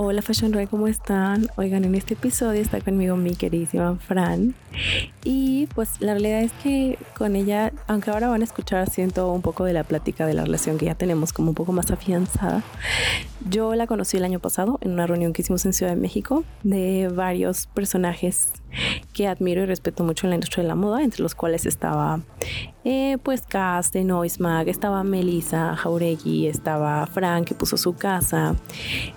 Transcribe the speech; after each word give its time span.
Hola 0.00 0.22
Fashion 0.22 0.52
Ray, 0.52 0.68
¿cómo 0.68 0.86
están? 0.86 1.48
Oigan, 1.56 1.82
en 1.82 1.96
este 1.96 2.14
episodio 2.14 2.62
está 2.62 2.80
conmigo 2.80 3.16
mi 3.16 3.34
queridísima 3.34 3.96
Fran. 3.96 4.54
Y 5.24 5.66
pues 5.74 6.00
la 6.00 6.12
realidad 6.12 6.42
es 6.42 6.52
que 6.62 7.00
con 7.16 7.34
ella, 7.34 7.72
aunque 7.88 8.12
ahora 8.12 8.28
van 8.28 8.42
a 8.42 8.44
escuchar, 8.44 8.88
siento 8.88 9.32
un 9.32 9.42
poco 9.42 9.64
de 9.64 9.72
la 9.72 9.82
plática 9.82 10.24
de 10.24 10.34
la 10.34 10.44
relación 10.44 10.78
que 10.78 10.86
ya 10.86 10.94
tenemos 10.94 11.32
como 11.32 11.48
un 11.48 11.56
poco 11.56 11.72
más 11.72 11.90
afianzada. 11.90 12.62
Yo 13.46 13.74
la 13.74 13.86
conocí 13.86 14.16
el 14.16 14.24
año 14.24 14.40
pasado 14.40 14.78
en 14.80 14.92
una 14.92 15.06
reunión 15.06 15.32
que 15.32 15.42
hicimos 15.42 15.64
en 15.64 15.72
Ciudad 15.72 15.92
de 15.92 16.00
México 16.00 16.44
de 16.64 17.08
varios 17.08 17.66
personajes 17.68 18.52
que 19.12 19.26
admiro 19.26 19.62
y 19.62 19.66
respeto 19.66 20.04
mucho 20.04 20.26
en 20.26 20.30
la 20.30 20.36
industria 20.36 20.62
de 20.62 20.68
la 20.68 20.74
moda, 20.74 21.02
entre 21.02 21.22
los 21.22 21.34
cuales 21.34 21.64
estaba 21.64 22.20
eh, 22.84 23.18
pues 23.22 23.42
Cass 23.42 23.92
de 23.92 24.04
Noismag, 24.04 24.68
estaba 24.68 25.04
Melissa 25.04 25.76
Jauregui, 25.76 26.46
estaba 26.46 27.06
Frank 27.06 27.48
que 27.48 27.54
puso 27.54 27.76
su 27.76 27.94
casa 27.94 28.56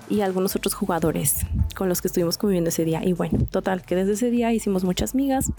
y 0.10 0.22
algunos 0.22 0.56
otros 0.56 0.74
jugadores 0.74 1.46
con 1.76 1.90
los 1.90 2.02
que 2.02 2.08
estuvimos 2.08 2.38
conviviendo 2.38 2.70
ese 2.70 2.86
día. 2.86 3.04
Y 3.04 3.14
bueno, 3.14 3.40
total, 3.50 3.82
que 3.84 3.96
desde 3.96 4.14
ese 4.14 4.30
día 4.30 4.54
hicimos 4.54 4.84
muchas 4.84 5.16
migas. 5.16 5.52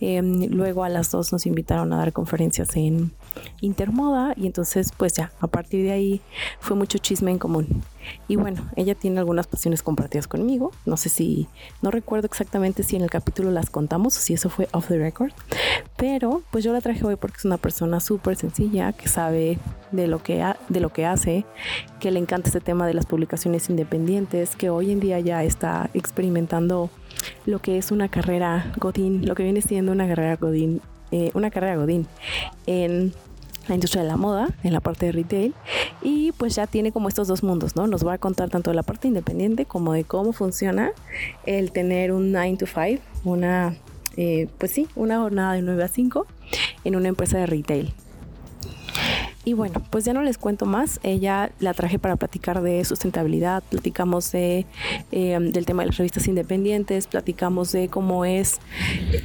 Em, 0.00 0.48
luego 0.50 0.84
a 0.84 0.88
las 0.88 1.10
dos 1.10 1.32
nos 1.32 1.46
invitaron 1.46 1.92
a 1.92 1.98
dar 1.98 2.12
conferencias 2.12 2.76
en 2.76 3.12
Intermoda 3.60 4.34
y 4.36 4.46
entonces 4.46 4.92
pues 4.96 5.14
ya, 5.14 5.32
a 5.40 5.46
partir 5.46 5.84
de 5.84 5.92
ahí 5.92 6.20
fue 6.60 6.76
mucho 6.76 6.98
chisme 6.98 7.30
en 7.30 7.38
común. 7.38 7.82
Y 8.28 8.36
bueno, 8.36 8.68
ella 8.76 8.94
tiene 8.94 9.18
algunas 9.18 9.46
pasiones 9.46 9.82
compartidas 9.82 10.28
conmigo. 10.28 10.72
No 10.86 10.96
sé 10.96 11.08
si, 11.08 11.48
no 11.82 11.90
recuerdo 11.90 12.26
exactamente 12.26 12.82
si 12.82 12.96
en 12.96 13.02
el 13.02 13.10
capítulo 13.10 13.50
las 13.50 13.70
contamos 13.70 14.16
o 14.16 14.20
si 14.20 14.34
eso 14.34 14.50
fue 14.50 14.68
off 14.72 14.88
the 14.88 14.98
record. 14.98 15.32
Pero 15.96 16.42
pues 16.50 16.64
yo 16.64 16.72
la 16.72 16.80
traje 16.80 17.04
hoy 17.04 17.16
porque 17.16 17.38
es 17.38 17.44
una 17.44 17.58
persona 17.58 18.00
súper 18.00 18.36
sencilla 18.36 18.92
que 18.92 19.08
sabe 19.08 19.58
de 19.92 20.06
lo 20.06 20.22
que, 20.22 20.44
de 20.68 20.80
lo 20.80 20.92
que 20.92 21.06
hace, 21.06 21.44
que 22.00 22.10
le 22.10 22.18
encanta 22.18 22.48
este 22.48 22.60
tema 22.60 22.86
de 22.86 22.94
las 22.94 23.06
publicaciones 23.06 23.68
independientes, 23.70 24.56
que 24.56 24.70
hoy 24.70 24.92
en 24.92 25.00
día 25.00 25.20
ya 25.20 25.44
está 25.44 25.90
experimentando 25.94 26.90
lo 27.46 27.60
que 27.60 27.78
es 27.78 27.90
una 27.90 28.08
carrera 28.08 28.72
Godín, 28.76 29.26
lo 29.26 29.34
que 29.34 29.42
viene 29.42 29.62
siendo 29.62 29.92
una 29.92 30.06
carrera 30.06 30.36
Godín, 30.36 30.80
eh, 31.10 31.30
una 31.34 31.50
carrera 31.50 31.76
Godín 31.76 32.06
en 32.66 33.12
la 33.68 33.74
industria 33.74 34.02
de 34.02 34.08
la 34.08 34.16
moda, 34.16 34.48
en 34.62 34.72
la 34.72 34.80
parte 34.80 35.06
de 35.06 35.12
retail, 35.12 35.54
y 36.02 36.32
pues 36.32 36.54
ya 36.54 36.66
tiene 36.66 36.92
como 36.92 37.08
estos 37.08 37.28
dos 37.28 37.42
mundos, 37.42 37.76
¿no? 37.76 37.86
Nos 37.86 38.06
va 38.06 38.14
a 38.14 38.18
contar 38.18 38.48
tanto 38.50 38.70
de 38.70 38.76
la 38.76 38.82
parte 38.82 39.08
independiente 39.08 39.66
como 39.66 39.92
de 39.92 40.04
cómo 40.04 40.32
funciona 40.32 40.92
el 41.46 41.72
tener 41.72 42.12
un 42.12 42.32
9 42.32 42.56
to 42.58 42.66
5, 42.66 43.02
una, 43.24 43.76
eh, 44.16 44.48
pues 44.58 44.72
sí, 44.72 44.88
una 44.96 45.18
jornada 45.18 45.54
de 45.54 45.62
9 45.62 45.84
a 45.84 45.88
5 45.88 46.26
en 46.84 46.96
una 46.96 47.08
empresa 47.08 47.38
de 47.38 47.46
retail. 47.46 47.94
Y 49.44 49.54
bueno, 49.54 49.82
pues 49.88 50.04
ya 50.04 50.12
no 50.12 50.22
les 50.22 50.36
cuento 50.36 50.66
más. 50.66 51.00
Ella 51.02 51.52
la 51.58 51.72
traje 51.72 51.98
para 51.98 52.16
platicar 52.16 52.60
de 52.60 52.84
sustentabilidad, 52.84 53.62
platicamos 53.62 54.30
de, 54.32 54.66
em, 55.10 55.52
del 55.52 55.64
tema 55.64 55.82
de 55.82 55.86
las 55.86 55.96
revistas 55.96 56.28
independientes, 56.28 57.06
platicamos 57.06 57.72
de 57.72 57.88
cómo 57.88 58.26
es 58.26 58.60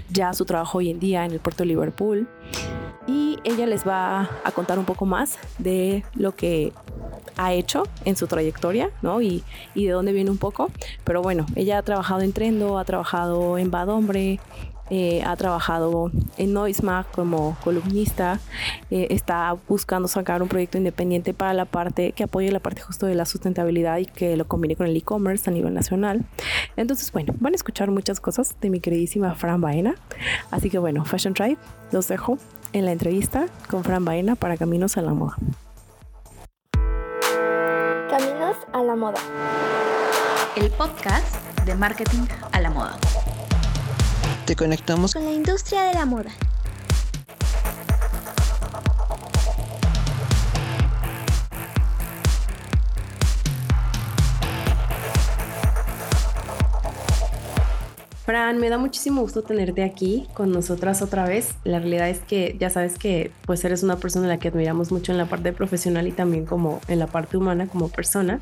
ya 0.09 0.33
su 0.33 0.45
trabajo 0.45 0.78
hoy 0.78 0.91
en 0.91 1.00
día 1.02 1.25
en 1.25 1.31
el 1.31 1.39
puerto 1.39 1.63
de 1.63 1.67
Liverpool. 1.67 2.30
Y 3.07 3.39
ella 3.43 3.65
les 3.65 3.85
va 3.87 4.29
a 4.43 4.51
contar 4.51 4.79
un 4.79 4.85
poco 4.85 5.05
más 5.05 5.37
de 5.57 6.03
lo 6.15 6.35
que 6.35 6.71
ha 7.37 7.53
hecho 7.53 7.83
en 8.05 8.15
su 8.15 8.27
trayectoria, 8.27 8.91
¿no? 9.01 9.21
Y, 9.21 9.43
de 9.75 9.89
dónde 9.89 10.13
viene 10.13 10.31
un 10.31 10.37
poco. 10.37 10.71
Pero 11.03 11.21
bueno, 11.21 11.45
ella 11.55 11.77
ha 11.77 11.81
trabajado 11.81 12.21
en 12.21 12.33
Trendo, 12.33 12.77
ha 12.77 12.85
trabajado 12.85 13.57
en 13.57 13.71
Bad 13.71 13.89
Hombre, 13.89 14.39
eh, 14.89 15.23
ha 15.25 15.35
trabajado 15.37 16.11
en 16.37 16.53
Noismag 16.53 17.09
como 17.11 17.57
columnista, 17.63 18.39
eh, 18.91 19.07
está 19.09 19.55
buscando 19.67 20.07
sacar 20.07 20.43
un 20.43 20.49
proyecto 20.49 20.77
independiente 20.77 21.33
para 21.33 21.53
la 21.53 21.65
parte 21.65 22.11
que 22.11 22.23
apoye 22.23 22.51
la 22.51 22.59
parte 22.59 22.81
justo 22.81 23.05
de 23.05 23.15
la 23.15 23.25
sustentabilidad 23.25 23.97
y 23.97 24.05
que 24.05 24.35
lo 24.35 24.45
combine 24.45 24.75
con 24.75 24.88
el 24.88 24.95
e-commerce 24.95 25.49
a 25.49 25.53
nivel 25.53 25.73
nacional. 25.73 26.25
Entonces, 26.75 27.11
bueno, 27.11 27.33
van 27.39 27.53
a 27.53 27.55
escuchar 27.55 27.89
muchas 27.91 28.19
cosas 28.19 28.55
de 28.61 28.69
mi 28.69 28.79
queridísima 28.81 29.33
Fran 29.35 29.61
Baena. 29.61 29.95
Así 30.51 30.69
que 30.69 30.77
bueno, 30.77 31.05
Fashion 31.05 31.33
Tribe, 31.33 31.57
los 31.91 32.07
dejo 32.07 32.38
en 32.73 32.85
la 32.85 32.91
entrevista 32.91 33.45
con 33.69 33.84
Fran 33.84 34.03
Baena 34.03 34.35
para 34.35 34.57
Caminos 34.57 34.97
a 34.97 35.01
la 35.01 35.13
Moda. 35.13 35.38
Caminos 38.09 38.57
a 38.73 38.84
la 38.84 38.95
Moda. 38.95 39.19
El 40.56 40.69
podcast 40.72 41.35
de 41.66 41.75
marketing 41.75 42.25
a 42.51 42.59
la 42.59 42.69
moda. 42.69 42.97
Te 44.45 44.56
conectamos 44.56 45.13
con 45.13 45.23
la 45.23 45.31
industria 45.31 45.84
de 45.84 45.94
la 45.94 46.06
moda. 46.06 46.31
Fran, 58.25 58.57
me 58.57 58.69
da 58.69 58.78
muchísimo 58.78 59.22
gusto 59.22 59.44
tenerte 59.44 59.84
aquí 59.84 60.28
con 60.34 60.51
nosotras 60.51 61.01
otra 61.01 61.28
vez. 61.28 61.56
La 61.66 61.79
realidad 61.79 62.07
es 62.09 62.19
que 62.19 62.56
ya 62.57 62.69
sabes 62.69 62.97
que 62.97 63.31
pues 63.45 63.66
eres 63.66 63.84
una 63.84 63.97
persona 63.97 64.28
a 64.28 64.29
la 64.29 64.39
que 64.39 64.47
admiramos 64.47 64.94
mucho 64.94 65.11
en 65.11 65.17
la 65.17 65.25
parte 65.25 65.51
profesional 65.51 66.07
y 66.07 66.13
también 66.13 66.45
como 66.45 66.79
en 66.88 67.00
la 67.00 67.07
parte 67.07 67.35
humana 67.35 67.67
como 67.67 67.89
persona. 67.89 68.39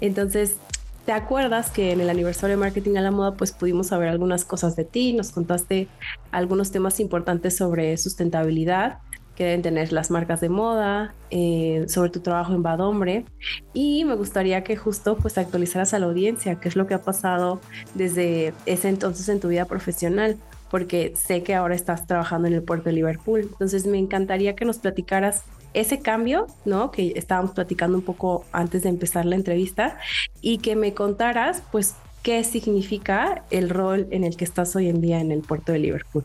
Entonces, 0.00 0.56
¿Te 1.04 1.12
acuerdas 1.12 1.70
que 1.70 1.92
en 1.92 2.00
el 2.00 2.08
aniversario 2.08 2.56
de 2.56 2.60
Marketing 2.60 2.96
a 2.96 3.02
la 3.02 3.10
Moda 3.10 3.34
pues 3.34 3.52
pudimos 3.52 3.88
saber 3.88 4.08
algunas 4.08 4.46
cosas 4.46 4.74
de 4.74 4.86
ti? 4.86 5.12
Nos 5.12 5.32
contaste 5.32 5.86
algunos 6.30 6.70
temas 6.70 6.98
importantes 6.98 7.58
sobre 7.58 7.94
sustentabilidad 7.98 9.00
que 9.34 9.44
deben 9.44 9.62
tener 9.62 9.92
las 9.92 10.10
marcas 10.10 10.40
de 10.40 10.48
moda, 10.48 11.14
eh, 11.30 11.84
sobre 11.88 12.10
tu 12.10 12.20
trabajo 12.20 12.54
en 12.54 12.62
Bad 12.62 12.80
Hombre 12.80 13.24
y 13.72 14.04
me 14.04 14.14
gustaría 14.14 14.62
que 14.62 14.76
justo 14.76 15.16
pues 15.16 15.38
actualizaras 15.38 15.94
a 15.94 15.98
la 15.98 16.06
audiencia 16.06 16.60
qué 16.60 16.68
es 16.68 16.76
lo 16.76 16.86
que 16.86 16.94
ha 16.94 17.02
pasado 17.02 17.60
desde 17.94 18.54
ese 18.66 18.88
entonces 18.88 19.28
en 19.28 19.40
tu 19.40 19.48
vida 19.48 19.64
profesional 19.64 20.36
porque 20.70 21.12
sé 21.14 21.42
que 21.42 21.54
ahora 21.54 21.74
estás 21.74 22.06
trabajando 22.06 22.48
en 22.48 22.54
el 22.54 22.62
puerto 22.62 22.86
de 22.86 22.96
Liverpool. 22.96 23.42
Entonces 23.42 23.86
me 23.86 23.96
encantaría 23.96 24.56
que 24.56 24.64
nos 24.64 24.78
platicaras 24.78 25.44
ese 25.72 26.00
cambio, 26.00 26.48
¿no? 26.64 26.90
Que 26.90 27.12
estábamos 27.16 27.52
platicando 27.52 27.98
un 27.98 28.04
poco 28.04 28.44
antes 28.50 28.82
de 28.82 28.88
empezar 28.88 29.24
la 29.24 29.36
entrevista 29.36 29.98
y 30.40 30.58
que 30.58 30.74
me 30.74 30.94
contaras, 30.94 31.62
pues, 31.70 31.94
qué 32.24 32.42
significa 32.42 33.44
el 33.50 33.70
rol 33.70 34.08
en 34.10 34.24
el 34.24 34.36
que 34.36 34.44
estás 34.44 34.74
hoy 34.74 34.88
en 34.88 35.00
día 35.00 35.20
en 35.20 35.30
el 35.30 35.42
puerto 35.42 35.72
de 35.72 35.78
Liverpool. 35.78 36.24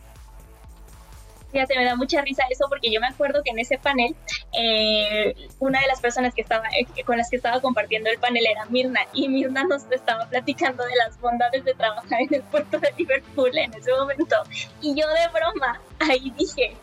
Fíjate, 1.51 1.75
me 1.77 1.85
da 1.85 1.95
mucha 1.95 2.21
risa 2.21 2.43
eso 2.49 2.65
porque 2.69 2.91
yo 2.91 3.01
me 3.01 3.07
acuerdo 3.07 3.41
que 3.43 3.51
en 3.51 3.59
ese 3.59 3.77
panel 3.77 4.15
eh, 4.53 5.35
una 5.59 5.81
de 5.81 5.87
las 5.87 5.99
personas 5.99 6.33
que 6.33 6.41
estaba, 6.41 6.67
eh, 6.77 7.03
con 7.03 7.17
las 7.17 7.29
que 7.29 7.37
estaba 7.37 7.59
compartiendo 7.59 8.09
el 8.09 8.19
panel 8.19 8.45
era 8.45 8.65
Mirna 8.65 9.01
y 9.13 9.27
Mirna 9.27 9.63
nos 9.63 9.83
estaba 9.91 10.27
platicando 10.27 10.83
de 10.83 10.95
las 10.95 11.19
bondades 11.19 11.63
de 11.65 11.73
trabajar 11.73 12.21
en 12.21 12.35
el 12.35 12.43
puerto 12.43 12.79
de 12.79 12.93
Liverpool 12.97 13.57
en 13.57 13.73
ese 13.73 13.91
momento 13.93 14.35
y 14.81 14.89
yo 14.89 15.07
de 15.07 15.27
broma 15.33 15.81
ahí 15.99 16.31
dije, 16.37 16.75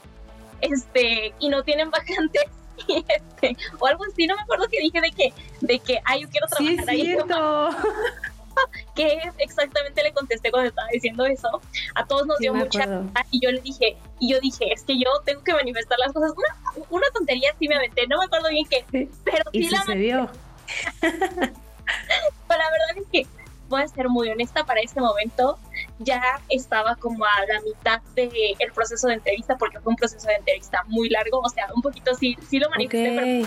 este, 0.61 1.35
y 1.39 1.49
no 1.49 1.63
tienen 1.63 1.91
vacantes. 1.91 2.45
este, 2.89 3.57
o 3.79 3.87
algo 3.87 4.05
así, 4.05 4.27
no 4.27 4.37
me 4.37 4.43
acuerdo 4.43 4.67
que 4.69 4.81
dije 4.81 5.01
de 5.01 5.11
que, 5.11 5.33
de 5.61 5.79
que, 5.79 6.01
ay, 6.05 6.23
yo 6.23 6.29
quiero 6.29 6.47
trabajar 6.47 6.85
sí, 6.85 6.91
ahí. 6.91 7.17
que 8.95 9.19
exactamente 9.39 10.03
le 10.03 10.13
contesté 10.13 10.51
cuando 10.51 10.69
estaba 10.69 10.89
diciendo 10.93 11.25
eso. 11.27 11.61
A 11.95 12.07
todos 12.07 12.27
nos 12.27 12.39
dio 12.39 12.55
mucha 12.55 12.85
y 13.31 13.41
yo 13.41 13.51
le 13.51 13.61
dije, 13.61 13.97
y 14.21 14.33
yo 14.33 14.41
dije, 14.41 14.73
es 14.73 14.85
que 14.85 14.99
yo 14.99 15.11
tengo 15.25 15.43
que 15.43 15.53
manifestar 15.53 15.99
las 15.99 16.13
cosas. 16.13 16.33
Una, 16.37 16.87
una 16.91 17.07
tontería 17.15 17.51
sí 17.59 17.69
me 17.69 17.77
aventé, 17.77 18.07
no 18.07 18.19
me 18.19 18.25
acuerdo 18.25 18.49
bien 18.49 18.67
qué, 18.69 19.09
pero 19.25 19.45
sí 19.53 19.59
¿Y 19.59 19.71
la 19.71 19.81
sucedió? 19.81 20.31
pero 21.01 22.61
la 22.61 22.71
verdad 22.71 22.97
es 22.97 23.07
que 23.13 23.27
voy 23.69 23.83
a 23.83 23.89
ser 23.89 24.09
muy 24.09 24.29
honesta 24.29 24.65
para 24.65 24.81
este 24.81 25.01
momento 25.01 25.59
ya 25.99 26.41
estaba 26.49 26.95
como 26.97 27.25
a 27.25 27.47
la 27.53 27.61
mitad 27.61 28.01
del 28.15 28.31
el 28.59 28.73
proceso 28.73 29.09
de 29.09 29.15
entrevista, 29.15 29.57
porque 29.57 29.81
fue 29.81 29.91
un 29.91 29.97
proceso 29.97 30.27
de 30.29 30.35
entrevista 30.35 30.85
muy 30.89 31.09
largo, 31.09 31.41
o 31.41 31.49
sea, 31.49 31.69
un 31.75 31.83
poquito 31.83 32.15
sí, 32.15 32.37
sí 32.49 32.59
lo 32.59 32.71
manifesté, 32.71 33.45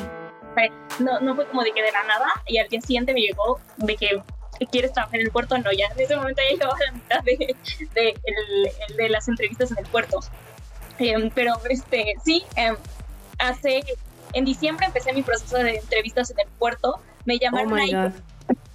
pero 0.55 0.73
no, 0.99 1.19
no 1.19 1.35
fue 1.35 1.47
como 1.47 1.63
de 1.63 1.71
que 1.71 1.81
de 1.81 1.91
la 1.91 2.03
nada, 2.03 2.27
y 2.47 2.57
al 2.57 2.67
día 2.67 2.81
siguiente 2.81 3.13
me 3.13 3.21
llegó 3.21 3.59
de 3.77 3.95
que 3.95 4.21
quieres 4.65 4.94
trabajar 4.94 5.19
en 5.19 5.25
el 5.27 5.31
puerto, 5.31 5.57
no, 5.57 5.71
ya 5.71 5.85
en 5.95 6.00
ese 6.00 6.15
momento 6.15 6.41
ya 6.44 6.53
llegaba 6.53 6.73
a 6.73 6.85
la 6.85 6.91
mitad 6.91 7.23
de, 7.23 7.56
de, 7.94 8.13
de 8.97 9.09
las 9.09 9.27
entrevistas 9.27 9.71
en 9.71 9.79
el 9.79 9.85
puerto. 9.85 10.19
Em, 10.97 11.29
pero 11.33 11.53
este, 11.69 12.15
sí, 12.25 12.44
em, 12.56 12.75
hace, 13.38 13.83
en 14.33 14.45
diciembre 14.45 14.85
empecé 14.85 15.13
mi 15.13 15.23
proceso 15.23 15.57
de 15.57 15.77
entrevistas 15.77 16.29
en 16.31 16.39
el 16.39 16.47
puerto, 16.57 17.00
me 17.25 17.39
llamaron 17.39 17.73
oh 17.73 17.75
ahí 17.75 17.94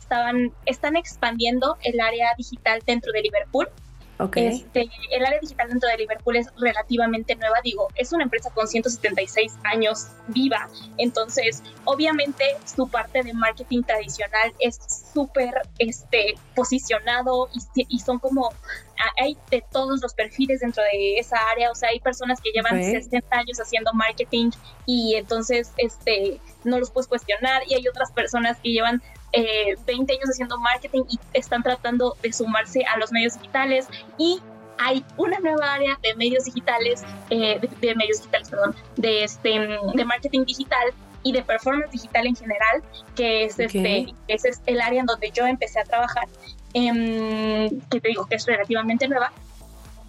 estaban, 0.04 0.52
están 0.66 0.96
expandiendo 0.96 1.76
el 1.82 2.00
área 2.00 2.34
digital 2.37 2.82
dentro 2.87 3.12
de 3.12 3.22
Liverpool. 3.22 3.69
Okay. 4.25 4.47
Este, 4.47 4.88
el 5.11 5.25
área 5.25 5.38
digital 5.38 5.69
dentro 5.69 5.88
de 5.88 5.99
Liverpool 5.99 6.37
es 6.37 6.49
relativamente 6.59 7.37
nueva, 7.37 7.56
digo, 7.62 7.88
es 7.94 8.12
una 8.12 8.25
empresa 8.25 8.50
con 8.50 8.67
176 8.67 9.53
años 9.65 10.09
viva, 10.29 10.69
entonces 10.97 11.62
obviamente 11.85 12.44
su 12.65 12.88
parte 12.88 13.23
de 13.23 13.35
marketing 13.35 13.82
tradicional 13.82 14.55
es 14.59 14.79
súper 15.12 15.53
este, 15.79 16.35
posicionado 16.55 17.49
y, 17.75 17.87
y, 17.88 17.99
son 17.99 18.19
como, 18.19 18.50
hay 19.21 19.37
de 19.50 19.62
todos 19.71 20.00
los 20.00 20.15
perfiles 20.15 20.61
dentro 20.61 20.82
de 20.82 21.19
esa 21.19 21.37
área, 21.50 21.71
o 21.71 21.75
sea, 21.75 21.91
hay 21.91 22.00
personas 22.00 22.41
que 22.41 22.50
llevan 22.50 22.82
60 22.82 23.37
años 23.37 23.61
haciendo 23.61 23.93
marketing 23.93 24.50
y 24.87 25.17
entonces 25.17 25.73
este, 25.76 26.41
no 26.65 26.79
los 26.79 26.91
puedes 26.91 27.09
cuestionar 27.09 27.62
y 27.69 27.75
hay 27.75 27.87
otras 27.88 28.11
personas 28.12 28.59
que 28.62 28.71
llevan 28.71 29.03
eh, 29.34 29.75
20 29.86 30.12
años 30.12 30.28
haciendo 30.31 30.58
marketing 30.58 31.02
y 31.08 31.19
están 31.32 31.62
tratando 31.62 32.16
de 32.22 32.32
sumarse 32.32 32.84
a 32.84 32.98
los 32.98 33.12
medios 33.12 33.34
digitales 33.34 33.88
y 34.19 34.40
hay 34.78 35.04
una 35.16 35.38
nueva 35.38 35.75
área 35.75 35.98
de 36.02 36.14
medios 36.14 36.44
digitales, 36.44 37.02
eh, 37.31 37.60
de, 37.81 37.94
medios 37.94 38.19
digitales, 38.19 38.50
perdón, 38.50 38.75
de, 38.96 39.25
este, 39.25 39.50
de 39.94 40.04
marketing 40.04 40.44
digital 40.44 40.92
y 41.22 41.32
de 41.32 41.42
performance 41.42 41.90
digital 41.90 42.26
en 42.26 42.36
general, 42.36 42.82
que 43.16 43.44
es, 43.44 43.58
este, 43.58 44.14
ese 44.28 44.48
es 44.48 44.62
el 44.66 44.81
área 44.81 45.00
en 45.00 45.06
donde 45.06 45.31
yo 45.31 45.46
empecé 45.46 45.80
a 45.80 45.84
trabajar, 45.84 46.28
em, 46.75 47.80
que 47.88 48.00
te 48.00 48.08
digo 48.08 48.26
que 48.26 48.37
es 48.37 48.46
relativamente 48.46 49.08
nueva, 49.08 49.32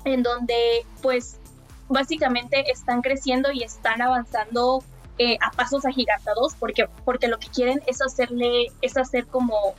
en 0.04 0.24
donde 0.24 0.86
pues 1.02 1.40
básicamente 1.88 2.70
están 2.72 3.02
creciendo 3.02 3.52
y 3.52 3.64
están 3.64 4.02
avanzando 4.02 4.84
eh, 5.18 5.38
a 5.42 5.52
pasos 5.52 5.86
agigantados 5.86 6.56
porque, 6.60 6.88
porque 7.04 7.28
lo 7.28 7.40
que 7.40 7.48
quieren 7.48 7.82
es 7.88 8.02
hacerle, 8.02 8.68
es 8.82 8.98
hacer 8.98 9.26
como, 9.28 9.76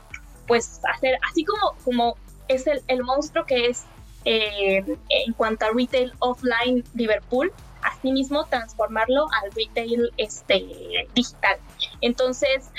pues 0.47 0.81
hacer, 0.93 1.17
así 1.29 1.45
como, 1.45 1.75
como 1.83 2.17
es 2.47 2.65
el, 2.67 3.03
monstruo 3.03 3.45
que 3.45 3.67
es 3.67 3.83
eh, 4.25 4.83
en 5.09 5.33
cuanto 5.33 5.65
a 5.65 5.69
retail 5.73 6.13
offline 6.19 6.83
Liverpool, 6.95 7.51
asimismo 7.83 8.45
transformarlo 8.45 9.27
al 9.41 9.51
retail 9.51 10.11
este, 10.17 11.07
digital. 11.13 11.57
Entonces, 12.01 12.69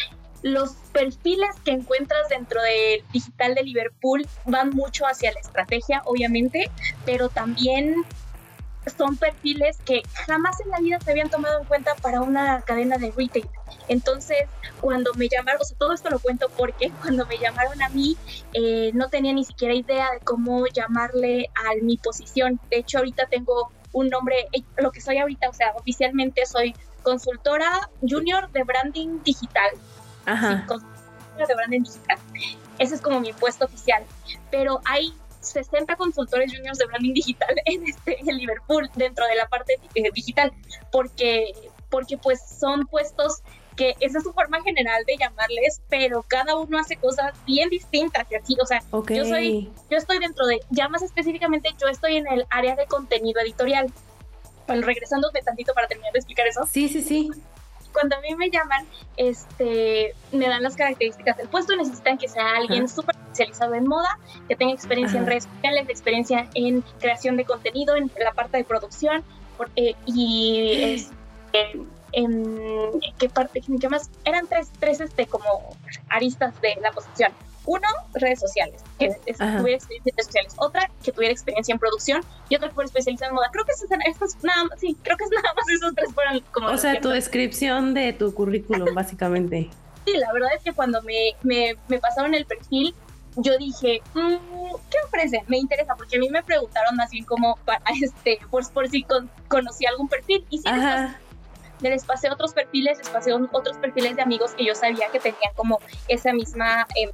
los 0.43 0.73
perfiles 0.93 1.51
que 1.65 1.73
encuentras 1.73 2.29
dentro 2.29 2.61
del 2.63 3.03
digital 3.13 3.55
de 3.55 3.63
Liverpool 3.63 4.27
van 4.47 4.71
mucho 4.71 5.07
hacia 5.07 5.33
la 5.33 5.41
estrategia, 5.41 6.03
obviamente, 6.05 6.71
pero 7.05 7.29
también 7.29 8.05
son 8.89 9.17
perfiles 9.17 9.79
que 9.85 10.03
jamás 10.27 10.61
en 10.61 10.71
la 10.71 10.79
vida 10.79 10.99
se 11.01 11.11
habían 11.11 11.31
tomado 11.31 11.61
en 11.61 11.67
cuenta 11.67 11.95
para 11.97 12.21
una 12.21 12.61
cadena 12.63 12.99
de 12.99 13.13
retail. 13.17 13.49
Entonces, 13.89 14.39
cuando 14.81 15.13
me 15.15 15.29
llamaron, 15.29 15.61
o 15.61 15.65
sea, 15.65 15.77
todo 15.79 15.93
esto 15.93 16.11
lo 16.11 16.19
cuento 16.19 16.49
porque 16.57 16.91
cuando 17.03 17.27
me 17.27 17.39
llamaron 17.39 17.83
a 17.83 17.89
mí, 17.89 18.17
eh, 18.53 18.91
no 18.95 19.09
tenía 19.09 19.33
ni 19.33 19.45
siquiera 19.45 19.75
idea 19.75 20.11
de 20.13 20.21
cómo 20.21 20.67
llamarle 20.67 21.51
a 21.55 21.83
mi 21.83 21.97
posición. 21.97 22.61
De 22.71 22.79
hecho, 22.79 22.99
ahorita 22.99 23.27
tengo 23.27 23.71
un 23.93 24.09
nombre, 24.09 24.49
eh, 24.53 24.63
lo 24.77 24.93
que 24.93 25.01
soy 25.01 25.19
ahorita, 25.19 25.49
o 25.49 25.55
sea, 25.55 25.73
oficialmente 25.75 26.45
soy 26.47 26.75
consultora 27.03 27.91
junior 28.01 28.51
de 28.53 28.65
branding 28.65 29.23
digital. 29.25 29.71
Ajá. 30.27 30.65
consultora 30.67 31.47
de 31.47 31.55
branding 31.55 31.83
digital. 31.83 32.19
Ese 32.79 32.95
es 32.95 33.01
como 33.01 33.21
mi 33.21 33.33
puesto 33.33 33.65
oficial. 33.65 34.05
Pero 34.51 34.81
hay 34.85 35.15
60 35.49 35.97
consultores 35.97 36.53
juniors 36.53 36.79
de 36.79 36.87
branding 36.87 37.15
digital 37.15 37.55
en, 37.65 37.87
este, 37.87 38.19
en 38.21 38.37
Liverpool 38.37 38.91
dentro 38.95 39.27
de 39.27 39.35
la 39.35 39.49
parte 39.49 39.79
eh, 39.95 40.11
digital, 40.15 40.53
porque, 40.91 41.53
porque 41.91 42.19
pues 42.19 42.41
son 42.59 42.87
puestos 42.87 43.43
que 43.77 43.95
esa 44.01 44.19
es 44.19 44.25
su 44.25 44.33
forma 44.33 44.61
general 44.63 45.05
de 45.07 45.17
llamarles, 45.17 45.81
pero 45.89 46.25
cada 46.27 46.57
uno 46.57 46.79
hace 46.79 46.97
cosas 46.97 47.33
bien 47.47 47.71
distintas 47.71 48.27
y 48.31 48.35
así, 48.35 48.57
o 48.61 48.67
sea, 48.67 48.83
yo 48.91 49.25
soy, 49.25 49.71
yo 49.89 49.97
estoy 49.97 50.19
dentro 50.19 50.47
de, 50.47 50.61
ya 50.71 50.89
más 50.89 51.03
específicamente, 51.03 51.71
yo 51.81 51.87
estoy 51.87 52.17
en 52.17 52.27
el 52.27 52.45
área 52.51 52.75
de 52.75 52.87
contenido 52.87 53.41
editorial. 53.41 53.93
Bueno, 54.67 54.85
regresándome 54.85 55.41
tantito 55.43 55.73
para 55.75 55.87
terminar 55.87 56.13
de 56.13 56.19
explicar 56.19 56.47
eso. 56.49 56.67
Sí, 56.67 56.89
sí, 56.89 57.03
sí 57.03 57.31
cuando 57.93 58.17
a 58.17 58.21
mí 58.21 58.35
me 58.35 58.51
llaman, 58.51 58.87
este, 59.17 60.15
me 60.33 60.49
dan 60.49 60.63
las 60.63 60.77
características 60.77 61.37
del 61.37 61.49
puesto, 61.49 61.77
necesitan 61.77 62.19
que 62.19 62.29
sea 62.29 62.57
alguien 62.57 62.89
súper 62.89 63.17
especializado 63.17 63.75
en 63.75 63.87
moda, 63.87 64.19
que 64.49 64.57
tenga 64.57 64.73
experiencia 64.73 65.19
en 65.19 65.27
redes 65.27 65.45
sociales, 65.45 65.89
experiencia 65.89 66.49
en 66.55 66.83
creación 67.01 67.37
de 67.37 67.45
contenido, 67.45 67.97
en 67.97 68.11
la 68.23 68.33
parte 68.33 68.59
de 68.59 68.65
producción, 68.65 69.25
eh, 69.77 69.95
y 70.07 70.83
es, 70.83 71.11
en, 71.53 71.89
qué 73.19 73.29
parte, 73.29 73.61
qué 73.61 73.89
más, 73.89 74.11
eran 74.25 74.47
tres, 74.47 74.71
tres 74.79 75.01
este, 75.01 75.27
como 75.27 75.77
aristas 76.09 76.61
de 76.61 76.77
la 76.81 76.93
posición 76.93 77.33
uno, 77.69 77.87
redes 78.15 78.41
sociales, 78.41 78.83
que 78.99 79.11
tuviera 79.37 79.77
experiencia 79.77 79.99
en 79.99 80.17
redes 80.17 80.27
sociales. 80.27 80.55
Otra, 80.57 80.91
que 81.05 81.13
tuviera 81.13 81.33
experiencia 81.33 81.73
en 81.73 81.79
producción. 81.79 82.23
Y 82.49 82.57
otra, 82.57 82.69
que 82.69 82.75
fuera 82.75 82.87
especializada 82.87 83.29
en 83.29 83.35
moda. 83.35 83.49
Creo 83.53 83.65
que 83.67 83.73
esas, 83.73 84.43
nada 84.43 84.65
más, 84.65 84.81
sí, 84.81 84.97
creo 85.03 85.17
que 85.19 85.25
es 85.25 85.31
nada 85.43 85.55
más 85.55 85.69
esos 85.69 85.95
tres 85.95 86.13
fueron 86.15 86.41
como... 86.51 86.69
O 86.69 86.79
sea, 86.79 86.99
tu 86.99 87.11
descripción 87.11 87.93
de 87.93 88.15
tu 88.15 88.35
currículum, 88.35 88.95
básicamente. 88.95 89.71
Sí, 90.07 90.17
la 90.17 90.33
verdad 90.33 90.49
es 90.57 90.63
que 90.63 90.73
cuando 90.73 91.03
me, 91.03 91.33
me, 91.43 91.77
me 91.87 91.99
pasaron 91.99 92.33
el 92.35 92.47
perfil, 92.47 92.95
yo 93.37 93.59
dije, 93.59 94.01
mm, 94.15 94.37
¿qué 94.91 94.97
ofrece? 95.05 95.45
Me 95.49 95.59
interesa, 95.59 95.95
porque 95.97 96.17
a 96.17 96.19
mí 96.19 96.31
me 96.31 96.43
preguntaron 96.43 96.97
más 96.97 97.11
bien 97.11 97.27
como 97.27 97.57
para, 97.67 97.83
este, 98.03 98.39
por, 98.51 98.67
por 98.73 98.89
si 98.89 99.03
con, 99.03 99.31
conocí 99.49 99.85
algún 99.85 100.09
perfil. 100.09 100.47
Y 100.49 100.59
sí, 100.61 100.65
les 101.81 102.05
pasé 102.05 102.31
otros 102.31 102.55
perfiles, 102.55 102.97
les 102.97 103.09
pasé 103.11 103.33
otros 103.35 103.77
perfiles 103.77 104.17
de 104.17 104.23
amigos 104.23 104.53
que 104.53 104.65
yo 104.65 104.75
sabía 104.75 105.09
que 105.13 105.21
tenían 105.21 105.53
como 105.55 105.79
esa 106.09 106.33
misma 106.33 106.87
eh, 106.97 107.11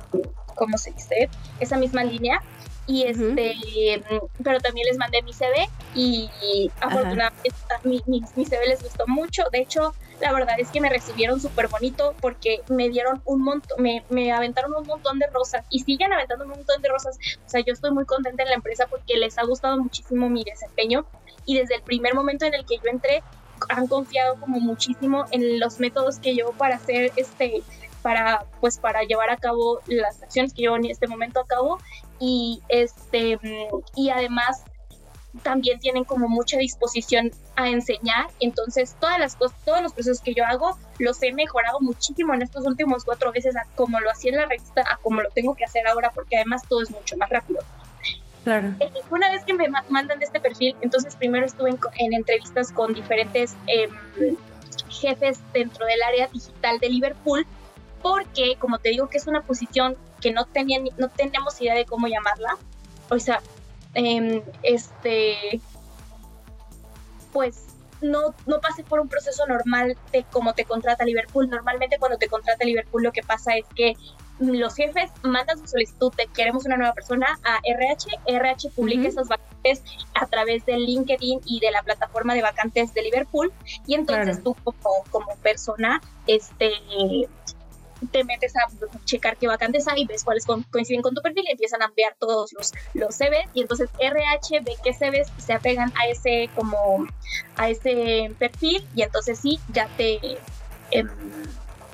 ¿cómo 0.54 0.78
se 0.78 0.92
dice? 0.92 1.28
Esa 1.60 1.76
misma 1.76 2.04
línea. 2.04 2.40
Y 2.86 3.04
este, 3.04 4.02
pero 4.42 4.60
también 4.60 4.86
les 4.86 4.98
mandé 4.98 5.22
mi 5.22 5.32
CV 5.32 5.68
y, 5.94 6.70
afortunadamente 6.80 7.50
mi, 7.82 8.02
mi, 8.06 8.20
CV 8.20 8.68
les 8.68 8.82
gustó 8.82 9.06
mucho. 9.06 9.44
De 9.52 9.60
hecho, 9.60 9.94
la 10.20 10.32
verdad 10.32 10.56
es 10.58 10.68
que 10.70 10.82
me 10.82 10.90
recibieron 10.90 11.40
súper 11.40 11.68
bonito 11.68 12.14
porque 12.20 12.60
me 12.68 12.90
dieron 12.90 13.22
un 13.24 13.42
montón, 13.42 13.82
me, 13.82 14.04
me 14.10 14.32
aventaron 14.32 14.74
un 14.74 14.86
montón 14.86 15.18
de 15.18 15.26
rosas 15.28 15.64
y 15.70 15.80
siguen 15.80 16.12
aventando 16.12 16.44
un 16.44 16.50
montón 16.50 16.82
de 16.82 16.88
rosas. 16.90 17.16
O 17.46 17.48
sea, 17.48 17.62
yo 17.62 17.72
estoy 17.72 17.90
muy 17.90 18.04
contenta 18.04 18.42
en 18.42 18.50
la 18.50 18.56
empresa 18.56 18.86
porque 18.86 19.16
les 19.16 19.38
ha 19.38 19.44
gustado 19.44 19.78
muchísimo 19.78 20.28
mi 20.28 20.44
desempeño 20.44 21.06
y 21.46 21.58
desde 21.58 21.76
el 21.76 21.82
primer 21.82 22.14
momento 22.14 22.44
en 22.44 22.54
el 22.54 22.66
que 22.66 22.76
yo 22.76 22.90
entré 22.90 23.22
han 23.68 23.86
confiado 23.86 24.38
como 24.40 24.60
muchísimo 24.60 25.24
en 25.30 25.58
los 25.60 25.80
métodos 25.80 26.18
que 26.18 26.34
llevo 26.34 26.52
para 26.52 26.76
hacer 26.76 27.12
este 27.16 27.62
para 28.04 28.44
pues 28.60 28.76
para 28.76 29.02
llevar 29.04 29.30
a 29.30 29.38
cabo 29.38 29.80
las 29.86 30.22
acciones 30.22 30.52
que 30.52 30.64
yo 30.64 30.76
en 30.76 30.84
este 30.84 31.08
momento 31.08 31.40
a 31.40 31.46
cabo 31.46 31.78
y 32.20 32.60
este 32.68 33.38
y 33.96 34.10
además 34.10 34.62
también 35.42 35.80
tienen 35.80 36.04
como 36.04 36.28
mucha 36.28 36.58
disposición 36.58 37.30
a 37.56 37.70
enseñar, 37.70 38.26
entonces 38.40 38.94
todas 39.00 39.18
las 39.18 39.36
cosas, 39.36 39.58
todos 39.64 39.80
los 39.80 39.94
procesos 39.94 40.20
que 40.20 40.34
yo 40.34 40.44
hago 40.44 40.78
los 40.98 41.20
he 41.22 41.32
mejorado 41.32 41.80
muchísimo 41.80 42.34
en 42.34 42.42
estos 42.42 42.66
últimos 42.66 43.06
cuatro 43.06 43.32
veces 43.32 43.56
a 43.56 43.64
como 43.74 43.98
lo 44.00 44.10
hacía 44.10 44.32
en 44.32 44.36
la 44.36 44.46
revista, 44.46 44.82
a 44.82 44.98
como 44.98 45.22
lo 45.22 45.30
tengo 45.30 45.54
que 45.54 45.64
hacer 45.64 45.88
ahora, 45.88 46.10
porque 46.14 46.36
además 46.36 46.62
todo 46.68 46.82
es 46.82 46.90
mucho 46.90 47.16
más 47.16 47.30
rápido. 47.30 47.62
Claro. 48.44 48.74
Eh, 48.78 48.92
una 49.10 49.30
vez 49.30 49.42
que 49.44 49.54
me 49.54 49.66
mandan 49.88 50.18
de 50.18 50.26
este 50.26 50.38
perfil, 50.38 50.76
entonces 50.82 51.16
primero 51.16 51.46
estuve 51.46 51.70
en, 51.70 52.12
entrevistas 52.12 52.70
con 52.70 52.92
diferentes 52.92 53.56
em, 53.66 53.90
jefes 54.90 55.40
dentro 55.54 55.86
del 55.86 56.02
área 56.02 56.28
digital 56.28 56.78
de 56.78 56.90
Liverpool 56.90 57.46
porque, 58.04 58.56
como 58.58 58.80
te 58.80 58.90
digo, 58.90 59.08
que 59.08 59.16
es 59.16 59.26
una 59.26 59.40
posición 59.40 59.96
que 60.20 60.30
no, 60.30 60.44
tenían, 60.44 60.84
no 60.98 61.08
tenemos 61.08 61.58
idea 61.62 61.74
de 61.74 61.86
cómo 61.86 62.06
llamarla. 62.06 62.58
O 63.08 63.18
sea, 63.18 63.40
em, 63.94 64.42
este, 64.62 65.58
pues 67.32 67.64
no, 68.02 68.34
no 68.44 68.60
pasé 68.60 68.84
por 68.84 69.00
un 69.00 69.08
proceso 69.08 69.46
normal 69.46 69.96
de 70.12 70.26
cómo 70.30 70.52
te 70.52 70.66
contrata 70.66 71.06
Liverpool. 71.06 71.48
Normalmente 71.48 71.96
cuando 71.98 72.18
te 72.18 72.28
contrata 72.28 72.66
Liverpool 72.66 73.02
lo 73.02 73.10
que 73.10 73.22
pasa 73.22 73.56
es 73.56 73.64
que 73.74 73.94
los 74.38 74.74
jefes 74.74 75.10
mandan 75.22 75.58
su 75.58 75.66
solicitud 75.66 76.12
de 76.16 76.26
queremos 76.26 76.66
una 76.66 76.76
nueva 76.76 76.92
persona 76.92 77.38
a 77.42 77.60
RH, 77.62 78.18
RH 78.26 78.68
publica 78.70 79.08
esas 79.08 79.28
vacantes 79.28 79.82
a 80.12 80.26
través 80.26 80.66
de 80.66 80.76
LinkedIn 80.76 81.40
y 81.46 81.60
de 81.60 81.70
la 81.70 81.82
plataforma 81.82 82.34
de 82.34 82.42
vacantes 82.42 82.92
de 82.92 83.02
Liverpool 83.02 83.50
y 83.86 83.94
entonces 83.94 84.42
tú 84.42 84.54
como, 84.62 85.04
como 85.10 85.36
persona 85.36 86.02
este 86.26 86.72
te 88.08 88.24
metes 88.24 88.54
a 88.56 88.60
checar 89.04 89.36
qué 89.36 89.46
vacantes 89.46 89.86
hay, 89.88 90.04
ves 90.04 90.24
cuáles 90.24 90.44
coinciden 90.70 91.02
con 91.02 91.14
tu 91.14 91.22
perfil 91.22 91.44
y 91.46 91.52
empiezan 91.52 91.82
a 91.82 91.86
enviar 91.86 92.16
todos 92.18 92.52
los, 92.52 92.72
los 92.94 93.14
CVs 93.14 93.48
y 93.54 93.62
entonces 93.62 93.90
RH 93.98 94.60
ve 94.60 94.76
qué 94.82 94.92
CVs 94.92 95.30
se 95.38 95.52
apegan 95.52 95.92
a 96.00 96.08
ese 96.08 96.48
como 96.54 97.06
a 97.56 97.68
ese 97.68 98.34
perfil 98.38 98.86
y 98.94 99.02
entonces 99.02 99.38
sí, 99.38 99.58
ya 99.72 99.88
te 99.96 100.18
em, 100.90 101.08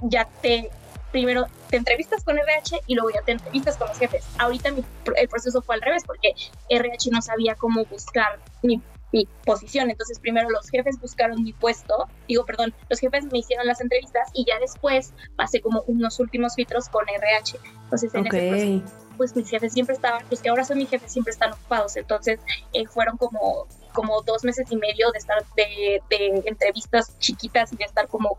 ya 0.03 0.27
te 0.43 0.71
primero 1.13 1.47
te 1.69 1.77
entrevistas 1.77 2.25
con 2.25 2.39
RH 2.39 2.81
y 2.87 2.95
luego 2.95 3.11
ya 3.11 3.23
te 3.23 3.33
entrevistas 3.33 3.77
con 3.77 3.89
los 3.89 3.99
jefes. 3.99 4.25
Ahorita 4.39 4.71
el 5.17 5.29
proceso 5.29 5.63
fue 5.63 5.77
al 5.77 5.83
revés 5.83 6.03
porque 6.05 6.35
RH 6.69 7.11
no 7.11 7.23
sabía 7.23 7.55
cómo 7.55 7.85
buscar 7.85 8.39
mi 8.63 8.81
mi 9.13 9.29
posición. 9.45 9.91
Entonces 9.91 10.19
primero 10.19 10.49
los 10.51 10.69
jefes 10.71 11.01
buscaron 11.01 11.43
mi 11.43 11.53
puesto, 11.53 12.09
digo, 12.29 12.45
perdón, 12.45 12.75
los 12.89 12.99
jefes 12.99 13.25
me 13.31 13.39
hicieron 13.39 13.67
las 13.67 13.81
entrevistas 13.81 14.29
y 14.35 14.45
ya 14.45 14.59
después 14.59 15.13
pasé 15.37 15.61
como 15.61 15.83
unos 15.87 16.19
últimos 16.21 16.55
filtros 16.55 16.89
con 16.89 17.09
RH. 17.09 17.59
Entonces 17.85 18.15
en 18.15 18.27
ese 18.27 18.49
proceso, 18.49 18.83
pues 19.17 19.37
mis 19.37 19.51
jefes 19.51 19.73
siempre 19.73 19.95
estaban, 19.95 20.25
los 20.31 20.41
que 20.41 20.49
ahora 20.49 20.65
son 20.65 20.79
mis 20.79 20.89
jefes 20.89 21.13
siempre 21.13 21.33
están 21.33 21.53
ocupados. 21.53 21.97
Entonces 21.97 22.41
eh, 22.73 22.87
fueron 22.87 23.17
como 23.17 23.67
como 23.93 24.23
dos 24.23 24.45
meses 24.45 24.71
y 24.71 24.77
medio 24.77 25.11
de 25.11 25.19
estar 25.19 25.45
de, 25.57 26.01
entrevistas 26.47 27.19
chiquitas 27.19 27.73
y 27.73 27.77
de 27.77 27.85
estar 27.85 28.07
como 28.09 28.39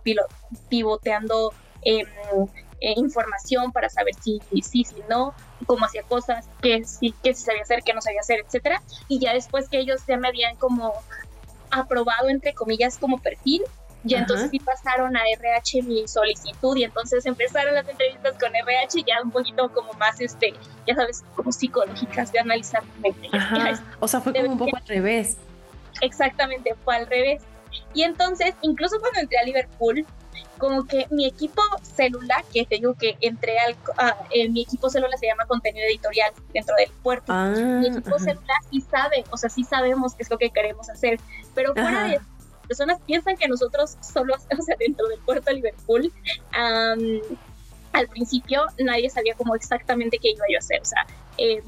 pivoteando 0.70 1.54
eh, 1.84 2.06
eh, 2.82 2.94
información 2.98 3.72
para 3.72 3.90
saber 3.90 4.16
si 4.16 4.42
sí, 4.64 4.84
si, 4.84 4.96
no, 5.08 5.36
cómo 5.68 5.86
hacía 5.86 6.02
cosas, 6.04 6.50
qué 6.62 6.84
sí, 6.84 7.14
qué 7.24 7.34
sí 7.36 7.44
sabía 7.44 7.62
hacer, 7.62 7.84
qué 7.84 7.94
no 7.94 8.02
sabía 8.02 8.22
hacer, 8.22 8.44
etcétera. 8.46 8.82
Y 9.08 9.20
ya 9.20 9.34
después 9.34 9.70
que 9.70 9.78
ellos 9.78 10.02
ya 10.08 10.18
me 10.18 10.28
habían 10.28 10.56
como 10.56 10.94
aprobado, 11.70 12.30
entre 12.30 12.54
comillas, 12.54 12.98
como 12.98 13.20
perfil, 13.20 13.62
Y 14.04 14.16
entonces 14.16 14.50
sí 14.50 14.60
pasaron 14.60 15.16
a 15.16 15.22
RH 15.30 15.84
mi 15.84 16.08
solicitud 16.08 16.76
y 16.76 16.86
entonces 16.86 17.24
empezaron 17.28 17.76
las 17.76 17.88
entrevistas 17.88 18.36
con 18.40 18.56
RH 18.56 19.04
ya 19.06 19.22
un 19.24 19.30
poquito 19.30 19.72
como 19.72 19.94
más, 19.94 20.20
este, 20.20 20.56
ya 20.88 20.96
sabes, 20.96 21.24
como 21.36 21.52
psicológicas 21.52 22.32
de 22.32 22.40
analizar. 22.40 22.82
O 24.00 24.08
sea, 24.08 24.22
fue 24.22 24.34
como 24.34 24.54
un 24.54 24.58
poco 24.58 24.76
al 24.76 24.88
revés. 24.88 25.38
Exactamente, 26.02 26.74
fue 26.84 26.96
al 26.96 27.06
revés. 27.06 27.44
Y 27.94 28.02
entonces, 28.02 28.56
incluso 28.64 29.00
cuando 29.00 29.20
entré 29.20 29.38
a 29.38 29.44
Liverpool, 29.44 30.04
como 30.58 30.86
que 30.86 31.08
mi 31.10 31.26
equipo 31.26 31.62
celular, 31.82 32.44
que 32.54 32.66
te 32.66 32.76
digo 32.76 32.94
que 32.94 33.18
entré 33.22 33.58
al, 33.60 33.76
mi 34.52 34.62
equipo 34.62 34.90
celular 34.90 35.18
se 35.18 35.28
llama 35.28 35.46
contenido 35.46 35.86
editorial 35.88 36.32
dentro 36.54 36.76
del 36.76 36.90
puerto. 37.02 37.32
Ah, 37.34 37.54
mi 37.56 37.88
equipo 37.88 38.20
celular 38.20 38.58
sí 38.70 38.82
sabe, 38.82 39.24
o 39.32 39.38
sea, 39.38 39.50
sí 39.50 39.64
sabemos 39.64 40.16
qué 40.16 40.24
es 40.24 40.30
lo 40.30 40.38
que 40.38 40.50
queremos 40.50 40.90
hacer, 40.90 41.20
pero 41.56 41.74
fuera 41.74 42.06
de 42.06 42.20
personas 42.68 43.00
piensan 43.06 43.36
que 43.36 43.48
nosotros 43.48 43.98
solo 44.02 44.36
hacemos 44.36 44.66
dentro 44.80 45.08
del 45.08 45.20
puerto 45.20 45.46
de 45.50 45.56
Liverpool. 45.56 46.14
Al 47.94 48.08
principio 48.08 48.66
nadie 48.80 49.10
sabía 49.10 49.36
cómo 49.36 49.56
exactamente 49.56 50.18
qué 50.20 50.32
iba 50.32 50.46
yo 50.50 50.58
a 50.58 50.60
hacer, 50.60 50.82
o 50.82 50.86
sea, 50.86 51.06
eh, 51.38 51.64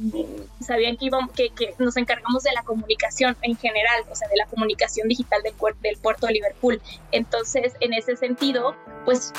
sabían 0.62 0.98
que, 0.98 1.06
íbamos, 1.06 1.32
que, 1.32 1.50
que, 1.50 1.74
nos 1.80 1.98
encargamos 1.98 2.44
de 2.44 2.52
la 2.54 2.64
comunicación 2.64 3.36
en 3.42 3.56
general, 3.58 4.04
o 4.10 4.16
sea, 4.16 4.28
de 4.28 4.36
la 4.38 4.46
comunicación 4.46 5.08
digital 5.08 5.42
del, 5.42 5.54
del 5.82 5.98
puerto 5.98 6.28
de 6.28 6.34
Liverpool. 6.34 6.82
Entonces, 7.12 7.74
en 7.80 7.94
ese 7.94 8.16
sentido, 8.16 8.76
pues 9.06 9.34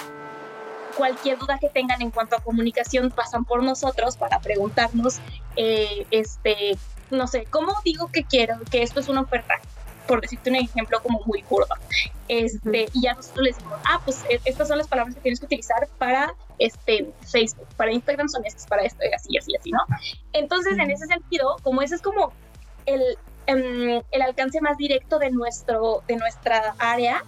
cualquier 0.97 1.39
duda 1.39 1.59
que 1.59 1.69
tengan 1.69 2.01
en 2.03 2.11
cuanto 2.11 2.37
a 2.37 2.41
comunicación 2.41 3.11
pasan 3.11 3.45
por 3.45 3.63
nosotros 3.63 4.17
para 4.17 4.41
preguntarnos, 4.41 5.19
eh, 5.57 6.07
este, 6.11 6.77
no 7.11 7.27
sé, 7.27 7.47
¿cómo 7.51 7.75
digo 7.85 8.09
que 8.09 8.25
quiero 8.25 8.57
que 8.71 8.83
esto 8.83 9.01
es 9.01 9.09
una 9.09 9.23
oferta? 9.23 9.61
Por 10.07 10.21
decirte 10.21 10.51
un 10.51 10.57
ejemplo 10.57 11.03
como 11.03 11.21
muy 11.27 11.43
burdo. 11.49 11.75
Este, 12.29 12.89
Y 12.93 13.03
ya 13.03 13.15
nosotros 13.15 13.45
les 13.45 13.57
decimos, 13.57 13.79
ah, 13.85 14.01
pues 14.05 14.25
e, 14.29 14.41
estas 14.45 14.69
son 14.69 14.79
las 14.79 14.89
palabras 14.89 15.15
que 15.15 15.21
tienes 15.21 15.41
que 15.41 15.47
utilizar 15.47 15.89
para 15.99 16.35
este, 16.59 17.13
Facebook, 17.27 17.67
para 17.77 17.93
Instagram 17.93 18.29
son 18.29 18.45
estas, 18.45 18.67
para 18.67 18.83
esto, 18.83 19.03
y 19.05 19.15
así, 19.15 19.37
así, 19.37 19.57
así, 19.57 19.71
¿no? 19.71 19.81
Entonces, 20.33 20.79
en 20.79 20.91
ese 20.91 21.07
sentido, 21.07 21.57
como 21.63 21.83
ese 21.83 21.97
es 21.97 22.03
como 22.03 22.33
el, 22.87 23.03
em, 23.47 24.03
el 24.11 24.23
alcance 24.23 24.61
más 24.61 24.77
directo 24.77 25.19
de, 25.19 25.31
nuestro, 25.31 26.03
de 26.07 26.17
nuestra 26.17 26.75
área, 26.79 27.23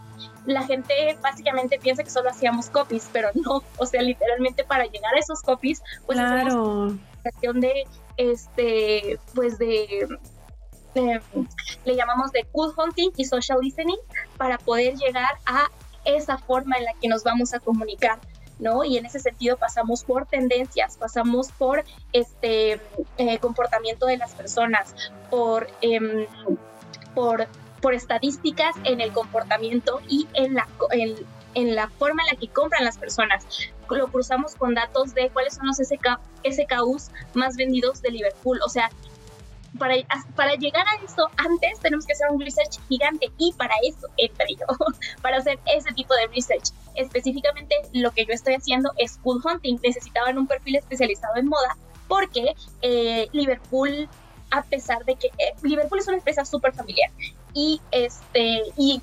la 0.47 0.63
gente 0.63 1.17
básicamente 1.21 1.79
piensa 1.79 2.05
que 2.05 2.11
solo 2.11 2.31
hacíamos 2.31 2.71
copies, 2.71 3.09
pero 3.13 3.31
no, 3.35 3.63
o 3.79 3.87
sea, 3.87 4.01
literalmente 4.03 4.65
para 4.65 4.85
llegar 4.87 5.15
a 5.15 5.19
esos 5.19 5.43
copies, 5.43 5.83
pues 6.07 6.19
claro. 6.19 6.97
hacemos 7.25 7.61
de, 7.61 7.85
este, 8.17 9.19
pues 9.35 9.59
de 9.59 10.07
le 10.97 11.97
llamamos 11.97 12.33
de 12.33 12.45
cool 12.53 12.73
hunting 12.77 13.11
y 13.17 13.25
social 13.25 13.59
listening 13.61 13.99
para 14.37 14.59
poder 14.59 14.95
llegar 14.97 15.39
a 15.47 15.71
esa 16.05 16.39
forma 16.39 16.77
en 16.77 16.85
la 16.85 16.93
que 17.01 17.09
nos 17.09 17.23
vamos 17.25 17.53
a 17.55 17.61
comunicar. 17.61 18.19
¿no? 18.59 18.85
Y 18.85 18.97
en 18.97 19.07
ese 19.07 19.21
sentido 19.21 19.57
pasamos 19.57 20.05
por 20.05 20.27
tendencias, 20.27 20.97
pasamos 20.97 21.53
por 21.53 21.85
este 22.13 22.81
eh, 23.19 23.39
comportamiento 23.39 24.07
de 24.07 24.17
las 24.17 24.35
personas, 24.35 24.95
por, 25.31 25.69
em, 25.83 26.27
por, 27.15 27.47
por 27.83 27.95
estadísticas 27.95 28.75
en 28.85 29.01
el 29.01 29.13
comportamiento 29.13 30.01
y 30.09 30.27
en 30.33 30.55
la, 30.55 30.67
en, 30.93 31.17
en, 31.55 31.75
la 31.75 31.89
forma 31.89 32.23
en 32.23 32.35
la 32.35 32.41
que 32.41 32.49
compran 32.49 32.85
las 32.85 32.97
personas. 32.97 33.47
Lo 33.91 34.09
cruzamos 34.09 34.55
con 34.55 34.75
datos 34.75 35.15
de 35.15 35.29
cuáles 35.31 35.55
son 35.55 35.67
los 35.67 35.77
SK, 35.77 36.19
SKUs 36.51 37.11
más 37.35 37.57
vendidos 37.57 38.01
de 38.01 38.11
Liverpool. 38.11 38.59
O 38.65 38.69
sea, 38.69 38.91
para, 39.77 39.95
para 40.35 40.55
llegar 40.55 40.85
a 40.87 41.05
eso, 41.05 41.29
antes 41.37 41.81
tenemos 41.81 42.07
que 42.07 42.13
hacer 42.13 42.29
un 42.31 42.41
research 42.41 42.79
gigante 42.89 43.31
y 43.39 43.53
para 43.55 43.75
eso 43.83 44.09
entré 44.17 44.55
yo, 44.55 44.67
para 45.23 45.39
hacer 45.39 45.59
ese 45.67 45.93
tipo 45.93 46.15
de 46.15 46.27
research. 46.29 46.71
Específicamente 46.95 47.75
lo 47.93 48.11
que 48.11 48.25
yo 48.25 48.33
estoy 48.33 48.55
haciendo 48.55 48.91
es 48.97 49.13
school 49.13 49.41
hunting. 49.45 49.79
Necesitaban 49.83 50.39
un 50.39 50.47
perfil 50.47 50.77
especializado 50.77 51.37
en 51.37 51.47
moda 51.47 51.77
porque 52.09 52.55
eh, 52.83 53.29
Liverpool, 53.33 54.09
a 54.51 54.63
pesar 54.63 55.05
de 55.05 55.17
que 55.17 55.29
eh, 55.39 55.55
Liverpool 55.63 55.99
es 55.99 56.07
una 56.07 56.19
empresa 56.19 56.45
súper 56.45 56.73
familiar 56.73 57.11
y, 57.53 57.81
este, 57.91 58.63
y 58.77 59.01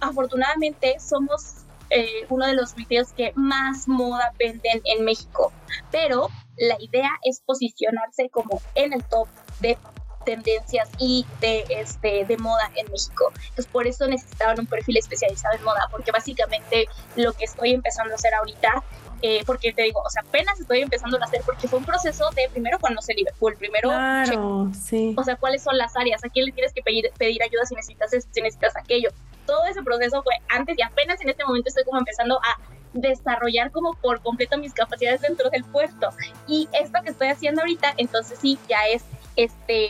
afortunadamente 0.00 0.96
somos 0.98 1.62
eh, 1.90 2.26
uno 2.30 2.46
de 2.46 2.54
los 2.54 2.74
retails 2.74 3.12
que 3.12 3.32
más 3.34 3.86
moda 3.86 4.32
venden 4.38 4.80
en 4.84 5.04
México, 5.04 5.52
pero 5.90 6.28
la 6.56 6.76
idea 6.80 7.10
es 7.22 7.40
posicionarse 7.40 8.30
como 8.30 8.60
en 8.74 8.94
el 8.94 9.04
top 9.04 9.28
de 9.62 9.78
tendencias 10.24 10.88
y 10.98 11.26
de, 11.40 11.64
este, 11.68 12.24
de 12.24 12.36
moda 12.36 12.70
en 12.76 12.90
México. 12.90 13.32
Entonces, 13.34 13.66
por 13.66 13.86
eso 13.86 14.06
necesitaban 14.06 14.58
un 14.60 14.66
perfil 14.66 14.96
especializado 14.96 15.56
en 15.56 15.64
moda, 15.64 15.88
porque 15.90 16.12
básicamente 16.12 16.88
lo 17.16 17.32
que 17.32 17.44
estoy 17.44 17.72
empezando 17.72 18.12
a 18.12 18.16
hacer 18.16 18.34
ahorita, 18.34 18.82
eh, 19.22 19.42
porque 19.46 19.72
te 19.72 19.82
digo, 19.82 20.00
o 20.00 20.10
sea, 20.10 20.22
apenas 20.22 20.60
estoy 20.60 20.80
empezando 20.80 21.18
a 21.20 21.24
hacer, 21.24 21.42
porque 21.44 21.68
fue 21.68 21.78
un 21.78 21.84
proceso 21.84 22.28
de 22.34 22.48
primero 22.50 22.78
conocer 22.78 23.16
Liverpool, 23.16 23.56
primero, 23.56 23.88
claro, 23.88 24.70
sí. 24.80 25.14
o 25.16 25.24
sea, 25.24 25.36
cuáles 25.36 25.62
son 25.62 25.76
las 25.78 25.96
áreas, 25.96 26.24
a 26.24 26.28
quién 26.28 26.46
le 26.46 26.52
tienes 26.52 26.72
que 26.72 26.82
pedir, 26.82 27.10
pedir 27.18 27.42
ayuda 27.42 27.64
si 27.66 27.74
necesitas 27.74 28.12
esto, 28.12 28.30
si 28.32 28.42
necesitas 28.42 28.76
aquello. 28.76 29.10
Todo 29.46 29.64
ese 29.66 29.82
proceso 29.82 30.22
fue 30.22 30.34
antes 30.48 30.78
y 30.78 30.82
apenas 30.82 31.20
en 31.20 31.28
este 31.28 31.44
momento 31.44 31.68
estoy 31.68 31.84
como 31.84 31.98
empezando 31.98 32.38
a 32.38 32.58
desarrollar 32.92 33.70
como 33.70 33.94
por 33.94 34.20
completo 34.20 34.58
mis 34.58 34.72
capacidades 34.72 35.20
dentro 35.20 35.50
del 35.50 35.64
puesto. 35.64 36.10
Y 36.46 36.68
esto 36.72 37.00
que 37.02 37.10
estoy 37.10 37.28
haciendo 37.28 37.62
ahorita, 37.62 37.94
entonces 37.96 38.38
sí, 38.40 38.58
ya 38.68 38.86
es 38.92 39.02
este, 39.36 39.88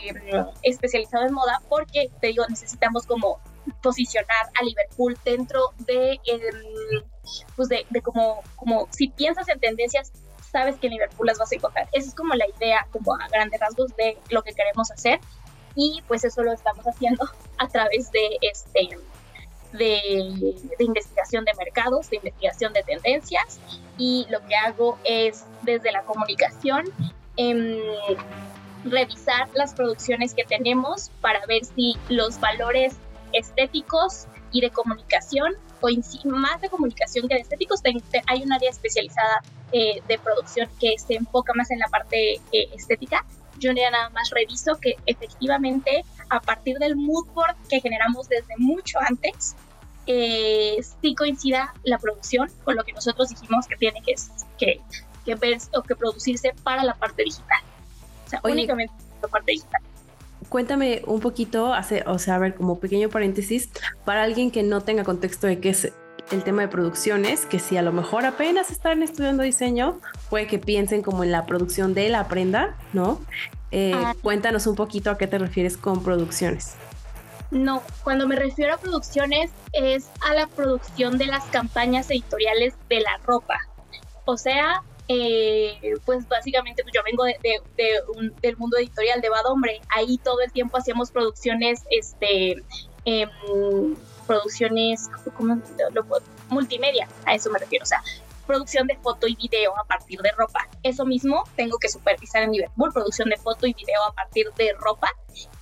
especializado 0.62 1.26
en 1.26 1.32
moda 1.32 1.60
porque, 1.68 2.10
te 2.20 2.28
digo, 2.28 2.44
necesitamos 2.48 3.06
como 3.06 3.40
posicionar 3.82 4.50
a 4.58 4.64
Liverpool 4.64 5.16
dentro 5.24 5.72
de, 5.78 6.20
em, 6.24 7.02
pues 7.56 7.68
de, 7.68 7.86
como, 8.02 8.42
como 8.56 8.88
si 8.90 9.08
piensas 9.08 9.48
en 9.48 9.60
tendencias, 9.60 10.12
sabes 10.50 10.76
que 10.76 10.88
en 10.88 10.94
Liverpool 10.94 11.26
las 11.26 11.38
vas 11.38 11.52
a 11.52 11.54
encontrar. 11.54 11.88
Esa 11.92 12.08
es 12.08 12.14
como 12.14 12.34
la 12.34 12.46
idea, 12.56 12.86
como 12.90 13.14
a 13.14 13.28
grandes 13.28 13.60
rasgos 13.60 13.94
de 13.96 14.18
lo 14.30 14.42
que 14.42 14.52
queremos 14.52 14.90
hacer 14.90 15.20
y 15.74 16.02
pues 16.06 16.24
eso 16.24 16.42
lo 16.42 16.52
estamos 16.52 16.84
haciendo 16.84 17.24
a 17.58 17.68
través 17.68 18.10
de 18.10 18.38
este 18.42 18.98
de, 19.72 20.54
investigación 20.78 21.44
de 21.46 21.54
mercados, 21.54 22.10
de 22.10 22.16
investigación 22.16 22.72
de 22.74 22.82
tendencias 22.82 23.58
y 23.96 24.26
lo 24.28 24.44
que 24.46 24.54
hago 24.54 24.98
es 25.04 25.44
desde 25.62 25.92
la 25.92 26.02
comunicación 26.02 26.84
em, 27.36 27.78
revisar 28.84 29.48
las 29.54 29.74
producciones 29.74 30.34
que 30.34 30.44
tenemos 30.44 31.10
para 31.20 31.44
ver 31.46 31.64
si 31.64 31.96
los 32.08 32.38
valores 32.40 32.96
estéticos 33.32 34.26
y 34.50 34.60
de 34.60 34.70
comunicación, 34.70 35.54
o 35.80 35.88
más 36.26 36.60
de 36.60 36.68
comunicación 36.68 37.28
que 37.28 37.34
de 37.34 37.40
estéticos, 37.40 37.80
hay 38.26 38.42
un 38.42 38.52
área 38.52 38.70
especializada 38.70 39.42
eh, 39.72 40.02
de 40.06 40.18
producción 40.18 40.68
que 40.78 40.94
se 40.98 41.14
enfoca 41.14 41.52
más 41.54 41.70
en 41.70 41.78
la 41.78 41.88
parte 41.88 42.34
eh, 42.52 42.68
estética. 42.74 43.24
Yo 43.58 43.72
nada 43.72 44.10
más 44.10 44.30
reviso 44.30 44.76
que 44.78 44.96
efectivamente 45.06 46.04
a 46.28 46.40
partir 46.40 46.78
del 46.78 46.96
mood 46.96 47.26
board 47.34 47.56
que 47.68 47.80
generamos 47.80 48.28
desde 48.28 48.54
mucho 48.58 48.98
antes, 49.00 49.56
eh, 50.06 50.76
sí 51.00 51.14
coincida 51.14 51.72
la 51.84 51.98
producción 51.98 52.50
con 52.64 52.76
lo 52.76 52.84
que 52.84 52.92
nosotros 52.92 53.28
dijimos 53.28 53.66
que 53.66 53.76
tiene 53.76 54.02
que, 54.02 54.14
que, 54.58 54.80
que 55.24 55.34
ver 55.36 55.58
o 55.74 55.82
que 55.82 55.94
producirse 55.94 56.52
para 56.64 56.82
la 56.82 56.94
parte 56.94 57.22
digital 57.22 57.62
únicamente 58.44 58.94
la 59.20 59.28
parte 59.28 59.52
digital. 59.52 59.82
Cuéntame 60.48 61.02
un 61.06 61.20
poquito, 61.20 61.72
hace, 61.72 62.04
o 62.06 62.18
sea, 62.18 62.34
a 62.34 62.38
ver, 62.38 62.54
como 62.54 62.78
pequeño 62.78 63.08
paréntesis, 63.08 63.70
para 64.04 64.22
alguien 64.22 64.50
que 64.50 64.62
no 64.62 64.82
tenga 64.82 65.04
contexto 65.04 65.46
de 65.46 65.60
qué 65.60 65.70
es 65.70 65.92
el 66.30 66.44
tema 66.44 66.62
de 66.62 66.68
producciones, 66.68 67.46
que 67.46 67.58
si 67.58 67.76
a 67.76 67.82
lo 67.82 67.92
mejor 67.92 68.26
apenas 68.26 68.70
están 68.70 69.02
estudiando 69.02 69.42
diseño, 69.42 69.98
puede 70.30 70.46
que 70.46 70.58
piensen 70.58 71.02
como 71.02 71.24
en 71.24 71.32
la 71.32 71.46
producción 71.46 71.94
de 71.94 72.08
la 72.08 72.28
prenda, 72.28 72.76
¿no? 72.92 73.20
Eh, 73.70 73.92
ah. 73.94 74.14
Cuéntanos 74.22 74.66
un 74.66 74.76
poquito 74.76 75.10
a 75.10 75.18
qué 75.18 75.26
te 75.26 75.38
refieres 75.38 75.76
con 75.76 76.02
producciones. 76.02 76.74
No, 77.50 77.82
cuando 78.02 78.26
me 78.26 78.36
refiero 78.36 78.74
a 78.74 78.78
producciones 78.78 79.50
es 79.72 80.08
a 80.22 80.34
la 80.34 80.46
producción 80.46 81.18
de 81.18 81.26
las 81.26 81.44
campañas 81.44 82.10
editoriales 82.10 82.74
de 82.88 83.00
la 83.00 83.18
ropa. 83.24 83.58
O 84.24 84.38
sea, 84.38 84.82
eh, 85.08 85.94
pues 86.04 86.26
básicamente 86.28 86.82
pues 86.82 86.94
yo 86.94 87.02
vengo 87.04 87.24
de, 87.24 87.36
del 88.40 88.56
mundo 88.56 88.76
editorial 88.78 89.20
de 89.20 89.28
Bad 89.28 89.46
Hombre, 89.46 89.80
ahí 89.94 90.18
todo 90.18 90.40
el 90.40 90.52
tiempo 90.52 90.78
hacíamos 90.78 91.10
producciones, 91.10 91.82
este, 91.90 92.62
em, 93.04 93.28
producciones, 94.26 95.10
¿cómo 95.36 95.60
lo 95.92 96.04
multimedia, 96.48 97.08
a 97.24 97.34
eso 97.34 97.50
me 97.50 97.58
refiero, 97.58 97.82
o 97.82 97.86
sea, 97.86 98.02
producción 98.52 98.86
de 98.86 98.96
foto 98.96 99.26
y 99.26 99.34
video 99.34 99.72
a 99.78 99.84
partir 99.84 100.20
de 100.20 100.30
ropa. 100.32 100.68
Eso 100.82 101.06
mismo 101.06 101.42
tengo 101.56 101.78
que 101.78 101.88
supervisar 101.88 102.42
en 102.42 102.52
Liverpool, 102.52 102.92
producción 102.92 103.30
de 103.30 103.36
foto 103.38 103.66
y 103.66 103.72
video 103.72 104.02
a 104.06 104.12
partir 104.12 104.46
de 104.58 104.74
ropa. 104.78 105.08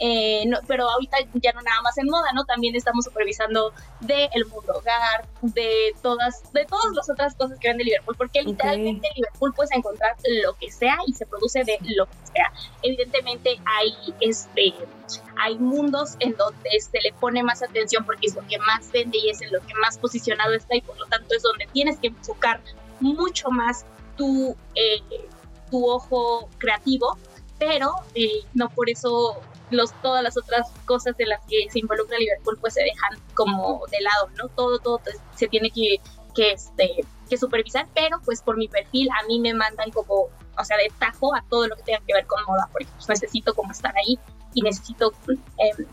Eh, 0.01 0.45
pero 0.67 0.91
ahorita 0.91 1.19
ya 1.35 1.53
no 1.53 1.61
nada 1.63 1.81
más 1.83 1.97
en 1.99 2.07
moda, 2.07 2.33
¿no? 2.35 2.45
También 2.45 2.75
estamos 2.75 3.05
supervisando 3.05 3.73
de 4.01 4.29
el 4.33 4.45
mundo 4.47 4.73
hogar, 4.75 5.29
de 5.43 5.95
todas, 6.03 6.53
de 6.53 6.65
todas 6.65 6.93
las 6.93 7.09
otras 7.09 7.37
cosas 7.37 7.57
que 7.61 7.69
vende 7.69 7.85
Liverpool, 7.85 8.17
porque 8.17 8.43
literalmente 8.43 9.07
en 9.07 9.15
Liverpool 9.15 9.55
puedes 9.55 9.71
encontrar 9.71 10.17
lo 10.43 10.55
que 10.55 10.73
sea 10.73 10.97
y 11.07 11.13
se 11.13 11.27
produce 11.27 11.63
de 11.63 11.79
lo 11.95 12.07
que 12.07 12.27
sea. 12.35 12.53
Evidentemente 12.83 13.61
hay 13.65 13.95
este 14.21 14.75
hay 15.37 15.59
mundos 15.59 16.17
en 16.21 16.37
donde 16.37 16.71
se 16.81 17.01
le 17.01 17.13
pone 17.19 17.43
más 17.43 17.63
atención 17.63 18.05
porque 18.05 18.27
es 18.27 18.35
lo 18.35 18.47
que 18.47 18.59
más 18.59 18.91
vende 18.93 19.19
y 19.19 19.31
es 19.31 19.41
en 19.41 19.53
lo 19.53 19.61
que 19.61 19.75
más 19.75 19.99
posicionado 19.99 20.55
está 20.55 20.77
y 20.77 20.83
por 20.83 20.99
lo 20.99 21.07
tanto 21.07 21.35
es 21.35 21.43
donde 21.43 21.67
tienes 21.73 21.99
que 21.99 22.09
enfocar 22.09 22.61
mucho 23.01 23.51
más 23.51 23.85
tu, 24.17 24.57
eh, 24.75 25.03
tu 25.71 25.89
ojo 25.89 26.49
creativo, 26.59 27.17
pero 27.59 27.95
eh, 28.15 28.45
no 28.55 28.69
por 28.71 28.91
eso 28.91 29.41
los, 29.71 29.93
todas 30.03 30.23
las 30.23 30.37
otras 30.37 30.71
cosas 30.85 31.17
de 31.17 31.27
las 31.27 31.41
que 31.47 31.71
se 31.71 31.79
involucra 31.79 32.19
Liverpool 32.19 32.59
pues 32.61 32.75
se 32.75 32.83
dejan 32.83 33.19
como 33.35 33.83
de 33.91 34.01
lado, 34.01 34.29
¿no? 34.37 34.49
Todo, 34.49 34.79
todo 34.79 35.01
se 35.37 35.49
tiene 35.49 35.71
que, 35.71 36.01
que, 36.35 36.53
este, 36.53 37.05
que 37.29 37.37
supervisar, 37.37 37.87
pero 37.95 38.21
pues 38.25 38.43
por 38.43 38.57
mi 38.57 38.69
perfil 38.69 39.09
a 39.11 39.27
mí 39.27 39.41
me 39.41 39.55
mandan 39.55 39.91
como, 39.91 40.29
o 40.59 40.65
sea, 40.65 40.77
de 40.77 40.93
tajo 40.99 41.35
a 41.35 41.43
todo 41.49 41.69
lo 41.69 41.77
que 41.77 41.83
tenga 41.83 42.01
que 42.07 42.15
ver 42.15 42.27
con 42.27 42.43
moda, 42.45 42.69
porque 42.73 42.89
pues 42.97 43.09
necesito 43.09 43.55
como 43.55 43.73
estar 43.73 43.95
ahí 43.97 44.19
y 44.55 44.63
necesito 44.63 45.13
eh, 45.29 45.87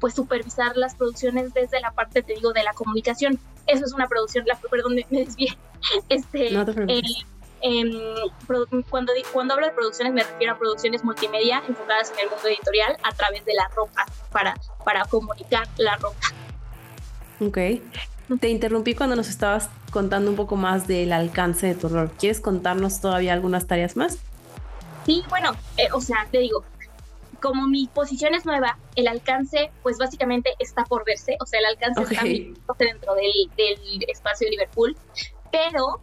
pues 0.00 0.14
supervisar 0.14 0.76
las 0.76 0.94
producciones 0.94 1.52
desde 1.54 1.80
la 1.80 1.92
parte, 1.92 2.22
te 2.22 2.34
digo, 2.34 2.52
de 2.52 2.62
la 2.62 2.72
comunicación. 2.72 3.38
Eso 3.66 3.84
es 3.84 3.92
una 3.92 4.08
producción, 4.08 4.44
la, 4.46 4.56
perdón, 4.56 4.94
me, 4.94 5.06
me 5.10 5.24
desvié. 5.24 5.56
Este, 6.10 6.50
no 6.50 6.66
te 6.66 6.72
eh, 6.72 7.00
eh, 7.62 7.90
cuando, 8.90 9.12
cuando 9.32 9.54
hablo 9.54 9.66
de 9.66 9.72
producciones 9.72 10.12
me 10.12 10.22
refiero 10.22 10.52
a 10.52 10.58
producciones 10.58 11.02
multimedia 11.04 11.62
enfocadas 11.66 12.12
en 12.12 12.20
el 12.20 12.30
mundo 12.30 12.48
editorial 12.48 12.96
a 13.02 13.12
través 13.12 13.44
de 13.44 13.54
la 13.54 13.68
ropa, 13.68 14.04
para, 14.30 14.54
para 14.84 15.04
comunicar 15.06 15.66
la 15.78 15.96
ropa. 15.96 16.20
Ok. 17.40 17.58
Te 18.40 18.48
interrumpí 18.48 18.94
cuando 18.94 19.16
nos 19.16 19.28
estabas 19.28 19.70
contando 19.90 20.30
un 20.30 20.36
poco 20.36 20.56
más 20.56 20.86
del 20.86 21.12
alcance 21.12 21.66
de 21.66 21.74
tu 21.74 21.88
rol. 21.88 22.10
¿Quieres 22.18 22.40
contarnos 22.40 23.00
todavía 23.00 23.32
algunas 23.32 23.66
tareas 23.66 23.96
más? 23.96 24.18
Sí, 25.04 25.24
bueno, 25.28 25.52
eh, 25.76 25.88
o 25.92 26.00
sea, 26.00 26.28
te 26.30 26.38
digo, 26.38 26.62
como 27.40 27.66
mi 27.66 27.86
posición 27.88 28.34
es 28.34 28.44
nueva, 28.44 28.78
el 28.96 29.08
alcance, 29.08 29.70
pues 29.82 29.98
básicamente 29.98 30.54
está 30.58 30.84
por 30.84 31.04
verse, 31.04 31.36
o 31.40 31.46
sea, 31.46 31.60
el 31.60 31.66
alcance 31.66 32.02
está 32.02 32.24
dentro 32.78 33.14
del, 33.14 33.32
del 33.56 34.04
espacio 34.08 34.46
de 34.46 34.52
Liverpool, 34.52 34.96
pero 35.50 36.00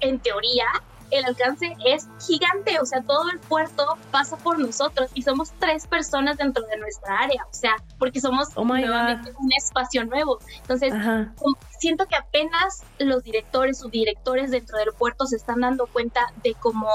en 0.00 0.18
teoría 0.20 0.66
el 1.12 1.26
alcance 1.26 1.76
es 1.84 2.08
gigante, 2.26 2.80
o 2.80 2.86
sea, 2.86 3.02
todo 3.02 3.30
el 3.30 3.38
puerto 3.38 3.98
pasa 4.10 4.36
por 4.38 4.58
nosotros 4.58 5.10
y 5.12 5.22
somos 5.22 5.52
tres 5.58 5.86
personas 5.86 6.38
dentro 6.38 6.64
de 6.66 6.78
nuestra 6.78 7.18
área, 7.18 7.44
o 7.44 7.52
sea, 7.54 7.76
porque 7.98 8.18
somos 8.18 8.48
oh 8.54 8.62
un 8.62 9.52
espacio 9.56 10.06
nuevo. 10.06 10.38
Entonces, 10.62 10.94
siento 11.78 12.06
que 12.06 12.16
apenas 12.16 12.82
los 12.98 13.22
directores, 13.22 13.78
subdirectores 13.78 14.50
dentro 14.50 14.78
del 14.78 14.88
puerto 14.96 15.26
se 15.26 15.36
están 15.36 15.60
dando 15.60 15.86
cuenta 15.86 16.32
de 16.42 16.54
cómo 16.54 16.88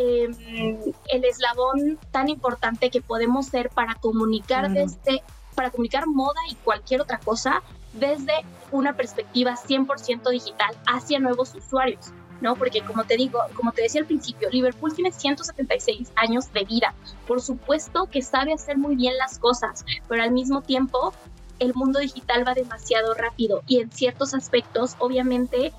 em, 0.00 0.78
el 1.08 1.24
eslabón 1.24 1.98
tan 2.10 2.28
importante 2.28 2.90
que 2.90 3.00
podemos 3.00 3.46
ser 3.46 3.70
para 3.70 3.94
comunicar 3.94 4.70
desde, 4.70 5.22
para 5.54 5.70
comunicar 5.70 6.06
moda 6.06 6.40
y 6.48 6.54
cualquier 6.56 7.00
otra 7.00 7.18
cosa 7.18 7.62
desde 7.92 8.32
una 8.70 8.96
perspectiva 8.96 9.56
100% 9.56 10.30
digital 10.30 10.76
hacia 10.86 11.18
nuevos 11.18 11.54
usuarios. 11.54 12.12
¿no? 12.40 12.56
Porque 12.56 12.82
como 12.82 13.04
te 13.04 13.16
digo, 13.16 13.38
como 13.54 13.72
te 13.72 13.82
decía 13.82 14.00
al 14.00 14.06
principio, 14.06 14.48
Liverpool 14.50 14.94
tiene 14.94 15.12
176 15.12 16.10
años 16.16 16.50
de 16.52 16.64
vida. 16.64 16.94
Por 17.26 17.42
supuesto 17.42 18.06
que 18.06 18.22
sabe 18.22 18.54
hacer 18.54 18.78
muy 18.78 18.96
bien 18.96 19.16
las 19.18 19.38
cosas, 19.38 19.84
pero 20.08 20.22
al 20.22 20.30
mismo 20.30 20.62
tiempo 20.62 21.12
el 21.58 21.74
mundo 21.74 22.00
digital 22.00 22.46
va 22.46 22.54
demasiado 22.54 23.14
rápido 23.14 23.62
y 23.66 23.80
en 23.80 23.92
ciertos 23.92 24.34
aspectos, 24.34 24.96
obviamente, 24.98 25.72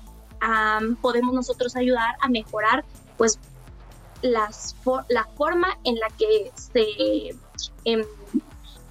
podemos 1.00 1.34
nosotros 1.34 1.76
ayudar 1.76 2.14
a 2.20 2.28
mejorar, 2.28 2.84
pues, 3.16 3.38
las 4.22 4.76
la 5.08 5.24
forma 5.36 5.78
en 5.84 5.96
la 5.96 6.08
que 6.08 6.50
se 6.54 7.36
em, 7.84 8.04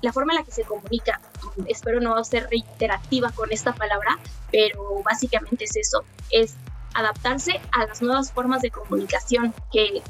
la 0.02 0.12
forma 0.12 0.34
en 0.34 0.40
la 0.40 0.44
que 0.46 0.52
se 0.52 0.64
comunica. 0.64 1.22
Espero 1.68 2.00
no 2.00 2.24
ser 2.24 2.48
reiterativa 2.50 3.30
con 3.32 3.52
esta 3.52 3.74
palabra, 3.74 4.18
pero 4.52 5.02
básicamente 5.04 5.66
es 5.66 5.76
eso, 5.76 6.04
es 6.32 6.56
adaptarse 6.94 7.60
a 7.72 7.86
las 7.86 8.02
nuevas 8.02 8.32
formas 8.32 8.62
de 8.62 8.72
comunicación 8.72 9.54
que 9.72 10.02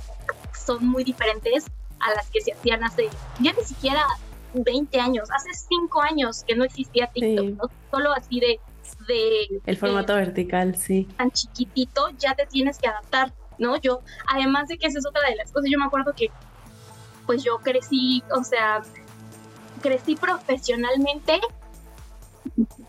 son 0.54 0.86
muy 0.88 1.04
diferentes 1.04 1.66
a 2.00 2.14
las 2.16 2.30
que 2.30 2.42
se 2.42 2.54
hacían 2.54 2.84
hace 2.84 3.10
ya 3.40 3.54
ni 3.54 3.64
siquiera 3.64 4.06
20 4.54 5.00
años, 5.00 5.30
hace 5.32 5.50
5 5.54 6.02
años 6.02 6.44
que 6.46 6.56
no 6.56 6.64
existía 6.64 7.08
TikTok, 7.08 7.72
solo 7.92 8.12
así 8.14 8.40
de, 8.40 8.60
de 9.08 9.62
el 9.66 9.78
formato 9.78 10.16
vertical, 10.16 10.76
sí. 10.76 11.08
Tan 11.18 11.32
chiquitito, 11.32 12.10
ya 12.18 12.36
te 12.36 12.46
tienes 12.48 12.78
que 12.78 12.88
adaptar, 12.88 13.34
¿no? 13.62 13.78
Yo, 13.78 14.02
además 14.28 14.68
de 14.68 14.78
que 14.78 14.88
esa 14.88 15.00
es 15.00 15.06
otra 15.06 15.22
de 15.30 15.36
las 15.36 15.52
cosas, 15.52 15.70
yo 15.72 15.78
me 15.80 15.86
acuerdo 15.86 16.14
que 16.14 16.30
pues 17.26 17.44
yo 17.44 17.60
crecí, 17.60 18.24
o 18.36 18.44
sea, 18.44 18.82
crecí 19.82 20.16
profesionalmente 20.16 21.40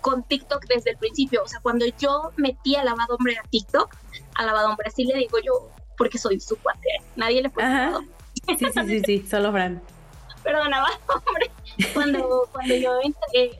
con 0.01 0.25
TikTok 0.25 0.65
desde 0.67 0.91
el 0.91 0.97
principio. 0.97 1.43
O 1.45 1.47
sea, 1.47 1.61
cuando 1.61 1.85
yo 1.99 2.33
metí 2.37 2.75
a 2.75 2.85
lavado 2.85 3.17
hombre 3.17 3.37
a 3.39 3.43
TikTok, 3.49 3.95
a 4.35 4.45
lavado 4.45 4.71
hombre 4.71 4.89
así 4.89 5.05
le 5.05 5.17
digo 5.19 5.39
yo, 5.45 5.71
porque 5.97 6.19
soy 6.19 6.41
su 6.41 6.57
cuate. 6.57 6.89
Nadie 7.15 7.43
le 7.43 7.51
puede 7.51 7.69
Sí, 8.47 8.57
sí, 8.59 8.67
sí, 8.87 9.01
sí, 9.05 9.27
solo 9.29 9.53
Fran. 9.53 9.81
Perdón, 10.43 10.71
lavado 10.71 10.97
hombre. 11.27 11.51
Cuando, 11.93 12.49
cuando 12.51 12.75
yo 12.75 12.99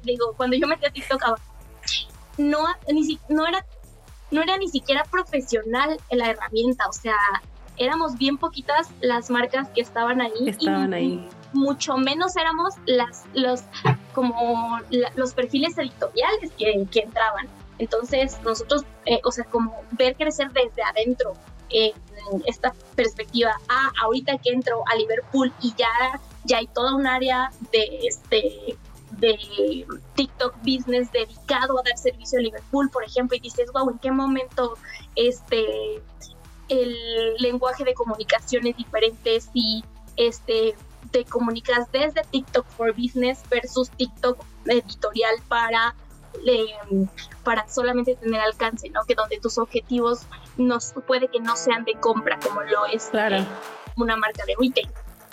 digo, 0.03 0.33
cuando 0.37 0.57
yo 0.57 0.67
metí 0.67 0.87
a 0.87 0.91
TikTok, 0.91 1.23
no, 2.39 2.65
ni, 2.89 3.21
no, 3.29 3.47
era, 3.47 3.65
no 4.33 4.43
era 4.43 4.57
ni 4.59 4.69
siquiera 4.69 5.05
profesional 5.05 5.99
en 6.09 6.19
la 6.19 6.31
herramienta. 6.31 6.89
O 6.89 6.93
sea, 6.93 7.17
éramos 7.77 8.19
bien 8.19 8.39
poquitas 8.39 8.89
las 9.01 9.31
marcas 9.31 9.69
que 9.69 9.81
estaban 9.81 10.21
ahí. 10.21 10.49
Estaban 10.49 10.93
ahí 10.93 11.29
mucho 11.53 11.97
menos 11.97 12.37
éramos 12.37 12.75
las, 12.87 13.25
los, 13.35 13.63
como 14.13 14.79
los 15.17 15.35
perfiles 15.35 15.77
editoriales 15.79 16.51
que, 16.59 16.87
que 16.91 17.01
entraban. 17.01 17.49
Entonces, 17.79 18.39
nosotros, 18.45 18.85
eh, 19.07 19.21
o 19.25 19.33
sea, 19.33 19.45
como 19.45 19.75
ver 19.93 20.17
crecer 20.17 20.51
desde 20.53 20.83
adentro 20.83 21.35
eh, 21.71 21.93
esta 22.47 22.73
perspectiva, 22.95 23.53
ah, 23.69 23.91
ahorita 24.03 24.39
que 24.39 24.51
entro 24.51 24.83
a 24.87 24.97
Liverpool 24.97 25.53
y 25.61 25.75
ya, 25.77 26.21
ya 26.45 26.59
hay 26.59 26.67
toda 26.69 26.95
un 26.95 27.07
área 27.07 27.51
de 27.73 28.01
este 28.07 28.77
de 29.19 29.87
TikTok 30.15 30.57
Business 30.59 31.11
dedicado 31.13 31.79
a 31.79 31.83
dar 31.83 31.97
servicio 31.97 32.39
a 32.39 32.43
Liverpool, 32.43 32.91
por 32.91 33.05
ejemplo, 33.05 33.37
y 33.37 33.41
dices, 33.41 33.71
wow, 33.73 33.91
¿en 33.91 33.99
qué 33.99 34.11
momento 34.11 34.77
este 35.17 36.03
el 36.69 37.35
lenguaje 37.39 37.85
de 37.85 37.93
comunicación 37.93 38.67
es 38.67 38.77
diferente 38.77 39.41
si 39.41 39.85
este 40.17 40.75
te 41.11 41.25
comunicas 41.25 41.91
desde 41.93 42.23
TikTok 42.31 42.67
for 42.69 42.93
Business 42.93 43.43
versus 43.51 43.91
TikTok 43.91 44.43
editorial 44.65 45.35
para 45.49 45.95
em, 46.47 47.09
para 47.45 47.69
solamente 47.69 48.15
tener 48.15 48.41
alcance, 48.41 48.89
¿no? 48.91 49.05
Que 49.05 49.15
donde 49.15 49.39
tus 49.39 49.59
objetivos 49.59 50.21
no, 50.57 50.79
puede 51.07 51.29
que 51.29 51.41
no 51.41 51.57
sean 51.57 51.85
de 51.85 51.95
compra 51.95 52.39
como 52.39 52.63
lo 52.63 52.87
es 52.87 53.07
claro. 53.07 53.45
una 53.97 54.17
marca 54.17 54.45
de 54.47 54.55
retail. 54.59 54.89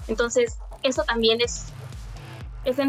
Entonces, 0.08 0.58
eso 0.84 1.04
también 1.04 1.40
es, 1.40 1.68
es 2.66 2.80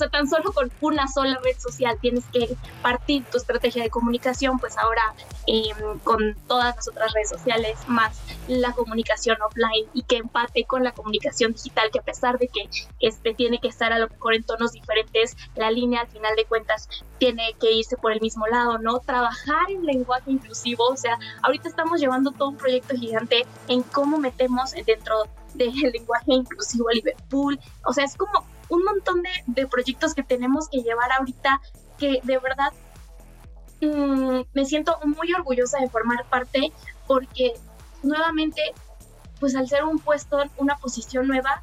sea, 0.00 0.08
tan 0.08 0.28
solo 0.28 0.52
con 0.52 0.70
una 0.80 1.06
sola 1.08 1.38
red 1.44 1.58
social 1.58 1.98
tienes 2.00 2.24
que 2.32 2.56
partir 2.82 3.24
tu 3.24 3.38
estrategia 3.38 3.82
de 3.82 3.90
comunicación, 3.90 4.58
pues 4.58 4.76
ahora 4.78 5.02
em, 5.46 5.98
con 6.00 6.36
todas 6.48 6.76
las 6.76 6.88
otras 6.88 7.12
redes 7.12 7.28
sociales, 7.28 7.78
más 7.86 8.20
la 8.48 8.72
comunicación 8.72 9.36
offline 9.42 9.86
y 9.94 10.02
que 10.02 10.16
empate 10.16 10.64
con 10.64 10.82
la 10.82 10.92
comunicación 10.92 11.52
digital, 11.52 11.90
que 11.92 12.00
a 12.00 12.02
pesar 12.02 12.38
de 12.38 12.48
que 12.48 12.68
este 13.00 13.34
tiene 13.34 13.58
que 13.58 13.68
estar 13.68 13.92
a 13.92 13.98
lo 13.98 14.08
mejor 14.08 14.34
en 14.34 14.42
tonos 14.42 14.72
diferentes, 14.72 15.36
la 15.54 15.70
línea 15.70 16.00
al 16.00 16.08
final 16.08 16.34
de 16.36 16.44
cuentas 16.44 16.88
tiene 17.18 17.54
que 17.60 17.72
irse 17.72 17.96
por 17.96 18.12
el 18.12 18.20
mismo 18.20 18.46
lado, 18.46 18.78
¿no? 18.78 19.00
Trabajar 19.00 19.70
en 19.70 19.84
lenguaje 19.84 20.30
inclusivo, 20.30 20.88
o 20.88 20.96
sea, 20.96 21.18
ahorita 21.42 21.68
estamos 21.68 22.00
llevando 22.00 22.32
todo 22.32 22.48
un 22.48 22.56
proyecto 22.56 22.96
gigante 22.96 23.46
en 23.68 23.82
cómo 23.82 24.18
metemos 24.18 24.72
dentro 24.72 25.24
del 25.54 25.72
lenguaje 25.92 26.32
inclusivo 26.32 26.88
a 26.88 26.92
Liverpool, 26.92 27.58
o 27.84 27.92
sea, 27.92 28.04
es 28.04 28.16
como 28.16 28.44
un 28.70 28.84
montón 28.84 29.22
de, 29.46 29.66
proyectos 29.66 30.14
que 30.14 30.22
tenemos 30.22 30.68
que 30.68 30.78
llevar 30.78 31.12
ahorita 31.12 31.60
que 31.98 32.20
de 32.22 32.38
verdad 32.38 32.72
mm, 33.80 34.40
me 34.52 34.64
siento 34.64 34.98
muy 35.04 35.32
orgullosa 35.34 35.78
de 35.78 35.88
formar 35.88 36.24
parte 36.26 36.72
porque 37.06 37.54
nuevamente, 38.02 38.62
pues 39.38 39.54
al 39.54 39.68
ser 39.68 39.84
un 39.84 39.98
puesto, 39.98 40.42
una 40.56 40.76
posición 40.76 41.26
nueva, 41.26 41.62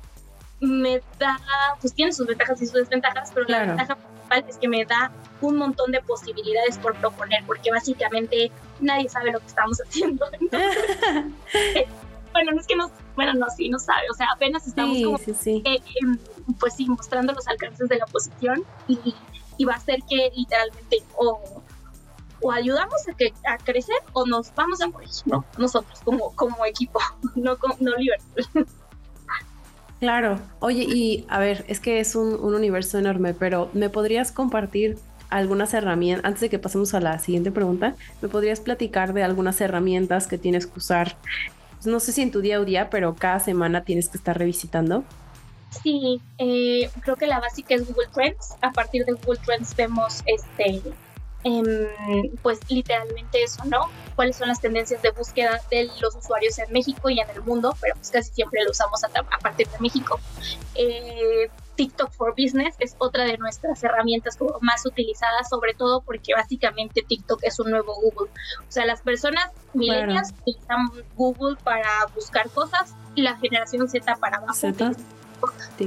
me 0.59 1.01
da, 1.19 1.39
pues 1.79 1.93
tiene 1.93 2.11
sus 2.11 2.27
ventajas 2.27 2.61
y 2.61 2.65
sus 2.65 2.75
desventajas, 2.75 3.31
pero 3.33 3.47
la 3.47 3.65
ventaja 3.65 3.95
principal 3.95 4.45
es 4.47 4.57
que 4.57 4.67
me 4.67 4.85
da 4.85 5.11
un 5.41 5.57
montón 5.57 5.91
de 5.91 6.01
posibilidades 6.01 6.77
por 6.77 6.95
proponer, 6.95 7.43
porque 7.45 7.71
básicamente 7.71 8.51
nadie 8.79 9.07
sabe 9.07 9.31
lo 9.31 9.39
que 9.39 9.47
estamos 9.47 9.79
haciendo. 9.87 10.25
bueno, 12.37 12.51
no 12.51 12.61
es 12.61 12.67
que 12.67 12.75
no, 12.75 12.91
bueno, 13.15 13.33
no, 13.33 13.47
sí, 13.49 13.67
no 13.69 13.79
sabe, 13.79 14.03
o 14.11 14.13
sea, 14.13 14.27
apenas 14.33 14.67
estamos 14.67 14.97
como, 15.03 15.17
eh, 15.17 15.81
em, 16.01 16.17
pues 16.59 16.75
sí, 16.75 16.87
mostrando 16.87 17.33
los 17.33 17.47
alcances 17.47 17.89
de 17.89 17.97
la 17.97 18.05
oposición 18.05 18.63
y, 18.87 19.15
y 19.57 19.65
va 19.65 19.73
a 19.73 19.79
ser 19.79 20.03
que 20.07 20.31
literalmente 20.35 20.97
o, 21.15 21.63
o 22.41 22.51
ayudamos 22.51 23.07
a, 23.07 23.13
que, 23.13 23.33
a 23.47 23.57
crecer 23.57 23.97
o 24.13 24.25
nos 24.27 24.53
vamos 24.53 24.81
a 24.81 24.87
morir, 24.87 25.09
¿no? 25.25 25.45
Nosotros 25.57 25.99
como, 26.03 26.35
como 26.35 26.63
equipo, 26.65 26.99
no, 27.35 27.57
no 27.79 27.95
Liverpool. 27.95 28.67
Claro. 29.99 30.39
Oye, 30.59 30.83
y 30.83 31.25
a 31.27 31.39
ver, 31.39 31.65
es 31.67 31.79
que 31.79 31.99
es 31.99 32.15
un, 32.15 32.35
un 32.35 32.53
universo 32.53 32.99
enorme, 32.99 33.33
pero 33.33 33.71
¿me 33.73 33.89
podrías 33.89 34.31
compartir 34.31 34.99
algunas 35.29 35.73
herramientas, 35.73 36.25
antes 36.25 36.41
de 36.41 36.49
que 36.49 36.59
pasemos 36.59 36.93
a 36.93 36.99
la 36.99 37.17
siguiente 37.19 37.51
pregunta, 37.51 37.95
¿me 38.21 38.29
podrías 38.29 38.59
platicar 38.59 39.13
de 39.13 39.23
algunas 39.23 39.59
herramientas 39.59 40.27
que 40.27 40.37
tienes 40.37 40.67
que 40.67 40.77
usar? 40.77 41.17
No 41.87 42.01
sé 42.01 42.11
si 42.11 42.21
en 42.21 42.31
tu 42.31 42.41
día 42.41 42.57
a 42.57 42.63
día, 42.63 42.89
pero 42.89 43.15
cada 43.15 43.39
semana 43.39 43.83
tienes 43.83 44.09
que 44.09 44.17
estar 44.17 44.37
revisitando. 44.37 45.03
Sí, 45.81 46.21
eh, 46.37 46.89
creo 47.01 47.15
que 47.15 47.27
la 47.27 47.39
básica 47.39 47.75
es 47.75 47.87
Google 47.87 48.07
Trends. 48.13 48.55
A 48.61 48.71
partir 48.71 49.05
de 49.05 49.13
Google 49.13 49.39
Trends 49.45 49.75
vemos 49.75 50.21
este, 50.25 50.81
em, 51.43 51.87
pues 52.41 52.59
literalmente 52.69 53.41
eso, 53.41 53.63
¿no? 53.65 53.89
Cuáles 54.15 54.35
son 54.35 54.49
las 54.49 54.59
tendencias 54.59 55.01
de 55.01 55.11
búsqueda 55.11 55.61
de 55.69 55.89
los 56.01 56.15
usuarios 56.15 56.59
en 56.59 56.71
México 56.73 57.09
y 57.09 57.19
en 57.19 57.29
el 57.29 57.41
mundo, 57.43 57.75
pero 57.79 57.95
pues 57.95 58.11
casi 58.11 58.33
siempre 58.33 58.63
lo 58.63 58.71
usamos 58.71 59.01
a, 59.03 59.39
partir 59.39 59.67
de 59.69 59.79
México. 59.79 60.19
Eh, 60.75 61.49
TikTok 61.77 62.11
for 62.11 62.33
Business 62.35 62.75
es 62.79 62.95
otra 62.97 63.23
de 63.23 63.37
nuestras 63.37 63.81
herramientas 63.83 64.35
como 64.35 64.57
más 64.61 64.85
utilizadas, 64.85 65.47
sobre 65.47 65.73
todo 65.75 66.01
porque 66.01 66.33
básicamente 66.33 67.05
TikTok 67.07 67.39
es 67.43 67.59
un 67.59 67.71
nuevo 67.71 67.93
Google. 67.95 68.31
O 68.67 68.71
sea, 68.71 68.85
las 68.85 69.01
personas 69.01 69.51
milenias 69.73 70.33
utilizan 70.41 70.89
Google 71.15 71.55
para 71.63 71.87
buscar 72.13 72.49
cosas 72.49 72.95
y 73.15 73.21
la 73.21 73.37
generación 73.37 73.87
Z 73.87 74.15
para 74.17 74.37
abajo 74.37 74.53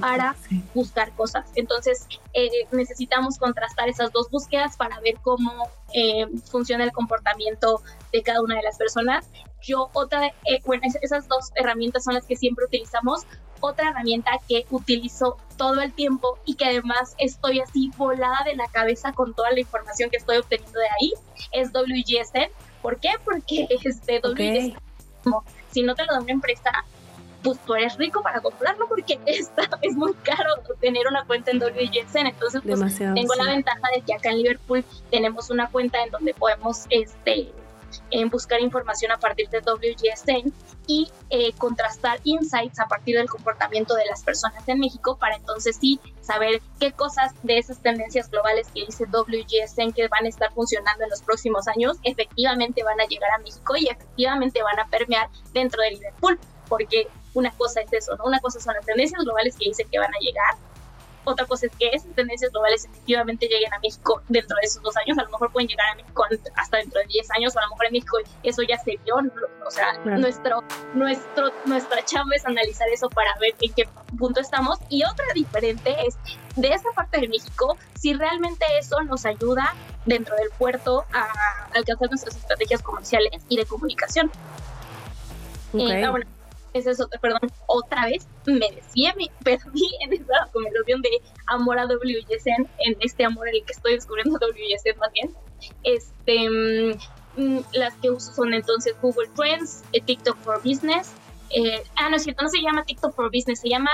para 0.00 0.36
buscar 0.74 1.10
cosas. 1.16 1.46
Entonces, 1.56 2.06
eh, 2.34 2.48
necesitamos 2.70 3.38
contrastar 3.38 3.88
esas 3.88 4.12
dos 4.12 4.30
búsquedas 4.30 4.76
para 4.76 5.00
ver 5.00 5.16
cómo 5.22 5.68
eh, 5.92 6.26
funciona 6.44 6.84
el 6.84 6.92
comportamiento 6.92 7.82
de 8.12 8.22
cada 8.22 8.42
una 8.42 8.56
de 8.56 8.62
las 8.62 8.78
personas. 8.78 9.28
Yo, 9.62 9.90
otra, 9.92 10.28
eh, 10.28 10.60
bueno, 10.64 10.84
esas 11.02 11.28
dos 11.28 11.50
herramientas 11.56 12.04
son 12.04 12.14
las 12.14 12.26
que 12.26 12.36
siempre 12.36 12.64
utilizamos 12.64 13.26
otra 13.60 13.90
herramienta 13.90 14.32
que 14.48 14.66
utilizo 14.70 15.36
todo 15.56 15.80
el 15.80 15.92
tiempo 15.92 16.38
y 16.44 16.54
que 16.54 16.64
además 16.64 17.14
estoy 17.18 17.60
así 17.60 17.90
volada 17.96 18.42
de 18.44 18.56
la 18.56 18.66
cabeza 18.68 19.12
con 19.12 19.34
toda 19.34 19.50
la 19.50 19.60
información 19.60 20.10
que 20.10 20.16
estoy 20.16 20.38
obteniendo 20.38 20.78
de 20.78 20.86
ahí 20.86 21.12
es 21.52 21.70
WGSN. 21.72 22.50
¿Por 22.82 22.98
qué? 22.98 23.10
Porque 23.24 23.68
este 23.84 24.20
WGSN, 24.20 24.78
si 25.70 25.82
no 25.82 25.94
te 25.94 26.04
lo 26.06 26.14
da 26.14 26.20
una 26.20 26.32
empresa, 26.32 26.70
pues 27.42 27.58
tú 27.64 27.74
eres 27.74 27.96
rico 27.96 28.22
para 28.22 28.40
comprarlo 28.40 28.86
porque 28.88 29.18
está, 29.26 29.68
es 29.82 29.94
muy 29.94 30.14
caro 30.14 30.50
tener 30.80 31.06
una 31.08 31.24
cuenta 31.24 31.50
en 31.50 31.58
WGSN. 31.58 32.26
Entonces, 32.26 32.62
pues, 32.64 32.98
tengo 32.98 33.34
la 33.34 33.44
ventaja 33.44 33.88
de 33.94 34.02
que 34.02 34.14
acá 34.14 34.30
en 34.30 34.38
Liverpool 34.38 34.84
tenemos 35.10 35.50
una 35.50 35.68
cuenta 35.68 36.02
en 36.02 36.10
donde 36.10 36.34
podemos 36.34 36.86
este, 36.90 37.52
en 38.10 38.28
buscar 38.30 38.60
información 38.60 39.12
a 39.12 39.18
partir 39.18 39.48
de 39.50 39.60
WGSN 39.60 40.52
y 40.90 41.08
eh, 41.30 41.52
contrastar 41.52 42.18
insights 42.24 42.80
a 42.80 42.88
partir 42.88 43.16
del 43.16 43.28
comportamiento 43.28 43.94
de 43.94 44.04
las 44.06 44.24
personas 44.24 44.68
en 44.68 44.80
México 44.80 45.16
para 45.16 45.36
entonces 45.36 45.76
sí 45.80 46.00
saber 46.20 46.60
qué 46.80 46.90
cosas 46.90 47.32
de 47.44 47.58
esas 47.58 47.78
tendencias 47.78 48.28
globales 48.28 48.66
que 48.74 48.86
dice 48.86 49.04
WGSN 49.04 49.92
que 49.92 50.08
van 50.08 50.24
a 50.24 50.28
estar 50.28 50.52
funcionando 50.52 51.04
en 51.04 51.10
los 51.10 51.22
próximos 51.22 51.68
años 51.68 51.96
efectivamente 52.02 52.82
van 52.82 53.00
a 53.00 53.04
llegar 53.04 53.30
a 53.30 53.38
México 53.38 53.76
y 53.76 53.86
efectivamente 53.86 54.60
van 54.64 54.80
a 54.80 54.88
permear 54.88 55.28
dentro 55.52 55.80
de 55.80 55.92
Liverpool, 55.92 56.40
porque 56.68 57.06
una 57.34 57.52
cosa 57.52 57.82
es 57.82 57.92
eso, 57.92 58.16
¿no? 58.16 58.24
Una 58.24 58.40
cosa 58.40 58.58
son 58.58 58.74
las 58.74 58.84
tendencias 58.84 59.22
globales 59.22 59.56
que 59.56 59.66
dicen 59.66 59.88
que 59.88 59.98
van 60.00 60.12
a 60.12 60.18
llegar 60.18 60.56
otra 61.24 61.46
cosa 61.46 61.66
es 61.66 61.72
que 61.76 61.90
esas 61.92 62.12
tendencias 62.14 62.50
globales 62.50 62.84
efectivamente 62.84 63.46
lleguen 63.46 63.72
a 63.74 63.78
México 63.80 64.22
dentro 64.28 64.56
de 64.60 64.66
esos 64.66 64.82
dos 64.82 64.96
años. 64.96 65.18
A 65.18 65.24
lo 65.24 65.30
mejor 65.30 65.52
pueden 65.52 65.68
llegar 65.68 65.90
a 65.90 65.94
México 65.96 66.24
hasta 66.54 66.78
dentro 66.78 67.00
de 67.00 67.06
10 67.06 67.30
años, 67.32 67.54
o 67.54 67.58
a 67.58 67.62
lo 67.62 67.70
mejor 67.70 67.86
en 67.86 67.92
México 67.92 68.18
eso 68.42 68.62
ya 68.62 68.78
se 68.78 68.98
vio. 69.04 69.16
O 69.66 69.70
sea, 69.70 69.92
nuestro, 70.04 70.62
nuestro, 70.94 71.52
nuestra 71.66 72.04
chamba 72.04 72.36
es 72.36 72.46
analizar 72.46 72.88
eso 72.88 73.08
para 73.10 73.30
ver 73.40 73.54
en 73.60 73.72
qué 73.74 73.88
punto 74.18 74.40
estamos. 74.40 74.78
Y 74.88 75.04
otra 75.04 75.26
diferente 75.34 75.94
es 76.06 76.16
de 76.56 76.68
esa 76.68 76.90
parte 76.94 77.20
de 77.20 77.28
México, 77.28 77.76
si 77.98 78.14
realmente 78.14 78.64
eso 78.78 79.00
nos 79.02 79.26
ayuda 79.26 79.74
dentro 80.06 80.34
del 80.36 80.50
puerto 80.58 81.04
a 81.12 81.68
alcanzar 81.74 82.08
nuestras 82.08 82.36
estrategias 82.36 82.82
comerciales 82.82 83.42
y 83.48 83.56
de 83.56 83.66
comunicación. 83.66 84.30
Okay. 85.72 86.02
Eh, 86.02 86.24
esa 86.72 86.90
es 86.90 87.00
otra, 87.00 87.20
perdón, 87.20 87.50
otra 87.66 88.06
vez 88.06 88.26
me 88.46 88.70
decía, 88.70 89.14
me 89.16 89.26
perdí 89.44 89.90
en 90.00 90.12
esa 90.12 90.48
conversación 90.52 91.02
de 91.02 91.10
amor 91.46 91.78
a 91.78 91.86
WGSN, 91.86 92.68
en 92.78 92.96
este 93.00 93.24
amor 93.24 93.48
en 93.48 93.56
el 93.56 93.64
que 93.64 93.72
estoy 93.72 93.94
descubriendo 93.94 94.38
WGSN 94.38 94.98
más 94.98 95.12
bien. 95.12 95.34
Este, 95.82 96.48
mm, 96.48 96.98
mm, 97.36 97.64
las 97.72 97.94
que 97.96 98.10
uso 98.10 98.32
son 98.32 98.54
entonces 98.54 98.94
Google 99.00 99.28
Trends, 99.36 99.82
eh, 99.92 100.00
TikTok 100.00 100.36
for 100.38 100.58
Business. 100.62 101.12
Eh, 101.50 101.82
ah, 101.96 102.08
no 102.08 102.16
es 102.16 102.22
cierto, 102.22 102.42
no 102.42 102.48
se 102.48 102.60
llama 102.60 102.84
TikTok 102.84 103.14
for 103.14 103.26
Business, 103.26 103.60
se 103.60 103.68
llama 103.68 103.90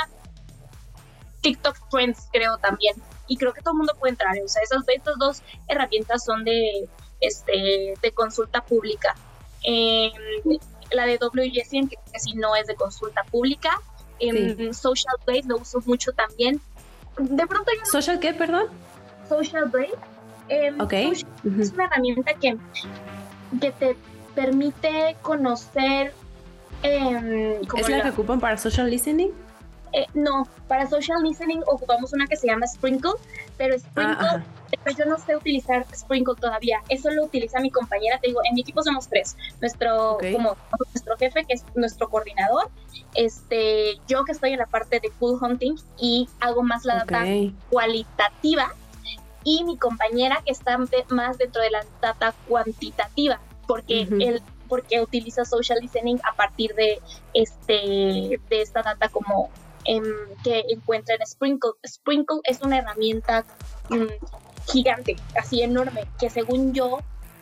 TikTok 1.40 1.76
Trends, 1.90 2.28
creo 2.32 2.58
también. 2.58 2.96
Y 3.28 3.36
creo 3.36 3.52
que 3.52 3.60
todo 3.60 3.72
el 3.72 3.78
mundo 3.78 3.94
puede 3.98 4.12
entrar. 4.12 4.36
O 4.44 4.48
sea, 4.48 4.62
esas, 4.62 4.82
estas 4.88 5.18
dos 5.18 5.42
herramientas 5.68 6.24
son 6.24 6.44
de, 6.44 6.88
este, 7.20 7.94
de 8.00 8.12
consulta 8.12 8.64
pública. 8.64 9.14
Eh, 9.64 10.12
la 10.92 11.06
de 11.06 11.18
WGSN, 11.18 11.88
que 11.88 11.96
casi 12.12 12.34
no 12.34 12.56
es 12.56 12.66
de 12.66 12.74
consulta 12.74 13.24
pública. 13.24 13.70
En 14.18 14.72
Social 14.72 15.14
Blade 15.26 15.44
lo 15.46 15.58
uso 15.58 15.80
mucho 15.84 16.12
también. 16.12 16.60
De 17.18 17.46
pronto 17.46 17.70
¿Social 17.84 18.18
qué, 18.18 18.32
perdón? 18.32 18.66
Social 19.28 19.66
Blade. 19.66 19.94
Em, 20.48 20.78
es 21.60 21.72
una 21.72 21.84
herramienta 21.84 22.34
que, 22.34 22.56
que 23.60 23.72
te 23.72 23.96
permite 24.34 25.16
conocer... 25.22 26.14
Eh, 26.82 27.60
¿Es 27.76 27.88
la, 27.88 28.02
que 28.02 28.10
ocupan 28.10 28.38
para 28.38 28.56
social 28.56 28.88
listening? 28.88 29.30
Eh, 29.96 30.06
no, 30.12 30.46
para 30.68 30.86
social 30.86 31.22
listening 31.22 31.62
ocupamos 31.66 32.12
una 32.12 32.26
que 32.26 32.36
se 32.36 32.46
llama 32.46 32.66
Sprinkle, 32.66 33.12
pero 33.56 33.78
Sprinkle, 33.78 34.26
ah, 34.28 34.42
yo 34.94 35.06
no 35.06 35.16
sé 35.16 35.34
utilizar 35.34 35.86
Sprinkle 35.94 36.34
todavía. 36.38 36.82
Eso 36.90 37.10
lo 37.10 37.24
utiliza 37.24 37.60
mi 37.60 37.70
compañera. 37.70 38.18
Te 38.20 38.26
digo, 38.26 38.40
en 38.44 38.54
mi 38.54 38.60
equipo 38.60 38.82
somos 38.82 39.08
tres. 39.08 39.38
Nuestro, 39.62 40.18
como 40.32 40.54
nuestro 40.92 41.16
jefe, 41.16 41.46
que 41.46 41.54
es 41.54 41.64
nuestro 41.74 42.10
coordinador, 42.10 42.68
este, 43.14 43.98
yo 44.06 44.26
que 44.26 44.32
estoy 44.32 44.52
en 44.52 44.58
la 44.58 44.66
parte 44.66 45.00
de 45.00 45.10
Cool 45.18 45.38
Hunting 45.40 45.76
y 45.98 46.28
hago 46.40 46.62
más 46.62 46.84
la 46.84 46.96
data 46.96 47.24
cualitativa, 47.70 48.74
y 49.44 49.64
mi 49.64 49.78
compañera 49.78 50.42
que 50.44 50.52
está 50.52 50.76
más 50.76 51.38
dentro 51.38 51.62
de 51.62 51.70
la 51.70 51.86
data 52.02 52.34
cuantitativa, 52.46 53.40
porque 53.66 54.02
él 54.02 54.42
porque 54.68 55.00
utiliza 55.00 55.44
social 55.44 55.78
listening 55.80 56.18
a 56.24 56.34
partir 56.34 56.74
de 56.74 57.00
este 57.32 58.40
de 58.50 58.60
esta 58.60 58.82
data 58.82 59.08
como 59.08 59.50
que 60.42 60.64
encuentra 60.68 61.14
en 61.14 61.26
Sprinkle. 61.26 61.72
Sprinkle 61.86 62.40
es 62.44 62.60
una 62.62 62.78
herramienta 62.78 63.44
mm, 63.88 64.70
gigante, 64.70 65.16
así 65.38 65.62
enorme, 65.62 66.04
que 66.18 66.30
según 66.30 66.72
yo 66.74 66.98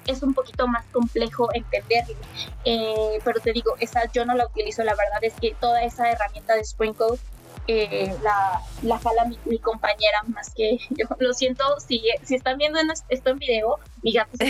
es 0.06 0.22
un 0.22 0.34
poquito 0.34 0.66
más 0.66 0.84
complejo 0.92 1.48
entenderlo. 1.54 2.16
Eh, 2.64 3.18
pero 3.24 3.40
te 3.40 3.52
digo, 3.52 3.74
esa 3.80 4.10
yo 4.12 4.24
no 4.24 4.34
la 4.34 4.46
utilizo, 4.46 4.84
la 4.84 4.94
verdad 4.94 5.22
es 5.22 5.34
que 5.34 5.54
toda 5.60 5.82
esa 5.82 6.10
herramienta 6.10 6.54
de 6.54 6.64
Sprinkle 6.64 7.18
eh, 7.66 8.14
la, 8.22 8.60
la 8.82 8.98
jala 8.98 9.24
mi, 9.46 9.58
compañera 9.58 10.22
más 10.26 10.52
que 10.54 10.78
yo. 10.90 11.06
Lo 11.18 11.32
siento, 11.32 11.64
si, 11.80 12.02
si 12.22 12.34
están 12.34 12.58
viendo 12.58 12.78
esto 13.08 13.30
en 13.30 13.38
video, 13.38 13.78
mi 14.02 14.12
gato 14.12 14.32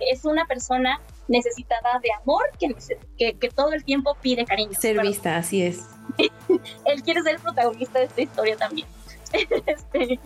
es 0.00 0.24
una 0.24 0.46
persona 0.46 1.00
necesitada 1.30 2.00
de 2.02 2.12
amor 2.12 2.42
que, 2.58 3.34
que, 3.34 3.48
todo 3.50 3.72
el 3.72 3.84
tiempo 3.84 4.16
pide 4.20 4.44
cariño. 4.44 4.72
Ser 4.78 5.00
vista, 5.00 5.36
así 5.36 5.62
es. 5.62 5.84
Él 6.84 7.02
quiere 7.02 7.22
ser 7.22 7.36
el 7.36 7.40
protagonista 7.40 8.00
de 8.00 8.06
esta 8.06 8.20
historia 8.20 8.56
también. 8.56 8.86
este, 9.66 10.20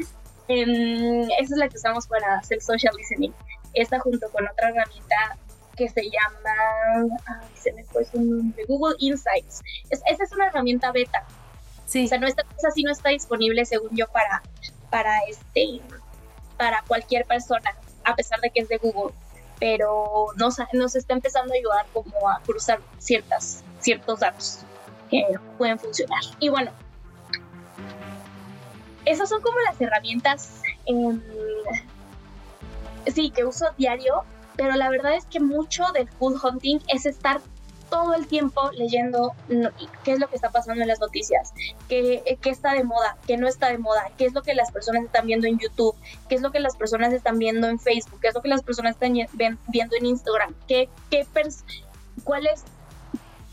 esa 0.48 1.28
es 1.42 1.50
la 1.50 1.68
que 1.68 1.76
usamos 1.76 2.06
para 2.06 2.38
hacer 2.38 2.62
social 2.62 2.94
listening. 2.96 3.32
Esta 3.74 4.00
junto 4.00 4.30
con 4.30 4.48
otra 4.48 4.70
herramienta 4.70 5.36
que 5.76 5.88
se 5.88 6.04
llama, 6.04 7.18
ay, 7.26 7.48
se 7.54 7.72
me 7.72 7.84
fue 7.84 8.04
su 8.06 8.20
nombre, 8.20 8.64
Google 8.66 8.96
Insights. 8.98 9.60
esa 9.90 10.24
es 10.24 10.32
una 10.32 10.46
herramienta 10.46 10.90
beta. 10.90 11.26
Sí. 11.86 12.06
O 12.06 12.08
sea, 12.08 12.18
no 12.18 12.26
está, 12.26 12.44
esa 12.56 12.70
sí 12.70 12.82
no 12.82 12.92
está 12.92 13.10
disponible, 13.10 13.64
según 13.66 13.90
yo, 13.94 14.06
para, 14.08 14.42
para, 14.90 15.18
este, 15.28 15.80
para 16.56 16.82
cualquier 16.86 17.26
persona, 17.26 17.76
a 18.04 18.14
pesar 18.14 18.40
de 18.40 18.50
que 18.50 18.60
es 18.60 18.68
de 18.68 18.78
Google 18.78 19.12
pero 19.60 20.26
nos, 20.36 20.56
nos 20.72 20.96
está 20.96 21.14
empezando 21.14 21.54
a 21.54 21.56
ayudar 21.56 21.86
como 21.92 22.28
a 22.28 22.40
cruzar 22.40 22.80
ciertas, 22.98 23.64
ciertos 23.80 24.20
datos 24.20 24.60
que 25.10 25.24
pueden 25.58 25.78
funcionar. 25.78 26.22
Y 26.40 26.48
bueno, 26.48 26.70
esas 29.04 29.28
son 29.28 29.42
como 29.42 29.58
las 29.60 29.80
herramientas 29.80 30.62
sí, 33.12 33.30
que 33.30 33.44
uso 33.44 33.66
diario, 33.76 34.24
pero 34.56 34.74
la 34.76 34.88
verdad 34.90 35.14
es 35.14 35.26
que 35.26 35.40
mucho 35.40 35.84
del 35.92 36.08
food 36.08 36.38
hunting 36.42 36.78
es 36.88 37.06
estar 37.06 37.40
todo 37.90 38.14
el 38.14 38.26
tiempo 38.26 38.70
leyendo 38.72 39.32
qué 40.02 40.12
es 40.12 40.18
lo 40.18 40.28
que 40.28 40.36
está 40.36 40.50
pasando 40.50 40.82
en 40.82 40.88
las 40.88 41.00
noticias, 41.00 41.52
qué, 41.88 42.38
qué, 42.40 42.50
está 42.50 42.72
de 42.72 42.84
moda, 42.84 43.16
qué 43.26 43.36
no 43.36 43.46
está 43.46 43.68
de 43.68 43.78
moda, 43.78 44.10
qué 44.16 44.26
es 44.26 44.32
lo 44.32 44.42
que 44.42 44.54
las 44.54 44.70
personas 44.70 45.04
están 45.04 45.26
viendo 45.26 45.46
en 45.46 45.58
YouTube, 45.58 45.94
qué 46.28 46.34
es 46.36 46.42
lo 46.42 46.50
que 46.50 46.60
las 46.60 46.76
personas 46.76 47.12
están 47.12 47.38
viendo 47.38 47.68
en 47.68 47.78
Facebook, 47.78 48.20
qué 48.20 48.28
es 48.28 48.34
lo 48.34 48.42
que 48.42 48.48
las 48.48 48.62
personas 48.62 48.92
están 48.92 49.12
viendo 49.68 49.96
en 49.96 50.06
Instagram, 50.06 50.54
qué, 50.66 50.88
qué 51.10 51.26
cuál 52.24 52.46
es, 52.46 52.64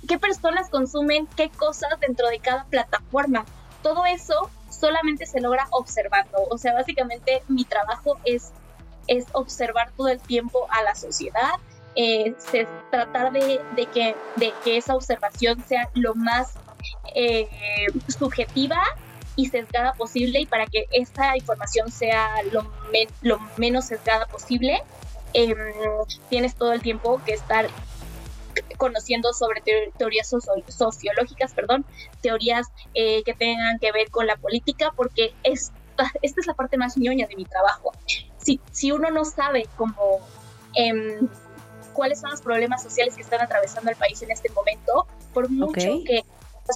qué 0.08 0.20
personas 0.20 0.70
consumen 0.70 1.28
qué 1.36 1.50
cosas 1.50 2.00
dentro 2.00 2.28
de 2.30 2.40
cada 2.40 2.66
plataforma. 2.66 3.46
Todo 3.82 4.06
eso 4.06 4.50
solamente 4.70 5.26
se 5.26 5.42
logra 5.42 5.68
observando. 5.72 6.44
O 6.50 6.58
sea, 6.58 6.74
básicamente 6.74 7.44
mi 7.48 7.66
trabajo 7.66 8.18
es, 8.24 8.52
es 9.08 9.26
observar 9.34 9.92
todo 9.96 10.10
el 10.10 10.20
tiempo 10.20 10.68
a 10.70 10.84
la 10.84 10.96
sociedad, 10.96 11.54
eh, 11.96 12.36
tratar 12.90 13.32
de, 13.32 13.60
que, 13.94 14.16
de 14.38 14.54
que 14.64 14.78
esa 14.78 14.96
observación 14.96 15.64
sea 15.68 15.90
lo 15.94 16.16
más 16.16 16.54
eh, 17.16 17.48
subjetiva 18.08 18.82
y 19.36 19.48
sesgada 19.48 19.94
posible 19.94 20.40
y 20.40 20.46
para 20.46 20.66
que 20.66 20.86
esta 20.92 21.36
información 21.38 21.92
sea 21.92 22.30
lo, 22.52 22.72
lo 23.22 23.40
menos 23.58 23.86
sesgada 23.86 24.26
posible, 24.28 24.82
em, 25.34 25.56
tienes 26.30 26.56
todo 26.56 26.74
el 26.74 26.82
tiempo 26.82 27.22
que 27.26 27.34
estar 27.34 27.68
conociendo 28.78 29.32
sobre 29.34 29.62
teorías 29.98 30.34
sociológicas, 30.68 31.54
perdón, 31.54 31.86
teorías 32.22 32.68
eh, 32.94 33.24
que 33.24 33.34
tengan 33.34 33.80
que 33.80 33.92
ver 33.92 34.10
con 34.10 34.28
la 34.28 34.36
política, 34.38 34.92
porque 34.96 35.34
esta, 35.44 35.74
esta 36.22 36.42
es 36.42 36.48
la 36.48 36.54
parte 36.54 36.78
más 36.78 36.98
ñoña 36.98 37.28
de 37.28 37.36
mi 37.36 37.46
trabajo. 37.46 37.92
Si, 38.38 38.60
si 38.72 38.92
uno 38.92 39.10
no 39.12 39.26
sabe 39.26 39.68
cómo... 39.76 40.20
Em, 40.74 41.28
cuáles 41.92 42.20
son 42.20 42.32
los 42.32 42.42
problemas 42.42 42.84
sociales 42.84 43.16
que 43.16 43.22
están 43.22 43.42
atravesando 43.42 43.90
el 43.90 43.98
país 43.98 44.22
en 44.22 44.32
este 44.32 44.50
momento, 44.50 45.08
por 45.34 45.50
mucho 45.50 46.04
que 46.06 46.24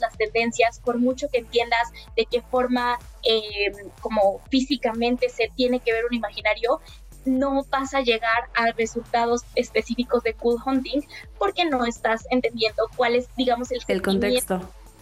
las 0.01 0.17
tendencias, 0.17 0.79
por 0.79 0.97
mucho 0.97 1.27
que 1.31 1.39
entiendas 1.39 1.91
de 2.15 2.25
qué 2.25 2.41
forma 2.41 2.97
em, 3.23 3.89
como 4.01 4.41
físicamente 4.49 5.29
se 5.29 5.49
tiene 5.55 5.79
que 5.79 5.93
ver 5.93 6.05
un 6.05 6.13
imaginario, 6.13 6.81
no 7.25 7.63
vas 7.69 7.93
a 7.93 8.01
llegar 8.01 8.49
a 8.53 8.71
resultados 8.71 9.41
específicos 9.55 10.23
de 10.23 10.33
cool 10.33 10.57
hunting 10.63 11.01
porque 11.39 11.65
no 11.65 11.85
estás 11.85 12.25
entendiendo 12.29 12.83
cuál 12.95 13.15
es, 13.15 13.27
digamos, 13.35 13.71
el, 13.71 13.79
el 13.87 14.01
contexto. 14.01 14.59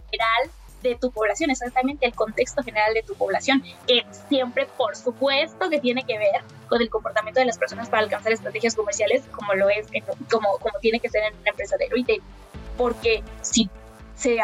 general 0.09 0.51
de 0.83 0.95
tu 0.95 1.11
población, 1.11 1.49
exactamente 1.49 2.05
el 2.05 2.13
contexto 2.13 2.61
general 2.61 2.93
de 2.93 3.01
tu 3.03 3.15
población, 3.15 3.63
que 3.87 4.05
siempre, 4.29 4.67
por 4.77 4.95
supuesto, 4.95 5.69
que 5.69 5.79
tiene 5.79 6.03
que 6.03 6.17
ver 6.17 6.41
con 6.67 6.81
el 6.81 6.89
comportamiento 6.89 7.39
de 7.39 7.47
las 7.47 7.57
personas 7.57 7.89
para 7.89 8.03
alcanzar 8.03 8.31
estrategias 8.31 8.75
comerciales, 8.75 9.23
como 9.31 9.53
lo 9.53 9.69
es, 9.69 9.87
como, 10.29 10.57
como 10.59 10.79
tiene 10.79 10.99
que 10.99 11.09
ser 11.09 11.23
en 11.23 11.39
una 11.39 11.49
empresa 11.49 11.77
de 11.77 11.87
retail. 11.89 12.21
Porque 12.77 13.23
si 13.41 13.69
se, 14.15 14.37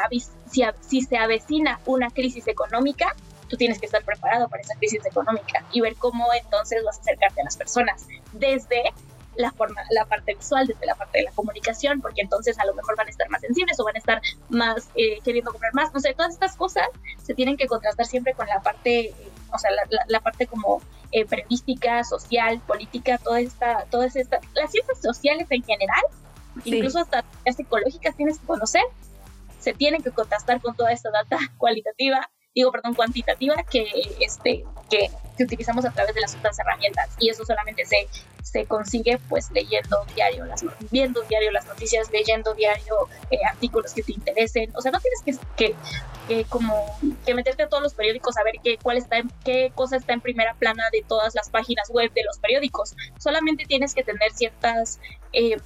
si, 0.49 0.63
si 0.81 1.01
se 1.01 1.17
avecina 1.17 1.79
una 1.85 2.09
crisis 2.09 2.47
económica, 2.47 3.15
tú 3.49 3.57
tienes 3.57 3.79
que 3.79 3.87
estar 3.87 4.03
preparado 4.03 4.47
para 4.47 4.61
esa 4.61 4.75
crisis 4.75 5.05
económica 5.05 5.65
y 5.71 5.81
ver 5.81 5.95
cómo 5.95 6.27
entonces 6.33 6.83
vas 6.85 6.97
a 6.97 7.01
acercarte 7.01 7.41
a 7.41 7.43
las 7.43 7.57
personas 7.57 8.07
desde 8.33 8.93
la 9.39 9.51
forma, 9.51 9.81
la 9.89 10.05
parte 10.05 10.35
visual, 10.35 10.67
desde 10.67 10.85
la 10.85 10.95
parte 10.95 11.19
de 11.19 11.23
la 11.23 11.31
comunicación, 11.31 12.01
porque 12.01 12.21
entonces 12.21 12.59
a 12.59 12.65
lo 12.65 12.73
mejor 12.73 12.97
van 12.97 13.07
a 13.07 13.09
estar 13.09 13.29
más 13.29 13.39
sensibles 13.39 13.79
o 13.79 13.85
van 13.85 13.95
a 13.95 13.99
estar 13.99 14.21
más 14.49 14.89
eh, 14.95 15.19
queriendo 15.23 15.51
comprar 15.51 15.73
más, 15.73 15.93
no 15.93 15.99
sé, 16.01 16.13
todas 16.13 16.33
estas 16.33 16.57
cosas 16.57 16.87
se 17.23 17.33
tienen 17.33 17.55
que 17.55 17.67
contrastar 17.67 18.05
siempre 18.05 18.33
con 18.33 18.47
la 18.47 18.61
parte, 18.61 18.99
eh, 19.07 19.13
o 19.53 19.57
sea, 19.57 19.71
la, 20.07 20.19
parte 20.19 20.45
como 20.45 20.81
eh, 21.11 21.25
periodística, 21.25 22.03
social, 22.03 22.59
política, 22.67 23.17
toda 23.17 23.39
esta, 23.39 23.85
todas 23.89 24.17
estas, 24.17 24.41
las 24.53 24.71
ciencias 24.71 25.01
sociales 25.01 25.47
en 25.51 25.63
general, 25.63 26.03
incluso 26.65 26.99
hasta 26.99 27.23
las 27.45 27.55
psicológicas 27.55 28.17
tienes 28.17 28.39
que 28.39 28.45
conocer, 28.45 28.83
se 29.59 29.73
tienen 29.73 30.03
que 30.03 30.11
contrastar 30.11 30.59
con 30.59 30.75
toda 30.75 30.91
esta 30.91 31.11
data 31.11 31.37
cualitativa 31.57 32.29
digo, 32.59 32.71
perdón, 32.71 32.93
cuantitativa 32.93 33.55
que, 33.63 33.87
este, 34.19 34.65
que, 34.89 35.09
que, 35.37 35.43
utilizamos 35.43 35.85
a 35.85 35.91
través 35.91 36.13
de 36.13 36.21
las 36.21 36.35
otras 36.35 36.59
herramientas. 36.59 37.09
Y 37.19 37.29
eso 37.29 37.45
solamente 37.45 37.85
se, 37.85 38.07
se 38.43 38.65
consigue 38.65 39.17
pues 39.29 39.49
leyendo 39.51 40.03
diario, 40.13 40.45
las, 40.45 40.65
viendo 40.91 41.21
diario 41.23 41.51
las 41.51 41.65
noticias, 41.65 42.11
leyendo 42.11 42.53
diario 42.53 42.95
eh, 43.31 43.37
artículos 43.49 43.93
que 43.93 44.03
te 44.03 44.11
interesen. 44.11 44.71
O 44.75 44.81
sea, 44.81 44.91
no 44.91 44.99
tienes 44.99 45.39
que, 45.55 45.75
que, 46.27 46.45
como 46.45 46.85
que 47.25 47.33
meterte 47.33 47.63
a 47.63 47.69
todos 47.69 47.81
los 47.81 47.93
periódicos 47.93 48.37
a 48.37 48.43
ver 48.43 48.55
qué, 48.61 48.77
cuál 48.77 48.97
está 48.97 49.17
en, 49.17 49.31
qué 49.45 49.71
cosa 49.73 49.95
está 49.95 50.13
en 50.13 50.21
primera 50.21 50.53
plana 50.55 50.83
de 50.91 51.01
todas 51.07 51.33
las 51.35 51.49
páginas 51.49 51.89
web 51.89 52.11
de 52.13 52.23
los 52.23 52.39
periódicos. 52.39 52.95
Solamente 53.17 53.65
tienes 53.65 53.95
que 53.95 54.03
tener 54.03 54.31
ciertas, 54.33 54.99
eh, 55.31 55.57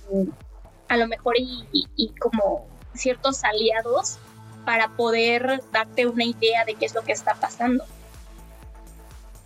a 0.90 0.98
lo 0.98 1.08
mejor 1.08 1.36
y, 1.40 1.66
y 1.96 2.14
como 2.20 2.68
ciertos 2.94 3.44
aliados 3.44 4.20
para 4.66 4.90
poder 4.90 5.62
darte 5.72 6.08
una 6.08 6.26
idea 6.26 6.66
de 6.66 6.76
qué 6.76 6.86
es 6.86 6.96
lo 6.96 7.02
que 7.02 7.12
está 7.12 7.36
pasando. 7.36 7.84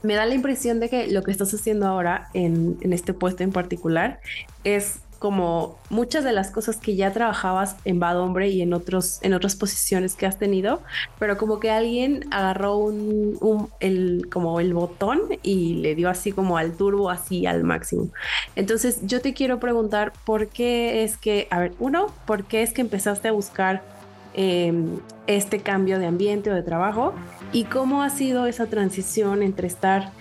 Me 0.03 0.15
da 0.15 0.25
la 0.25 0.35
impresión 0.35 0.79
de 0.79 0.89
que 0.89 1.07
lo 1.07 1.23
que 1.23 1.31
estás 1.31 1.53
haciendo 1.53 1.87
ahora 1.87 2.29
en, 2.33 2.77
este 2.81 3.13
puesto 3.13 3.43
en 3.43 3.51
particular 3.51 4.19
es 4.63 4.99
como 5.19 5.79
muchas 5.89 6.23
de 6.23 6.31
las 6.31 6.51
cosas 6.51 6.77
que 6.77 6.95
ya 6.95 7.11
trabajabas 7.11 7.75
en 7.85 7.99
Bad 7.99 8.19
Hombre 8.19 8.49
y 8.49 8.61
en 8.61 8.75
otros 8.75 9.17
en 9.23 9.33
otras 9.33 9.55
posiciones 9.55 10.13
que 10.13 10.27
has 10.27 10.37
tenido, 10.37 10.83
pero 11.17 11.39
como 11.39 11.59
que 11.59 11.71
alguien 11.71 12.25
agarró 12.29 12.77
un, 12.77 13.69
el 13.79 14.29
como 14.31 14.59
el 14.59 14.75
botón 14.75 15.21
y 15.41 15.73
le 15.75 15.95
dio 15.95 16.09
así 16.09 16.31
como 16.31 16.57
al 16.57 16.77
turbo 16.77 17.09
así 17.09 17.47
al 17.47 17.63
máximo. 17.63 18.09
Entonces, 18.55 18.99
yo 19.01 19.19
te 19.19 19.33
quiero 19.33 19.59
preguntar 19.59 20.13
por 20.23 20.49
qué 20.49 21.03
es 21.03 21.17
que, 21.17 21.47
a 21.49 21.59
ver, 21.59 21.73
uno, 21.79 22.13
¿por 22.27 22.43
qué 22.45 22.61
es 22.61 22.71
que 22.71 22.81
empezaste 22.81 23.27
a 23.27 23.31
buscar 23.31 23.96
Em, 24.39 24.99
este 25.25 25.61
cambio 25.61 25.97
de 25.97 26.05
ambiente 26.05 26.51
o 26.51 26.53
de 26.53 26.61
trabajo 26.61 27.15
y 27.51 27.63
cómo 27.63 28.03
ha 28.03 28.11
sido 28.11 28.45
esa 28.45 28.67
transición 28.67 29.41
entre 29.41 29.67
estar 29.67 30.11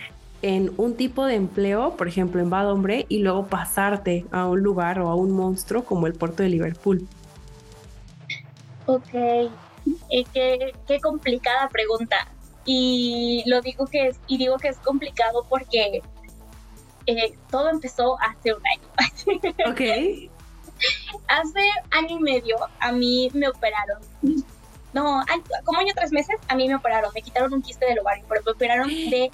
en 0.41 0.73
un 0.79 0.97
tipo 0.97 1.27
de 1.27 1.35
empleo, 1.35 1.99
por 1.99 2.09
ejemplo 2.09 2.41
en 2.41 2.49
Bad 2.49 2.73
Hombre, 2.73 3.05
y 3.11 3.19
luego 3.19 3.47
pasarte 3.47 4.25
a 4.31 4.47
un 4.47 4.63
lugar 4.63 5.01
o 5.01 5.11
a 5.11 5.15
un 5.15 5.33
monstruo 5.33 5.85
como 5.85 6.07
el 6.07 6.15
puerto 6.15 6.43
de 6.43 6.49
Liverpool. 6.49 7.07
Ok, 8.87 9.13
eh, 9.13 10.25
qué, 10.33 11.01
complicada 11.03 11.69
pregunta. 11.69 12.17
Y 12.65 13.45
lo 13.47 13.61
digo 13.61 13.87
que 13.87 14.09
es, 14.09 14.17
y 14.29 14.39
digo 14.39 14.57
que 14.57 14.69
es 14.69 14.79
complicado 14.79 15.45
porque 15.47 16.01
eh, 17.05 17.35
todo 17.51 17.69
empezó 17.69 18.17
hace 18.21 18.55
un 18.55 18.63
año. 18.67 19.53
Ok. 19.71 20.31
Hace 21.29 21.61
año 21.91 22.19
y 22.19 22.21
medio 22.21 22.57
a 22.81 22.93
mí 22.93 23.31
me 23.35 23.49
operaron. 23.49 24.01
No, 24.93 25.23
como 25.65 25.81
año 25.81 25.93
tres 25.95 26.13
meses 26.13 26.37
a 26.49 26.55
mí 26.55 26.69
me 26.69 26.77
operaron. 26.77 27.11
Me 27.15 27.23
quitaron 27.23 27.53
un 27.53 27.63
quiste 27.63 27.87
del 27.87 27.99
ovario, 27.99 28.25
pero 28.29 28.43
me 28.45 28.53
operaron 28.53 28.89
de... 28.89 29.31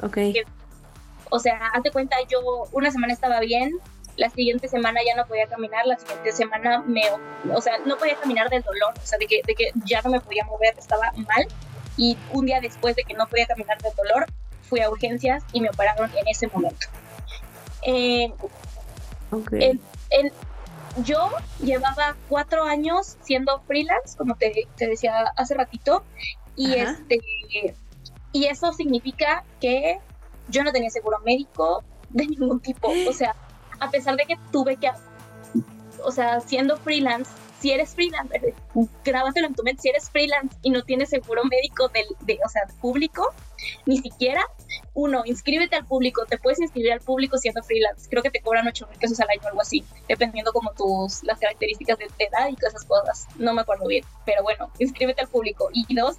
o 1.30 1.38
sea, 1.38 1.68
hazte 1.68 1.90
cuenta, 1.90 2.16
yo 2.28 2.40
una 2.72 2.90
semana 2.90 3.12
estaba 3.12 3.40
bien, 3.40 3.78
la 4.16 4.28
siguiente 4.30 4.68
semana 4.68 5.00
ya 5.06 5.14
no 5.14 5.26
podía 5.26 5.46
caminar, 5.46 5.86
la 5.86 5.98
siguiente 5.98 6.32
semana 6.32 6.82
me... 6.86 7.02
O 7.54 7.60
sea, 7.60 7.78
no 7.86 7.96
podía 7.96 8.16
caminar 8.16 8.50
del 8.50 8.62
dolor, 8.62 8.94
o 8.96 9.06
sea, 9.06 9.18
de 9.18 9.26
que, 9.26 9.40
de 9.46 9.54
que 9.54 9.70
ya 9.84 10.02
no 10.02 10.10
me 10.10 10.20
podía 10.20 10.44
mover, 10.44 10.74
estaba 10.78 11.12
mal. 11.16 11.46
Y 11.96 12.16
un 12.32 12.46
día 12.46 12.60
después 12.60 12.96
de 12.96 13.04
que 13.04 13.14
no 13.14 13.26
podía 13.26 13.46
caminar 13.46 13.80
del 13.82 13.94
dolor, 13.94 14.26
fui 14.62 14.80
a 14.80 14.90
urgencias 14.90 15.44
y 15.52 15.60
me 15.60 15.70
operaron 15.70 16.10
en 16.16 16.28
ese 16.28 16.48
momento. 16.48 16.86
Eh, 17.82 18.32
okay 19.30 19.80
yo 21.04 21.30
llevaba 21.62 22.16
cuatro 22.28 22.64
años 22.64 23.16
siendo 23.22 23.60
freelance, 23.62 24.16
como 24.16 24.36
te, 24.36 24.66
decía 24.78 25.32
hace 25.36 25.54
ratito, 25.54 26.04
y 26.56 26.74
este 26.74 27.20
y 28.32 28.46
eso 28.46 28.72
significa 28.72 29.44
que 29.60 29.98
yo 30.48 30.64
no 30.64 30.72
tenía 30.72 30.90
seguro 30.90 31.18
médico 31.20 31.84
de 32.10 32.26
ningún 32.26 32.60
tipo. 32.60 32.92
O 33.08 33.12
sea, 33.12 33.34
a 33.80 33.90
pesar 33.90 34.16
de 34.16 34.24
que 34.24 34.36
tuve 34.50 34.76
que, 34.76 34.90
o 36.04 36.10
sea, 36.10 36.40
siendo 36.40 36.76
freelance, 36.76 37.30
si 37.60 37.70
eres 37.70 37.94
freelance, 37.94 38.54
grábatelo 39.04 39.46
en 39.46 39.54
tu 39.54 39.62
mente, 39.62 39.82
si 39.82 39.88
eres 39.88 40.10
freelance 40.10 40.56
y 40.62 40.70
no 40.70 40.82
tienes 40.82 41.10
seguro 41.10 41.44
médico 41.44 41.88
del, 41.88 42.06
de, 42.20 42.38
o 42.44 42.48
sea, 42.48 42.62
público, 42.80 43.32
ni 43.86 43.98
siquiera, 43.98 44.42
uno, 44.94 45.22
inscríbete 45.24 45.76
al 45.76 45.86
público, 45.86 46.24
te 46.26 46.38
puedes 46.38 46.60
inscribir 46.60 46.92
al 46.92 47.00
público 47.00 47.38
siendo 47.38 47.62
freelance, 47.62 48.08
creo 48.08 48.22
que 48.22 48.30
te 48.30 48.40
cobran 48.40 48.66
8 48.66 48.86
mil 48.88 48.98
pesos 48.98 49.20
al 49.20 49.30
año 49.30 49.40
o 49.44 49.48
algo 49.48 49.60
así, 49.60 49.84
dependiendo 50.08 50.52
como 50.52 50.72
tus, 50.72 51.22
las 51.24 51.38
características 51.38 51.98
de, 51.98 52.04
edad 52.18 52.48
y 52.50 52.56
todas 52.56 52.74
esas 52.74 52.84
cosas, 52.84 53.26
no 53.36 53.52
me 53.52 53.62
acuerdo 53.62 53.86
bien, 53.86 54.04
pero 54.24 54.42
bueno, 54.42 54.70
inscríbete 54.78 55.22
al 55.22 55.28
público. 55.28 55.68
Y 55.72 55.94
dos, 55.94 56.16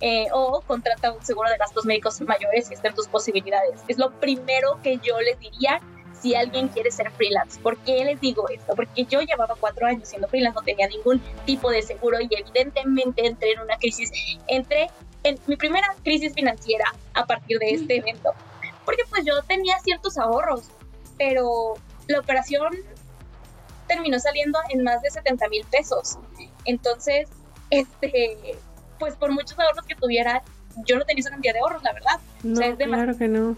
eh, 0.00 0.26
o 0.32 0.60
contrata 0.62 1.12
un 1.12 1.24
seguro 1.24 1.48
de 1.50 1.56
gastos 1.56 1.84
médicos 1.84 2.20
mayores 2.20 2.68
si 2.68 2.74
está 2.74 2.88
en 2.88 2.94
tus 2.94 3.08
posibilidades. 3.08 3.80
Es 3.88 3.98
lo 3.98 4.10
primero 4.18 4.80
que 4.82 4.98
yo 4.98 5.20
les 5.20 5.38
diría 5.38 5.80
si 6.20 6.34
alguien 6.34 6.68
quiere 6.68 6.90
ser 6.90 7.10
freelance. 7.12 7.60
¿Por 7.60 7.76
qué 7.78 8.04
les 8.04 8.20
digo 8.20 8.48
esto? 8.48 8.74
Porque 8.74 9.04
yo 9.04 9.20
llevaba 9.20 9.54
cuatro 9.58 9.86
años 9.86 10.08
siendo 10.08 10.28
freelance, 10.28 10.54
no 10.56 10.62
tenía 10.62 10.86
ningún 10.88 11.20
tipo 11.46 11.70
de 11.70 11.82
seguro 11.82 12.18
y 12.20 12.28
evidentemente 12.30 13.26
entré 13.26 13.52
en 13.52 13.60
una 13.60 13.76
crisis. 13.76 14.10
Entré 14.46 14.88
en 15.24 15.38
mi 15.46 15.56
primera 15.56 15.86
crisis 16.02 16.34
financiera 16.34 16.84
a 17.14 17.24
partir 17.26 17.58
de 17.58 17.70
este 17.70 17.96
evento. 17.98 18.30
Porque 18.84 19.02
pues 19.08 19.24
yo 19.24 19.42
tenía 19.42 19.78
ciertos 19.80 20.18
ahorros, 20.18 20.68
pero 21.18 21.74
la 22.08 22.20
operación 22.20 22.74
terminó 23.86 24.18
saliendo 24.18 24.58
en 24.70 24.82
más 24.82 25.02
de 25.02 25.10
70 25.10 25.48
mil 25.48 25.64
pesos. 25.66 26.18
Entonces, 26.64 27.28
este, 27.70 28.58
pues 28.98 29.14
por 29.16 29.30
muchos 29.32 29.58
ahorros 29.58 29.86
que 29.86 29.94
tuviera, 29.94 30.42
yo 30.86 30.98
no 30.98 31.04
tenía 31.04 31.20
esa 31.20 31.30
cantidad 31.30 31.54
de 31.54 31.60
ahorros, 31.60 31.82
la 31.82 31.92
verdad. 31.92 32.20
No, 32.42 32.76
claro 32.76 33.16
que 33.16 33.28
no. 33.28 33.56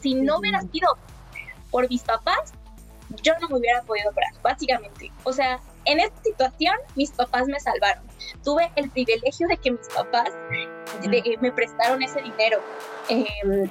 Si 0.00 0.14
no 0.14 0.38
hubiera 0.38 0.60
sido 0.62 0.96
por 1.70 1.88
mis 1.88 2.02
papás, 2.02 2.52
yo 3.22 3.32
no 3.40 3.48
me 3.48 3.56
hubiera 3.56 3.82
podido 3.82 4.10
operar, 4.10 4.32
básicamente. 4.42 5.10
O 5.24 5.32
sea, 5.32 5.60
en 5.88 6.00
esta 6.00 6.22
situación 6.22 6.74
mis 6.96 7.10
papás 7.10 7.46
me 7.48 7.58
salvaron. 7.58 8.04
Tuve 8.44 8.70
el 8.76 8.90
privilegio 8.90 9.48
de 9.48 9.56
que 9.56 9.70
mis 9.70 9.88
papás 9.88 10.28
me 11.40 11.52
prestaron 11.52 12.02
ese 12.02 12.20
dinero, 12.20 12.60
em, 13.08 13.70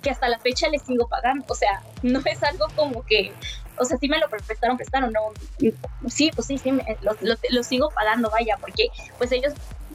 que 0.00 0.10
hasta 0.10 0.28
la 0.28 0.38
fecha 0.38 0.68
les 0.68 0.82
sigo 0.82 1.08
pagando. 1.08 1.44
O 1.48 1.54
sea, 1.54 1.82
no 2.02 2.20
es 2.24 2.42
algo 2.44 2.66
como 2.76 3.04
que, 3.04 3.32
o 3.78 3.84
sea, 3.84 3.98
sí 3.98 4.08
me 4.08 4.18
lo 4.18 4.28
prestaron, 4.28 4.76
prestaron, 4.76 5.12
no. 5.12 5.32
Sí, 6.08 6.30
pues 6.32 6.46
sí, 6.46 6.58
sí, 6.58 6.72
lo, 7.50 7.62
sigo 7.64 7.90
pagando, 7.90 8.30
vaya, 8.30 8.56
porque 8.60 8.88
pues 9.18 9.32
ellos 9.32 9.52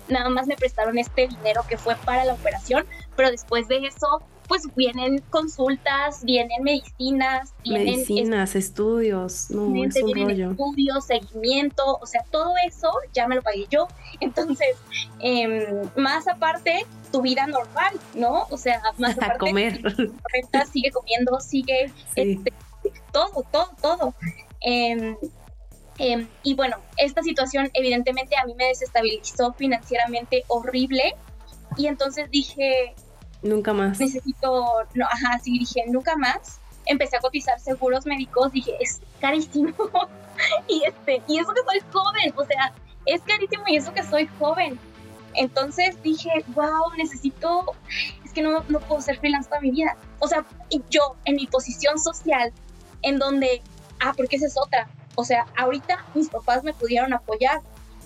nada 0.10 0.30
más 0.30 0.48
me 0.48 0.58
prestaron 0.58 0.98
este 0.98 1.30
dinero 1.30 1.64
que 1.70 1.78
fue 1.78 1.96
para 1.96 2.26
la 2.26 2.34
operación, 2.34 2.86
pero 3.16 3.32
después 3.32 3.70
de 3.70 3.78
eso 3.88 4.22
pues 4.52 4.64
vienen 4.76 5.24
consultas, 5.30 6.26
vienen 6.26 6.62
medicinas, 6.62 7.54
vienen 7.64 7.86
medicinas, 7.86 8.54
estudios, 8.54 9.50
no, 9.50 9.74
es 9.82 9.96
un 10.04 10.14
rollo. 10.14 10.52
estudios, 10.52 11.06
seguimiento, 11.06 11.98
o 12.02 12.06
sea, 12.06 12.26
todo 12.32 12.52
eso 12.68 12.92
ya 13.14 13.30
me 13.30 13.36
lo 13.36 13.44
pagué 13.44 13.66
yo. 13.70 13.88
Entonces, 14.20 14.76
em, 15.22 15.90
más 15.96 16.28
aparte, 16.28 16.86
tu 17.14 17.22
vida 17.22 17.48
normal, 17.48 17.98
¿no? 18.14 18.46
O 18.50 18.58
sea, 18.58 18.82
más 18.98 19.16
aparte, 19.18 19.38
comer. 19.40 19.82
sigue 20.74 20.92
comiendo, 20.92 21.40
sigue 21.40 21.90
este, 22.18 22.52
todo, 23.14 23.46
todo, 23.54 23.70
todo. 23.82 24.14
Em, 24.60 25.16
em, 25.98 26.28
y 26.44 26.56
bueno, 26.56 26.76
esta 26.98 27.24
situación 27.24 27.70
evidentemente 27.74 28.36
a 28.36 28.46
mí 28.46 28.54
me 28.56 28.66
desestabilizó 28.66 29.54
financieramente 29.54 30.44
horrible. 30.50 31.16
Y 31.78 31.88
entonces 31.88 32.30
dije, 32.30 32.94
Nunca 33.42 33.74
más. 33.74 34.00
Necesito, 34.00 34.66
no, 34.94 35.06
ajá, 35.06 35.40
sí, 35.40 35.58
dije, 35.58 35.84
nunca 35.88 36.16
más. 36.16 36.60
Empecé 36.86 37.18
a 37.18 37.20
cotizar 37.20 37.60
seguros 37.60 38.06
médicos, 38.06 38.52
dije, 38.52 38.76
es 38.80 39.02
carísimo. 39.20 39.74
y 40.68 40.84
este, 40.84 41.22
y 41.28 41.40
eso 41.40 41.52
que 41.54 41.62
soy 41.62 41.82
joven, 41.92 42.34
o 42.36 42.46
sea, 42.46 42.74
es 43.06 43.22
carísimo 43.22 43.64
y 43.68 43.78
eso 43.78 43.94
que 43.94 44.04
soy 44.04 44.28
joven. 44.40 44.80
Entonces 45.34 46.02
dije, 46.04 46.30
wow, 46.56 46.92
necesito, 46.98 47.74
es 48.24 48.32
que 48.34 48.42
no, 48.42 48.64
no 48.68 48.80
puedo 48.80 49.02
ser 49.02 49.18
freelance 49.20 49.50
toda 49.50 49.62
mi 49.62 49.72
vida. 49.72 49.96
O 50.20 50.28
sea, 50.28 50.46
yo 50.90 51.16
en 51.26 51.36
mi 51.36 51.48
posición 51.48 51.98
social, 52.00 52.52
en 53.02 53.18
donde, 53.18 53.62
ah, 54.00 54.14
porque 54.16 54.36
esa 54.36 54.48
es 54.48 54.58
otra. 54.58 54.90
O 55.16 55.24
sea, 55.24 55.46
ahorita 55.58 56.06
mis 56.14 56.30
papás 56.30 56.64
me 56.64 56.74
pudieron 56.74 57.14
apoyar, 57.14 57.62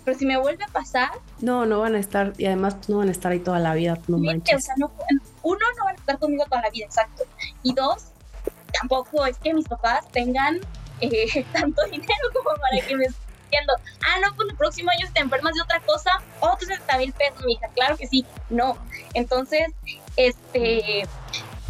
pero 0.05 0.17
si 0.17 0.25
me 0.25 0.37
vuelve 0.37 0.63
a 0.63 0.67
pasar... 0.67 1.09
No, 1.41 1.65
no 1.65 1.79
van 1.79 1.95
a 1.95 1.99
estar, 1.99 2.33
y 2.37 2.45
además 2.45 2.77
no 2.87 2.99
van 2.99 3.09
a 3.09 3.11
estar 3.11 3.31
ahí 3.31 3.39
toda 3.39 3.59
la 3.59 3.73
vida, 3.73 3.99
no 4.07 4.17
O 4.17 4.59
sea, 4.59 4.75
no, 4.77 4.91
uno, 5.41 5.59
no 5.77 5.85
van 5.85 5.95
a 5.95 5.99
estar 5.99 6.19
conmigo 6.19 6.45
toda 6.45 6.61
la 6.61 6.69
vida, 6.69 6.85
exacto. 6.85 7.23
Y 7.63 7.73
dos, 7.73 8.05
tampoco 8.79 9.25
es 9.25 9.37
que 9.39 9.53
mis 9.53 9.67
papás 9.67 10.07
tengan 10.11 10.59
eh, 11.01 11.45
tanto 11.53 11.83
dinero 11.85 12.29
como 12.33 12.55
para 12.55 12.85
que 12.85 12.95
me 12.95 13.05
estén 13.05 13.25
diciendo, 13.49 13.73
ah, 14.05 14.19
no, 14.23 14.35
pues 14.35 14.49
el 14.49 14.55
próximo 14.55 14.91
año 14.91 15.07
te 15.11 15.21
enfermas 15.21 15.55
de 15.55 15.61
otra 15.61 15.79
cosa, 15.81 16.11
otros 16.39 16.67
60 16.67 16.97
mil 16.99 17.13
pesos, 17.13 17.43
mi 17.43 17.53
hija, 17.53 17.67
claro 17.69 17.97
que 17.97 18.07
sí, 18.07 18.25
no. 18.49 18.77
Entonces, 19.15 19.67
este... 20.15 21.07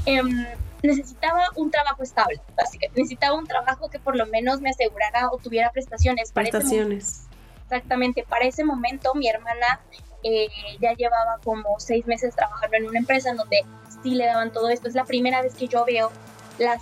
Em, 0.06 0.46
necesitaba 0.86 1.50
un 1.56 1.72
trabajo 1.72 2.04
estable, 2.04 2.40
básicamente. 2.56 3.02
Necesitaba 3.02 3.36
un 3.36 3.48
trabajo 3.48 3.90
que 3.90 4.00
por 4.00 4.16
lo 4.16 4.26
menos 4.28 4.62
me 4.62 4.70
asegurara 4.70 5.30
o 5.32 5.38
tuviera 5.38 5.72
prestaciones. 5.72 6.32
Prestaciones. 6.32 7.25
Exactamente, 7.66 8.24
para 8.28 8.46
ese 8.46 8.64
momento 8.64 9.14
mi 9.16 9.28
hermana 9.28 9.82
eh, 10.24 10.48
ya 10.80 10.94
llevaba 10.94 11.40
como 11.44 11.80
seis 11.80 12.06
meses 12.06 12.36
trabajando 12.36 12.78
en 12.78 12.88
una 12.88 13.00
empresa 13.00 13.30
en 13.30 13.38
donde 13.38 13.64
sí 14.04 14.16
le 14.16 14.26
daban 14.26 14.52
todo 14.52 14.70
esto. 14.70 14.88
Es 14.88 14.96
la 14.96 15.06
primera 15.06 15.42
vez 15.42 15.56
que 15.56 15.68
yo 15.68 15.84
veo 15.86 16.12
las 16.58 16.82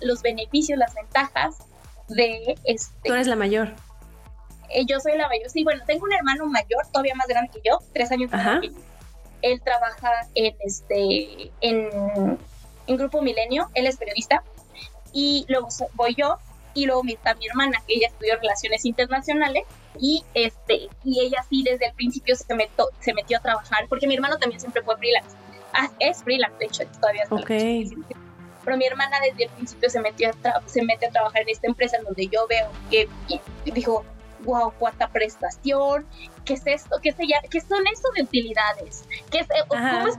los 0.00 0.22
beneficios, 0.22 0.78
las 0.78 0.94
ventajas 0.94 1.58
de 2.08 2.56
este. 2.64 3.08
Tú 3.08 3.12
eres 3.14 3.26
la 3.26 3.36
mayor. 3.36 3.74
Eh, 4.70 4.84
yo 4.86 5.00
soy 5.00 5.16
la 5.16 5.28
mayor. 5.28 5.50
Sí, 5.50 5.64
bueno, 5.64 5.82
tengo 5.86 6.04
un 6.04 6.12
hermano 6.12 6.46
mayor, 6.46 6.86
todavía 6.92 7.14
más 7.14 7.28
grande 7.28 7.50
que 7.52 7.60
yo, 7.64 7.78
tres 7.92 8.10
años 8.10 8.30
más 8.30 8.60
que 8.60 8.72
Él 9.42 9.60
trabaja 9.62 10.10
en 10.34 10.54
este 10.60 11.52
en, 11.60 12.38
en 12.86 12.96
Grupo 12.96 13.22
Milenio, 13.22 13.68
él 13.74 13.86
es 13.86 13.96
periodista 13.96 14.42
y 15.12 15.44
luego 15.48 15.68
voy 15.94 16.14
yo 16.14 16.38
y 16.74 16.86
luego 16.86 17.02
está 17.06 17.34
mi 17.34 17.46
hermana 17.46 17.82
que 17.86 17.94
ella 17.94 18.08
estudió 18.08 18.36
relaciones 18.36 18.84
internacionales 18.84 19.64
y 19.98 20.24
este 20.34 20.88
y 21.04 21.20
ella 21.20 21.44
sí 21.48 21.62
desde 21.62 21.86
el 21.86 21.94
principio 21.94 22.34
se 22.36 22.54
metió, 22.54 22.88
se 23.00 23.12
metió 23.14 23.38
a 23.38 23.40
trabajar 23.40 23.86
porque 23.88 24.06
mi 24.06 24.14
hermano 24.14 24.38
también 24.38 24.60
siempre 24.60 24.82
fue 24.82 24.96
freelance. 24.96 25.36
Ah, 25.72 25.90
es 25.98 26.22
freelance 26.22 26.56
de 26.58 26.66
hecho 26.66 26.84
todavía 27.00 27.22
está. 27.22 27.36
Okay. 27.36 27.90
pero 28.64 28.76
mi 28.76 28.84
hermana 28.84 29.18
desde 29.20 29.44
el 29.44 29.50
principio 29.50 29.90
se 29.90 30.00
metió 30.00 30.30
a 30.30 30.62
se 30.66 30.82
mete 30.82 31.06
a 31.06 31.10
trabajar 31.10 31.42
en 31.42 31.48
esta 31.48 31.66
empresa 31.66 31.96
en 31.96 32.04
donde 32.04 32.26
yo 32.28 32.46
veo 32.46 32.68
que 32.90 33.08
dijo 33.64 34.04
wow 34.44 34.72
cuánta 34.78 35.08
prestación 35.08 36.06
qué 36.44 36.54
es 36.54 36.66
esto 36.66 36.98
qué, 37.02 37.12
se, 37.12 37.26
qué 37.48 37.60
son 37.60 37.86
esto 37.86 38.08
de 38.16 38.22
utilidades 38.22 39.04
qué 39.30 39.40
es, 39.40 39.46
¿cómo 39.68 40.08
es 40.08 40.18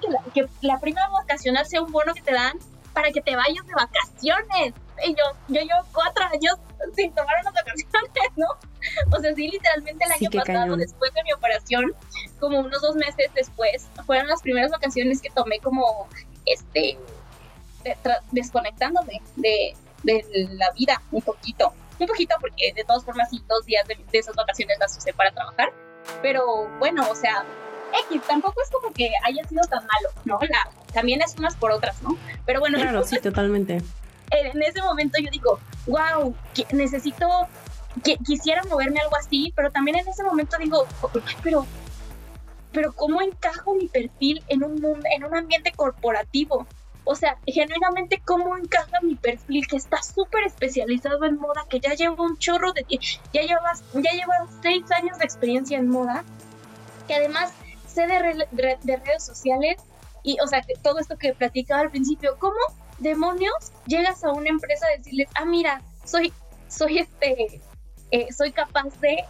que 0.00 0.10
la, 0.10 0.20
que 0.32 0.46
la 0.62 0.78
prima 0.80 1.08
vacacional 1.08 1.66
sea 1.66 1.82
un 1.82 1.92
bono 1.92 2.14
que 2.14 2.22
te 2.22 2.32
dan 2.32 2.58
para 2.94 3.10
que 3.10 3.20
te 3.20 3.36
vayas 3.36 3.66
de 3.66 3.74
vacaciones 3.74 4.74
y 5.04 5.10
yo, 5.10 5.24
yo 5.48 5.60
llevo 5.60 5.86
cuatro 5.92 6.24
años 6.24 6.54
sin 6.94 7.12
tomar 7.12 7.34
unas 7.42 7.52
vacaciones, 7.52 8.30
¿no? 8.36 8.46
O 9.16 9.20
sea, 9.20 9.34
sí, 9.34 9.48
literalmente 9.48 10.04
el 10.04 10.12
año 10.12 10.30
pasado, 10.30 10.76
después 10.76 11.12
de 11.14 11.22
mi 11.24 11.32
operación, 11.32 11.94
como 12.38 12.60
unos 12.60 12.80
dos 12.80 12.94
meses 12.96 13.30
después, 13.34 13.88
fueron 14.06 14.28
las 14.28 14.40
primeras 14.42 14.70
vacaciones 14.70 15.20
que 15.20 15.30
tomé 15.30 15.58
como, 15.58 16.08
este, 16.46 16.96
desconectándome 18.30 19.20
de, 19.36 19.74
de, 20.02 20.48
la 20.52 20.70
vida 20.72 21.02
un 21.10 21.22
poquito. 21.22 21.72
Un 21.98 22.06
poquito 22.06 22.34
porque 22.40 22.72
de 22.74 22.84
todas 22.84 23.04
formas 23.04 23.30
sí, 23.30 23.42
dos 23.48 23.64
días 23.66 23.86
de, 23.86 23.96
esas 24.12 24.34
vacaciones 24.34 24.78
las 24.78 24.96
usé 24.96 25.12
para 25.12 25.32
trabajar. 25.32 25.72
Pero 26.22 26.68
bueno, 26.78 27.08
o 27.10 27.14
sea, 27.14 27.44
X, 28.10 28.22
tampoco 28.26 28.60
es 28.62 28.70
como 28.70 28.92
que 28.92 29.10
haya 29.24 29.44
sido 29.48 29.62
tan 29.62 29.86
malo, 29.86 30.10
¿no? 30.24 30.38
La, 30.48 30.70
también 30.92 31.22
es 31.22 31.34
unas 31.38 31.56
por 31.56 31.70
otras, 31.70 32.02
¿no? 32.02 32.16
Pero 32.46 32.60
bueno. 32.60 32.78
Claro, 32.78 33.04
sí, 33.04 33.18
totalmente 33.20 33.82
en 34.30 34.62
ese 34.62 34.82
momento 34.82 35.18
yo 35.20 35.30
digo, 35.30 35.58
wow, 35.86 36.34
necesito, 36.72 37.28
que, 38.02 38.16
quisiera 38.18 38.62
moverme 38.64 39.00
algo 39.00 39.16
así, 39.16 39.52
pero 39.54 39.70
también 39.70 39.98
en 39.98 40.08
ese 40.08 40.22
momento 40.22 40.56
digo, 40.58 40.86
pero, 41.42 41.66
pero 42.72 42.92
¿cómo 42.92 43.22
encajo 43.22 43.74
mi 43.74 43.88
perfil 43.88 44.42
en 44.48 44.64
un, 44.64 44.80
mundo, 44.80 45.06
en 45.14 45.24
un 45.24 45.34
ambiente 45.34 45.72
corporativo? 45.72 46.66
O 47.06 47.14
sea, 47.14 47.36
genuinamente, 47.46 48.22
¿cómo 48.24 48.56
encaja 48.56 49.00
mi 49.02 49.14
perfil 49.14 49.66
que 49.66 49.76
está 49.76 50.02
súper 50.02 50.44
especializado 50.44 51.24
en 51.24 51.36
moda, 51.38 51.66
que 51.68 51.78
ya 51.78 51.92
llevo 51.94 52.24
un 52.24 52.38
chorro 52.38 52.72
de 52.72 52.86
ya 53.32 53.42
llevas, 53.42 53.84
ya 53.92 54.12
llevas 54.12 54.48
seis 54.62 54.90
años 54.90 55.18
de 55.18 55.24
experiencia 55.24 55.76
en 55.76 55.90
moda, 55.90 56.24
que 57.06 57.14
además 57.14 57.52
de, 58.02 58.78
de 58.82 58.96
redes 58.96 59.24
sociales 59.24 59.76
y, 60.22 60.38
o 60.42 60.46
sea, 60.46 60.64
todo 60.82 60.98
esto 60.98 61.16
que 61.18 61.34
platicaba 61.34 61.82
al 61.82 61.90
principio, 61.90 62.36
¿cómo 62.38 62.56
demonios 62.98 63.72
llegas 63.86 64.24
a 64.24 64.32
una 64.32 64.48
empresa 64.48 64.86
a 64.86 64.96
decirles, 64.96 65.28
ah, 65.34 65.44
mira, 65.44 65.82
soy, 66.04 66.32
soy 66.68 66.98
este, 66.98 67.60
eh, 68.10 68.32
soy 68.32 68.52
capaz 68.52 68.98
de, 69.00 69.24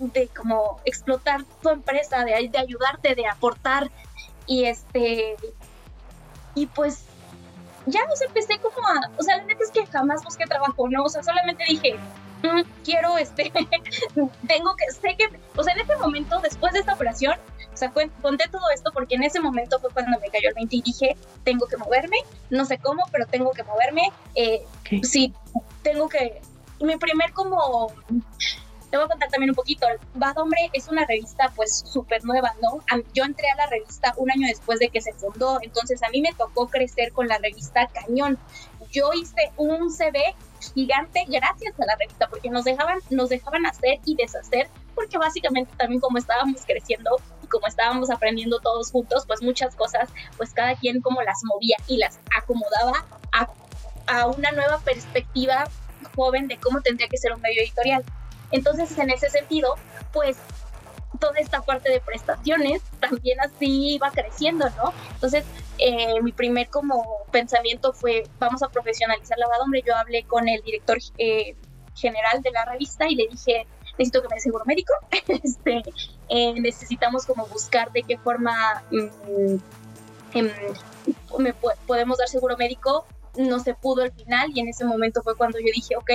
de 0.00 0.28
como 0.28 0.80
explotar 0.84 1.44
tu 1.62 1.68
empresa, 1.68 2.24
de, 2.24 2.48
de 2.48 2.58
ayudarte, 2.58 3.14
de 3.14 3.26
aportar, 3.26 3.90
y 4.46 4.64
este, 4.64 5.36
y 6.54 6.66
pues 6.66 7.04
ya 7.86 8.00
empecé 8.26 8.58
como 8.58 8.86
a, 8.86 9.10
o 9.16 9.22
sea, 9.22 9.36
la 9.36 9.44
neta 9.44 9.62
es 9.62 9.70
que 9.70 9.86
jamás 9.86 10.24
busqué 10.24 10.44
trabajo, 10.46 10.88
¿no? 10.88 11.04
O 11.04 11.08
sea, 11.08 11.22
solamente 11.22 11.64
dije, 11.68 11.96
mm, 12.52 12.64
quiero, 12.84 13.18
este, 13.18 13.52
tengo 14.48 14.76
que, 14.76 14.92
sé 14.92 15.16
que, 15.16 15.28
o 15.56 15.62
sea, 15.62 15.74
en 15.74 15.80
ese 15.80 15.96
momento, 15.96 16.40
después 16.40 16.72
de 16.72 16.80
esta 16.80 16.94
operación, 16.94 17.36
o 17.76 17.78
sea, 17.78 17.92
conté 18.22 18.48
todo 18.50 18.70
esto 18.74 18.90
porque 18.90 19.16
en 19.16 19.22
ese 19.22 19.38
momento 19.38 19.78
fue 19.80 19.90
cuando 19.90 20.18
me 20.18 20.30
cayó 20.30 20.48
el 20.48 20.54
20 20.54 20.76
y 20.76 20.82
dije, 20.82 21.16
tengo 21.44 21.66
que 21.66 21.76
moverme, 21.76 22.16
no 22.48 22.64
sé 22.64 22.78
cómo, 22.78 23.02
pero 23.12 23.26
tengo 23.26 23.50
que 23.50 23.64
moverme. 23.64 24.10
Eh, 24.34 24.64
Sí, 25.02 25.34
tengo 25.82 26.08
que... 26.08 26.40
Mi 26.80 26.96
primer 26.96 27.32
como... 27.32 27.92
Te 28.90 28.96
voy 28.96 29.04
a 29.04 29.08
contar 29.08 29.28
también 29.28 29.50
un 29.50 29.56
poquito. 29.56 29.86
Bad 30.14 30.38
Hombre 30.38 30.70
es 30.72 30.88
una 30.88 31.04
revista 31.04 31.52
pues 31.54 31.84
súper 31.86 32.24
nueva, 32.24 32.54
¿no? 32.62 32.80
Yo 33.12 33.24
entré 33.24 33.50
a 33.50 33.56
la 33.56 33.66
revista 33.66 34.14
un 34.16 34.30
año 34.30 34.46
después 34.46 34.78
de 34.78 34.88
que 34.88 35.00
se 35.00 35.12
fundó, 35.12 35.58
entonces 35.60 36.02
a 36.02 36.08
mí 36.08 36.22
me 36.22 36.32
tocó 36.32 36.68
crecer 36.68 37.12
con 37.12 37.26
la 37.26 37.36
revista 37.38 37.88
Cañón. 37.88 38.38
Yo 38.90 39.10
hice 39.12 39.52
un 39.56 39.90
CV 39.90 40.36
gigante 40.72 41.24
gracias 41.28 41.78
a 41.78 41.86
la 41.86 41.96
revista 41.96 42.28
porque 42.28 42.50
nos 42.50 42.64
dejaban, 42.64 42.98
nos 43.10 43.28
dejaban 43.28 43.66
hacer 43.66 44.00
y 44.04 44.14
deshacer 44.16 44.68
porque 44.94 45.18
básicamente 45.18 45.72
también 45.76 46.00
como 46.00 46.18
estábamos 46.18 46.64
creciendo 46.66 47.10
y 47.42 47.46
como 47.46 47.66
estábamos 47.66 48.10
aprendiendo 48.10 48.60
todos 48.60 48.90
juntos, 48.90 49.24
pues 49.26 49.42
muchas 49.42 49.76
cosas, 49.76 50.08
pues 50.36 50.52
cada 50.52 50.74
quien 50.74 51.00
como 51.00 51.22
las 51.22 51.38
movía 51.44 51.76
y 51.86 51.98
las 51.98 52.18
acomodaba 52.36 53.04
a, 53.32 53.48
a 54.06 54.26
una 54.26 54.52
nueva 54.52 54.78
perspectiva 54.78 55.68
joven 56.14 56.48
de 56.48 56.56
cómo 56.58 56.80
tendría 56.80 57.08
que 57.08 57.18
ser 57.18 57.32
un 57.32 57.40
medio 57.40 57.62
editorial. 57.62 58.04
Entonces, 58.52 58.96
en 58.98 59.10
ese 59.10 59.28
sentido, 59.28 59.74
pues 60.12 60.38
toda 61.18 61.38
esta 61.38 61.62
parte 61.62 61.90
de 61.90 62.00
prestaciones 62.00 62.82
también 63.00 63.40
así 63.40 63.94
iba 63.94 64.10
creciendo, 64.10 64.68
¿no? 64.70 64.92
Entonces, 65.14 65.44
eh, 65.78 66.20
mi 66.22 66.32
primer 66.32 66.68
como 66.68 67.24
pensamiento 67.30 67.92
fue, 67.92 68.24
vamos 68.38 68.62
a 68.62 68.68
profesionalizar 68.68 69.38
la 69.38 69.46
hombre. 69.62 69.82
Yo 69.86 69.94
hablé 69.94 70.24
con 70.24 70.48
el 70.48 70.62
director 70.62 70.98
eh, 71.18 71.56
general 71.94 72.42
de 72.42 72.50
la 72.50 72.64
revista 72.64 73.08
y 73.08 73.14
le 73.14 73.28
dije, 73.28 73.66
necesito 73.98 74.22
que 74.22 74.28
me 74.28 74.36
dé 74.36 74.40
seguro 74.40 74.64
médico, 74.66 74.92
este, 75.28 75.82
eh, 76.28 76.60
necesitamos 76.60 77.26
como 77.26 77.46
buscar 77.46 77.90
de 77.92 78.02
qué 78.02 78.18
forma 78.18 78.82
mm, 78.90 79.56
me 81.38 81.54
podemos 81.86 82.18
dar 82.18 82.28
seguro 82.28 82.56
médico, 82.56 83.06
no 83.36 83.58
se 83.60 83.74
pudo 83.74 84.02
al 84.02 84.12
final 84.12 84.50
y 84.54 84.60
en 84.60 84.68
ese 84.68 84.84
momento 84.84 85.22
fue 85.22 85.36
cuando 85.36 85.58
yo 85.58 85.66
dije, 85.74 85.96
ok, 85.96 86.10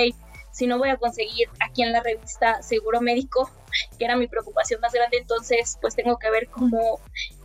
si 0.52 0.66
no 0.66 0.78
voy 0.78 0.90
a 0.90 0.96
conseguir 0.96 1.48
aquí 1.60 1.82
en 1.82 1.92
la 1.92 2.00
revista 2.00 2.62
seguro 2.62 3.00
médico, 3.00 3.50
que 3.98 4.04
era 4.04 4.16
mi 4.16 4.28
preocupación 4.28 4.80
más 4.80 4.92
grande, 4.92 5.16
entonces 5.18 5.78
pues 5.80 5.96
tengo 5.96 6.18
que 6.18 6.30
ver 6.30 6.48
cómo, 6.48 7.00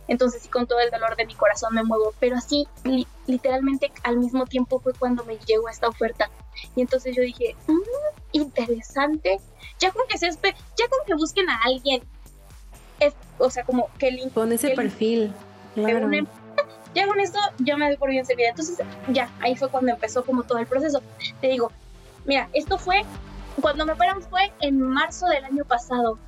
entonces 0.06 0.42
sí 0.42 0.48
con 0.48 0.66
todo 0.66 0.80
el 0.80 0.90
dolor 0.90 1.16
de 1.16 1.26
mi 1.26 1.34
corazón 1.34 1.74
me 1.74 1.82
muevo, 1.82 2.14
pero 2.20 2.36
así 2.36 2.68
literalmente 3.26 3.90
al 4.04 4.18
mismo 4.18 4.46
tiempo 4.46 4.78
fue 4.78 4.92
cuando 4.92 5.24
me 5.24 5.38
llegó 5.38 5.68
esta 5.68 5.88
oferta 5.88 6.30
y 6.76 6.82
entonces 6.82 7.16
yo 7.16 7.22
dije, 7.22 7.56
mm, 7.66 8.36
interesante, 8.36 9.40
ya 9.78 9.90
con 9.90 10.06
que 10.06 10.18
se 10.18 10.30
ya 10.30 10.88
con 10.88 11.06
que 11.06 11.14
busquen 11.14 11.48
a 11.48 11.60
alguien, 11.64 12.02
es, 13.00 13.14
o 13.38 13.50
sea, 13.50 13.64
como 13.64 13.88
que 13.98 14.08
el... 14.08 14.30
Con 14.32 14.52
ese 14.52 14.70
perfil, 14.70 15.32
claro. 15.74 16.10
ya 16.94 17.06
con 17.06 17.20
esto 17.20 17.38
yo 17.58 17.76
me 17.78 17.86
doy 17.88 17.96
por 17.96 18.10
bien 18.10 18.24
servida. 18.24 18.50
Entonces, 18.50 18.78
ya, 19.08 19.30
ahí 19.40 19.56
fue 19.56 19.68
cuando 19.70 19.92
empezó 19.92 20.24
como 20.24 20.42
todo 20.42 20.58
el 20.58 20.66
proceso. 20.66 21.02
Te 21.40 21.48
digo, 21.48 21.70
Mira, 22.28 22.50
esto 22.52 22.76
fue, 22.76 23.04
cuando 23.62 23.86
me 23.86 23.94
operan 23.94 24.20
fue 24.20 24.52
en 24.60 24.78
marzo 24.78 25.26
del 25.28 25.46
año 25.46 25.64
pasado. 25.64 26.18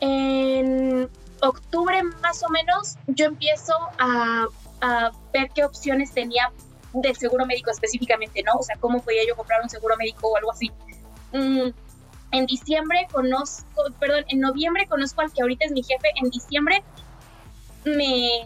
En 0.00 1.08
octubre 1.40 2.02
más 2.20 2.42
o 2.42 2.50
menos 2.50 2.96
yo 3.06 3.24
empiezo 3.26 3.72
a, 3.98 4.46
ver 5.32 5.48
qué 5.54 5.64
opciones 5.64 6.12
tenía 6.12 6.50
del 6.92 7.16
seguro 7.16 7.46
médico 7.46 7.70
específicamente, 7.70 8.42
¿no? 8.42 8.54
O 8.58 8.62
sea, 8.62 8.76
cómo 8.76 9.00
podía 9.00 9.22
yo 9.26 9.36
comprar 9.36 9.62
un 9.62 9.70
seguro 9.70 9.96
médico 9.96 10.28
o 10.28 10.36
algo 10.36 10.50
así. 10.52 10.70
Mm, 11.32 11.70
en 12.32 12.46
diciembre 12.46 13.06
conozco, 13.10 13.84
perdón, 13.98 14.24
en 14.28 14.40
noviembre 14.40 14.86
conozco 14.86 15.22
al 15.22 15.32
que 15.32 15.40
ahorita 15.40 15.64
es 15.64 15.72
mi 15.72 15.82
jefe, 15.82 16.08
en 16.16 16.28
diciembre 16.28 16.82
me, 17.84 18.44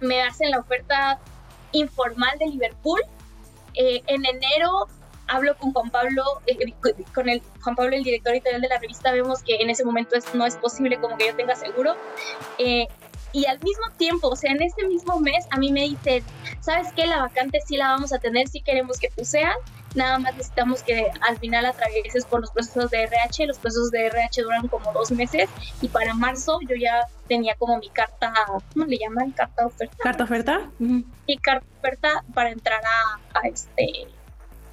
me 0.00 0.22
hacen 0.22 0.50
la 0.50 0.60
oferta 0.60 1.18
informal 1.72 2.38
de 2.38 2.46
Liverpool. 2.46 3.00
Eh, 3.74 4.02
en 4.06 4.24
enero 4.24 4.88
hablo 5.28 5.56
con 5.56 5.72
Juan 5.72 5.90
Pablo, 5.90 6.22
eh, 6.46 6.72
con 7.14 7.28
el 7.28 7.42
Juan 7.62 7.76
Pablo, 7.76 7.96
el 7.96 8.04
director 8.04 8.32
editorial 8.32 8.60
de 8.60 8.68
la 8.68 8.78
revista, 8.78 9.12
vemos 9.12 9.42
que 9.42 9.56
en 9.56 9.70
ese 9.70 9.84
momento 9.84 10.16
no 10.34 10.46
es 10.46 10.56
posible 10.56 10.98
como 11.00 11.16
que 11.16 11.26
yo 11.28 11.36
tenga 11.36 11.54
seguro. 11.54 11.96
Eh, 12.58 12.88
y 13.32 13.46
al 13.46 13.58
mismo 13.60 13.84
tiempo, 13.96 14.28
o 14.28 14.36
sea, 14.36 14.52
en 14.52 14.62
ese 14.62 14.86
mismo 14.86 15.18
mes, 15.18 15.46
a 15.50 15.56
mí 15.56 15.72
me 15.72 15.82
dicen, 15.82 16.22
¿sabes 16.60 16.88
qué? 16.94 17.06
La 17.06 17.18
vacante 17.18 17.60
sí 17.66 17.76
la 17.76 17.88
vamos 17.88 18.12
a 18.12 18.18
tener, 18.18 18.46
si 18.48 18.60
queremos 18.60 18.98
que 18.98 19.08
tú 19.08 19.24
seas, 19.24 19.56
nada 19.94 20.18
más 20.18 20.34
necesitamos 20.34 20.82
que 20.82 21.10
al 21.20 21.38
final 21.38 21.64
atravieses 21.64 22.26
por 22.26 22.40
los 22.40 22.50
procesos 22.50 22.90
de 22.90 23.04
RH, 23.04 23.46
los 23.46 23.58
procesos 23.58 23.90
de 23.90 24.06
RH 24.06 24.42
duran 24.42 24.68
como 24.68 24.92
dos 24.92 25.10
meses, 25.12 25.48
y 25.80 25.88
para 25.88 26.12
marzo 26.12 26.58
yo 26.68 26.76
ya 26.76 27.06
tenía 27.26 27.54
como 27.56 27.78
mi 27.78 27.88
carta, 27.88 28.34
¿cómo 28.74 28.84
le 28.84 28.98
llaman? 28.98 29.30
Carta 29.30 29.66
oferta. 29.66 29.96
¿Carta 30.02 30.24
oferta? 30.24 30.70
Y 31.26 31.38
carta 31.38 31.66
oferta 31.78 32.24
para 32.34 32.50
entrar 32.50 32.82
a, 32.84 33.38
a 33.38 33.48
este 33.48 34.08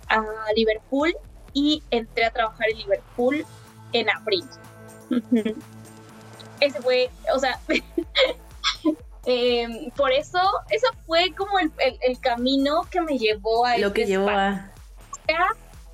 a 0.10 0.24
Liverpool 0.55 1.16
y 1.53 1.84
entré 1.91 2.26
a 2.26 2.32
trabajar 2.32 2.70
en 2.72 2.78
Liverpool 2.78 3.45
en 3.93 4.10
abril. 4.10 4.45
Ese 6.60 6.82
fue, 6.82 7.10
o 7.34 7.39
sea, 7.39 7.60
em, 9.26 9.89
por 9.91 10.12
eso, 10.12 10.39
eso 10.70 10.88
fue 11.05 11.34
como 11.36 11.57
el, 11.60 12.20
camino 12.20 12.82
que 12.91 13.01
me 13.01 13.18
llevó 13.18 13.66
a... 13.66 13.78
Lo 13.78 13.93
que 13.93 14.03
este 14.03 14.14
llevó 14.14 14.30
a... 14.30 14.72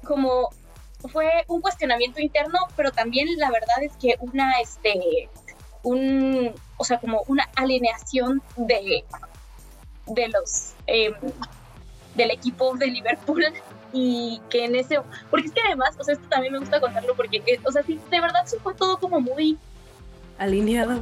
como 0.04 0.50
fue 1.12 1.30
un 1.48 1.62
cuestionamiento 1.62 2.20
interno, 2.20 2.60
pero 2.76 2.92
también 2.92 3.28
la 3.38 3.52
verdad 3.52 3.84
es 3.84 3.94
que 3.98 4.16
una, 4.20 4.60
este, 4.60 5.30
un, 5.84 6.54
o 6.78 6.84
sea, 6.84 7.00
como 7.00 7.22
una 7.28 7.48
alineación 7.56 8.42
de, 8.56 9.04
de 10.08 10.28
los, 10.30 10.74
em, 10.88 11.14
del 12.16 12.32
equipo 12.32 12.76
de 12.76 12.88
Liverpool 12.88 13.46
y 13.98 14.42
que 14.50 14.66
en 14.66 14.76
ese, 14.76 15.00
porque 15.32 15.48
es 15.48 15.54
que 15.54 15.62
además, 15.66 15.96
o 15.98 16.04
sea, 16.04 16.16
esto 16.16 16.28
también 16.28 16.52
me 16.52 16.60
gusta 16.60 16.82
contarlo 16.82 17.16
porque, 17.16 17.42
eh, 17.48 17.62
o 17.64 17.72
sea, 17.72 17.82
sí, 17.82 17.98
de 18.12 18.20
verdad 18.20 18.42
sí 18.46 18.58
fue 18.62 18.76
todo 18.76 18.98
como 18.98 19.22
muy 19.22 19.58
alineado. 20.38 21.02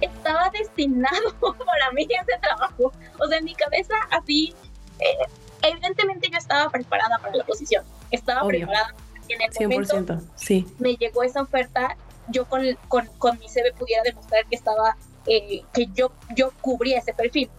Estaba 0.00 0.48
destinado 0.50 1.34
para 1.40 1.90
mí 1.92 2.04
ese 2.08 2.38
trabajo. 2.40 2.92
O 3.18 3.26
sea, 3.26 3.38
en 3.38 3.44
mi 3.44 3.54
cabeza 3.56 3.94
así, 4.12 4.54
eh, 5.00 5.26
evidentemente 5.62 6.30
yo 6.30 6.38
estaba 6.38 6.70
preparada 6.70 7.18
para 7.18 7.34
la 7.34 7.44
posición, 7.44 7.84
estaba 8.12 8.46
preparada. 8.46 8.94
En 9.28 9.42
el 9.42 9.50
100%, 9.50 9.62
momento 9.62 10.20
sí. 10.36 10.66
me 10.78 10.94
llegó 10.94 11.24
esa 11.24 11.42
oferta, 11.42 11.96
yo 12.28 12.44
con, 12.46 12.62
con, 12.86 13.06
con 13.18 13.38
mi 13.40 13.48
CV 13.48 13.72
pudiera 13.72 14.04
demostrar 14.04 14.46
que 14.46 14.54
estaba, 14.54 14.96
eh, 15.26 15.62
que 15.72 15.86
yo, 15.94 16.12
yo 16.36 16.52
cubría 16.60 16.98
ese 16.98 17.12
perfil 17.12 17.50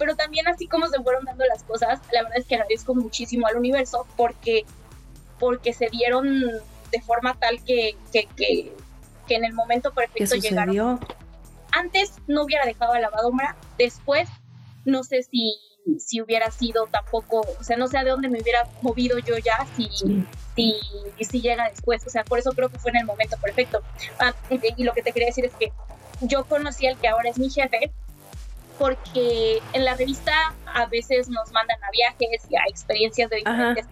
pero 0.00 0.16
también 0.16 0.48
así 0.48 0.66
como 0.66 0.88
se 0.88 0.98
fueron 1.02 1.26
dando 1.26 1.44
las 1.44 1.62
cosas, 1.62 2.00
la 2.10 2.22
verdad 2.22 2.38
es 2.38 2.46
que 2.46 2.54
agradezco 2.54 2.94
muchísimo 2.94 3.46
al 3.46 3.58
universo 3.58 4.06
porque, 4.16 4.64
porque 5.38 5.74
se 5.74 5.90
dieron 5.90 6.40
de 6.90 7.02
forma 7.02 7.38
tal 7.38 7.62
que, 7.62 7.98
que, 8.10 8.26
que, 8.34 8.72
en 9.28 9.44
el 9.44 9.52
momento 9.52 9.92
perfecto 9.92 10.36
llegaron. 10.36 10.98
Antes 11.70 12.14
no 12.26 12.44
hubiera 12.44 12.64
dejado 12.64 12.94
a 12.94 12.98
la 12.98 13.10
lavadora, 13.10 13.56
después 13.76 14.26
no 14.86 15.04
sé 15.04 15.22
si, 15.22 15.54
si 15.98 16.22
hubiera 16.22 16.50
sido 16.50 16.86
tampoco, 16.86 17.46
o 17.60 17.62
sea, 17.62 17.76
no 17.76 17.86
sé 17.86 17.98
a 17.98 18.02
de 18.02 18.10
dónde 18.10 18.30
me 18.30 18.40
hubiera 18.40 18.66
movido 18.80 19.18
yo 19.18 19.36
ya 19.36 19.66
si, 19.76 19.90
si, 20.56 20.80
si 21.22 21.40
llega 21.42 21.68
después, 21.68 22.06
o 22.06 22.10
sea, 22.10 22.24
por 22.24 22.38
eso 22.38 22.52
creo 22.52 22.70
que 22.70 22.78
fue 22.78 22.90
en 22.92 22.96
el 22.96 23.04
momento 23.04 23.36
perfecto. 23.36 23.82
Ah, 24.18 24.32
y 24.48 24.82
lo 24.82 24.94
que 24.94 25.02
te 25.02 25.12
quería 25.12 25.28
decir 25.28 25.44
es 25.44 25.52
que 25.52 25.72
yo 26.22 26.44
conocí 26.46 26.86
al 26.86 26.98
que 26.98 27.08
ahora 27.08 27.28
es 27.28 27.38
mi 27.38 27.50
jefe, 27.50 27.92
porque 28.80 29.62
en 29.74 29.84
la 29.84 29.94
revista 29.94 30.32
a 30.64 30.86
veces 30.86 31.28
nos 31.28 31.52
mandan 31.52 31.76
a 31.84 31.90
viajes 31.90 32.46
y 32.48 32.56
a 32.56 32.62
experiencias 32.66 33.28
de 33.28 33.36
diferentes. 33.36 33.86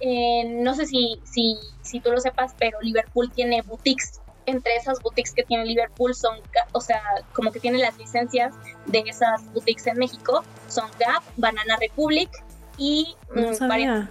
Eh, 0.00 0.42
no 0.60 0.74
sé 0.74 0.86
si, 0.86 1.20
si, 1.22 1.56
si 1.82 2.00
tú 2.00 2.10
lo 2.10 2.20
sepas, 2.20 2.56
pero 2.58 2.80
Liverpool 2.80 3.30
tiene 3.30 3.62
boutiques. 3.62 4.20
Entre 4.46 4.74
esas 4.74 5.00
boutiques 5.00 5.32
que 5.32 5.44
tiene 5.44 5.66
Liverpool 5.66 6.16
son, 6.16 6.40
o 6.72 6.80
sea, 6.80 7.00
como 7.32 7.52
que 7.52 7.60
tiene 7.60 7.78
las 7.78 7.96
licencias 7.96 8.56
de 8.86 9.04
esas 9.06 9.44
boutiques 9.52 9.86
en 9.86 9.98
México, 9.98 10.42
son 10.66 10.90
Gap, 10.98 11.22
Banana 11.36 11.76
Republic 11.78 12.30
y 12.76 13.14
mm, 13.32 13.68
varias. 13.68 14.08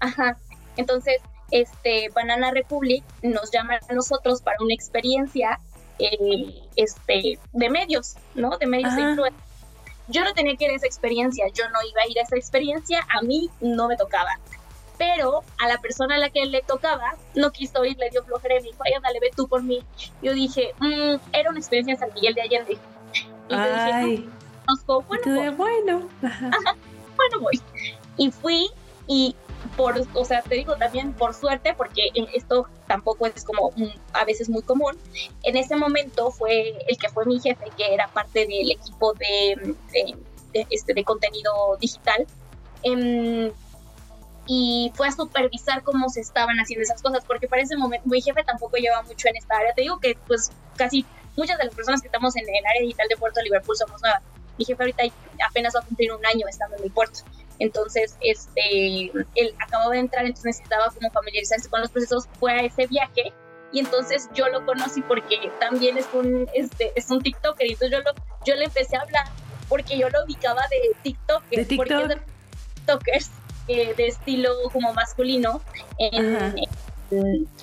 Ajá. 0.00 0.36
Entonces, 0.76 1.18
este 1.52 2.08
Banana 2.08 2.50
Republic 2.50 3.04
nos 3.22 3.52
llama 3.52 3.78
a 3.88 3.94
nosotros 3.94 4.42
para 4.42 4.56
una 4.60 4.74
experiencia 4.74 5.60
eh, 6.00 6.68
este, 6.76 7.38
de 7.52 7.70
medios, 7.70 8.16
¿no? 8.34 8.56
De 8.58 8.66
medios 8.66 8.94
de 8.96 9.02
influencia. 9.02 9.44
Yo 10.08 10.24
no 10.24 10.32
tenía 10.32 10.56
que 10.56 10.64
ir 10.64 10.70
a 10.72 10.74
esa 10.74 10.86
experiencia, 10.86 11.46
yo 11.54 11.68
no 11.70 11.78
iba 11.88 12.02
a 12.02 12.08
ir 12.08 12.18
a 12.18 12.22
esa 12.22 12.36
experiencia, 12.36 13.06
a 13.08 13.22
mí 13.22 13.48
no 13.60 13.86
me 13.86 13.96
tocaba. 13.96 14.38
Pero 14.98 15.44
a 15.58 15.68
la 15.68 15.78
persona 15.78 16.16
a 16.16 16.18
la 16.18 16.30
que 16.30 16.44
le 16.46 16.62
tocaba, 16.62 17.14
no 17.34 17.52
quiso 17.52 17.84
ir, 17.84 17.96
le 17.96 18.10
dio 18.10 18.24
flojera 18.24 18.56
y 18.56 18.62
me 18.62 18.68
dijo, 18.68 18.82
ay, 18.84 18.92
dale, 19.02 19.20
ve 19.20 19.30
tú 19.34 19.48
por 19.48 19.62
mí. 19.62 19.82
Yo 20.20 20.34
dije, 20.34 20.74
mm, 20.78 21.16
era 21.32 21.50
una 21.50 21.58
experiencia 21.58 21.94
en 21.94 22.00
San 22.00 22.12
Miguel 22.14 22.34
de 22.34 22.42
Allende. 22.42 22.78
Y 23.48 23.52
yo 23.52 23.62
dije, 23.62 24.28
no, 24.86 25.00
bueno, 25.02 25.52
bueno. 25.56 26.08
bueno, 26.20 27.40
voy. 27.40 27.60
Y 28.16 28.30
fui 28.30 28.70
y 29.06 29.34
por, 29.76 29.94
o 30.14 30.24
sea, 30.24 30.42
te 30.42 30.54
digo 30.54 30.76
también 30.76 31.12
por 31.12 31.34
suerte, 31.34 31.74
porque 31.74 32.10
esto 32.34 32.66
tampoco 32.86 33.26
es 33.26 33.44
como 33.44 33.72
a 34.12 34.24
veces 34.24 34.48
muy 34.48 34.62
común. 34.62 34.96
En 35.42 35.56
ese 35.56 35.76
momento 35.76 36.30
fue 36.30 36.74
el 36.86 36.98
que 36.98 37.08
fue 37.08 37.26
mi 37.26 37.40
jefe, 37.40 37.64
que 37.76 37.94
era 37.94 38.08
parte 38.08 38.46
del 38.46 38.70
equipo 38.70 39.12
de, 39.14 39.74
este, 40.70 40.94
de 40.94 41.04
contenido 41.04 41.76
digital. 41.80 42.26
Em, 42.82 43.52
y 44.46 44.90
fue 44.94 45.06
a 45.06 45.12
supervisar 45.12 45.82
cómo 45.82 46.08
se 46.08 46.20
estaban 46.20 46.58
haciendo 46.58 46.82
esas 46.82 47.02
cosas, 47.02 47.24
porque 47.24 47.46
para 47.46 47.62
ese 47.62 47.76
momento 47.76 48.08
mi 48.08 48.20
jefe 48.20 48.42
tampoco 48.42 48.78
lleva 48.78 49.02
mucho 49.02 49.28
en 49.28 49.36
esta 49.36 49.56
área. 49.56 49.72
Te 49.74 49.82
digo 49.82 50.00
que 50.00 50.16
pues 50.26 50.50
casi 50.76 51.06
muchas 51.36 51.58
de 51.58 51.64
las 51.64 51.74
personas 51.74 52.00
que 52.00 52.08
estamos 52.08 52.34
en 52.36 52.44
el 52.48 52.66
área 52.66 52.82
digital 52.82 53.06
de 53.08 53.16
Puerto 53.16 53.40
Liverpool 53.42 53.76
somos 53.76 54.00
nuevas. 54.02 54.22
Mi 54.58 54.64
jefe 54.64 54.82
ahorita 54.82 55.04
apenas 55.48 55.74
va 55.74 55.80
a 55.80 55.84
cumplir 55.84 56.12
un 56.12 56.24
año 56.26 56.46
estando 56.48 56.76
en 56.76 56.84
el 56.84 56.90
puerto. 56.90 57.20
Entonces, 57.60 58.16
este, 58.20 59.12
él 59.34 59.54
acababa 59.58 59.92
de 59.92 60.00
entrar, 60.00 60.24
entonces 60.24 60.46
necesitaba 60.46 60.90
como 60.90 61.10
familiarizarse 61.10 61.68
con 61.68 61.80
los 61.80 61.90
procesos, 61.90 62.28
fue 62.40 62.52
a 62.52 62.62
ese 62.62 62.86
viaje 62.86 63.32
y 63.72 63.80
entonces 63.80 64.28
yo 64.34 64.48
lo 64.48 64.64
conocí 64.66 65.02
porque 65.02 65.36
también 65.60 65.96
es 65.96 66.06
un, 66.12 66.48
este, 66.54 66.92
es 66.96 67.10
un 67.10 67.20
TikToker 67.22 67.66
y 67.66 67.72
entonces 67.74 67.98
yo, 67.98 68.02
lo, 68.02 68.12
yo 68.44 68.54
le 68.56 68.64
empecé 68.64 68.96
a 68.96 69.02
hablar 69.02 69.26
porque 69.68 69.96
yo 69.96 70.08
lo 70.08 70.24
ubicaba 70.24 70.62
de 70.70 70.96
TikTok, 71.02 71.44
¿De 71.50 71.64
TikTok? 71.64 71.76
porque 71.76 72.02
es 72.02 72.08
de 72.08 72.20
TikTokers 72.74 73.30
eh, 73.68 73.94
de 73.94 74.06
estilo 74.08 74.50
como 74.72 74.92
masculino 74.94 75.60
en, 75.98 76.36
en 76.58 76.68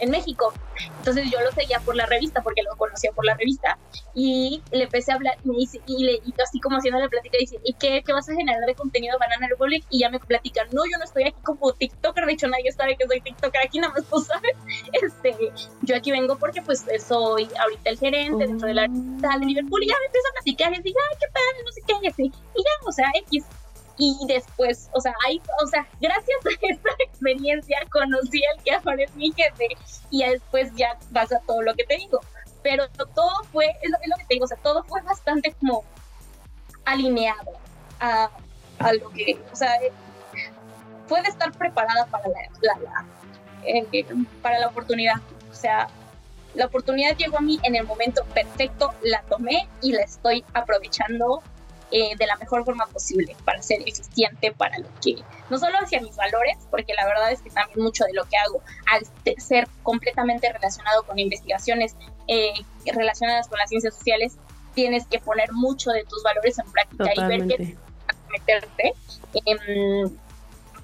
México. 0.07 0.53
Entonces 0.99 1.29
yo 1.31 1.39
lo 1.41 1.51
seguía 1.51 1.79
por 1.79 1.95
la 1.95 2.05
revista, 2.05 2.41
porque 2.41 2.63
lo 2.63 2.75
conocía 2.77 3.11
por 3.11 3.25
la 3.25 3.35
revista, 3.35 3.77
y 4.13 4.61
le 4.71 4.83
empecé 4.83 5.11
a 5.11 5.15
hablar, 5.15 5.37
y, 5.43 5.69
y, 5.85 6.03
le, 6.03 6.13
y 6.13 6.33
así 6.41 6.59
como 6.59 6.77
haciendo 6.77 6.99
la 6.99 7.07
plática, 7.07 7.37
dice, 7.39 7.59
¿y 7.63 7.73
qué, 7.73 8.03
qué, 8.05 8.13
vas 8.13 8.29
a 8.29 8.33
generar 8.33 8.65
de 8.65 8.75
contenido 8.75 9.17
Banana 9.17 9.47
Republic? 9.47 9.85
Y 9.89 9.99
ya 9.99 10.09
me 10.09 10.19
platican, 10.19 10.67
no, 10.71 10.83
yo 10.85 10.97
no 10.97 11.05
estoy 11.05 11.23
aquí 11.23 11.39
como 11.43 11.73
TikToker, 11.73 12.25
de 12.25 12.33
hecho 12.33 12.47
nadie 12.47 12.71
sabe 12.71 12.95
que 12.97 13.07
soy 13.07 13.21
TikToker, 13.21 13.61
aquí 13.65 13.79
nada 13.79 13.93
más 13.93 14.05
tú 14.05 14.19
sabes, 14.19 14.55
este, 15.01 15.35
yo 15.81 15.95
aquí 15.95 16.11
vengo 16.11 16.37
porque 16.37 16.61
pues 16.61 16.85
soy 17.05 17.49
ahorita 17.59 17.89
el 17.89 17.97
gerente 17.97 18.47
dentro 18.47 18.67
de 18.67 18.73
la 18.73 18.81
revista 18.83 19.37
de 19.39 19.45
Liverpool, 19.45 19.83
y 19.83 19.87
ya 19.87 19.95
me 19.99 20.05
empiezo 20.05 20.27
a 20.27 20.33
platicar, 20.33 20.73
y 20.73 20.81
digo, 20.83 20.99
ay, 21.09 21.17
qué 21.19 21.27
padre, 21.27 21.63
no 21.65 21.71
sé 21.71 21.81
qué, 21.87 21.93
y 22.01 22.07
así, 22.07 22.23
y 22.23 22.63
ya, 22.63 22.87
o 22.87 22.91
sea, 22.91 23.11
X, 23.27 23.45
y 23.97 24.17
después, 24.27 24.89
o 24.93 25.01
sea, 25.01 25.13
ahí, 25.25 25.41
o 25.63 25.67
sea, 25.67 25.87
gracias 25.99 26.37
a 26.45 26.65
esta 26.67 26.89
experiencia 26.99 27.79
conocí 27.91 28.41
al 28.45 28.63
que 28.63 28.71
ahora 28.71 29.03
es 29.03 29.15
mi 29.15 29.31
jefe 29.31 29.69
y 30.11 30.23
después 30.23 30.71
ya 30.75 30.97
pasa 31.13 31.41
todo 31.47 31.61
lo 31.61 31.73
que 31.73 31.83
te 31.83 31.97
digo. 31.97 32.19
Pero 32.63 32.87
todo 32.89 33.43
fue, 33.51 33.65
es 33.81 33.89
lo, 33.89 34.17
que 34.17 34.25
te 34.25 34.33
digo, 34.35 34.45
o 34.45 34.47
sea, 34.47 34.57
todo 34.57 34.83
fue 34.83 35.01
bastante 35.01 35.53
como 35.53 35.83
alineado 36.85 37.53
a, 37.99 38.29
a 38.79 38.93
lo 38.93 39.09
que, 39.11 39.39
o 39.51 39.55
sea, 39.55 39.71
puede 41.07 41.27
estar 41.29 41.51
preparada 41.53 42.05
para 42.07 42.27
la, 42.27 43.05
eh, 43.63 44.05
para 44.41 44.59
la 44.59 44.67
oportunidad. 44.67 45.15
O 45.49 45.55
sea, 45.55 45.87
la 46.53 46.65
oportunidad 46.65 47.15
llegó 47.15 47.37
a 47.37 47.41
mí 47.41 47.59
en 47.63 47.75
el 47.75 47.85
momento 47.85 48.23
perfecto, 48.33 48.93
la 49.01 49.21
tomé 49.23 49.67
y 49.81 49.93
la 49.93 50.01
estoy 50.01 50.43
aprovechando 50.53 51.41
eh, 51.91 52.15
de 52.17 52.27
la 52.27 52.35
mejor 52.35 52.65
forma 52.65 52.85
posible 52.87 53.35
para 53.45 53.61
ser 53.61 53.81
eficiente 53.87 54.51
para 54.51 54.77
lo 54.77 54.87
que, 55.01 55.15
no 55.49 55.57
solo 55.57 55.77
hacia 55.79 56.01
mis 56.01 56.15
valores, 56.17 56.57
porque 56.69 56.93
la 56.93 57.05
verdad 57.05 57.31
es 57.31 57.41
que 57.41 57.49
también 57.49 57.81
mucho 57.81 58.03
de 58.03 58.13
lo 58.13 58.25
que 58.25 58.35
hago, 58.37 58.61
al 58.91 59.07
ser 59.39 59.67
completamente 59.83 60.51
relacionado 60.51 61.03
con 61.03 61.17
investigaciones 61.17 61.95
eh, 62.27 62.51
relacionadas 62.93 63.47
con 63.47 63.57
las 63.57 63.69
ciencias 63.69 63.95
sociales, 63.95 64.37
tienes 64.73 65.07
que 65.07 65.19
poner 65.19 65.53
mucho 65.53 65.91
de 65.91 66.03
tus 66.03 66.21
valores 66.23 66.59
en 66.59 66.71
práctica 66.71 67.11
y 67.15 67.25
ver 67.25 67.47
qué 67.47 67.77
meterte. 68.31 68.93
Em, 69.45 70.09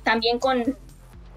también 0.04 0.40
con, 0.40 0.64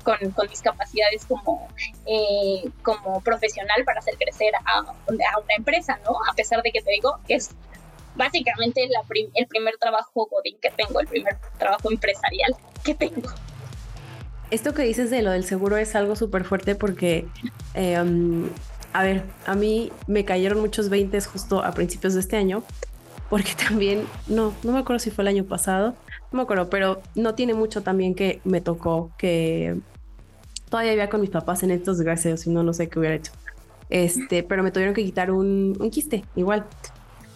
con, 0.03 0.31
con, 0.31 0.49
discapacidades 0.49 1.27
como, 1.27 1.69
eh, 2.07 2.71
como 2.83 3.21
profesional 3.21 3.85
para 3.85 3.99
hacer 3.99 4.17
crecer 4.17 4.55
a, 4.55 4.79
a, 4.79 4.93
una 5.09 5.55
empresa, 5.57 5.99
¿no? 6.05 6.12
A 6.31 6.35
pesar 6.35 6.62
de 6.62 6.71
que 6.73 6.81
te 6.83 6.93
digo 6.93 7.19
que 7.27 7.35
es 7.35 7.51
básicamente 8.17 8.89
el 9.35 9.47
primer 9.47 9.77
trabajo 9.79 10.27
godín 10.27 10.57
que 10.61 10.71
tengo, 10.71 11.01
el 11.01 11.07
primer 11.07 11.37
trabajo 11.59 11.91
empresarial 11.91 12.55
que 12.85 12.95
tengo. 12.95 13.29
Esto 14.51 14.75
que 14.75 14.83
dices 14.83 15.11
de 15.11 15.23
lo 15.23 15.33
del 15.33 15.45
seguro 15.45 15.77
es 15.77 15.97
algo 15.97 16.14
súper 16.14 16.45
fuerte 16.45 16.75
porque, 16.77 17.27
em, 17.75 18.49
a 18.93 19.03
ver, 19.03 19.25
a 19.45 19.55
mí 19.55 19.91
me 20.07 20.25
cayeron 20.25 20.61
muchos 20.61 20.89
20 20.89 21.21
justo 21.23 21.62
a 21.64 21.73
principios 21.73 22.14
de 22.14 22.21
este 22.21 22.37
año, 22.37 22.62
porque 23.29 23.53
también, 23.69 24.07
no, 24.29 24.55
no 24.62 24.73
me 24.73 24.79
acuerdo 24.79 25.01
si 25.01 25.11
fue 25.11 25.23
el 25.23 25.29
año 25.29 25.45
pasado, 25.45 25.95
no 26.31 26.37
me 26.37 26.43
acuerdo, 26.43 26.71
pero 26.71 27.03
no 27.17 27.35
tiene 27.35 27.55
mucho 27.55 27.83
también 27.83 28.14
que 28.14 28.41
me 28.45 28.61
tocó 28.61 29.11
que 29.19 29.81
todavía 30.71 30.93
vivía 30.93 31.09
con 31.09 31.21
mis 31.21 31.31
papás 31.31 31.62
en 31.64 31.73
estos 31.73 32.01
gracias, 32.01 32.43
si 32.43 32.51
no, 32.51 32.62
no 32.62 32.73
sé 32.73 32.89
qué 32.89 32.99
hubiera 33.01 33.17
hecho. 33.17 33.33
Este, 33.89 34.43
pero 34.43 34.62
me 34.62 34.71
tuvieron 34.71 34.95
que 34.95 35.05
quitar 35.05 35.31
un 35.31 35.91
quiste, 35.93 36.25
igual. 36.37 36.67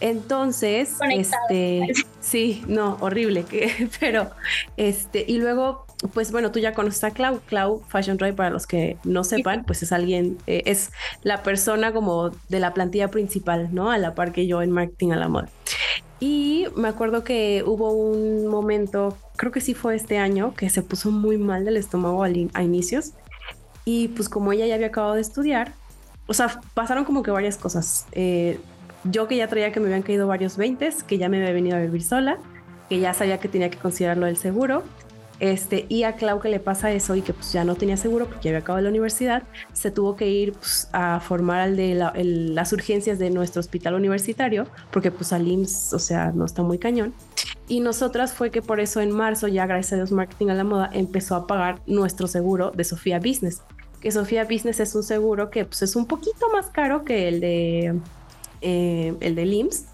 Entonces, 0.01 0.96
este, 1.11 1.92
sí, 2.20 2.64
no, 2.66 2.96
horrible, 3.01 3.44
pero, 4.01 4.30
este, 4.76 5.24
y 5.28 5.38
luego, 5.38 5.84
pues 6.14 6.32
bueno, 6.32 6.51
tú 6.51 6.59
ya 6.59 6.72
conoces 6.72 7.05
a 7.05 7.11
Clau, 7.11 7.40
Clau 7.40 7.82
Fashion 7.88 8.16
Drive, 8.16 8.32
para 8.32 8.51
los 8.51 8.66
que 8.66 8.96
no 9.05 9.24
sepan, 9.24 9.64
pues 9.64 9.82
es 9.82 9.92
alguien, 9.92 10.38
eh, 10.46 10.62
es 10.64 10.90
la 11.22 11.42
persona 11.42 11.92
como 11.92 12.30
de 12.48 12.61
la 12.61 12.72
plantilla 12.72 13.09
principal, 13.09 13.68
¿no? 13.72 13.90
A 13.90 13.98
la 13.98 14.14
par 14.14 14.32
que 14.32 14.46
yo 14.46 14.62
en 14.62 14.70
marketing 14.70 15.12
a 15.12 15.16
la 15.16 15.28
moda. 15.28 15.48
Y 16.18 16.66
me 16.76 16.88
acuerdo 16.88 17.24
que 17.24 17.62
hubo 17.66 17.92
un 17.92 18.46
momento, 18.46 19.16
creo 19.36 19.53
que 19.53 19.61
sí 19.61 19.74
fue 19.74 19.96
este 19.96 20.18
año, 20.18 20.55
que 20.55 20.68
se 20.68 20.82
puso 20.82 21.11
muy 21.11 21.38
mal 21.38 21.64
del 21.64 21.76
estómago 21.78 22.22
a 22.22 22.62
inicios. 22.62 23.12
Y 23.86 24.09
pues 24.09 24.28
como 24.28 24.53
ella 24.53 24.66
ya 24.66 24.74
había 24.74 24.88
acabado 24.88 25.14
de 25.14 25.22
estudiar, 25.22 25.72
o 26.26 26.34
sea, 26.34 26.61
pasaron 26.74 27.05
como 27.05 27.22
que 27.22 27.30
varias 27.30 27.57
cosas. 27.57 28.07
Eh, 28.12 28.61
yo 29.05 29.28
que 29.28 29.36
ya 29.36 29.48
traía 29.48 29.72
que 29.72 29.80
me 29.80 29.86
habían 29.86 30.03
caído 30.03 30.26
varios 30.26 30.57
20, 30.57 30.90
que 31.07 31.18
ya 31.18 31.28
me 31.28 31.38
había 31.38 31.53
venido 31.53 31.76
a 31.76 31.80
vivir 31.80 32.03
sola, 32.03 32.38
que 32.88 33.01
ya 33.01 33.14
sabía 33.14 33.38
que 33.38 33.48
tenía 33.48 33.70
que 33.70 33.78
considerarlo 33.78 34.26
del 34.26 34.36
seguro. 34.36 34.82
Este, 35.40 35.86
y 35.88 36.03
a 36.03 36.16
Clau 36.16 36.38
que 36.38 36.51
le 36.51 36.61
pasa 36.61 36.92
eso 36.92 37.16
y 37.16 37.22
que 37.22 37.32
pues 37.32 37.51
ya 37.51 37.64
no 37.64 37.74
tenía 37.74 37.96
seguro 37.96 38.26
porque 38.26 38.44
ya 38.44 38.51
había 38.51 38.59
acabado 38.59 38.82
la 38.82 38.90
universidad, 38.90 39.42
se 39.72 39.90
tuvo 39.90 40.14
que 40.14 40.28
ir 40.28 40.53
pues, 40.53 40.86
a 40.92 41.18
formar 41.18 41.61
al 41.61 41.76
de 41.76 41.94
las 41.94 42.72
urgencias 42.74 43.18
de 43.18 43.30
nuestro 43.30 43.61
hospital 43.61 43.94
universitario, 43.94 44.66
porque 44.90 45.11
pues 45.11 45.32
al 45.32 45.48
IMSS, 45.48 45.94
o 45.94 45.98
sea, 45.98 46.32
no 46.32 46.44
está 46.44 46.62
muy 46.62 46.78
cañón. 46.78 47.14
Y 47.68 47.80
nosotras 47.80 48.34
fue 48.34 48.51
que 48.51 48.61
por 48.61 48.80
eso 48.80 49.01
en 49.01 49.12
marzo, 49.12 49.48
ya 49.48 49.64
gracias 49.64 49.94
a 49.94 49.96
Dios 49.96 50.12
Marketing 50.12 50.48
a 50.48 50.55
la 50.55 50.64
Moda, 50.64 50.90
empezó 50.92 51.36
a 51.36 51.46
pagar 51.46 51.80
nuestro 51.86 52.26
seguro 52.26 52.70
de 52.72 52.84
Sofía 52.84 53.18
Business. 53.18 53.62
Que 54.01 54.11
Sofía 54.11 54.44
Business 54.44 54.80
es 54.80 54.94
un 54.94 55.03
seguro 55.03 55.51
que 55.51 55.64
pues 55.64 55.80
es 55.82 55.96
un 55.96 56.07
poquito 56.07 56.51
más 56.53 56.66
caro 56.66 57.05
que 57.05 57.28
el 57.28 57.40
de 57.40 57.98
eh, 58.61 59.14
el 59.20 59.34
de 59.34 59.44
IMSS, 59.44 59.86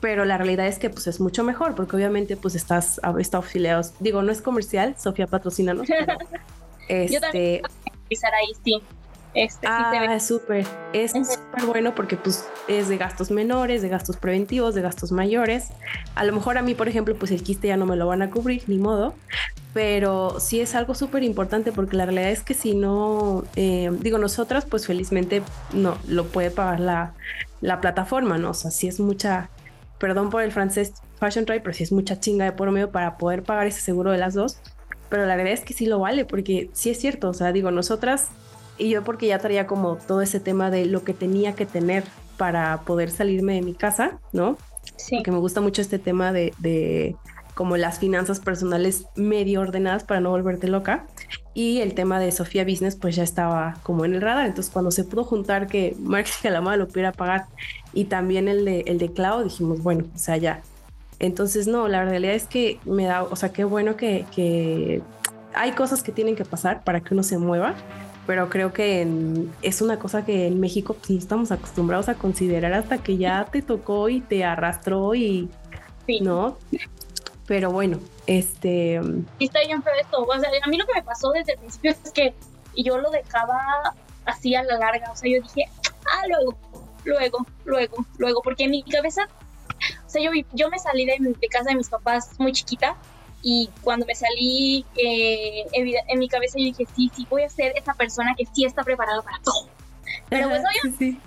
pero 0.00 0.24
la 0.24 0.38
realidad 0.38 0.66
es 0.66 0.78
que 0.78 0.90
pues 0.90 1.06
es 1.06 1.20
mucho 1.20 1.44
mejor 1.44 1.74
porque 1.74 1.96
obviamente 1.96 2.36
pues 2.36 2.54
estás 2.54 3.00
está 3.18 3.38
afiliado, 3.38 3.82
digo, 4.00 4.22
no 4.22 4.32
es 4.32 4.40
comercial, 4.40 4.96
Sofía 4.98 5.26
patrocina, 5.26 5.74
¿no? 5.74 5.82
este, 6.88 7.62
ahí, 8.10 8.52
sí. 8.64 8.82
Este, 9.34 9.66
ah, 9.68 10.18
súper. 10.18 10.66
Es 10.92 11.12
súper 11.12 11.66
bueno 11.66 11.94
porque 11.94 12.16
pues 12.16 12.48
es 12.66 12.88
de 12.88 12.96
gastos 12.96 13.30
menores, 13.30 13.80
de 13.80 13.88
gastos 13.88 14.16
preventivos, 14.16 14.74
de 14.74 14.82
gastos 14.82 15.12
mayores. 15.12 15.68
A 16.14 16.24
lo 16.24 16.32
mejor 16.32 16.58
a 16.58 16.62
mí, 16.62 16.74
por 16.74 16.88
ejemplo, 16.88 17.14
pues 17.14 17.30
el 17.30 17.42
quiste 17.42 17.68
ya 17.68 17.76
no 17.76 17.86
me 17.86 17.96
lo 17.96 18.06
van 18.06 18.22
a 18.22 18.30
cubrir, 18.30 18.64
ni 18.66 18.78
modo. 18.78 19.14
Pero 19.72 20.40
sí 20.40 20.60
es 20.60 20.74
algo 20.74 20.96
súper 20.96 21.22
importante 21.22 21.70
porque 21.70 21.96
la 21.96 22.06
realidad 22.06 22.30
es 22.30 22.42
que 22.42 22.54
si 22.54 22.74
no, 22.74 23.44
eh, 23.54 23.90
digo, 24.00 24.18
nosotras 24.18 24.64
pues 24.64 24.86
felizmente 24.86 25.42
no, 25.72 25.96
lo 26.08 26.26
puede 26.26 26.50
pagar 26.50 26.80
la, 26.80 27.14
la 27.60 27.80
plataforma, 27.80 28.36
¿no? 28.36 28.50
O 28.50 28.54
sea, 28.54 28.72
sí 28.72 28.88
es 28.88 28.98
mucha, 28.98 29.48
perdón 29.98 30.30
por 30.30 30.42
el 30.42 30.50
francés 30.50 30.94
Fashion 31.20 31.44
Trade, 31.44 31.60
pero 31.60 31.72
sí 31.72 31.84
es 31.84 31.92
mucha 31.92 32.18
chinga 32.18 32.46
de 32.46 32.52
por 32.52 32.68
medio 32.72 32.90
para 32.90 33.16
poder 33.16 33.44
pagar 33.44 33.68
ese 33.68 33.80
seguro 33.80 34.10
de 34.10 34.18
las 34.18 34.34
dos. 34.34 34.58
Pero 35.08 35.24
la 35.26 35.36
verdad 35.36 35.52
es 35.52 35.60
que 35.60 35.72
sí 35.72 35.86
lo 35.86 36.00
vale 36.00 36.24
porque 36.24 36.70
sí 36.72 36.90
es 36.90 36.98
cierto, 36.98 37.28
o 37.28 37.34
sea, 37.34 37.52
digo, 37.52 37.70
nosotras 37.70 38.28
y 38.80 38.88
yo 38.88 39.04
porque 39.04 39.26
ya 39.26 39.38
traía 39.38 39.66
como 39.66 39.96
todo 39.96 40.22
ese 40.22 40.40
tema 40.40 40.70
de 40.70 40.86
lo 40.86 41.04
que 41.04 41.14
tenía 41.14 41.54
que 41.54 41.66
tener 41.66 42.04
para 42.36 42.80
poder 42.82 43.10
salirme 43.10 43.54
de 43.54 43.62
mi 43.62 43.74
casa, 43.74 44.18
¿no? 44.32 44.56
Sí. 44.96 45.16
Porque 45.16 45.30
me 45.30 45.38
gusta 45.38 45.60
mucho 45.60 45.82
este 45.82 45.98
tema 45.98 46.32
de, 46.32 46.54
de 46.58 47.16
como 47.54 47.76
las 47.76 47.98
finanzas 47.98 48.40
personales 48.40 49.04
medio 49.16 49.60
ordenadas 49.60 50.04
para 50.04 50.20
no 50.20 50.30
volverte 50.30 50.66
loca. 50.66 51.06
Y 51.52 51.80
el 51.80 51.92
tema 51.92 52.18
de 52.18 52.32
Sofía 52.32 52.64
Business 52.64 52.96
pues 52.96 53.16
ya 53.16 53.22
estaba 53.22 53.76
como 53.82 54.06
en 54.06 54.14
el 54.14 54.22
radar. 54.22 54.46
Entonces 54.46 54.72
cuando 54.72 54.90
se 54.90 55.04
pudo 55.04 55.24
juntar 55.24 55.66
que 55.66 55.94
Marx 56.00 56.38
Calamada 56.42 56.78
lo 56.78 56.88
pudiera 56.88 57.12
pagar 57.12 57.44
y 57.92 58.04
también 58.04 58.48
el 58.48 58.64
de, 58.64 58.80
el 58.86 58.96
de 58.96 59.12
Cloud, 59.12 59.44
dijimos, 59.44 59.82
bueno, 59.82 60.06
o 60.14 60.18
sea, 60.18 60.38
ya. 60.38 60.62
Entonces 61.18 61.66
no, 61.66 61.86
la 61.88 62.06
realidad 62.06 62.34
es 62.34 62.46
que 62.46 62.80
me 62.86 63.04
da, 63.04 63.24
o 63.24 63.36
sea, 63.36 63.52
qué 63.52 63.64
bueno 63.64 63.96
que, 63.96 64.24
que 64.34 65.02
hay 65.52 65.72
cosas 65.72 66.02
que 66.02 66.12
tienen 66.12 66.36
que 66.36 66.46
pasar 66.46 66.82
para 66.82 67.00
que 67.00 67.12
uno 67.12 67.22
se 67.22 67.36
mueva 67.36 67.74
pero 68.30 68.48
creo 68.48 68.72
que 68.72 69.08
es 69.60 69.82
una 69.82 69.98
cosa 69.98 70.24
que 70.24 70.46
en 70.46 70.60
México 70.60 70.94
pues, 70.94 71.10
no 71.10 71.18
estamos 71.18 71.50
acostumbrados 71.50 72.08
a 72.08 72.14
considerar 72.14 72.72
hasta 72.74 72.98
que 72.98 73.16
ya 73.16 73.44
te 73.46 73.60
tocó 73.60 74.08
y 74.08 74.20
te 74.20 74.44
arrastró 74.44 75.16
y 75.16 75.50
no. 76.20 76.56
Pero 77.48 77.72
bueno, 77.72 77.98
este. 78.28 79.00
Y 79.40 79.46
está 79.46 79.58
bien 79.66 79.82
feo 79.82 79.92
esto. 80.00 80.22
O 80.22 80.38
sea, 80.38 80.48
a 80.62 80.68
mí 80.68 80.76
lo 80.76 80.86
que 80.86 80.94
me 80.94 81.02
pasó 81.02 81.32
desde 81.32 81.54
el 81.54 81.58
principio 81.58 81.90
es 81.90 82.12
que 82.12 82.32
yo 82.76 82.98
lo 82.98 83.10
dejaba 83.10 83.96
así 84.26 84.54
a 84.54 84.62
la 84.62 84.78
larga. 84.78 85.10
O 85.10 85.16
sea, 85.16 85.28
yo 85.28 85.42
dije, 85.42 85.64
ah, 86.12 86.22
luego, 86.28 86.56
luego, 87.02 87.46
luego, 87.64 88.06
luego, 88.18 88.42
porque 88.44 88.62
en 88.62 88.70
mi 88.70 88.84
cabeza, 88.84 89.26
o 90.06 90.08
sea, 90.08 90.22
yo, 90.22 90.30
yo 90.52 90.70
me 90.70 90.78
salí 90.78 91.04
de, 91.04 91.16
de 91.18 91.48
casa 91.48 91.70
de 91.70 91.74
mis 91.74 91.88
papás 91.88 92.30
muy 92.38 92.52
chiquita 92.52 92.94
y 93.42 93.70
cuando 93.82 94.06
me 94.06 94.14
salí, 94.14 94.84
eh, 94.96 95.64
en 95.72 96.18
mi 96.18 96.28
cabeza 96.28 96.58
yo 96.58 96.64
dije, 96.64 96.86
sí, 96.94 97.10
sí, 97.14 97.26
voy 97.30 97.42
a 97.42 97.48
ser 97.48 97.72
esa 97.76 97.94
persona 97.94 98.34
que 98.36 98.44
sí 98.46 98.64
está 98.64 98.82
preparada 98.82 99.22
para 99.22 99.38
todo. 99.40 99.68
Pero 100.28 100.48
pues 100.48 100.60
obviamente... 100.60 101.20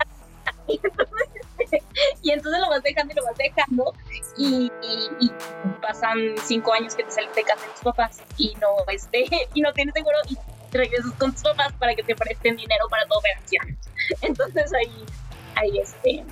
y 2.21 2.31
entonces 2.31 2.61
lo 2.61 2.69
vas 2.69 2.83
dejando 2.83 3.13
y 3.13 3.15
lo 3.15 3.23
vas 3.25 3.37
dejando 3.37 3.93
y, 4.37 4.71
pasan 5.81 6.17
cinco 6.43 6.73
años 6.73 6.95
que 6.95 7.03
te 7.03 7.11
sales 7.11 7.35
de 7.35 7.43
casa 7.43 7.65
de 7.65 7.71
tus 7.73 7.81
papás 7.81 8.21
y 8.37 8.53
no 8.61 8.69
este 8.87 9.25
y 9.53 9.61
no 9.61 9.73
tienes 9.73 9.93
seguro 9.93 10.15
y 10.29 10.37
regresas 10.71 11.11
con 11.13 11.33
tus 11.33 11.43
papás 11.43 11.73
para 11.73 11.93
que 11.93 12.03
te 12.03 12.15
presten 12.15 12.55
dinero 12.55 12.85
para 12.89 13.05
tu 13.05 13.15
operación. 13.15 13.77
Entonces 14.21 14.71
ahí 14.73 15.05
ahí 15.55 15.77
este 15.79 16.23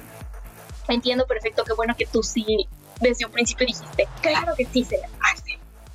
entiendo 0.88 1.28
perfecto 1.28 1.64
que 1.64 1.74
bueno 1.74 1.96
que 1.98 2.06
tú 2.06 2.24
sí 2.24 2.46
desde 3.02 3.26
un 3.26 3.32
principio 3.32 3.68
dijiste 3.68 4.08
claro 4.22 4.54
que 4.56 4.66
sí 4.66 4.84
se 4.84 5.00
hace 5.20 5.51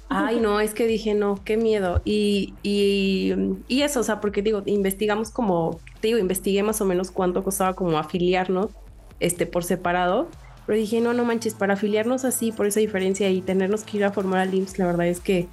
Ay, 0.09 0.39
no, 0.39 0.61
es 0.61 0.73
que 0.73 0.87
dije, 0.87 1.15
no, 1.15 1.41
qué 1.45 1.57
miedo. 1.57 2.01
Y, 2.05 2.55
y, 2.63 3.35
y, 3.67 3.83
eso, 3.83 4.01
o 4.01 4.03
sea, 4.03 4.21
porque 4.21 4.41
digo, 4.41 4.63
investigamos 4.67 5.31
como, 5.31 5.81
te 6.01 6.09
digo, 6.09 6.19
investigué 6.19 6.63
más 6.63 6.81
o 6.81 6.85
menos 6.85 7.11
cuánto 7.11 7.43
costaba 7.43 7.75
como 7.75 7.99
afiliarnos 7.99 8.71
este, 9.19 9.47
por 9.47 9.65
separado. 9.65 10.29
Pero 10.65 10.79
dije, 10.79 11.01
no, 11.01 11.13
no 11.13 11.25
manches, 11.25 11.55
para 11.55 11.75
afiliarnos 11.75 12.25
así, 12.25 12.53
por 12.53 12.67
esa 12.67 12.81
diferencia 12.81 13.31
y 13.31 13.41
tenernos 13.41 13.85
que 13.85 13.99
ir 13.99 14.05
a 14.05 14.13
formar 14.13 14.41
al 14.41 14.55
IMSS, 14.55 14.79
la 14.79 14.87
verdad 14.87 15.07
es 15.07 15.21
que, 15.21 15.49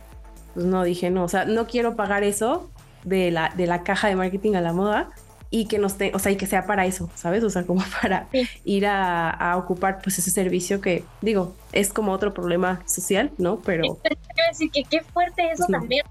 pues 0.54 0.66
no, 0.66 0.84
dije, 0.84 1.10
no, 1.10 1.24
o 1.24 1.28
sea, 1.28 1.46
no 1.46 1.68
quiero 1.68 1.96
pagar 1.96 2.24
eso 2.24 2.70
de 3.04 3.32
la, 3.32 3.54
de 3.56 3.68
la 3.68 3.84
caja 3.84 4.08
de 4.08 4.16
marketing 4.16 4.54
a 4.54 4.62
la 4.62 4.74
moda 4.74 5.10
y 5.54 5.68
que 5.68 5.78
nos 5.78 5.94
o 6.14 6.18
sea, 6.18 6.32
y 6.32 6.36
que 6.36 6.48
sea 6.48 6.66
para 6.66 6.88
eso, 6.88 7.12
¿sabes? 7.14 7.44
O 7.44 7.50
sea, 7.52 7.64
como 7.64 7.84
para 8.02 8.28
ir 8.66 8.88
a, 8.88 9.54
ocupar 9.56 10.00
pues 10.02 10.18
ese 10.18 10.32
servicio 10.32 10.82
que, 10.82 11.06
digo, 11.22 11.54
es 11.72 11.94
como 11.94 12.12
otro 12.12 12.34
problema 12.34 12.82
social, 12.88 13.32
¿no? 13.38 13.60
Pero... 13.60 14.00
Quiero 14.02 14.50
decir 14.50 14.72
que 14.72 14.84
qué 14.84 15.02
fuerte 15.02 15.52
eso 15.52 15.66
también. 15.70 16.04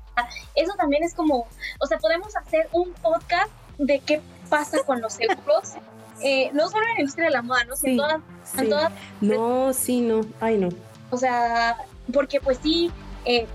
Eso 0.55 0.73
también 0.77 1.03
es 1.03 1.13
como, 1.15 1.49
o 1.81 1.87
sea, 1.89 1.99
podemos 1.99 2.37
hacer 2.37 2.69
un 2.71 2.93
podcast 2.93 3.51
de 3.79 3.99
qué 3.99 4.21
pasa 4.49 4.79
con 4.85 5.01
los 5.03 5.15
seguros. 5.15 5.75
Eh, 6.25 6.51
no 6.53 6.69
solo 6.69 6.85
en 6.85 6.95
la 6.95 7.01
industria 7.01 7.25
de 7.25 7.33
la 7.33 7.43
moda, 7.43 7.65
¿no? 7.65 7.75
Sí, 7.75 7.91
en 7.91 8.69
todas, 8.69 8.93
No, 9.21 9.73
sí, 9.73 10.03
no. 10.03 10.21
Ay, 10.41 10.57
no. 10.57 10.69
O 11.11 11.17
sea, 11.17 11.79
porque 12.13 12.41
pues 12.41 12.61
sí, 12.63 12.93
eh, 13.25 13.49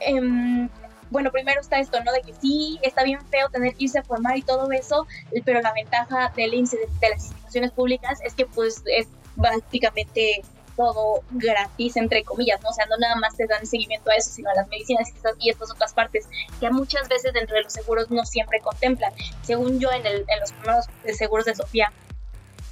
em, 0.00 0.68
bueno, 1.14 1.30
primero 1.30 1.60
está 1.60 1.78
esto, 1.78 2.02
¿no? 2.02 2.10
De 2.10 2.22
que 2.22 2.34
sí, 2.34 2.80
está 2.82 3.04
bien 3.04 3.24
feo 3.28 3.48
tener 3.48 3.76
que 3.76 3.84
irse 3.84 4.00
a 4.00 4.02
formar 4.02 4.36
y 4.36 4.42
todo 4.42 4.72
eso, 4.72 5.06
pero 5.44 5.60
la 5.60 5.72
ventaja 5.72 6.32
del 6.34 6.52
INSE, 6.52 6.76
de, 6.76 7.08
las 7.08 7.26
instituciones 7.26 7.70
públicas, 7.70 8.18
es 8.24 8.34
que 8.34 8.46
pues 8.46 8.82
es 8.86 9.06
básicamente 9.36 10.42
todo 10.76 11.22
gratis, 11.30 11.96
entre 11.96 12.24
comillas, 12.24 12.60
¿no? 12.62 12.70
O 12.70 12.72
sea, 12.72 12.86
no 12.86 12.96
nada 12.96 13.14
más 13.14 13.36
te 13.36 13.46
dan 13.46 13.64
seguimiento 13.64 14.10
a 14.10 14.16
eso, 14.16 14.28
sino 14.30 14.50
a 14.50 14.54
las 14.56 14.66
medicinas 14.66 15.08
y 15.38 15.50
estas 15.50 15.70
otras 15.70 15.94
partes, 15.94 16.26
que 16.58 16.68
muchas 16.70 17.08
veces 17.08 17.32
dentro 17.32 17.54
de 17.54 17.62
los 17.62 17.72
seguros 17.72 18.10
no 18.10 18.24
siempre 18.24 18.58
contemplan. 18.58 19.12
Según 19.42 19.78
yo, 19.78 19.92
en, 19.92 20.04
el, 20.04 20.24
en 20.26 20.40
los 20.40 20.50
primeros 20.50 20.86
seguros 21.16 21.44
de 21.44 21.54
Sofía, 21.54 21.92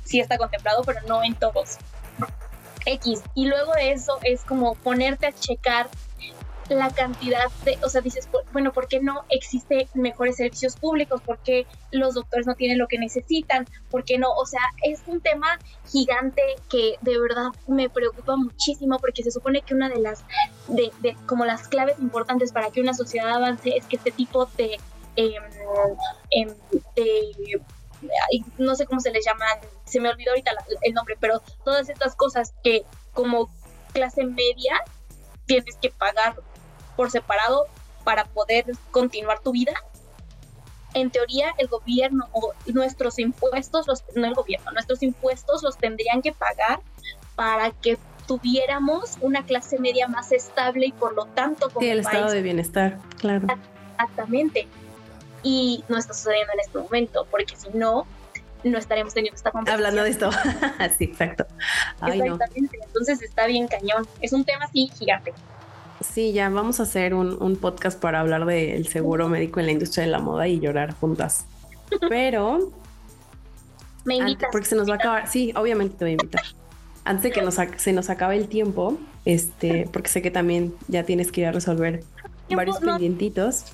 sí 0.05 0.19
está 0.19 0.37
contemplado, 0.37 0.83
pero 0.83 1.01
no 1.03 1.23
en 1.23 1.37
todos. 1.37 1.79
X. 2.87 3.23
Y 3.37 3.47
luego 3.47 3.73
de 3.75 3.93
eso 3.93 4.19
es 4.25 4.43
como 4.43 4.75
ponerte 4.75 5.27
a 5.27 5.33
checar 5.33 5.89
la 6.73 6.91
cantidad 6.91 7.51
de, 7.65 7.79
o 7.83 7.89
sea, 7.89 8.01
dices, 8.01 8.29
bueno, 8.53 8.73
¿por 8.73 8.89
qué 8.89 9.01
no 9.01 9.25
existe 9.29 9.89
mejores 9.95 10.37
servicios 10.37 10.77
públicos? 10.77 11.21
¿Por 11.23 11.39
qué 11.39 11.67
los 11.91 12.15
doctores 12.15 12.47
no 12.47 12.55
tienen 12.55 12.79
lo 12.79 12.89
que 12.89 12.99
necesitan? 12.99 13.67
¿Por 13.91 14.05
qué 14.05 14.19
no? 14.19 14.31
O 14.33 14.47
sea, 14.47 14.61
es 14.83 15.03
un 15.07 15.21
tema 15.21 15.59
gigante 15.91 16.43
que 16.71 16.97
de 17.01 17.19
verdad 17.19 17.49
me 17.67 17.89
preocupa 17.91 18.37
muchísimo 18.37 18.99
porque 18.99 19.23
se 19.23 19.31
supone 19.31 19.63
que 19.63 19.75
una 19.75 19.89
de 19.89 19.99
las, 19.99 20.25
de, 20.69 20.91
de 21.01 21.17
como 21.27 21.45
las 21.45 21.69
claves 21.69 21.99
importantes 21.99 22.53
para 22.53 22.71
que 22.71 22.81
una 22.81 22.95
sociedad 22.95 23.31
avance 23.31 23.77
es 23.77 23.87
que 23.87 23.97
este 23.97 24.11
tipo 24.11 24.47
de, 24.57 24.79
em, 25.17 26.55
de 26.97 27.61
no 28.59 28.75
sé 28.75 28.87
cómo 28.87 29.01
se 29.01 29.13
les 29.13 29.25
llama, 29.25 29.47
se 29.85 30.01
me 30.01 30.09
olvidó 30.09 30.31
ahorita 30.31 30.53
el 30.83 30.95
nombre, 30.95 31.17
pero 31.21 31.41
todas 31.65 31.89
estas 31.89 32.17
cosas 32.17 32.53
que 32.65 32.85
como 33.13 33.49
clase 33.93 34.25
media 34.25 34.83
tienes 35.47 35.77
que 35.77 35.91
pagar 35.91 36.37
por 36.97 37.11
separado 37.11 37.67
para 38.05 38.25
poder 38.25 38.67
continuar 38.91 39.41
tu 39.41 39.53
vida, 39.53 39.73
en 40.95 41.11
teoría 41.11 41.53
el 41.59 41.69
gobierno 41.69 42.29
o 42.33 42.53
nuestros 42.67 43.19
impuestos, 43.19 43.87
los, 43.87 44.05
no 44.15 44.27
el 44.27 44.35
gobierno, 44.35 44.73
nuestros 44.73 45.03
impuestos 45.03 45.63
los 45.63 45.79
tendrían 45.79 46.23
que 46.23 46.33
pagar 46.33 46.81
para 47.35 47.71
que 47.71 47.99
tuviéramos 48.27 49.17
una 49.21 49.45
clase 49.45 49.79
media 49.79 50.09
más 50.09 50.33
estable 50.33 50.87
y 50.87 50.93
por 50.93 51.15
lo 51.15 51.27
tanto 51.27 51.69
como 51.71 51.81
sí, 51.81 51.89
el 51.89 52.01
estado 52.01 52.31
de 52.31 52.43
bienestar, 52.43 52.99
claro. 53.19 53.47
Exactamente. 53.93 54.69
Y 55.43 55.85
no 55.89 55.99
está 55.99 56.15
sucediendo 56.15 56.53
en 56.55 56.61
este 56.61 56.79
momento, 56.79 57.27
porque 57.31 57.57
si 57.57 57.69
no, 57.77 58.07
no 58.63 58.79
estaremos 58.79 59.13
teniendo 59.13 59.37
esta 59.37 59.51
conversación. 59.51 59.87
Hablando 59.87 60.05
de 60.05 60.11
esto. 60.11 60.31
sí, 60.99 61.05
exacto. 61.05 61.47
Exactamente. 62.07 62.79
Entonces 62.85 63.23
está 63.23 63.47
bien 63.47 63.67
cañón. 63.67 64.07
Es 64.21 64.33
un 64.33 64.45
tema 64.45 64.67
así 64.67 64.89
gigante. 64.97 65.33
Sí, 66.03 66.33
ya 66.33 66.49
vamos 66.49 66.81
a 66.81 66.85
hacer 66.85 67.15
un, 67.15 67.57
podcast 67.57 68.01
para 68.01 68.21
hablar 68.21 68.45
del 68.45 68.87
seguro 68.89 69.29
médico 69.29 69.61
en 69.61 69.67
la 69.67 69.73
industria 69.73 70.05
de 70.05 70.11
la 70.11 70.19
moda 70.19 70.49
y 70.49 70.61
llorar 70.61 70.95
juntas. 70.95 71.47
Pero. 72.09 72.71
Me 74.05 74.17
invitas. 74.17 74.49
porque 74.51 74.67
se 74.67 74.75
nos 74.75 74.89
va 74.89 74.95
a 74.95 74.97
acabar. 74.97 75.29
Sí, 75.29 75.53
obviamente 75.55 75.97
te 75.97 76.05
voy 76.05 76.11
a 76.11 76.13
invitar. 76.15 76.43
Antes 77.05 77.23
de 77.23 77.31
que 77.31 77.43
nos, 77.43 77.57
se 77.77 77.93
nos 77.93 78.11
acabe 78.11 78.37
el 78.37 78.49
tiempo, 78.49 78.99
este, 79.25 79.89
porque 79.93 80.09
sé 80.09 80.23
que 80.23 80.31
también 80.31 80.75
ya 80.89 81.05
tienes 81.05 81.31
que 81.31 81.43
ir 81.43 81.47
a 81.47 81.53
resolver 81.53 82.03
varios 82.51 82.79
pendientitos. 82.79 83.67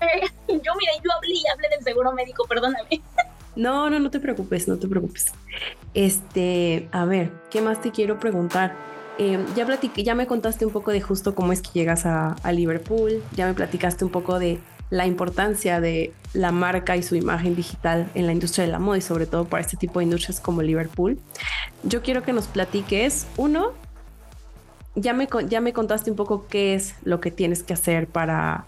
yo, 0.48 0.54
mira, 0.54 0.92
yo 1.02 1.12
hablé 1.12 1.34
y 1.34 1.44
hablé 1.52 1.68
del 1.68 1.84
seguro 1.84 2.12
médico, 2.12 2.44
perdóname. 2.48 3.02
No, 3.56 3.88
no, 3.88 4.00
no 4.00 4.10
te 4.10 4.18
preocupes, 4.18 4.66
no 4.66 4.78
te 4.78 4.88
preocupes. 4.88 5.26
Este, 5.94 6.88
a 6.90 7.04
ver, 7.04 7.30
¿qué 7.50 7.60
más 7.60 7.80
te 7.80 7.92
quiero 7.92 8.18
preguntar? 8.18 8.74
Em, 9.18 9.46
ya 9.96 10.14
me 10.14 10.26
contaste 10.26 10.66
un 10.66 10.72
poco 10.72 10.90
de 10.90 11.00
justo 11.00 11.34
cómo 11.34 11.52
es 11.52 11.62
que 11.62 11.70
llegas 11.72 12.04
a, 12.06 12.36
Liverpool, 12.52 13.22
ya 13.36 13.46
me 13.46 13.54
platicaste 13.54 14.04
un 14.04 14.10
poco 14.10 14.38
de 14.38 14.58
la 14.90 15.06
importancia 15.06 15.80
de 15.80 16.12
la 16.32 16.52
marca 16.52 16.96
y 16.96 17.02
su 17.02 17.14
imagen 17.14 17.54
digital 17.54 18.10
en 18.14 18.26
la 18.26 18.32
industria 18.32 18.64
de 18.66 18.72
la 18.72 18.78
moda 18.78 18.98
y 18.98 19.00
sobre 19.00 19.26
todo 19.26 19.44
para 19.44 19.60
este 19.60 19.76
tipo 19.76 20.00
de 20.00 20.04
industrias 20.04 20.40
como 20.40 20.62
Liverpool. 20.62 21.18
Yo 21.84 22.02
quiero 22.02 22.22
que 22.22 22.32
nos 22.32 22.46
platiques, 22.46 23.26
uno, 23.36 23.72
ya 24.96 25.12
me, 25.12 25.28
ya 25.48 25.60
me 25.60 25.72
contaste 25.72 26.10
un 26.10 26.16
poco 26.16 26.46
qué 26.48 26.74
es 26.74 26.94
lo 27.04 27.20
que 27.20 27.30
tienes 27.30 27.62
que 27.62 27.72
hacer 27.72 28.08
para 28.08 28.66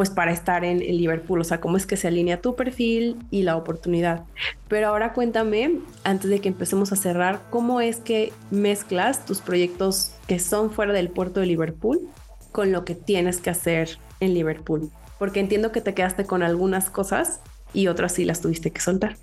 pues 0.00 0.08
para 0.08 0.32
estar 0.32 0.64
en, 0.64 0.78
Liverpool, 0.78 1.42
o 1.42 1.44
sea, 1.44 1.60
cómo 1.60 1.76
es 1.76 1.84
que 1.84 1.98
se 1.98 2.08
alinea 2.08 2.40
tu 2.40 2.56
perfil 2.56 3.18
y 3.30 3.42
la 3.42 3.54
oportunidad. 3.58 4.24
Pero 4.66 4.88
ahora 4.88 5.12
cuéntame, 5.12 5.72
antes 6.04 6.30
de 6.30 6.40
que 6.40 6.48
empecemos 6.48 6.90
a 6.90 6.96
cerrar, 6.96 7.42
cómo 7.50 7.82
es 7.82 7.98
que 7.98 8.32
mezclas 8.50 9.26
tus 9.26 9.42
proyectos 9.42 10.14
que 10.26 10.38
son 10.38 10.70
fuera 10.70 10.94
del 10.94 11.10
puerto 11.10 11.40
de 11.40 11.44
Liverpool 11.44 12.08
con 12.50 12.72
lo 12.72 12.86
que 12.86 12.94
tienes 12.94 13.42
que 13.42 13.50
hacer 13.50 13.98
en 14.20 14.32
Liverpool. 14.32 14.90
Porque 15.18 15.38
entiendo 15.38 15.70
que 15.70 15.82
te 15.82 15.92
quedaste 15.92 16.24
con 16.24 16.42
algunas 16.42 16.88
cosas 16.88 17.40
y 17.74 17.88
otras 17.88 18.14
sí 18.14 18.24
las 18.24 18.40
tuviste 18.40 18.70
que 18.70 18.80
soltar. 18.80 19.18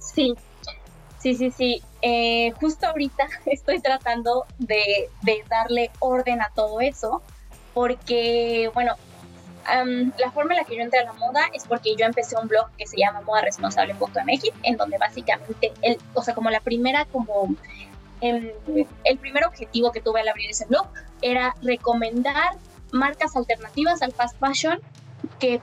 Sí, 0.00 0.34
sí, 1.20 1.36
sí, 1.36 1.52
sí. 1.52 1.82
Eh, 2.02 2.50
justo 2.60 2.84
ahorita 2.88 3.28
estoy 3.46 3.78
tratando 3.80 4.44
de, 4.58 5.08
de 5.22 5.44
darle 5.48 5.92
orden 6.00 6.42
a 6.42 6.50
todo 6.52 6.80
eso 6.80 7.22
porque, 7.74 8.72
bueno, 8.74 8.96
la 10.18 10.30
forma 10.30 10.54
en 10.54 10.58
la 10.58 10.64
que 10.64 10.76
yo 10.76 10.82
entré 10.82 11.00
a 11.00 11.04
la 11.04 11.12
moda 11.14 11.40
es 11.52 11.64
porque 11.64 11.94
yo 11.96 12.06
empecé 12.06 12.36
un 12.40 12.48
blog 12.48 12.68
que 12.76 12.86
se 12.86 12.96
llama 12.96 13.20
Moda 13.22 13.42
Responsable 13.42 13.92
Responsable.mx, 13.92 14.50
en 14.62 14.76
donde 14.76 14.98
básicamente, 14.98 15.72
el, 15.82 15.98
o 16.14 16.22
sea, 16.22 16.34
como 16.34 16.50
la 16.50 16.60
primera, 16.60 17.04
como 17.06 17.54
em, 18.20 18.52
el 19.04 19.18
primer 19.18 19.44
objetivo 19.44 19.92
que 19.92 20.00
tuve 20.00 20.20
al 20.20 20.28
abrir 20.28 20.50
ese 20.50 20.64
blog 20.66 20.86
era 21.22 21.54
recomendar 21.62 22.56
marcas 22.92 23.36
alternativas 23.36 24.02
al 24.02 24.12
fast 24.12 24.38
fashion 24.38 24.80
que 25.38 25.60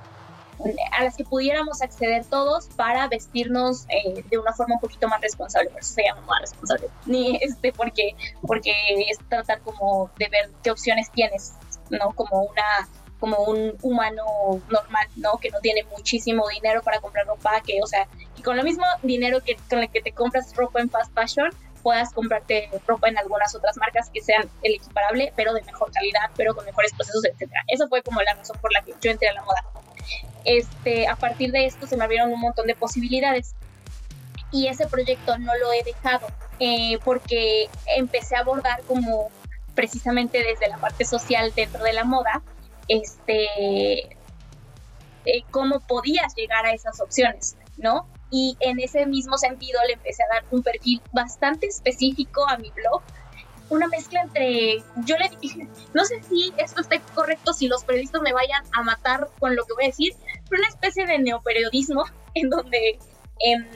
a 0.97 1.03
las 1.03 1.15
que 1.17 1.25
pudiéramos 1.25 1.81
acceder 1.81 2.25
todos 2.25 2.67
para 2.75 3.07
vestirnos 3.07 3.85
eh, 3.89 4.23
de 4.29 4.37
una 4.37 4.53
forma 4.53 4.75
un 4.75 4.81
poquito 4.81 5.07
más 5.07 5.19
responsable, 5.21 5.69
por 5.69 5.81
eso 5.81 5.93
se 5.93 6.03
llama 6.03 6.21
moda 6.21 6.39
responsable, 6.39 6.87
ni 7.05 7.37
este 7.41 7.73
porque 7.73 8.15
porque 8.41 8.71
es 9.09 9.19
tratar 9.29 9.59
como 9.61 10.09
de 10.17 10.29
ver 10.29 10.51
qué 10.63 10.71
opciones 10.71 11.11
tienes, 11.11 11.55
no 11.89 12.11
como 12.13 12.43
una 12.43 12.87
como 13.19 13.37
un 13.43 13.75
humano 13.81 14.23
normal, 14.69 15.07
¿no? 15.15 15.37
Que 15.37 15.49
no 15.49 15.59
tiene 15.59 15.83
muchísimo 15.83 16.47
dinero 16.49 16.81
para 16.81 16.99
comprar 16.99 17.25
ropa, 17.25 17.61
que, 17.61 17.79
o 17.81 17.87
sea, 17.87 18.07
y 18.37 18.41
con 18.41 18.57
lo 18.57 18.63
mismo 18.63 18.85
dinero 19.03 19.41
que 19.41 19.55
con 19.69 19.79
el 19.79 19.89
que 19.89 20.01
te 20.01 20.11
compras 20.11 20.53
ropa 20.55 20.81
en 20.81 20.89
fast 20.89 21.13
fashion, 21.13 21.49
puedas 21.81 22.11
comprarte 22.13 22.69
ropa 22.87 23.09
en 23.09 23.17
algunas 23.17 23.53
otras 23.53 23.77
marcas 23.77 24.09
que 24.09 24.21
sean 24.21 24.49
el 24.63 24.73
equiparable, 24.73 25.31
pero 25.35 25.53
de 25.53 25.61
mejor 25.61 25.91
calidad, 25.91 26.31
pero 26.35 26.55
con 26.55 26.65
mejores 26.65 26.91
procesos, 26.93 27.23
etcétera. 27.25 27.61
Eso 27.67 27.87
fue 27.87 28.01
como 28.01 28.21
la 28.21 28.33
razón 28.33 28.57
por 28.59 28.73
la 28.73 28.81
que 28.81 28.95
yo 28.99 29.11
entré 29.11 29.29
a 29.29 29.33
la 29.33 29.43
moda. 29.43 29.63
Este, 30.45 31.07
a 31.07 31.15
partir 31.15 31.51
de 31.51 31.65
esto 31.65 31.85
se 31.85 31.95
me 31.95 32.03
abrieron 32.03 32.33
un 32.33 32.39
montón 32.39 32.67
de 32.67 32.75
posibilidades 32.75 33.55
y 34.51 34.67
ese 34.67 34.87
proyecto 34.87 35.37
no 35.37 35.55
lo 35.57 35.73
he 35.73 35.83
dejado 35.83 36.27
eh, 36.59 36.97
porque 37.03 37.69
empecé 37.95 38.35
a 38.35 38.39
abordar 38.39 38.81
como 38.83 39.29
precisamente 39.75 40.43
desde 40.43 40.67
la 40.67 40.77
parte 40.77 41.05
social 41.05 41.51
dentro 41.55 41.83
de 41.83 41.93
la 41.93 42.03
moda 42.03 42.41
este, 42.87 44.17
eh, 45.25 45.43
cómo 45.51 45.79
podías 45.79 46.35
llegar 46.35 46.65
a 46.65 46.71
esas 46.71 46.99
opciones, 46.99 47.57
¿no? 47.77 48.07
Y 48.31 48.57
en 48.59 48.79
ese 48.79 49.05
mismo 49.05 49.37
sentido 49.37 49.79
le 49.87 49.93
empecé 49.93 50.23
a 50.23 50.35
dar 50.35 50.45
un 50.51 50.61
perfil 50.61 51.01
bastante 51.13 51.67
específico 51.67 52.47
a 52.47 52.57
mi 52.57 52.69
blog, 52.71 53.01
una 53.69 53.87
mezcla 53.87 54.21
entre, 54.21 54.83
yo 55.05 55.17
le 55.17 55.29
dije, 55.41 55.67
no 55.93 56.05
sé 56.05 56.21
si 56.23 56.53
esto 56.57 56.81
esté 56.81 57.01
correcto, 57.15 57.53
si 57.53 57.67
los 57.67 57.83
periodistas 57.83 58.21
me 58.21 58.33
vayan 58.33 58.63
a 58.73 58.83
matar 58.83 59.29
con 59.39 59.55
lo 59.55 59.65
que 59.65 59.73
voy 59.73 59.85
a 59.85 59.87
decir, 59.87 60.13
pero 60.49 60.61
una 60.61 60.69
especie 60.69 61.05
de 61.07 61.17
neoperiodismo 61.19 62.03
en 62.35 62.49
donde, 62.49 62.99
en, 63.39 63.67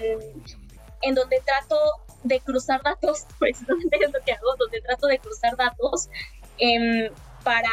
en 1.02 1.16
donde 1.16 1.42
trato 1.46 1.78
de 2.24 2.40
cruzar 2.42 2.82
datos, 2.84 3.26
precisamente 3.40 3.98
es 4.02 4.14
lo 4.14 4.20
que 4.24 4.34
hago, 4.34 4.56
donde 4.58 4.82
trato 4.82 5.08
de 5.08 5.20
cruzar 5.20 5.56
datos 5.56 6.10
para, 7.44 7.70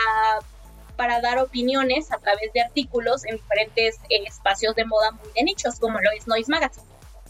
para 0.97 1.21
dar 1.21 1.39
opiniones 1.39 2.11
a 2.13 2.19
través 2.19 2.53
de 2.53 2.63
artículos 2.63 3.25
en 3.25 3.37
diferentes 3.37 3.97
eh, 4.11 4.25
espacios 4.27 4.75
de 4.75 4.85
moda 4.85 5.13
muy 5.13 5.33
de 5.35 5.45
nichos, 5.45 5.79
como 5.79 6.01
lo 6.01 6.11
es 6.11 6.27
Noise 6.27 6.51
Magazine. 6.51 6.87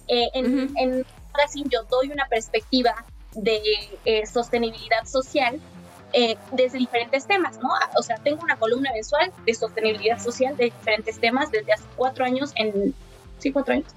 Eh, 0.08 0.28
en, 0.34 0.72
en 0.76 1.06
Magazine 1.32 1.68
yo 1.70 1.82
doy 1.84 2.10
una 2.10 2.26
perspectiva 2.28 3.04
de 3.34 3.60
eh, 4.04 4.26
sostenibilidad 4.26 5.04
social 5.04 5.60
desde 6.52 6.78
diferentes 6.78 7.26
temas, 7.26 7.58
¿no? 7.58 7.68
O 7.98 8.02
sea, 8.02 8.16
tengo 8.16 8.42
una 8.42 8.56
columna 8.56 8.90
mensual 8.90 9.30
de 9.44 9.52
sostenibilidad 9.52 10.18
social 10.18 10.56
de 10.56 10.66
diferentes 10.66 11.20
temas 11.20 11.50
desde 11.50 11.74
hace 11.74 11.84
cuatro 11.94 12.24
años 12.24 12.52
en... 12.54 12.94
¿Sí, 13.38 13.52
cuatro 13.52 13.74
años? 13.74 13.88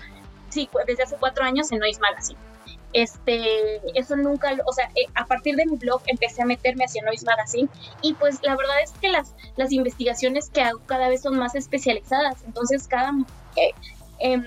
Sí, 0.50 0.70
desde 0.86 1.04
hace 1.04 1.16
cuatro 1.16 1.46
años 1.46 1.72
en 1.72 1.80
Noise 1.80 2.02
Magazine 2.02 2.49
este, 2.94 3.82
eso 3.98 4.16
nunca, 4.16 4.58
o 4.66 4.74
sea, 4.74 4.90
eh, 4.96 5.06
a 5.16 5.26
partir 5.26 5.56
de 5.56 5.66
mi 5.66 5.78
blog 5.78 6.02
empecé 6.08 6.42
a 6.42 6.46
meterme 6.46 6.86
hacia 6.86 7.04
Noise 7.04 7.26
Magazine 7.26 7.70
y 8.02 8.14
pues 8.14 8.40
la 8.42 8.56
verdad 8.56 8.82
es 8.84 8.92
que 8.94 9.10
las, 9.10 9.36
las 9.58 9.72
investigaciones 9.72 10.50
que 10.50 10.62
hago 10.62 10.80
cada 10.86 11.10
vez 11.10 11.22
son 11.22 11.38
más 11.38 11.56
especializadas, 11.56 12.44
entonces 12.46 12.88
cada, 12.88 13.12
eh, 13.56 13.72
em, 14.20 14.44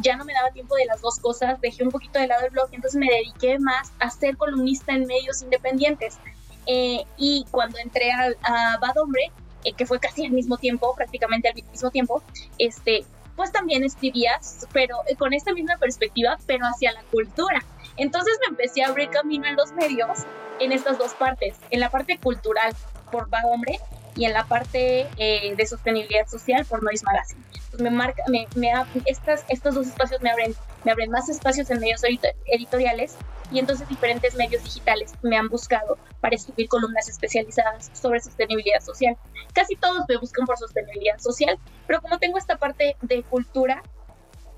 ya 0.00 0.16
no 0.16 0.24
me 0.24 0.34
daba 0.34 0.50
tiempo 0.50 0.74
de 0.76 0.84
las 0.86 1.00
dos 1.00 1.18
cosas, 1.18 1.60
dejé 1.60 1.84
un 1.84 1.90
poquito 1.90 2.18
de 2.18 2.26
lado 2.26 2.44
el 2.44 2.50
blog, 2.50 2.68
entonces 2.72 2.98
me 2.98 3.08
dediqué 3.08 3.58
más 3.58 3.92
a 3.98 4.10
ser 4.10 4.36
columnista 4.36 4.92
en 4.92 5.06
medios 5.06 5.42
independientes. 5.42 6.18
Eh, 6.66 7.04
y 7.18 7.44
cuando 7.50 7.78
entré 7.78 8.10
a, 8.10 8.30
a 8.42 8.78
Bad 8.78 8.96
Hombre, 8.96 9.30
que 9.72 9.86
fue 9.86 9.98
casi 9.98 10.24
al 10.26 10.32
mismo 10.32 10.58
tiempo, 10.58 10.94
prácticamente 10.94 11.48
al 11.48 11.54
mismo 11.54 11.90
tiempo, 11.90 12.22
este, 12.58 13.04
pues 13.36 13.52
también 13.52 13.84
escribías, 13.84 14.66
pero 14.72 14.96
eh, 15.08 15.16
con 15.16 15.32
esta 15.32 15.52
misma 15.52 15.76
perspectiva, 15.78 16.38
pero 16.46 16.66
hacia 16.66 16.92
la 16.92 17.02
cultura. 17.04 17.64
Entonces 17.96 18.38
me 18.40 18.50
empecé 18.50 18.82
a 18.82 18.88
abrir 18.88 19.10
camino 19.10 19.46
en 19.46 19.56
los 19.56 19.72
medios 19.72 20.20
en 20.60 20.72
estas 20.72 20.98
dos 20.98 21.14
partes, 21.14 21.56
en 21.70 21.80
la 21.80 21.90
parte 21.90 22.18
cultural 22.18 22.74
por 23.10 23.32
Va 23.32 23.42
Hombre 23.44 23.78
y 24.16 24.24
en 24.24 24.32
la 24.32 24.44
parte 24.44 25.08
eh, 25.16 25.54
de 25.56 25.66
sostenibilidad 25.66 26.26
social 26.26 26.64
por 26.64 26.82
Noise 26.82 27.04
Magazine. 27.04 27.42
Pues 27.70 27.82
me 27.82 27.90
marca, 27.90 28.22
me, 28.28 28.46
me, 28.54 28.72
estas, 29.06 29.44
estos 29.48 29.74
dos 29.74 29.88
espacios 29.88 30.20
me 30.22 30.30
abren, 30.30 30.54
me 30.84 30.92
abren 30.92 31.10
más 31.10 31.28
espacios 31.28 31.70
en 31.70 31.80
medios 31.80 32.02
editoriales 32.46 33.16
y 33.50 33.58
entonces 33.58 33.88
diferentes 33.88 34.34
medios 34.34 34.62
digitales 34.62 35.12
me 35.22 35.36
han 35.36 35.48
buscado 35.48 35.98
para 36.20 36.36
escribir 36.36 36.68
columnas 36.68 37.08
especializadas 37.08 37.90
sobre 37.92 38.20
sostenibilidad 38.20 38.80
social. 38.80 39.16
Casi 39.52 39.76
todos 39.76 40.04
me 40.08 40.16
buscan 40.16 40.46
por 40.46 40.56
sostenibilidad 40.56 41.18
social, 41.18 41.58
pero 41.86 42.00
como 42.00 42.18
tengo 42.18 42.38
esta 42.38 42.56
parte 42.56 42.96
de 43.02 43.22
cultura, 43.22 43.82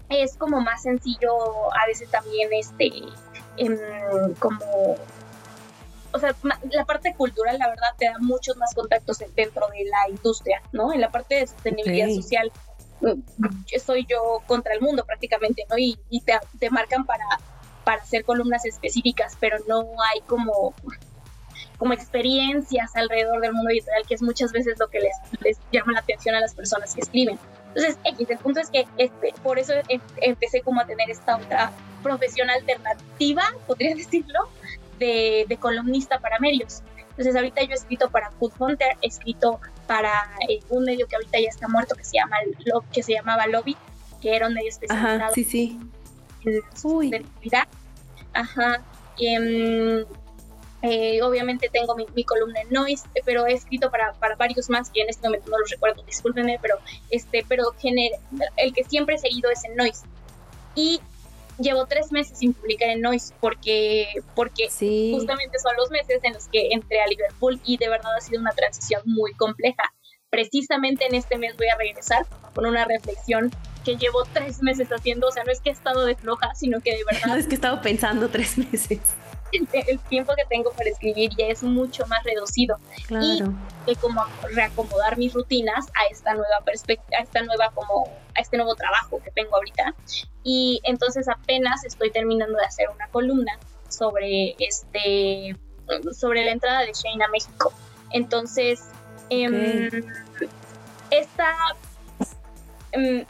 es 0.08 0.36
como 0.36 0.60
más 0.60 0.82
sencillo 0.82 1.32
a 1.74 1.86
veces 1.86 2.08
también 2.10 2.48
este 2.52 2.90
em, 3.56 4.34
como 4.38 4.96
o 6.12 6.18
sea, 6.18 6.34
la 6.70 6.84
parte 6.84 7.14
cultural, 7.14 7.58
la 7.58 7.68
verdad, 7.68 7.88
te 7.98 8.06
da 8.06 8.18
muchos 8.18 8.56
más 8.56 8.74
contactos 8.74 9.18
dentro 9.34 9.66
de 9.68 9.84
la 9.84 10.08
industria, 10.08 10.62
¿no? 10.72 10.92
En 10.92 11.00
la 11.00 11.10
parte 11.10 11.36
de 11.36 11.46
sostenibilidad 11.46 12.08
social, 12.08 12.52
mm, 13.00 13.20
soy 13.84 14.06
yo 14.08 14.42
contra 14.46 14.74
el 14.74 14.80
mundo 14.80 15.04
prácticamente, 15.04 15.64
¿no? 15.68 15.76
Y, 15.78 15.98
te, 16.24 16.38
te, 16.58 16.70
marcan 16.70 17.04
para, 17.04 17.24
para 17.84 18.02
hacer 18.02 18.24
columnas 18.24 18.64
específicas, 18.64 19.36
pero 19.38 19.58
no 19.68 19.86
hay 20.12 20.20
como, 20.22 20.74
como 21.78 21.92
experiencias 21.92 22.94
alrededor 22.96 23.40
del 23.40 23.52
mundo 23.52 23.70
editorial, 23.70 24.06
que 24.06 24.14
es 24.14 24.22
muchas 24.22 24.52
veces 24.52 24.78
lo 24.78 24.88
que 24.88 25.00
les, 25.00 25.14
les 25.40 25.58
llama 25.72 25.92
la 25.92 26.00
atención 26.00 26.34
a 26.34 26.40
las 26.40 26.54
personas 26.54 26.94
que 26.94 27.00
escriben. 27.00 27.38
Entonces, 27.76 27.98
X, 28.04 28.30
el 28.30 28.38
punto 28.38 28.60
es 28.60 28.70
que 28.70 28.86
este, 28.96 29.34
por 29.42 29.58
eso 29.58 29.74
em, 29.88 30.00
empecé 30.22 30.62
como 30.62 30.80
a 30.80 30.86
tener 30.86 31.10
esta 31.10 31.36
otra 31.36 31.70
profesión 32.02 32.48
alternativa, 32.48 33.42
podría 33.66 33.94
decirlo, 33.94 34.48
de, 34.98 35.58
columnista 35.60 36.18
para 36.20 36.38
medios. 36.38 36.82
Entonces 37.10 37.34
ahorita 37.34 37.62
yo 37.62 37.70
he 37.70 37.74
escrito 37.74 38.10
para 38.10 38.30
Food 38.32 38.52
Hunter, 38.58 38.88
he 39.00 39.08
escrito 39.08 39.60
para 39.86 40.12
eh, 40.48 40.60
un 40.68 40.84
medio 40.84 41.06
que 41.06 41.16
ahorita 41.16 41.38
ya 41.40 41.48
está 41.48 41.68
muerto 41.68 41.94
que 41.94 42.04
se 42.04 42.18
llama 42.18 42.36
que 42.92 43.02
se 43.02 43.14
llamaba 43.14 43.46
Lobby, 43.46 43.76
que 44.20 44.36
era 44.36 44.48
un 44.48 44.54
medio 44.54 44.68
especializado 44.68 45.24
Ajá, 45.24 45.32
sí, 45.32 45.44
sí. 45.44 45.80
en 46.44 46.60
sostenibilidad. 46.74 47.66
Ajá. 48.34 48.82
Em, 49.18 50.04
eh, 50.82 51.22
obviamente 51.22 51.70
tengo 51.72 51.96
mi, 51.96 52.24
columna 52.24 52.60
en 52.60 52.70
Noise, 52.70 53.08
pero 53.24 53.46
he 53.46 53.54
escrito 53.54 53.90
para, 53.90 54.12
para, 54.14 54.36
varios 54.36 54.68
más 54.68 54.90
que 54.90 55.00
en 55.00 55.08
este 55.08 55.26
momento 55.26 55.50
no 55.50 55.58
los 55.58 55.70
recuerdo, 55.70 56.02
discúlpenme, 56.02 56.58
pero 56.60 56.76
este, 57.10 57.44
pero 57.48 57.74
el 58.56 58.72
que 58.74 58.84
siempre 58.84 59.14
he 59.14 59.18
seguido 59.18 59.50
es 59.50 59.64
en 59.64 59.74
Noise. 59.74 60.04
Y 60.74 61.00
llevo 61.58 61.86
tres 61.86 62.12
meses 62.12 62.38
sin 62.38 62.52
publicar 62.54 62.90
en 62.90 63.00
Noise 63.00 63.34
porque, 63.40 64.08
porque 64.34 64.68
justamente 64.68 65.58
son 65.58 65.76
los 65.76 65.90
meses 65.90 66.20
en 66.22 66.34
los 66.34 66.48
que 66.48 66.68
entré 66.72 67.00
a 67.00 67.06
Liverpool 67.06 67.60
y 67.64 67.76
de 67.76 67.88
verdad 67.88 68.16
ha 68.16 68.20
sido 68.20 68.40
una 68.40 68.52
transición 68.52 69.02
muy 69.04 69.32
compleja. 69.34 69.84
Precisamente 70.30 71.06
en 71.06 71.14
este 71.14 71.38
mes 71.38 71.56
voy 71.56 71.68
a 71.68 71.76
regresar 71.76 72.26
con 72.54 72.66
una 72.66 72.84
reflexión 72.84 73.50
que 73.84 73.96
llevo 73.96 74.24
tres 74.32 74.62
meses 74.62 74.88
haciendo, 74.90 75.28
o 75.28 75.30
sea, 75.30 75.44
no 75.44 75.52
es 75.52 75.60
que 75.60 75.70
he 75.70 75.72
estado 75.72 76.04
de 76.04 76.16
floja, 76.16 76.54
sino 76.54 76.80
que 76.80 76.96
de 76.96 77.04
verdad... 77.04 77.28
No 77.28 77.34
es 77.36 77.46
que 77.46 77.52
he 77.52 77.54
estado 77.54 77.80
pensando 77.80 78.28
tres 78.28 78.58
meses 78.58 79.00
el 79.72 79.98
tiempo 80.00 80.34
que 80.36 80.44
tengo 80.46 80.70
para 80.72 80.90
escribir 80.90 81.30
ya 81.36 81.46
es 81.46 81.62
mucho 81.62 82.06
más 82.06 82.22
reducido. 82.24 82.78
Y 83.10 83.42
de 83.86 83.96
como 83.96 84.24
reacomodar 84.52 85.16
mis 85.16 85.32
rutinas 85.32 85.86
a 85.94 86.06
esta 86.10 86.34
nueva 86.34 86.60
perspectiva, 86.64 87.18
a 87.18 87.22
esta 87.22 87.42
nueva 87.42 87.70
como 87.74 88.08
a 88.36 88.40
este 88.40 88.56
nuevo 88.56 88.74
trabajo 88.74 89.20
que 89.22 89.30
tengo 89.30 89.56
ahorita. 89.56 89.94
Y 90.42 90.80
entonces 90.84 91.28
apenas 91.28 91.84
estoy 91.84 92.10
terminando 92.10 92.56
de 92.58 92.64
hacer 92.64 92.88
una 92.94 93.08
columna 93.08 93.58
sobre 93.88 94.56
este 94.58 95.56
sobre 96.18 96.44
la 96.44 96.50
entrada 96.50 96.80
de 96.80 96.92
Shane 96.92 97.24
a 97.24 97.28
México. 97.28 97.72
Entonces 98.12 98.88
em, 99.30 99.90
esta 101.10 101.54
em, 102.92 103.24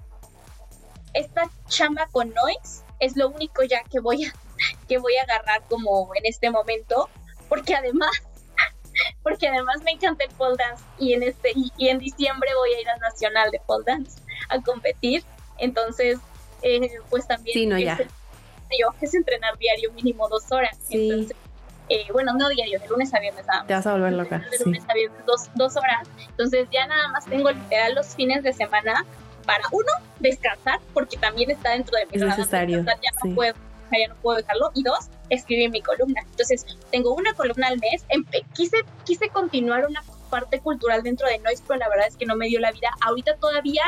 esta 1.15 1.51
chamba 1.69 2.07
con 2.13 2.33
Noise 2.33 2.85
es 2.99 3.17
lo 3.17 3.29
único 3.29 3.63
ya 3.63 3.83
que 3.85 4.01
voy 4.01 4.25
a 4.25 4.33
que 4.89 4.99
voy 4.99 5.17
a 5.17 5.23
agarrar 5.23 5.63
como 5.69 6.11
en 6.15 6.27
este 6.27 6.51
momento, 6.51 7.09
porque 7.49 7.75
además, 7.75 8.11
porque 9.23 9.49
además 9.49 9.83
me 9.85 9.93
encanta 9.93 10.25
el 10.25 10.31
pole 10.31 10.57
dance 10.59 10.85
y 10.99 11.13
en 11.13 11.23
este 11.23 11.53
y, 11.55 11.89
en 11.89 11.99
diciembre 11.99 12.51
voy 12.55 12.75
a 12.75 12.81
ir 12.81 12.89
al 12.89 13.01
nacional 13.01 13.51
de 13.51 13.61
pole 13.67 13.85
dance 13.87 14.21
a 14.49 14.61
competir, 14.61 15.25
entonces 15.59 16.19
eh, 16.63 16.91
pues 17.11 17.27
también 17.27 17.55
sí, 17.55 17.67
no, 17.67 17.79
ya. 17.79 17.99
yo 17.99 18.89
es 19.01 19.15
entrenar 19.15 19.57
diario 19.59 19.93
mínimo 19.93 20.29
dos 20.29 20.51
horas, 20.51 20.79
entonces 20.91 21.37
eh, 21.89 22.07
bueno, 22.13 22.33
no 22.35 22.49
diario, 22.49 22.81
de 22.81 22.89
lunes 22.89 23.15
a 23.15 23.21
viernes 23.21 23.47
nada 23.47 23.65
Te 23.65 23.75
vas 23.75 23.87
a 23.87 23.93
volver 23.93 24.13
loca. 24.13 24.45
De 24.51 24.65
lunes 24.65 24.83
a 24.89 24.95
viernes, 24.95 25.25
dos, 25.25 25.49
dos 25.55 25.77
horas. 25.77 26.09
Entonces 26.29 26.69
ya 26.73 26.87
nada 26.87 27.09
más 27.09 27.25
tengo 27.27 27.51
literal 27.51 27.95
los 27.95 28.09
fines 28.15 28.43
de 28.43 28.53
semana 28.53 29.05
para 29.47 29.63
uno, 29.71 29.93
descansar, 30.19 30.81
porque 30.93 31.17
también 31.17 31.51
está 31.51 31.71
dentro 31.71 31.97
de 31.97 32.07
mi 32.07 32.17
es 32.17 32.23
necesario. 32.23 32.85
ya 32.85 33.11
no 33.25 33.35
puedo 33.35 33.55
ya 33.93 34.09
no 34.09 34.15
puedo 34.17 34.39
dejarlo. 34.39 34.71
Y 34.75 34.83
dos, 34.83 35.09
escribir 35.31 35.71
mi 35.71 35.83
columna. 35.83 36.23
Entonces, 36.31 36.65
tengo 36.91 37.15
una 37.15 37.33
columna 37.35 37.69
al 37.69 37.79
mes. 37.79 38.05
quise, 38.55 38.79
quise 39.05 39.29
continuar 39.29 39.87
una 39.87 40.03
parte 40.31 40.61
cultural 40.61 41.03
dentro 41.03 41.29
de 41.29 41.39
Noise, 41.39 41.63
pero 41.67 41.79
la 41.79 41.89
verdad 41.89 42.07
es 42.09 42.17
que 42.17 42.27
no 42.27 42.37
me 42.37 42.49
dio 42.49 42.61
la 42.61 42.73
vida. 42.73 42.91
Ahorita 43.01 43.37
todavía, 43.37 43.83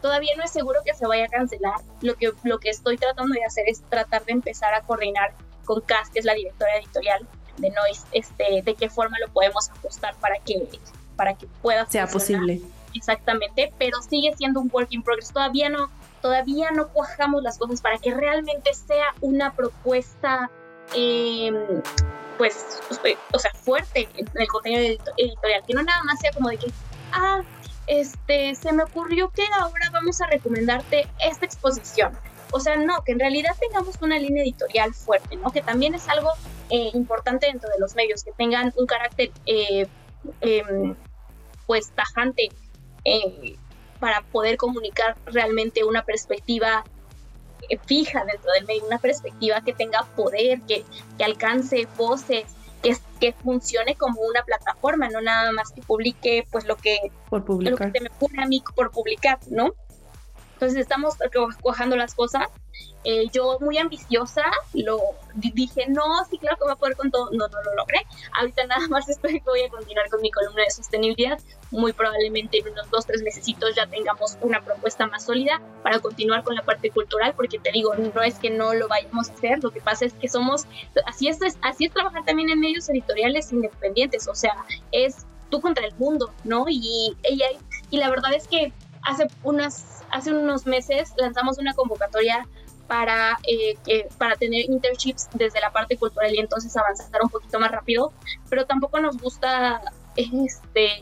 todavía 0.00 0.34
no 0.36 0.44
es 0.44 0.50
seguro 0.50 0.80
que 0.84 0.94
se 0.94 1.06
vaya 1.06 1.24
a 1.24 1.28
cancelar. 1.28 1.80
Lo 2.00 2.14
que, 2.16 2.32
lo 2.44 2.58
que 2.58 2.70
estoy 2.70 2.96
tratando 2.96 3.34
de 3.34 3.44
hacer 3.44 3.64
es 3.68 3.82
tratar 3.88 4.24
de 4.24 4.32
empezar 4.32 4.74
a 4.74 4.82
coordinar 4.82 5.32
con 5.64 5.80
Cass, 5.82 6.10
que 6.10 6.18
es 6.18 6.24
la 6.24 6.34
directora 6.34 6.76
editorial 6.78 7.26
de 7.58 7.70
Noise, 7.70 8.06
este, 8.12 8.62
de 8.62 8.74
qué 8.74 8.88
forma 8.88 9.18
lo 9.18 9.28
podemos 9.32 9.68
ajustar 9.70 10.14
para 10.16 10.38
que, 10.38 10.68
para 11.16 11.34
que 11.34 11.46
pueda 11.60 11.86
sea 11.86 12.06
posible. 12.06 12.60
Exactamente, 12.94 13.72
pero 13.78 14.00
sigue 14.00 14.34
siendo 14.36 14.60
un 14.60 14.70
work 14.72 14.88
in 14.90 15.02
progress. 15.02 15.32
Todavía 15.32 15.68
no, 15.68 15.90
todavía 16.20 16.70
no 16.70 16.88
cuajamos 16.88 17.42
las 17.42 17.58
cosas 17.58 17.80
para 17.80 17.98
que 17.98 18.14
realmente 18.14 18.72
sea 18.74 19.14
una 19.20 19.54
propuesta, 19.54 20.50
em, 20.94 21.82
pues, 22.36 22.80
o 23.32 23.38
sea, 23.38 23.50
fuerte 23.54 24.08
en 24.14 24.28
el 24.34 24.48
contenido 24.48 24.98
editorial, 25.16 25.62
que 25.66 25.74
no 25.74 25.82
nada 25.82 26.02
más 26.04 26.20
sea 26.20 26.30
como 26.32 26.48
de 26.48 26.58
que, 26.58 26.70
ah, 27.12 27.42
este, 27.86 28.54
se 28.54 28.72
me 28.72 28.84
ocurrió 28.84 29.30
que 29.30 29.44
ahora 29.58 29.90
vamos 29.90 30.20
a 30.20 30.26
recomendarte 30.26 31.08
esta 31.20 31.46
exposición. 31.46 32.16
O 32.50 32.60
sea, 32.60 32.76
no, 32.76 33.02
que 33.04 33.12
en 33.12 33.18
realidad 33.18 33.56
tengamos 33.58 33.96
una 34.00 34.18
línea 34.18 34.42
editorial 34.42 34.94
fuerte, 34.94 35.36
¿no? 35.36 35.50
Que 35.50 35.62
también 35.62 35.94
es 35.94 36.08
algo 36.08 36.30
eh, 36.70 36.90
importante 36.94 37.46
dentro 37.46 37.68
de 37.70 37.78
los 37.78 37.94
medios, 37.94 38.24
que 38.24 38.32
tengan 38.32 38.72
un 38.76 38.86
carácter, 38.86 39.30
eh, 39.46 39.86
em, 40.40 40.94
pues, 41.66 41.90
tajante. 41.92 42.48
Para 44.00 44.22
poder 44.22 44.56
comunicar 44.56 45.16
realmente 45.26 45.84
una 45.84 46.04
perspectiva 46.04 46.84
eh, 47.68 47.78
fija 47.86 48.24
dentro 48.24 48.52
del 48.52 48.66
medio, 48.66 48.86
una 48.86 48.98
perspectiva 48.98 49.60
que 49.60 49.72
tenga 49.72 50.04
poder, 50.16 50.60
que, 50.62 50.84
que 51.16 51.24
alcance 51.24 51.86
voces, 51.96 52.44
que, 52.82 52.96
que 53.20 53.32
funcione 53.32 53.96
como 53.96 54.20
una 54.22 54.42
plataforma, 54.42 55.08
no 55.08 55.20
nada 55.20 55.52
más 55.52 55.72
que 55.72 55.82
publique 55.82 56.46
pues 56.50 56.64
lo 56.64 56.76
que, 56.76 56.98
por 57.28 57.44
publicar. 57.44 57.72
Lo 57.72 57.78
que 57.78 57.98
se 57.98 58.00
me 58.04 58.10
ocurre 58.10 58.42
a 58.42 58.46
mí 58.46 58.62
por 58.74 58.90
publicar, 58.90 59.38
¿no? 59.50 59.74
Entonces 60.54 60.80
estamos 60.80 61.14
cuajando 61.60 61.96
las 61.96 62.14
cosas 62.14 62.48
Eh, 63.04 63.26
yo 63.32 63.58
muy 63.60 63.78
ambiciosa, 63.78 64.42
lo 64.74 65.00
dije, 65.34 65.86
no, 65.88 66.02
sí, 66.28 66.36
claro 66.36 66.56
que 66.56 66.64
voy 66.64 66.72
a 66.72 66.76
poder 66.76 66.96
con 66.96 67.10
todo, 67.10 67.30
no, 67.30 67.48
no 67.48 67.62
lo 67.62 67.74
logré. 67.76 68.04
Ahorita 68.38 68.66
nada 68.66 68.86
más 68.88 69.08
estoy, 69.08 69.40
voy 69.46 69.62
a 69.62 69.68
continuar 69.68 70.10
con 70.10 70.20
mi 70.20 70.30
columna 70.30 70.64
de 70.64 70.70
sostenibilidad. 70.70 71.38
Muy 71.70 71.92
probablemente 71.92 72.58
en 72.58 72.68
unos 72.68 72.90
dos, 72.90 73.06
tres 73.06 73.22
meses 73.22 73.44
ya 73.74 73.86
tengamos 73.86 74.36
una 74.40 74.62
propuesta 74.62 75.06
más 75.06 75.24
sólida 75.24 75.60
para 75.82 76.00
continuar 76.00 76.42
con 76.42 76.54
la 76.54 76.62
parte 76.62 76.90
cultural, 76.90 77.34
porque 77.34 77.58
te 77.58 77.70
digo, 77.72 77.94
no 77.94 78.22
es 78.22 78.38
que 78.38 78.50
no 78.50 78.74
lo 78.74 78.88
vayamos 78.88 79.28
a 79.28 79.32
hacer, 79.32 79.62
lo 79.62 79.70
que 79.70 79.80
pasa 79.80 80.04
es 80.04 80.12
que 80.14 80.28
somos, 80.28 80.66
así 81.06 81.28
es, 81.28 81.38
así 81.62 81.86
es 81.86 81.92
trabajar 81.92 82.24
también 82.24 82.50
en 82.50 82.60
medios 82.60 82.88
editoriales 82.88 83.52
independientes, 83.52 84.28
o 84.28 84.34
sea, 84.34 84.54
es 84.92 85.26
tú 85.50 85.60
contra 85.60 85.86
el 85.86 85.94
mundo, 85.96 86.32
¿no? 86.44 86.66
Y, 86.68 87.16
ella 87.22 87.46
y 87.90 87.98
la 87.98 88.10
verdad 88.10 88.34
es 88.34 88.48
que 88.48 88.72
hace, 89.02 89.26
unas, 89.42 90.02
hace 90.10 90.32
unos 90.32 90.66
meses 90.66 91.12
lanzamos 91.16 91.58
una 91.58 91.74
convocatoria 91.74 92.46
para, 92.88 93.38
eh, 93.46 93.76
para 94.16 94.34
tener 94.34 94.64
internships 94.68 95.28
desde 95.34 95.60
la 95.60 95.70
parte 95.70 95.96
cultural 95.96 96.34
y 96.34 96.38
entonces 96.38 96.76
avanzar 96.76 97.22
un 97.22 97.28
poquito 97.28 97.60
más 97.60 97.70
rápido, 97.70 98.12
pero 98.48 98.66
tampoco 98.66 98.98
nos 98.98 99.18
gusta 99.18 99.80
este 100.16 100.98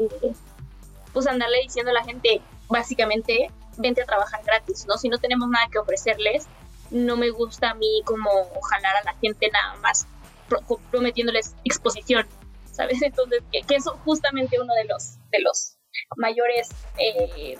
pues 1.12 1.26
andarle 1.26 1.62
diciendo 1.62 1.92
a 1.92 1.94
la 1.94 2.04
gente 2.04 2.42
básicamente 2.68 3.50
vente 3.78 4.02
a 4.02 4.04
trabajar 4.04 4.42
gratis, 4.44 4.84
¿no? 4.86 4.98
Si 4.98 5.08
no 5.08 5.18
tenemos 5.18 5.48
nada 5.48 5.66
que 5.70 5.78
ofrecerles, 5.78 6.46
no 6.90 7.16
me 7.16 7.30
gusta 7.30 7.70
a 7.70 7.74
mí 7.74 8.02
como 8.04 8.28
jalar 8.70 8.96
a 8.96 9.04
la 9.04 9.14
gente 9.20 9.48
nada 9.50 9.76
más 9.76 10.06
prometiéndoles 10.90 11.54
exposición, 11.64 12.26
¿sabes? 12.70 13.00
Entonces, 13.02 13.42
que, 13.52 13.62
que, 13.62 13.76
es 13.76 13.84
justamente 14.04 14.60
uno 14.60 14.74
de 14.74 14.84
los, 14.84 15.16
de 15.30 15.40
los 15.40 15.76
mayores 16.16 16.68
eh, 16.98 17.58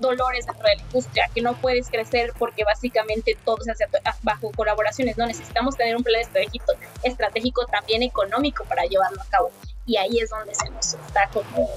dolores 0.00 0.46
dentro 0.46 0.66
de 0.66 0.76
la 0.76 0.82
industria, 0.82 1.30
que 1.34 1.42
no 1.42 1.54
puedes 1.54 1.88
crecer 1.88 2.32
porque 2.38 2.64
básicamente 2.64 3.36
todo 3.44 3.58
se 3.62 3.72
hace 3.72 3.84
bajo 4.22 4.50
colaboraciones, 4.52 5.16
¿no? 5.16 5.26
Necesitamos 5.26 5.76
tener 5.76 5.96
un 5.96 6.02
plan 6.02 6.20
estratégico, 6.20 6.72
estratégico 7.02 7.66
también 7.66 8.02
económico 8.02 8.64
para 8.64 8.84
llevarlo 8.84 9.20
a 9.20 9.26
cabo. 9.26 9.50
Y 9.86 9.96
ahí 9.96 10.18
es 10.18 10.30
donde 10.30 10.54
se 10.54 10.68
nos 10.70 10.94
está 10.94 11.28
como, 11.32 11.68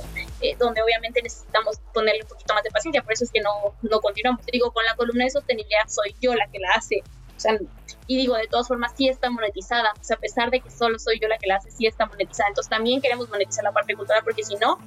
eh, 0.42 0.56
donde 0.60 0.82
obviamente 0.82 1.22
necesitamos 1.22 1.80
ponerle 1.94 2.22
un 2.24 2.28
poquito 2.28 2.54
más 2.54 2.64
de 2.64 2.72
paciencia, 2.72 3.02
por 3.02 3.14
eso 3.14 3.24
es 3.24 3.32
que 3.32 3.42
no, 3.42 3.76
no 3.82 4.02
continuamos. 4.02 4.46
Digo, 4.52 4.72
con 4.72 4.84
la 4.86 4.96
columna 4.96 5.26
de 5.26 5.32
sostenibilidad 5.32 5.88
soy 5.88 6.16
yo 6.22 6.34
la 6.36 6.48
que 6.48 6.60
la 6.60 6.74
hace, 6.74 7.04
o 7.36 7.40
sea, 7.40 7.58
y 8.06 8.18
digo, 8.18 8.36
de 8.36 8.48
todas 8.48 8.68
formas, 8.68 8.92
sí 8.96 9.08
está 9.08 9.30
monetizada. 9.30 9.94
O 10.00 10.04
sea, 10.04 10.18
a 10.18 10.20
pesar 10.20 10.52
de 10.52 10.60
que 10.60 10.70
solo 10.70 11.00
soy 11.00 11.20
yo 11.20 11.28
la 11.28 11.38
que 11.38 11.48
la 11.48 11.56
hace, 11.56 11.72
sí 11.72 11.88
está 11.88 12.06
monetizada. 12.06 12.50
Entonces 12.50 12.70
también 12.70 13.02
queremos 13.02 13.30
monetizar 13.30 13.64
la 13.64 13.72
parte 13.72 13.96
cultural 13.96 14.22
porque 14.24 14.44
si 14.44 14.56
no, 14.56 14.78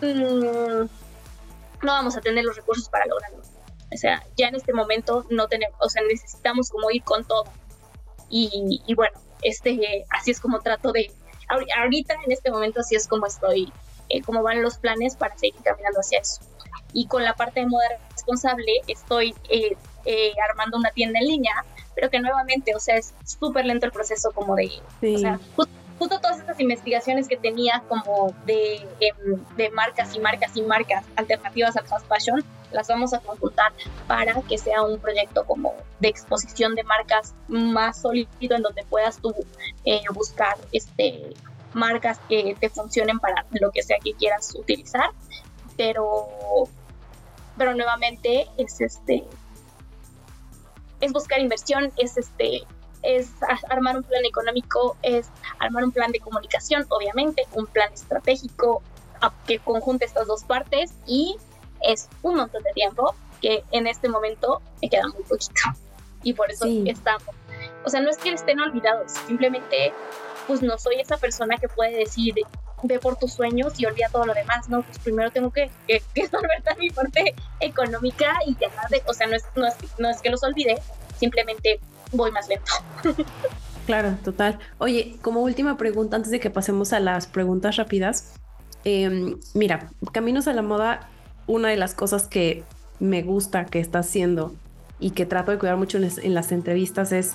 mmm, 0.00 0.88
no 1.82 1.92
vamos 1.92 2.16
a 2.16 2.20
tener 2.20 2.44
los 2.44 2.56
recursos 2.56 2.88
para 2.88 3.06
lograrlo. 3.06 3.42
O 3.92 3.96
sea, 3.96 4.22
ya 4.36 4.48
en 4.48 4.54
este 4.54 4.72
momento 4.72 5.24
no 5.30 5.48
tenemos, 5.48 5.76
o 5.80 5.88
sea, 5.88 6.02
necesitamos 6.02 6.70
como 6.70 6.90
ir 6.90 7.02
con 7.02 7.24
todo. 7.24 7.44
Y, 8.30 8.82
bueno, 8.94 9.18
este, 9.42 10.04
así 10.10 10.30
es 10.30 10.40
como 10.40 10.60
trato 10.60 10.92
de, 10.92 11.10
ahorita 11.48 12.14
en 12.26 12.32
este 12.32 12.50
momento 12.50 12.80
así 12.80 12.94
es 12.94 13.08
como 13.08 13.26
estoy, 13.26 13.72
eh, 14.10 14.20
como 14.22 14.42
van 14.42 14.62
los 14.62 14.76
planes 14.76 15.16
para 15.16 15.36
seguir 15.38 15.62
caminando 15.62 16.00
hacia 16.00 16.20
eso. 16.20 16.42
Y 16.92 17.06
con 17.06 17.24
la 17.24 17.34
parte 17.34 17.60
de 17.60 17.66
moda 17.66 17.86
responsable 18.12 18.72
estoy 18.86 19.34
eh, 19.48 19.76
eh, 20.04 20.32
armando 20.50 20.76
una 20.76 20.90
tienda 20.90 21.20
en 21.20 21.26
línea, 21.26 21.64
pero 21.94 22.10
que 22.10 22.20
nuevamente, 22.20 22.74
o 22.74 22.80
sea, 22.80 22.96
es 22.96 23.14
súper 23.24 23.64
lento 23.64 23.86
el 23.86 23.92
proceso 23.92 24.30
como 24.32 24.54
de, 24.54 24.70
o 25.14 25.18
sea, 25.18 25.40
justo 25.56 25.72
todas 26.06 26.38
estas 26.38 26.60
investigaciones 26.60 27.26
que 27.26 27.36
tenía 27.36 27.82
como 27.88 28.34
de, 28.46 28.86
em, 29.00 29.44
de, 29.56 29.70
marcas 29.70 30.14
y 30.14 30.20
marcas 30.20 30.56
y 30.56 30.62
marcas 30.62 31.04
alternativas 31.16 31.76
al 31.76 31.86
fast 31.86 32.06
fashion, 32.06 32.44
las 32.70 32.86
vamos 32.88 33.12
a 33.14 33.20
consultar 33.20 33.72
para 34.06 34.34
que 34.42 34.58
sea 34.58 34.82
un 34.82 35.00
proyecto 35.00 35.44
como 35.44 35.74
de 36.00 36.08
exposición 36.08 36.74
de 36.74 36.84
marcas 36.84 37.34
más 37.48 38.02
sólido 38.02 38.28
en 38.54 38.62
donde 38.62 38.84
puedas 38.84 39.18
tú 39.18 39.34
eh, 39.84 40.02
buscar 40.12 40.56
este, 40.72 41.32
marcas 41.72 42.20
que 42.28 42.56
te 42.60 42.68
funcionen 42.68 43.18
para 43.18 43.46
lo 43.52 43.70
que 43.70 43.82
sea 43.82 43.96
que 44.02 44.12
quieras 44.12 44.54
utilizar, 44.54 45.10
pero, 45.76 46.28
pero 47.56 47.74
nuevamente 47.74 48.46
es 48.56 48.80
este 48.80 49.24
es 51.00 51.12
buscar 51.12 51.40
inversión, 51.40 51.92
es 51.96 52.16
este 52.16 52.62
es 53.02 53.30
armar 53.68 53.96
un 53.96 54.02
plan 54.02 54.24
económico, 54.24 54.96
es 55.02 55.28
armar 55.58 55.84
un 55.84 55.92
plan 55.92 56.12
de 56.12 56.20
comunicación, 56.20 56.86
obviamente, 56.88 57.46
un 57.52 57.66
plan 57.66 57.92
estratégico 57.92 58.82
que 59.46 59.58
conjunte 59.58 60.04
estas 60.04 60.26
dos 60.26 60.44
partes 60.44 60.92
y 61.06 61.36
es 61.82 62.08
un 62.22 62.36
montón 62.36 62.62
de 62.62 62.72
tiempo 62.72 63.14
que 63.40 63.64
en 63.72 63.86
este 63.86 64.08
momento 64.08 64.60
me 64.80 64.88
queda 64.88 65.08
muy 65.08 65.22
poquito 65.24 65.60
y 66.22 66.32
por 66.32 66.50
eso 66.50 66.66
estamos. 66.86 67.28
O 67.84 67.90
sea, 67.90 68.00
no 68.00 68.10
es 68.10 68.18
que 68.18 68.30
estén 68.30 68.60
olvidados, 68.60 69.12
simplemente 69.26 69.92
pues 70.46 70.62
no 70.62 70.78
soy 70.78 70.96
esa 71.00 71.16
persona 71.16 71.56
que 71.56 71.68
puede 71.68 71.96
decir 71.96 72.34
ve 72.82 72.98
por 72.98 73.16
tus 73.16 73.32
sueños 73.32 73.78
y 73.78 73.86
olvida 73.86 74.08
todo 74.10 74.24
lo 74.24 74.34
demás, 74.34 74.68
¿no? 74.68 74.82
Pues 74.82 74.98
primero 74.98 75.30
tengo 75.30 75.50
que, 75.50 75.70
que, 75.86 76.02
que 76.14 76.28
mi 76.78 76.90
parte 76.90 77.34
económica 77.60 78.38
y 78.46 78.56
ya, 78.56 78.70
de, 78.88 79.02
o 79.06 79.14
sea, 79.14 79.26
no 79.26 79.36
es, 79.36 79.44
no, 79.56 79.66
es, 79.66 79.74
no 79.98 80.08
es 80.08 80.20
que 80.20 80.30
los 80.30 80.42
olvide, 80.44 80.80
simplemente 81.18 81.80
voy 82.12 82.30
más 82.32 82.48
lento. 82.48 82.72
Claro, 83.88 84.18
total. 84.22 84.58
Oye, 84.76 85.16
como 85.22 85.40
última 85.40 85.78
pregunta, 85.78 86.16
antes 86.16 86.30
de 86.30 86.40
que 86.40 86.50
pasemos 86.50 86.92
a 86.92 87.00
las 87.00 87.26
preguntas 87.26 87.76
rápidas, 87.76 88.34
em, 88.84 89.38
mira, 89.54 89.88
Caminos 90.12 90.46
a 90.46 90.52
la 90.52 90.60
Moda, 90.60 91.08
una 91.46 91.70
de 91.70 91.76
las 91.78 91.94
cosas 91.94 92.26
que 92.26 92.64
me 93.00 93.22
gusta 93.22 93.64
que 93.64 93.80
está 93.80 94.00
haciendo 94.00 94.54
y 95.00 95.12
que 95.12 95.24
trato 95.24 95.52
de 95.52 95.58
cuidar 95.58 95.78
mucho 95.78 95.96
en, 95.96 96.34
las 96.34 96.52
entrevistas 96.52 97.12
es 97.12 97.34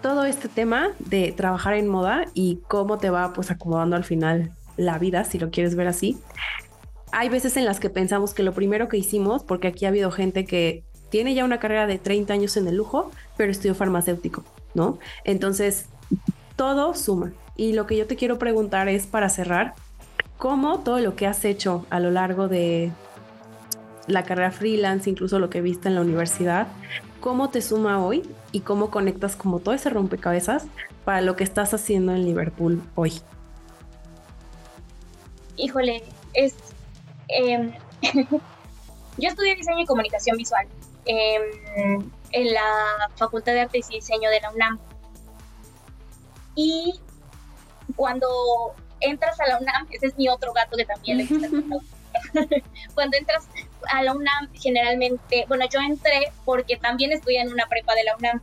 todo 0.00 0.24
este 0.24 0.48
tema 0.48 0.92
de 0.98 1.32
trabajar 1.32 1.74
en 1.74 1.88
moda 1.88 2.24
y 2.32 2.60
cómo 2.66 2.96
te 2.96 3.10
va 3.10 3.34
pues 3.34 3.50
acomodando 3.50 3.94
al 3.94 4.04
final 4.04 4.52
la 4.78 4.98
vida, 4.98 5.24
si 5.24 5.38
lo 5.38 5.50
quieres 5.50 5.74
ver 5.74 5.86
así. 5.86 6.18
Hay 7.12 7.28
veces 7.28 7.58
en 7.58 7.66
las 7.66 7.78
que 7.78 7.90
pensamos 7.90 8.32
que 8.32 8.42
lo 8.42 8.54
primero 8.54 8.88
que 8.88 8.96
hicimos, 8.96 9.44
porque 9.44 9.68
aquí 9.68 9.84
ha 9.84 9.88
habido 9.88 10.10
gente 10.10 10.46
que 10.46 10.82
tiene 11.12 11.34
ya 11.34 11.44
una 11.44 11.60
carrera 11.60 11.86
de 11.86 11.98
30 11.98 12.32
años 12.32 12.56
en 12.56 12.66
el 12.66 12.76
lujo, 12.76 13.10
pero 13.36 13.52
estudió 13.52 13.74
farmacéutico, 13.74 14.44
¿no? 14.72 14.98
Entonces, 15.24 15.84
todo 16.56 16.94
suma. 16.94 17.34
Y 17.54 17.74
lo 17.74 17.86
que 17.86 17.98
yo 17.98 18.06
te 18.06 18.16
quiero 18.16 18.38
preguntar 18.38 18.88
es, 18.88 19.06
para 19.06 19.28
cerrar, 19.28 19.74
¿cómo 20.38 20.78
todo 20.78 21.00
lo 21.00 21.14
que 21.14 21.26
has 21.26 21.44
hecho 21.44 21.84
a 21.90 22.00
lo 22.00 22.10
largo 22.10 22.48
de 22.48 22.92
la 24.06 24.24
carrera 24.24 24.52
freelance, 24.52 25.10
incluso 25.10 25.38
lo 25.38 25.50
que 25.50 25.60
viste 25.60 25.88
en 25.88 25.96
la 25.96 26.00
universidad, 26.00 26.68
cómo 27.20 27.50
te 27.50 27.60
suma 27.60 28.02
hoy 28.02 28.22
y 28.50 28.60
cómo 28.60 28.90
conectas 28.90 29.36
como 29.36 29.58
todo 29.58 29.74
ese 29.74 29.90
rompecabezas 29.90 30.64
para 31.04 31.20
lo 31.20 31.36
que 31.36 31.44
estás 31.44 31.74
haciendo 31.74 32.14
en 32.14 32.24
Liverpool 32.24 32.82
hoy? 32.94 33.20
Híjole, 35.58 36.04
es... 36.32 36.54
Em, 37.28 37.70
yo 39.18 39.28
estudié 39.28 39.56
diseño 39.56 39.80
y 39.80 39.86
comunicación 39.86 40.38
visual 40.38 40.66
Em, 41.04 42.10
en 42.30 42.54
la 42.54 43.10
Facultad 43.16 43.52
de 43.52 43.62
Artes 43.62 43.90
y 43.90 43.96
Diseño 43.96 44.30
de 44.30 44.40
la 44.40 44.50
UNAM. 44.52 44.78
Y 46.54 47.00
cuando 47.96 48.74
entras 49.00 49.40
a 49.40 49.48
la 49.48 49.58
UNAM, 49.58 49.88
ese 49.90 50.06
es 50.06 50.16
mi 50.16 50.28
otro 50.28 50.52
gato 50.52 50.76
que 50.76 50.84
también 50.84 51.18
le 51.18 51.24
gusta. 51.26 51.48
cuando 52.94 53.16
entras 53.16 53.48
a 53.90 54.02
la 54.02 54.14
UNAM, 54.14 54.52
generalmente, 54.54 55.44
bueno, 55.48 55.66
yo 55.68 55.80
entré 55.80 56.32
porque 56.44 56.76
también 56.76 57.12
estudié 57.12 57.40
en 57.40 57.52
una 57.52 57.66
prepa 57.66 57.94
de 57.94 58.04
la 58.04 58.16
UNAM. 58.16 58.40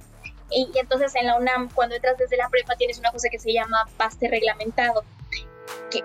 Y, 0.51 0.69
y, 0.73 0.79
entonces 0.79 1.13
en 1.15 1.27
la 1.27 1.37
UNAM, 1.37 1.69
cuando 1.69 1.95
entras 1.95 2.17
desde 2.17 2.37
la 2.37 2.49
prepa, 2.49 2.75
tienes 2.75 2.99
una 2.99 3.11
cosa 3.11 3.29
que 3.29 3.39
se 3.39 3.53
llama 3.53 3.87
pase 3.97 4.27
reglamentado 4.27 5.03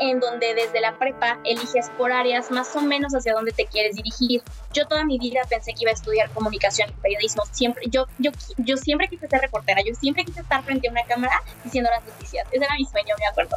en 0.00 0.20
donde 0.20 0.54
desde 0.54 0.80
la 0.80 0.98
prepa 0.98 1.38
eliges 1.44 1.90
por 1.96 2.12
áreas 2.12 2.50
más 2.50 2.74
o 2.76 2.80
menos 2.80 3.14
hacia 3.14 3.34
dónde 3.34 3.52
te 3.52 3.66
quieres 3.66 3.96
dirigir. 3.96 4.42
Yo 4.72 4.86
toda 4.86 5.04
mi 5.04 5.18
vida 5.18 5.40
pensé 5.48 5.72
que 5.72 5.82
iba 5.82 5.90
a 5.90 5.94
estudiar 5.94 6.30
comunicación 6.30 6.90
y 6.90 7.00
periodismo. 7.00 7.42
Siempre, 7.50 7.84
yo, 7.88 8.06
yo, 8.18 8.30
yo 8.58 8.76
siempre 8.76 9.08
quise 9.08 9.28
ser 9.28 9.40
reportera, 9.40 9.82
yo 9.86 9.94
siempre 9.94 10.24
quise 10.24 10.40
estar 10.40 10.62
frente 10.64 10.88
a 10.88 10.90
una 10.90 11.04
cámara 11.04 11.42
diciendo 11.62 11.90
las 11.90 12.04
noticias. 12.04 12.46
Ese 12.50 12.64
era 12.64 12.74
mi 12.76 12.86
sueño, 12.86 13.14
me 13.18 13.26
acuerdo. 13.26 13.56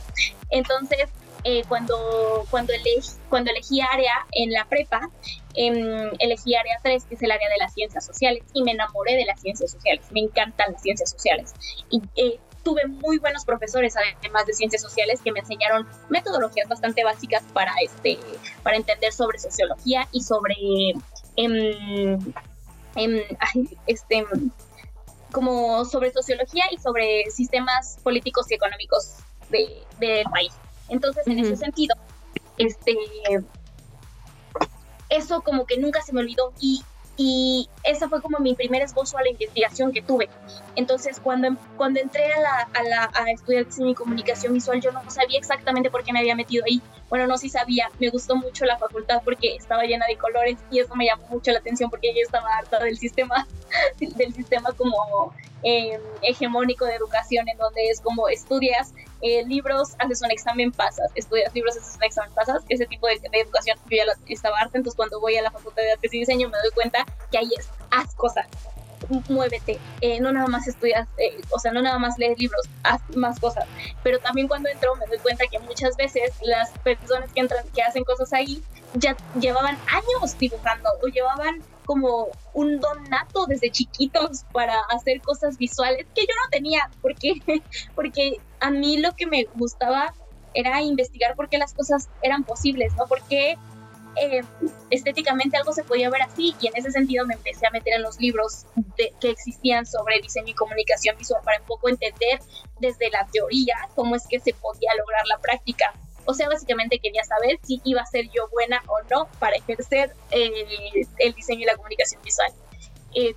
Entonces, 0.49 1.09
eh, 1.43 1.63
cuando, 1.67 2.45
cuando, 2.49 2.73
elegí, 2.73 3.09
cuando 3.29 3.51
elegí 3.51 3.79
área 3.81 4.25
en 4.31 4.51
la 4.51 4.65
prepa, 4.65 5.09
em, 5.53 6.11
elegí 6.19 6.55
área 6.55 6.77
3, 6.83 7.05
que 7.05 7.15
es 7.15 7.21
el 7.21 7.31
área 7.31 7.49
de 7.49 7.57
las 7.57 7.73
ciencias 7.73 8.05
sociales, 8.05 8.43
y 8.53 8.63
me 8.63 8.71
enamoré 8.71 9.15
de 9.15 9.25
las 9.25 9.39
ciencias 9.39 9.71
sociales. 9.71 10.05
Me 10.11 10.21
encantan 10.21 10.73
las 10.73 10.81
ciencias 10.81 11.11
sociales. 11.11 11.53
Y 11.89 12.01
eh, 12.15 12.39
tuve 12.67 12.85
muy 12.85 13.17
buenos 13.17 13.45
profesores, 13.45 13.95
además 13.95 14.45
de 14.45 14.51
ciencias 14.51 14.81
sociales, 14.81 15.21
que 15.23 15.31
me 15.31 15.39
enseñaron 15.39 15.87
metodologías 16.09 16.67
bastante 16.67 17.01
básicas 17.01 17.41
para, 17.53 17.71
este, 17.81 18.19
para 18.61 18.75
entender 18.75 19.13
sobre 19.13 19.39
sociología 19.39 20.05
y 20.11 20.21
sobre, 20.21 20.55
em, 21.37 22.19
em, 22.97 23.21
este, 23.87 24.25
como 25.31 25.85
sobre 25.85 26.11
sociología 26.11 26.65
y 26.69 26.77
sobre 26.77 27.31
sistemas 27.31 27.99
políticos 28.03 28.51
y 28.51 28.55
económicos 28.55 29.15
del 29.49 30.25
país. 30.29 30.51
Entonces, 30.89 31.25
en 31.25 31.39
ese 31.39 31.55
sentido, 31.55 31.95
este, 32.57 32.97
eso 35.07 35.39
como 35.39 35.65
que 35.65 35.77
nunca 35.77 36.01
se 36.01 36.11
me 36.11 36.19
olvidó 36.19 36.51
y 36.59 36.83
y 37.17 37.67
esa 37.83 38.07
fue 38.07 38.21
como 38.21 38.37
mi 38.37 38.53
primer 38.53 38.83
esbozo 38.83 39.17
a 39.17 39.23
la 39.23 39.29
investigación 39.29 39.91
que 39.91 40.03
tuve. 40.03 40.29
Entonces, 40.75 41.19
cuando, 41.19 41.49
cuando 41.75 41.99
entré 41.99 42.31
a, 42.31 42.39
la, 42.39 42.69
a, 42.73 42.83
la, 42.83 43.11
a 43.13 43.31
estudiar 43.31 43.65
diseño 43.65 43.89
y 43.89 43.95
comunicación 43.95 44.53
visual, 44.53 44.79
yo 44.79 44.91
no 44.91 45.01
sabía 45.09 45.39
exactamente 45.39 45.89
por 45.89 46.03
qué 46.03 46.13
me 46.13 46.19
había 46.19 46.35
metido 46.35 46.63
ahí. 46.65 46.79
Bueno, 47.09 47.27
no, 47.27 47.37
sí 47.37 47.49
sabía. 47.49 47.89
Me 47.99 48.09
gustó 48.09 48.35
mucho 48.35 48.65
la 48.65 48.77
facultad 48.77 49.21
porque 49.23 49.55
estaba 49.55 49.83
llena 49.83 50.05
de 50.07 50.17
colores 50.17 50.57
y 50.71 50.79
eso 50.79 50.95
me 50.95 51.05
llamó 51.05 51.27
mucho 51.27 51.51
la 51.51 51.59
atención 51.59 51.89
porque 51.89 52.13
yo 52.13 52.21
estaba 52.23 52.49
harta 52.57 52.79
del 52.79 52.97
sistema, 52.97 53.47
del 53.99 54.33
sistema 54.33 54.71
como 54.73 55.33
eh, 55.63 55.99
hegemónico 56.21 56.85
de 56.85 56.95
educación, 56.95 57.47
en 57.49 57.57
donde 57.57 57.89
es 57.89 58.01
como 58.01 58.29
estudias 58.29 58.93
eh, 59.21 59.43
libros, 59.45 59.95
haces 59.99 60.21
un 60.21 60.31
examen, 60.31 60.71
pasas, 60.71 61.09
estudias 61.15 61.53
libros, 61.53 61.75
haces 61.77 61.95
un 61.95 62.03
examen, 62.03 62.31
pasas, 62.33 62.63
ese 62.69 62.85
tipo 62.85 63.07
de, 63.07 63.19
educación 63.31 63.77
yo 63.89 63.97
ya 63.97 64.13
estaba 64.27 64.59
harta, 64.59 64.77
entonces 64.77 64.95
cuando 64.95 65.19
voy 65.19 65.35
a 65.37 65.41
la 65.41 65.51
facultad 65.51 65.81
de 65.81 65.93
artes 65.93 66.13
y 66.13 66.19
diseño 66.19 66.49
me 66.49 66.57
doy 66.59 66.71
cuenta 66.71 67.05
que 67.31 67.39
ahí 67.39 67.49
es, 67.57 67.69
haz 67.89 68.13
cosas, 68.13 68.47
muévete, 69.29 69.79
eh, 70.01 70.19
no 70.19 70.31
nada 70.31 70.47
más 70.47 70.67
estudias, 70.67 71.07
eh, 71.17 71.37
o 71.49 71.59
sea, 71.59 71.71
no 71.71 71.81
nada 71.81 71.99
más 71.99 72.17
lees 72.17 72.37
libros, 72.39 72.61
haz 72.83 73.01
más 73.15 73.39
cosas, 73.39 73.65
pero 74.03 74.19
también 74.19 74.47
cuando 74.47 74.69
entro 74.69 74.95
me 74.95 75.05
doy 75.07 75.19
cuenta 75.19 75.45
que 75.49 75.59
muchas 75.59 75.95
veces 75.97 76.31
las 76.41 76.71
personas 76.79 77.31
que 77.33 77.41
entran, 77.41 77.65
que 77.73 77.81
hacen 77.81 78.03
cosas 78.03 78.33
ahí, 78.33 78.61
ya 78.93 79.15
llevaban 79.39 79.77
años 79.87 80.37
dibujando 80.37 80.89
o 81.03 81.07
llevaban 81.07 81.61
como 81.85 82.27
un 82.53 82.79
don 82.79 83.03
nato 83.09 83.45
desde 83.47 83.71
chiquitos 83.71 84.43
para 84.51 84.79
hacer 84.89 85.21
cosas 85.21 85.57
visuales 85.57 86.05
que 86.13 86.21
yo 86.21 86.33
no 86.43 86.49
tenía, 86.51 86.89
porque, 87.01 87.33
porque 87.95 88.37
a 88.59 88.71
mí 88.71 88.97
lo 88.97 89.13
que 89.13 89.25
me 89.25 89.45
gustaba 89.55 90.13
era 90.53 90.81
investigar 90.81 91.35
por 91.35 91.49
qué 91.49 91.57
las 91.57 91.73
cosas 91.73 92.09
eran 92.21 92.43
posibles, 92.43 92.93
¿no? 92.95 93.05
Porque 93.07 93.57
eh, 94.19 94.41
estéticamente 94.89 95.57
algo 95.57 95.73
se 95.73 95.83
podía 95.83 96.09
ver 96.09 96.21
así 96.21 96.55
y 96.59 96.67
en 96.67 96.75
ese 96.75 96.91
sentido 96.91 97.25
me 97.25 97.35
empecé 97.35 97.67
a 97.67 97.71
meter 97.71 97.93
en 97.95 98.03
los 98.03 98.19
libros 98.19 98.65
que 98.95 99.29
existían 99.29 99.85
sobre 99.85 100.19
diseño 100.21 100.49
y 100.49 100.53
comunicación 100.53 101.17
visual 101.17 101.41
para 101.43 101.59
un 101.59 101.65
poco 101.65 101.89
entender 101.89 102.39
desde 102.79 103.09
la 103.09 103.27
teoría 103.31 103.75
cómo 103.95 104.15
es 104.15 104.27
que 104.27 104.39
se 104.39 104.53
podía 104.53 104.91
lograr 104.97 105.25
la 105.27 105.37
práctica. 105.39 105.93
O 106.25 106.33
sea, 106.33 106.49
básicamente 106.49 106.99
quería 106.99 107.23
saber 107.23 107.57
si 107.63 107.81
iba 107.85 108.01
a 108.01 108.05
ser 108.05 108.25
yo 108.25 108.49
buena 108.49 108.83
o 108.87 109.01
no 109.09 109.27
para 109.39 109.55
ejercer 109.55 110.13
eh, 110.31 111.05
el 111.19 111.33
diseño 111.33 111.61
y 111.61 111.65
la 111.65 111.75
comunicación 111.75 112.21
visual. 112.21 112.51
Eh, 113.15 113.33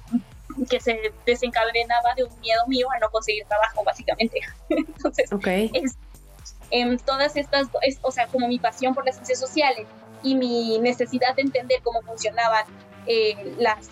que 0.69 0.81
se 0.81 1.13
desencadenaba 1.25 2.15
de 2.17 2.25
un 2.25 2.41
miedo 2.41 2.67
mío 2.67 2.89
a 2.91 2.99
no 2.99 3.09
conseguir 3.11 3.45
trabajo, 3.47 3.85
básicamente. 3.85 4.41
Entonces, 4.69 5.31
es, 5.73 5.97
en 6.71 6.99
todas 6.99 7.37
estas, 7.37 7.69
o 8.03 8.11
sea, 8.11 8.27
como 8.27 8.49
mi 8.49 8.59
pasión 8.59 8.95
por 8.95 9.05
las 9.05 9.15
ciencias 9.17 9.39
sociales 9.39 9.87
y 10.23 10.35
mi 10.35 10.79
necesidad 10.79 11.35
de 11.37 11.43
entender 11.43 11.81
cómo 11.83 12.03
funcionaban 12.03 12.65
eh, 13.07 13.55
las, 13.59 13.89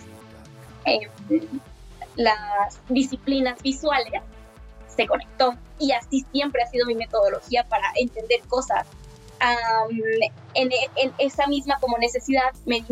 las 2.16 2.80
disciplinas 2.88 3.62
visuales, 3.62 4.22
se 4.94 5.06
conectó 5.06 5.54
y 5.78 5.92
así 5.92 6.26
siempre 6.32 6.62
ha 6.62 6.66
sido 6.66 6.86
mi 6.86 6.94
metodología 6.94 7.64
para 7.68 7.90
entender 7.94 8.40
cosas. 8.48 8.86
en, 10.54 10.70
esa 11.18 11.46
misma 11.46 11.78
como 11.78 11.96
necesidad 11.98 12.52
me, 12.66 12.84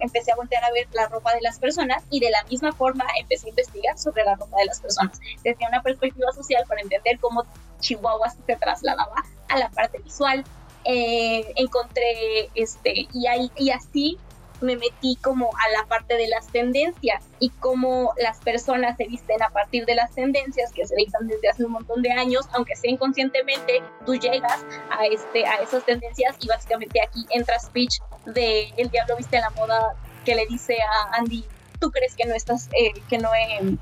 empecé 0.00 0.32
a 0.32 0.36
voltear 0.36 0.64
a 0.64 0.72
ver 0.72 0.88
la 0.92 1.06
ropa 1.06 1.32
de 1.32 1.40
las 1.40 1.60
personas 1.60 2.02
y 2.10 2.18
de 2.18 2.30
la 2.30 2.42
misma 2.50 2.72
forma 2.72 3.04
empecé 3.16 3.46
a 3.46 3.50
investigar 3.50 3.96
sobre 3.96 4.24
la 4.24 4.34
ropa 4.34 4.56
de 4.58 4.64
las 4.66 4.80
personas 4.80 5.20
desde 5.44 5.66
una 5.68 5.80
perspectiva 5.82 6.32
social 6.32 6.64
para 6.66 6.80
entender 6.80 7.20
cómo 7.20 7.44
Chihuahua 7.78 8.30
se 8.30 8.56
trasladaba 8.56 9.24
a 9.48 9.58
la 9.58 9.70
parte 9.70 9.98
visual. 9.98 10.44
Eh, 10.84 11.52
encontré 11.56 12.50
este 12.54 13.06
y, 13.12 13.26
ahí, 13.26 13.50
y 13.56 13.70
así 13.70 14.18
me 14.60 14.76
metí 14.76 15.16
como 15.16 15.50
a 15.56 15.68
la 15.70 15.86
parte 15.86 16.14
de 16.14 16.28
las 16.28 16.46
tendencias 16.48 17.24
y 17.38 17.50
cómo 17.50 18.12
las 18.16 18.38
personas 18.38 18.96
se 18.96 19.06
visten 19.06 19.42
a 19.42 19.50
partir 19.50 19.84
de 19.84 19.94
las 19.94 20.10
tendencias 20.12 20.72
que 20.72 20.86
se 20.86 20.94
dictan 20.96 21.26
desde 21.26 21.48
hace 21.48 21.64
un 21.64 21.72
montón 21.72 22.02
de 22.02 22.12
años, 22.12 22.46
aunque 22.52 22.76
sea 22.76 22.90
inconscientemente, 22.90 23.82
tú 24.06 24.14
llegas 24.14 24.64
a, 24.90 25.06
este, 25.06 25.46
a 25.46 25.56
esas 25.56 25.84
tendencias 25.84 26.36
y 26.40 26.48
básicamente 26.48 27.00
aquí 27.00 27.26
entra 27.30 27.58
speech 27.58 27.98
de 28.26 28.72
El 28.76 28.90
Diablo 28.90 29.16
Viste 29.16 29.38
la 29.38 29.50
Moda 29.50 29.94
que 30.24 30.34
le 30.34 30.46
dice 30.46 30.78
a 30.80 31.16
Andy, 31.16 31.44
tú 31.80 31.90
crees 31.90 32.14
que 32.16 32.24
no 32.24 32.34
estás, 32.34 32.68
eh, 32.72 32.92
que 33.08 33.18
no 33.18 33.30
he 33.34 33.76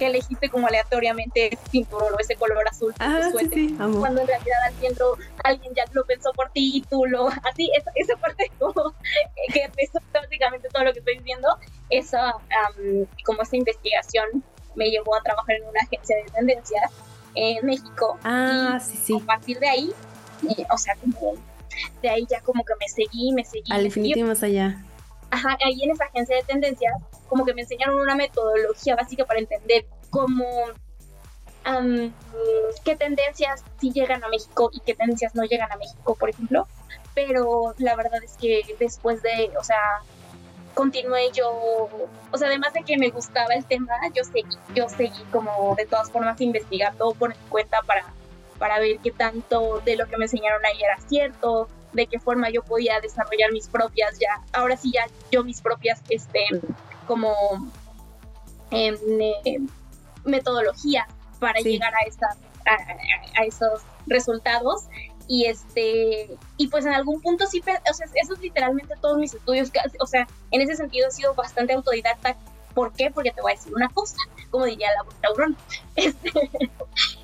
que 0.00 0.06
elegiste 0.06 0.48
como 0.48 0.66
aleatoriamente 0.66 1.48
ese 1.52 1.70
cinturón 1.70 2.14
o 2.14 2.18
ese 2.18 2.34
color 2.34 2.66
azul 2.66 2.94
ah, 3.00 3.20
cuando 3.98 4.22
en 4.22 4.26
realidad 4.26 4.56
alguien, 4.66 4.94
alguien 5.44 5.74
ya 5.74 5.84
lo 5.92 6.06
pensó 6.06 6.32
por 6.32 6.50
ti 6.52 6.72
y 6.76 6.80
tú 6.80 7.04
lo 7.04 7.28
así 7.28 7.70
esa, 7.76 7.92
esa 7.94 8.16
parte 8.16 8.50
como 8.58 8.94
que 9.52 9.70
es 9.76 9.90
básicamente 10.10 10.68
todo 10.72 10.84
lo 10.84 10.92
que 10.94 11.00
estoy 11.00 11.18
diciendo 11.18 11.48
esa 11.90 12.32
como 13.26 13.42
esa 13.42 13.56
investigación 13.56 14.42
me 14.74 14.88
llevó 14.88 15.14
a 15.16 15.22
trabajar 15.22 15.56
en 15.56 15.68
una 15.68 15.80
agencia 15.82 16.16
de 16.16 16.24
tendencias 16.30 16.90
en 17.34 17.66
México. 17.66 18.18
Ah 18.24 18.78
sí 18.80 18.96
sí. 18.96 19.20
a 19.22 19.26
partir 19.26 19.58
de 19.58 19.68
ahí 19.68 19.92
o 20.70 20.78
sea 20.78 20.96
como 20.96 21.34
de 22.00 22.08
ahí 22.08 22.26
ya 22.28 22.40
como 22.40 22.64
que 22.64 22.72
me 22.80 22.88
seguí 22.88 23.32
me 23.32 23.44
seguí 23.44 23.70
al 23.70 23.84
infinito 23.84 24.24
más 24.24 24.42
allá. 24.42 24.82
Ajá, 25.30 25.56
ahí 25.64 25.82
en 25.84 25.90
esa 25.90 26.06
agencia 26.06 26.36
de 26.36 26.42
tendencias, 26.42 26.92
como 27.30 27.46
que 27.46 27.54
me 27.54 27.62
enseñaron 27.62 27.98
una 27.98 28.16
metodología 28.16 28.96
básica 28.96 29.24
para 29.24 29.38
entender 29.38 29.86
cómo, 30.10 30.44
qué 32.84 32.96
tendencias 32.96 33.64
sí 33.80 33.92
llegan 33.92 34.24
a 34.24 34.28
México 34.28 34.68
y 34.72 34.80
qué 34.80 34.94
tendencias 34.94 35.34
no 35.36 35.44
llegan 35.44 35.70
a 35.70 35.76
México, 35.76 36.16
por 36.16 36.28
ejemplo. 36.28 36.66
Pero 37.14 37.74
la 37.78 37.94
verdad 37.94 38.22
es 38.22 38.32
que 38.32 38.62
después 38.78 39.22
de, 39.22 39.52
o 39.56 39.62
sea, 39.62 40.02
continué 40.74 41.30
yo, 41.32 41.88
o 42.32 42.36
sea, 42.36 42.48
además 42.48 42.72
de 42.72 42.82
que 42.82 42.98
me 42.98 43.10
gustaba 43.10 43.54
el 43.54 43.64
tema, 43.64 43.94
yo 44.12 44.24
seguí, 44.24 44.56
yo 44.74 44.88
seguí 44.88 45.22
como 45.30 45.74
de 45.76 45.86
todas 45.86 46.10
formas 46.10 46.40
investigando 46.40 47.14
por 47.14 47.30
mi 47.30 47.36
cuenta 47.48 47.80
para, 47.82 48.04
para 48.58 48.80
ver 48.80 48.98
qué 48.98 49.12
tanto 49.12 49.80
de 49.84 49.96
lo 49.96 50.06
que 50.08 50.16
me 50.16 50.24
enseñaron 50.24 50.64
ahí 50.66 50.82
era 50.82 50.98
cierto, 51.08 51.68
de 51.92 52.06
qué 52.06 52.18
forma 52.18 52.50
yo 52.50 52.62
podía 52.62 53.00
desarrollar 53.00 53.52
mis 53.52 53.68
propias, 53.68 54.18
ya, 54.18 54.42
ahora 54.52 54.76
sí 54.76 54.90
ya 54.92 55.06
yo 55.30 55.44
mis 55.44 55.60
propias, 55.60 56.00
este, 56.08 56.44
como 57.06 57.34
em, 58.70 58.96
eh, 59.44 59.58
metodologías 60.24 61.06
para 61.38 61.60
llegar 61.60 61.92
a, 61.94 62.06
esta, 62.06 62.26
a, 62.66 63.44
esos 63.44 63.82
resultados 64.06 64.84
y 65.26 65.46
este 65.46 66.36
y 66.56 66.68
pues 66.68 66.84
en 66.84 66.92
algún 66.92 67.20
punto 67.22 67.46
sí 67.46 67.60
o 67.60 67.94
sea 67.94 68.06
eso 68.14 68.34
es 68.34 68.40
literalmente 68.40 68.94
todos 69.00 69.16
mis 69.18 69.32
estudios 69.32 69.70
o 70.00 70.06
sea 70.06 70.26
en 70.50 70.60
ese 70.60 70.76
sentido 70.76 71.08
he 71.08 71.10
sido 71.12 71.34
bastante 71.34 71.72
autodidacta 71.72 72.36
¿por 72.74 72.92
qué? 72.92 73.10
porque 73.10 73.30
te 73.30 73.40
voy 73.40 73.52
a 73.52 73.54
decir 73.54 73.72
una 73.74 73.88
cosa 73.88 74.16
como 74.50 74.64
diría 74.64 74.88
la 74.90 75.04
Taurón 75.20 75.56
este, 75.96 76.30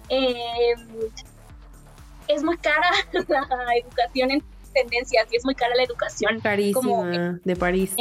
em, 0.09 0.89
es 2.29 2.43
muy 2.43 2.57
cara 2.59 2.91
la 3.29 3.77
educación 3.77 4.31
en 4.31 4.45
tendencias 4.73 5.27
y 5.31 5.37
es 5.37 5.45
muy 5.45 5.55
cara 5.55 5.75
la 5.75 5.85
educación. 5.85 6.41
Carísima, 6.41 7.39
de 7.45 7.57
París. 7.57 7.95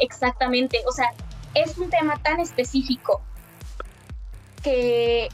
Exactamente, 0.00 0.82
o 0.86 0.92
sea, 0.92 1.12
es 1.54 1.76
un 1.78 1.90
tema 1.90 2.20
tan 2.22 2.40
específico 2.40 3.20
que 4.62 5.28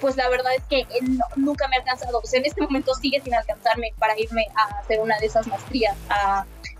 pues 0.00 0.16
la 0.16 0.28
verdad 0.28 0.54
es 0.54 0.62
que 0.64 0.80
eh, 0.80 1.00
nunca 1.36 1.68
me 1.68 1.76
ha 1.76 1.80
alcanzado, 1.80 2.18
o 2.18 2.26
sea, 2.26 2.38
en 2.38 2.46
este 2.46 2.60
momento 2.60 2.94
sigue 2.94 3.20
sin 3.22 3.34
alcanzarme 3.34 3.92
para 3.98 4.18
irme 4.18 4.46
a 4.54 4.78
hacer 4.78 5.00
una 5.00 5.18
de 5.18 5.26
esas 5.26 5.46
maestrías 5.46 5.96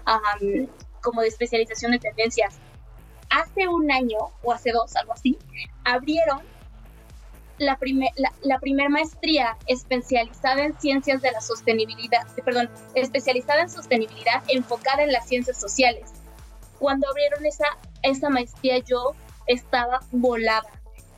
um, 0.06 0.66
como 1.02 1.22
de 1.22 1.28
especialización 1.28 1.92
de 1.92 1.98
tendencias. 1.98 2.56
Hace 3.30 3.68
un 3.68 3.90
año 3.90 4.18
o 4.42 4.52
hace 4.52 4.70
dos, 4.70 4.94
algo 4.96 5.12
así, 5.12 5.38
abrieron 5.84 6.42
la, 7.58 7.76
primer, 7.78 8.10
la, 8.42 8.58
primera 8.60 8.88
maestría 8.88 9.56
especializada 9.66 10.64
en 10.64 10.78
ciencias 10.78 11.22
de 11.22 11.32
la 11.32 11.40
sostenibilidad, 11.40 12.26
perdón, 12.44 12.70
especializada 12.94 13.62
en 13.62 13.70
sostenibilidad 13.70 14.42
enfocada 14.48 15.02
en 15.02 15.12
las 15.12 15.26
ciencias 15.26 15.58
sociales. 15.58 16.12
Cuando 16.78 17.08
abrieron 17.08 17.44
esa, 17.46 17.66
esa 18.02 18.30
maestría 18.30 18.78
yo 18.78 19.14
estaba 19.46 20.00
volada 20.10 20.68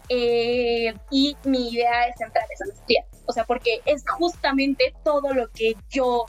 eh, 0.08 0.94
y 1.10 1.36
mi 1.44 1.70
idea 1.70 2.06
es 2.06 2.20
entrar 2.20 2.44
a 2.44 2.52
esa 2.52 2.64
maestría, 2.66 3.04
o 3.26 3.32
sea, 3.32 3.44
porque 3.44 3.80
es 3.84 4.04
justamente 4.08 4.94
todo 5.04 5.34
lo 5.34 5.50
que 5.50 5.76
yo 5.90 6.24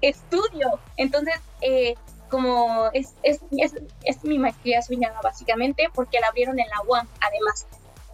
estudio. 0.00 0.80
Entonces, 0.96 1.34
eh, 1.60 1.94
como 2.28 2.90
es, 2.92 3.14
es, 3.22 3.40
es, 3.52 3.74
es, 4.04 4.24
mi 4.24 4.38
maestría 4.38 4.82
soñada 4.82 5.20
básicamente 5.22 5.88
porque 5.94 6.18
la 6.18 6.28
abrieron 6.28 6.58
en 6.58 6.68
la 6.68 6.80
UAM 6.86 7.06
además. 7.20 7.66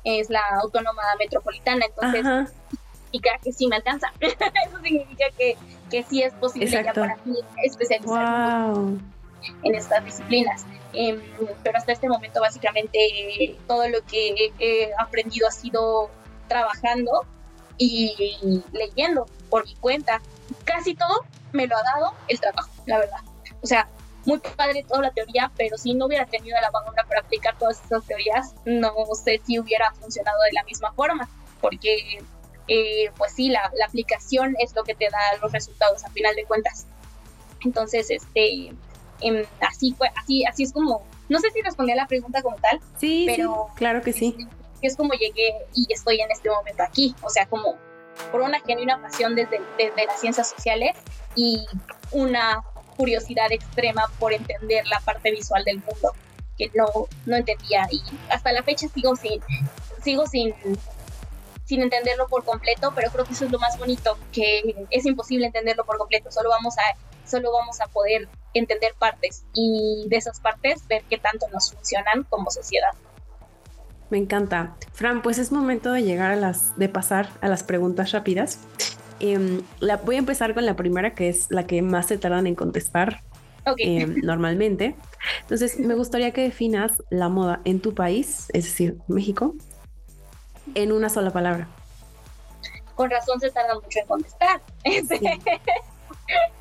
Es 0.05 0.31
la 0.31 0.43
autónoma 0.63 1.03
metropolitana, 1.19 1.85
entonces 1.87 2.25
significa 3.11 3.39
que 3.43 3.53
sí 3.53 3.67
me 3.67 3.77
alcanza. 3.77 4.13
Eso 4.21 4.79
significa 4.83 5.27
que, 5.37 5.57
que 5.91 6.03
sí 6.03 6.23
es 6.23 6.33
posible 6.35 6.71
ya 6.71 6.93
para 6.93 7.17
mí 7.25 7.37
especializarme 7.63 9.01
en 9.63 9.75
estas 9.75 10.05
disciplinas. 10.05 10.67
Em, 10.93 11.21
pero 11.63 11.79
hasta 11.79 11.93
este 11.93 12.09
momento 12.09 12.41
básicamente 12.41 13.57
todo 13.67 13.89
lo 13.89 13.99
que 14.07 14.53
he 14.59 14.91
aprendido 14.99 15.47
ha 15.47 15.51
sido 15.51 16.11
trabajando 16.49 17.27
y 17.77 18.63
leyendo 18.73 19.27
por 19.51 19.65
mi 19.67 19.75
cuenta. 19.77 20.21
Casi 20.65 20.95
todo 20.95 21.25
me 21.53 21.67
lo 21.67 21.77
ha 21.77 21.83
dado 21.83 22.15
el 22.29 22.41
trabajo, 22.41 22.71
la 22.87 22.99
verdad. 22.99 23.21
O 23.63 23.67
sea, 23.67 23.89
muy 24.25 24.39
padre 24.39 24.85
toda 24.87 25.03
la 25.03 25.11
teoría, 25.11 25.51
pero 25.57 25.79
si 25.79 25.95
no 25.95 26.07
hubiera 26.07 26.27
tenido 26.27 26.59
la 26.61 26.71
mano 26.71 26.93
para 27.09 27.21
aplicar 27.21 27.57
todas 27.59 27.83
esas 27.85 28.05
teorías, 28.05 28.55
no 28.65 28.93
sé 29.15 29.41
si 29.47 29.59
hubiera 29.59 29.93
funcionado 29.95 30.39
de 30.43 30.53
la 30.53 30.65
misma 30.65 30.93
forma, 30.93 31.29
porque 31.61 32.23
eh, 32.67 33.11
pues 33.17 33.33
sí, 33.33 33.49
la, 33.49 33.71
la, 33.79 33.87
aplicación 33.87 34.55
es 34.59 34.75
lo 34.75 34.85
que 34.85 34.95
te 34.95 35.09
da 35.09 35.19
los 35.41 35.51
resultados 35.53 36.05
a 36.05 36.11
final 36.11 36.35
de 36.37 36.45
cuentas. 36.45 36.87
Entonces, 37.65 38.11
este, 38.11 38.75
em, 39.21 39.45
así 39.61 39.95
así, 40.17 40.45
así 40.45 40.63
es 40.63 40.73
como, 40.73 41.03
no 41.29 41.39
sé 41.41 41.51
si 41.51 41.63
respondí 41.63 41.93
a 41.93 41.97
la 41.97 42.07
pregunta 42.07 42.43
como 42.43 42.57
tal, 42.57 42.81
sí, 42.99 43.25
pero 43.27 43.69
claro 43.75 44.03
que 44.03 44.13
sí. 44.13 44.37
Es, 44.81 44.97
como 44.97 45.13
llegué 45.15 45.67
y 45.75 45.93
estoy 45.93 46.21
en 46.21 46.31
este 46.31 46.49
momento 46.51 46.83
aquí, 46.83 47.15
o 47.23 47.31
sea, 47.31 47.47
como 47.47 47.77
por 48.31 48.43
una 48.43 48.61
genuina 48.61 49.01
pasión 49.01 49.35
desde, 49.35 49.61
desde 49.77 50.07
las 50.07 50.21
ciencias 50.21 50.51
sociales 50.51 50.97
y 51.35 51.67
una 52.13 52.63
curiosidad 52.97 53.51
extrema 53.53 54.05
por 54.19 54.33
entender 54.33 54.87
la 54.87 55.01
parte 55.01 55.31
visual 55.31 55.65
del 55.65 55.79
mundo 55.79 56.13
que 56.59 56.71
no, 56.75 56.87
no 57.25 57.37
entendía 57.37 57.87
y 57.91 58.03
hasta 58.29 58.53
la 58.53 58.63
fecha 58.63 58.89
sigo 58.89 59.15
sin, 59.17 59.41
sigo 60.03 60.27
sin, 60.27 60.55
sin 61.65 61.83
entenderlo 61.83 62.27
por 62.27 62.45
completo, 62.45 62.93
pero 62.95 63.11
creo 63.11 63.25
que 63.25 63.33
eso 63.33 63.45
es 63.45 63.53
lo 63.53 63.59
más 63.61 63.79
bonito, 63.79 64.19
que 64.33 64.87
es 64.91 65.07
imposible 65.07 65.47
entenderlo 65.47 65.85
por 65.85 65.97
completo, 65.99 66.31
solo 66.33 66.51
vamos 66.51 66.75
a, 66.79 66.83
solo 67.29 67.53
vamos 67.53 67.81
a 67.81 67.87
poder 67.87 68.29
entender 68.55 68.95
partes 68.99 69.45
y 69.55 70.07
de 70.09 70.17
esas 70.17 70.41
partes 70.41 70.87
ver 70.89 71.03
qué 71.09 71.19
tanto 71.19 71.47
nos 71.53 71.73
funcionan 71.73 72.25
como 72.25 72.51
sociedad. 72.51 72.91
Me 74.11 74.19
encanta. 74.19 74.75
Fran, 74.93 75.23
pues 75.23 75.39
es 75.39 75.53
momento 75.53 75.93
de 75.93 76.03
llegar 76.03 76.31
a 76.31 76.37
las, 76.37 76.77
de 76.79 76.89
pasar 76.89 77.29
a 77.41 77.49
las 77.49 77.63
preguntas 77.63 78.13
rápidas. 78.13 78.61
Em, 79.21 79.63
la, 79.81 79.97
voy 79.97 80.17
a 80.17 80.19
empezar 80.19 80.55
con 80.55 80.65
la 80.65 80.77
primera, 80.77 81.15
que 81.15 81.29
es 81.29 81.51
la 81.51 81.67
que 81.67 81.83
más 81.83 82.07
se 82.07 82.17
tardan 82.17 82.47
en 82.47 82.55
contestar 82.55 83.23
em, 83.77 84.17
normalmente. 84.23 84.97
Entonces, 85.43 85.79
me 85.79 85.95
gustaría 85.95 86.33
que 86.33 86.43
definas 86.43 86.93
la 87.11 87.29
moda 87.29 87.61
en 87.65 87.81
tu 87.81 87.95
país, 87.95 88.47
es 88.55 88.65
decir, 88.65 88.97
México, 89.09 89.55
en 90.75 90.93
una 90.93 91.11
sola 91.11 91.31
palabra. 91.31 91.69
Con 92.95 93.11
razón 93.11 93.39
se 93.41 93.51
tarda 93.51 93.75
mucho 93.75 93.99
en 94.01 94.07
contestar. 94.07 94.61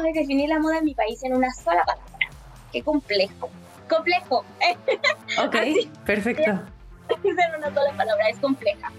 Ay, 0.00 0.12
definir 0.12 0.48
la 0.48 0.58
moda 0.58 0.78
en 0.78 0.84
mi 0.84 0.94
país 0.94 1.22
en 1.22 1.34
una 1.34 1.52
sola 1.52 1.82
palabra. 1.84 2.28
Qué 2.72 2.82
complejo. 2.82 3.50
Complejo. 3.88 4.44
Ok, 5.42 5.56
perfecto. 6.04 6.50
en 7.24 7.54
una 7.58 7.74
sola 7.74 7.96
palabra, 7.96 8.28
es 8.28 8.38
compleja. 8.38 8.90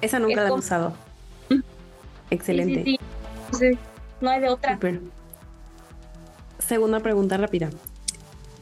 Esa 0.00 0.18
nunca 0.18 0.42
la 0.42 0.48
he 0.48 0.52
usado. 0.52 0.94
Excelente. 2.30 2.84
Sí, 2.84 2.98
sí, 3.52 3.78
no 4.20 4.30
hay 4.30 4.40
de 4.40 4.48
otra. 4.48 4.78
Segunda 6.58 7.00
pregunta 7.00 7.36
rápida. 7.36 7.70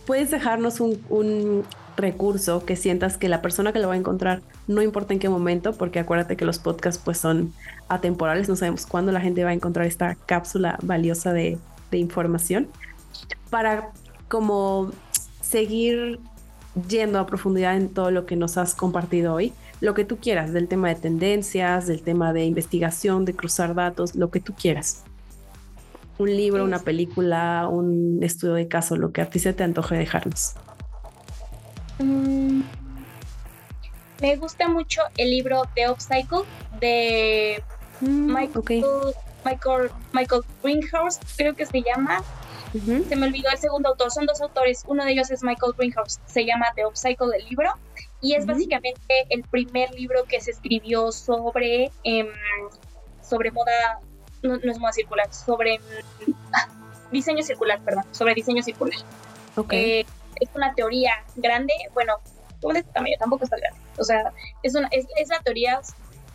¿Puedes 0.07 0.30
dejarnos 0.30 0.80
un, 0.80 1.64
recurso 1.95 2.64
que 2.64 2.74
sientas 2.74 3.18
que 3.18 3.28
la 3.28 3.43
persona 3.43 3.72
que 3.72 3.78
lo 3.78 3.89
va 3.89 3.95
a 3.95 3.99
encontrar, 3.99 4.41
no 4.66 4.80
importa 4.80 5.12
en 5.12 5.20
qué 5.20 5.28
momento, 5.28 5.74
porque 5.74 5.99
acuérdate 5.99 6.37
que 6.37 6.47
los 6.47 6.59
podcasts 6.59 7.01
pues 7.05 7.18
son 7.18 7.53
atemporales, 7.89 8.49
no 8.49 8.57
sabemos 8.57 8.87
cuándo 8.87 9.12
la 9.12 9.20
gente 9.20 9.45
va 9.45 9.51
a 9.51 9.53
encontrar 9.53 9.87
esta 9.87 10.16
cápsula 10.26 10.78
valiosa 10.83 11.35
de, 11.35 11.59
de 11.93 11.99
información, 11.99 12.68
para 13.51 13.93
como 14.28 14.90
seguir 15.40 16.18
yendo 16.88 17.18
a 17.18 17.26
profundidad 17.26 17.76
en 17.76 17.88
todo 17.90 18.11
lo 18.11 18.26
que 18.26 18.34
nos 18.34 18.57
has 18.57 18.74
compartido 18.74 19.34
hoy, 19.34 19.53
lo 19.80 19.95
que 19.95 20.05
tú 20.05 20.16
quieras, 20.16 20.53
del 20.53 20.68
tema 20.68 20.88
de 20.88 20.95
tendencias, 20.95 21.86
del 21.86 22.03
tema 22.03 22.32
de 22.32 22.45
investigación, 22.45 23.24
de 23.24 23.34
cruzar 23.34 23.74
datos, 23.74 24.14
lo 24.14 24.30
que 24.30 24.40
tú 24.40 24.55
quieras. 24.55 25.05
Un 26.18 26.30
libro, 26.30 26.64
una 26.64 26.78
película, 26.78 27.68
un 27.68 28.20
estudio 28.22 28.55
de 28.55 28.68
caso, 28.68 28.97
lo 28.97 29.12
que 29.12 29.20
a 29.20 29.28
ti 29.28 29.38
se 29.38 29.53
te 29.53 29.64
antoje 29.64 29.97
dejarnos. 29.97 30.55
Mm, 31.99 32.62
me 34.20 34.36
gusta 34.36 34.68
mucho 34.68 35.03
el 35.16 35.30
libro 35.30 35.62
The 35.74 35.90
Upcycle 35.90 36.45
de 36.80 37.62
mm, 38.01 38.32
Michael, 38.32 38.82
Michael, 39.45 39.90
Michael 40.12 40.43
Greenhorst, 40.62 41.22
creo 41.36 41.55
que 41.55 41.66
se 41.66 41.82
llama. 41.82 42.22
Se 42.72 43.16
me 43.16 43.26
olvidó 43.26 43.51
el 43.51 43.59
segundo 43.59 43.90
autor, 43.90 44.11
son 44.11 44.24
dos 44.24 44.40
autores, 44.40 44.84
uno 44.86 45.05
de 45.05 45.12
ellos 45.12 45.30
es 45.30 45.43
Michael 45.43 45.74
Greenhorst, 45.76 46.26
se 46.26 46.47
llama 46.47 46.72
The 46.74 46.86
Upcycle 46.86 47.28
del 47.30 47.45
libro. 47.49 47.70
Y 48.22 48.34
es 48.34 48.47
básicamente 48.47 49.26
el 49.28 49.43
primer 49.43 49.93
libro 49.93 50.24
que 50.24 50.40
se 50.40 50.53
escribió 50.53 51.12
sobre, 51.12 51.90
em, 52.05 52.28
sobre 53.20 53.51
moda, 53.51 54.01
no, 54.43 54.55
es 54.55 54.78
moda 54.78 54.93
circular, 54.93 55.32
sobre 55.34 55.80
ah, 56.53 56.68
diseño 57.11 57.43
circular, 57.43 57.80
perdón, 57.84 58.05
sobre 58.12 58.34
diseño 58.34 58.62
circular. 58.62 58.99
Eh, 59.70 60.07
es 60.40 60.49
una 60.55 60.72
teoría 60.74 61.12
grande, 61.36 61.74
bueno, 61.93 62.14
de 62.62 62.78
este 62.78 62.93
tamaño, 62.93 63.16
tampoco 63.18 63.45
está 63.45 63.57
grande, 63.57 63.78
o 63.99 64.05
sea, 64.05 64.32
es, 64.62 64.74
una, 64.76 64.88
es, 64.93 65.05
es 65.16 65.28
la 65.28 65.40
teoría 65.40 65.80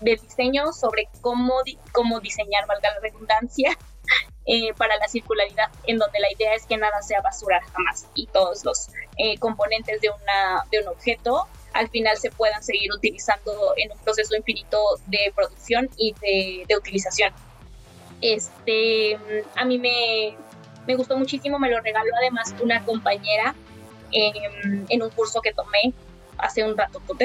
de 0.02 0.16
diseño 0.16 0.72
sobre 0.74 1.10
cómo, 1.22 1.56
cómo 1.91 2.20
diseñar, 2.20 2.68
valga 2.68 2.91
la 2.93 3.00
redundancia, 3.00 3.78
eh, 4.45 4.74
para 4.76 4.95
la 4.98 5.08
circularidad, 5.08 5.70
en 5.86 5.98
donde 5.98 6.20
la 6.20 6.32
idea 6.32 6.54
es 6.54 6.66
que 6.66 6.78
nada 6.78 7.02
sea 7.02 7.22
basura 7.22 7.62
jamás 7.74 8.08
y 8.16 8.28
todos 8.28 8.64
los 8.64 8.89
eh, 9.18 9.38
componentes 9.39 10.00
de, 10.02 10.10
una, 10.10 10.64
de 10.72 10.80
un 10.82 10.88
objeto 10.88 11.48
al 11.74 11.89
final 11.89 12.18
se 12.18 12.32
puedan 12.32 12.64
seguir 12.64 12.91
utilizando 12.91 13.74
en 13.78 13.91
un 13.91 13.98
proceso 14.00 14.36
infinito 14.36 14.78
de 15.08 15.32
producción 15.36 15.89
y 15.98 16.14
de, 16.68 16.76
utilización. 16.76 17.34
Este, 18.22 19.18
a 19.56 19.64
mí 19.64 19.78
me, 19.78 20.36
me, 20.88 20.95
gustó 20.95 21.18
muchísimo, 21.18 21.60
me 21.60 21.70
lo 21.70 21.80
regaló 21.82 22.10
además 22.18 22.56
una 22.62 22.84
compañera 22.84 23.54
em, 24.12 24.86
en 24.89 25.04
un 25.04 25.10
curso 25.12 25.39
que 25.41 25.54
tomé 25.54 25.93
hace 26.39 26.64
un 26.64 26.76
rato 26.76 27.00
con 27.06 27.18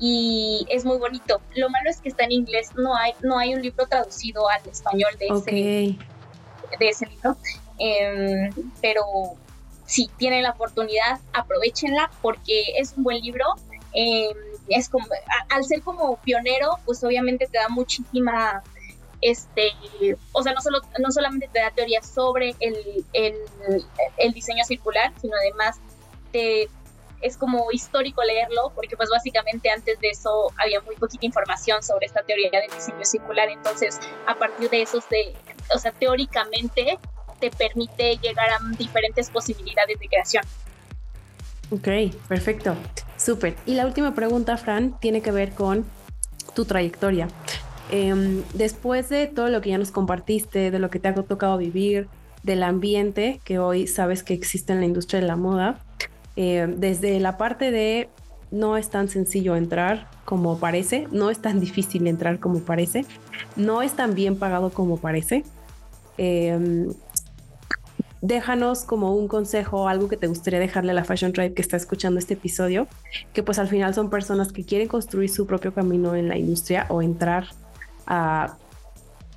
y 0.00 0.66
es 0.70 0.86
muy 0.86 0.96
bonito. 0.96 1.40
Lo 1.54 1.68
malo 1.68 1.90
es 1.90 2.00
que 2.00 2.08
está 2.08 2.24
en 2.24 2.32
inglés, 2.32 2.70
no 2.74 2.96
hay, 2.96 3.12
no 3.22 3.38
hay 3.38 3.54
un 3.54 3.60
libro 3.60 3.86
traducido 3.86 4.48
al 4.48 4.66
español 4.68 5.10
de 5.18 5.26
ese 5.26 5.98
de 6.78 6.88
ese 6.88 7.06
libro. 7.06 7.36
Em, 7.78 8.50
pero 8.80 9.02
si 9.84 10.08
tienen 10.16 10.42
la 10.44 10.50
oportunidad, 10.50 11.20
aprovechenla 11.32 12.10
porque 12.22 12.62
es 12.78 12.94
un 12.96 13.04
buen 13.04 13.20
libro. 13.20 13.44
Em, 13.92 14.36
es 14.68 14.88
como, 14.88 15.06
al 15.48 15.64
ser 15.64 15.82
como 15.82 16.16
pionero, 16.18 16.78
pues 16.86 17.04
obviamente 17.04 17.46
te 17.46 17.58
da 17.58 17.68
muchísima, 17.68 18.62
este, 19.20 19.72
o 20.32 20.42
sea, 20.42 20.52
no, 20.54 20.60
solo, 20.60 20.80
no 20.98 21.10
solamente 21.10 21.48
te 21.52 21.58
da 21.58 21.70
teoría 21.72 22.02
sobre 22.02 22.54
el, 22.60 23.04
el, 23.12 23.34
el 24.16 24.32
diseño 24.32 24.64
circular, 24.64 25.12
sino 25.20 25.34
además 25.36 25.80
te, 26.30 26.68
es 27.20 27.36
como 27.36 27.70
histórico 27.72 28.22
leerlo, 28.22 28.72
porque 28.74 28.96
pues 28.96 29.08
básicamente 29.10 29.70
antes 29.70 29.98
de 30.00 30.10
eso 30.10 30.52
había 30.56 30.80
muy 30.80 30.96
poquita 30.96 31.26
información 31.26 31.82
sobre 31.82 32.06
esta 32.06 32.22
teoría 32.22 32.50
del 32.50 32.70
diseño 32.70 33.04
circular, 33.04 33.48
entonces 33.48 33.98
a 34.26 34.34
partir 34.34 34.70
de 34.70 34.82
eso, 34.82 34.98
o 35.74 35.78
sea, 35.78 35.92
teóricamente 35.92 36.98
te 37.40 37.50
permite 37.50 38.16
llegar 38.18 38.50
a 38.50 38.58
diferentes 38.76 39.30
posibilidades 39.30 39.98
de 39.98 40.08
creación. 40.08 40.44
Ok, 41.70 41.88
perfecto, 42.28 42.76
súper. 43.16 43.56
Y 43.64 43.74
la 43.74 43.86
última 43.86 44.14
pregunta, 44.14 44.56
Fran, 44.56 44.98
tiene 45.00 45.22
que 45.22 45.30
ver 45.30 45.52
con 45.52 45.86
tu 46.54 46.64
trayectoria. 46.64 47.28
Em, 47.90 48.42
después 48.54 49.08
de 49.08 49.26
todo 49.26 49.48
lo 49.48 49.60
que 49.60 49.70
ya 49.70 49.78
nos 49.78 49.90
compartiste, 49.90 50.70
de 50.70 50.78
lo 50.78 50.90
que 50.90 50.98
te 50.98 51.08
ha 51.08 51.14
tocado 51.14 51.56
vivir, 51.58 52.08
del 52.42 52.62
ambiente 52.62 53.40
que 53.44 53.58
hoy 53.58 53.86
sabes 53.86 54.22
que 54.22 54.34
existe 54.34 54.72
en 54.72 54.80
la 54.80 54.86
industria 54.86 55.20
de 55.20 55.26
la 55.26 55.36
moda, 55.36 55.78
eh, 56.36 56.72
desde 56.76 57.18
la 57.20 57.36
parte 57.36 57.70
de 57.70 58.08
no 58.50 58.76
es 58.76 58.90
tan 58.90 59.08
sencillo 59.08 59.56
entrar 59.56 60.08
como 60.24 60.58
parece, 60.58 61.06
no 61.10 61.30
es 61.30 61.40
tan 61.40 61.60
difícil 61.66 62.06
entrar 62.06 62.38
como 62.38 62.60
parece, 62.60 63.04
no 63.56 63.82
es 63.82 63.92
tan 63.92 64.14
bien 64.14 64.36
pagado 64.36 64.70
como 64.70 64.96
parece. 64.96 65.44
Em, 66.18 66.92
déjanos 68.22 68.84
como 68.84 69.14
un 69.14 69.28
consejo, 69.28 69.88
algo 69.88 70.08
que 70.08 70.16
te 70.16 70.26
gustaría 70.26 70.60
dejarle 70.60 70.92
a 70.92 70.94
la 70.94 71.04
Fashion 71.04 71.32
Tribe 71.32 71.54
que 71.54 71.62
está 71.62 71.76
escuchando 71.76 72.18
este 72.18 72.34
episodio, 72.34 72.86
que 73.32 73.42
pues 73.42 73.58
al 73.58 73.68
final 73.68 73.94
son 73.94 74.10
personas 74.10 74.52
que 74.52 74.64
quieren 74.64 74.88
construir 74.88 75.30
su 75.30 75.46
propio 75.46 75.72
camino 75.72 76.14
en 76.14 76.28
la 76.28 76.36
industria 76.36 76.86
o 76.90 77.02
entrar 77.02 77.46
a 78.06 78.56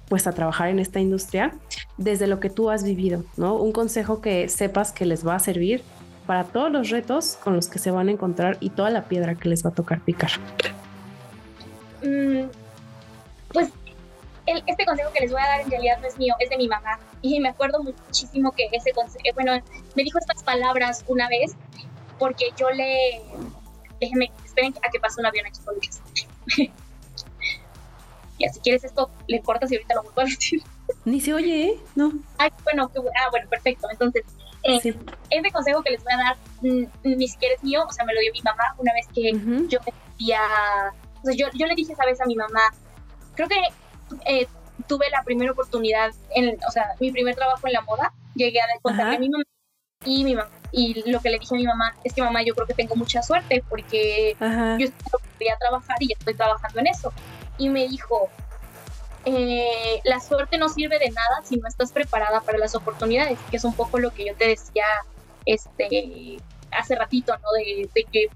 pues 0.09 0.27
a 0.27 0.33
trabajar 0.33 0.69
en 0.69 0.79
esta 0.79 0.99
industria 0.99 1.55
desde 1.97 2.27
lo 2.27 2.39
que 2.39 2.49
tú 2.49 2.69
has 2.69 2.83
vivido, 2.83 3.23
¿no? 3.37 3.55
Un 3.55 3.71
consejo 3.71 4.21
que 4.21 4.49
sepas 4.49 4.91
que 4.91 5.05
les 5.05 5.25
va 5.25 5.35
a 5.35 5.39
servir 5.39 5.81
para 6.25 6.45
todos 6.45 6.71
los 6.71 6.89
retos 6.89 7.37
con 7.43 7.55
los 7.55 7.67
que 7.67 7.79
se 7.79 7.91
van 7.91 8.07
a 8.07 8.11
encontrar 8.11 8.57
y 8.59 8.69
toda 8.69 8.89
la 8.89 9.03
piedra 9.05 9.35
que 9.35 9.49
les 9.49 9.65
va 9.65 9.69
a 9.69 9.73
tocar 9.73 10.01
picar? 10.01 10.31
Mm, 12.03 12.49
pues 13.49 13.69
este 14.45 14.85
consejo 14.85 15.11
que 15.13 15.21
les 15.21 15.31
voy 15.31 15.41
a 15.41 15.47
dar 15.47 15.61
en 15.61 15.71
realidad 15.71 15.99
no 16.01 16.07
es 16.07 16.17
mío, 16.17 16.35
es 16.39 16.49
de 16.49 16.57
mi 16.57 16.67
mamá. 16.67 16.99
Y 17.21 17.39
me 17.39 17.49
acuerdo 17.49 17.81
muchísimo 17.81 18.51
que 18.51 18.67
ese 18.71 18.91
consejo, 18.91 19.23
bueno, 19.35 19.53
me 19.95 20.03
dijo 20.03 20.19
estas 20.19 20.43
palabras 20.43 21.03
una 21.07 21.27
vez 21.29 21.55
porque 22.19 22.49
yo 22.57 22.69
le... 22.69 23.21
Déjenme, 23.99 24.31
esperen 24.43 24.73
a 24.85 24.89
que 24.89 24.99
pase 24.99 25.21
un 25.21 25.27
avión 25.27 25.45
aquí 25.45 25.59
con 25.63 25.75
Ya, 28.39 28.51
si 28.51 28.59
quieres 28.59 28.83
esto, 28.83 29.11
le 29.27 29.41
cortas 29.41 29.71
y 29.71 29.75
ahorita 29.75 29.95
lo 29.95 30.03
vuelvo 30.03 30.21
a 30.21 30.25
decir. 30.25 30.61
Ni 31.05 31.21
se 31.21 31.33
oye, 31.33 31.67
¿eh? 31.67 31.79
No. 31.95 32.11
Ay, 32.37 32.49
bueno, 32.63 32.89
ah, 32.95 33.27
bueno, 33.31 33.47
perfecto. 33.49 33.87
Entonces, 33.91 34.23
Eh, 34.63 34.79
Este 35.29 35.51
consejo 35.51 35.81
que 35.83 35.91
les 35.91 36.03
voy 36.03 36.13
a 36.13 36.17
dar 36.17 36.37
mm, 36.61 36.85
ni 37.17 37.27
siquiera 37.27 37.55
es 37.55 37.63
mío, 37.63 37.83
o 37.87 37.91
sea, 37.91 38.05
me 38.05 38.13
lo 38.13 38.19
dio 38.21 38.31
mi 38.31 38.41
mamá 38.41 38.63
una 38.77 38.93
vez 38.93 39.07
que 39.13 39.31
yo 39.67 39.79
me 39.85 39.91
sentía, 39.91 40.41
o 41.21 41.25
sea, 41.25 41.35
yo, 41.35 41.47
yo 41.53 41.67
le 41.67 41.75
dije 41.75 41.93
esa 41.93 42.05
vez 42.05 42.19
a 42.21 42.25
mi 42.25 42.35
mamá, 42.35 42.61
creo 43.35 43.47
que 43.47 43.61
eh, 44.25 44.47
tuve 44.87 45.09
la 45.09 45.23
primera 45.23 45.51
oportunidad, 45.51 46.11
en, 46.35 46.57
o 46.67 46.71
sea, 46.71 46.85
mi 46.99 47.11
primer 47.11 47.35
trabajo 47.35 47.65
en 47.67 47.73
la 47.73 47.81
moda, 47.81 48.13
llegué 48.35 48.59
a 48.61 48.65
contarle 48.81 49.15
a 49.15 49.19
mi 49.19 49.29
mamá 49.29 49.43
y 50.05 50.23
mi 50.23 50.35
mamá 50.35 50.49
y 50.71 51.09
lo 51.09 51.21
que 51.21 51.29
le 51.29 51.39
dije 51.39 51.53
a 51.55 51.57
mi 51.57 51.65
mamá 51.65 51.95
es 52.03 52.13
que 52.13 52.21
mamá 52.21 52.41
yo 52.43 52.53
creo 52.55 52.65
que 52.67 52.73
tengo 52.73 52.95
mucha 52.95 53.21
suerte 53.21 53.63
porque 53.69 54.35
yo 54.79 54.87
podía 55.37 55.55
trabajar 55.59 55.97
y 55.99 56.11
estoy 56.11 56.33
trabajando 56.33 56.79
en 56.79 56.87
eso 56.87 57.13
y 57.57 57.69
me 57.69 57.87
dijo 57.87 58.29
eh, 59.25 60.01
la 60.03 60.19
suerte 60.19 60.57
no 60.57 60.69
sirve 60.69 60.99
de 60.99 61.09
nada 61.09 61.41
si 61.43 61.57
no 61.57 61.67
estás 61.67 61.91
preparada 61.91 62.41
para 62.41 62.57
las 62.57 62.75
oportunidades 62.75 63.39
que 63.49 63.57
es 63.57 63.63
un 63.63 63.73
poco 63.73 63.99
lo 63.99 64.11
que 64.11 64.25
yo 64.25 64.35
te 64.35 64.47
decía 64.47 64.85
este 65.45 66.37
hace 66.71 66.95
ratito 66.95 67.33
no 67.37 67.51
de, 67.53 68.05
que 68.11 68.29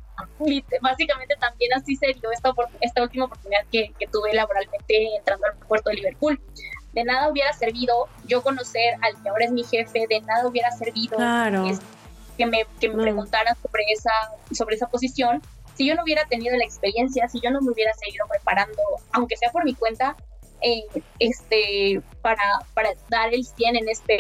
básicamente 0.82 1.36
también 1.40 1.74
así 1.74 1.96
se 1.96 2.08
dio 2.08 2.32
esta, 2.32 2.54
esta 2.82 3.04
última 3.04 3.26
oportunidad 3.26 3.62
que, 3.72 3.94
que 4.00 4.08
tuve 4.08 4.34
laboralmente 4.34 5.16
entrando 5.16 5.46
al 5.48 5.58
puerto 5.68 5.90
de 5.90 5.98
Liverpool. 5.98 6.40
De 6.94 7.04
nada 7.04 7.30
hubiera 7.30 7.54
servido 7.54 8.08
yo 8.26 8.42
conocer 8.42 8.96
al 9.02 9.22
que 9.22 9.30
ahora 9.30 9.46
es 9.46 9.52
mi 9.52 9.64
jefe, 9.64 10.06
de 10.10 10.22
nada 10.22 10.48
hubiera 10.48 10.72
servido 10.72 11.18
que 12.38 12.46
me, 12.46 12.66
que 12.80 12.90
me 12.90 13.02
preguntaran 13.02 13.56
sobre 13.62 13.84
esa, 13.92 14.12
sobre 14.52 14.76
esa 14.76 14.88
posición. 14.88 15.42
Si 15.76 15.88
yo 15.88 15.96
no 15.96 16.04
hubiera 16.04 16.26
tenido 16.26 16.56
la 16.56 16.64
experiencia, 16.64 17.28
si 17.28 17.40
yo 17.40 17.52
no 17.52 17.62
me 17.62 17.72
hubiera 17.72 17.94
seguido 17.94 18.26
preparando, 18.28 18.82
aunque 19.12 19.38
sea 19.38 19.52
por 19.52 19.64
mi 19.64 19.74
cuenta, 19.74 20.16
eh, 20.68 21.04
este, 21.20 22.02
para, 22.22 22.60
para 22.74 22.90
dar 23.10 23.34
el 23.34 23.46
100 23.46 23.76
en 23.76 23.90
este, 23.90 24.18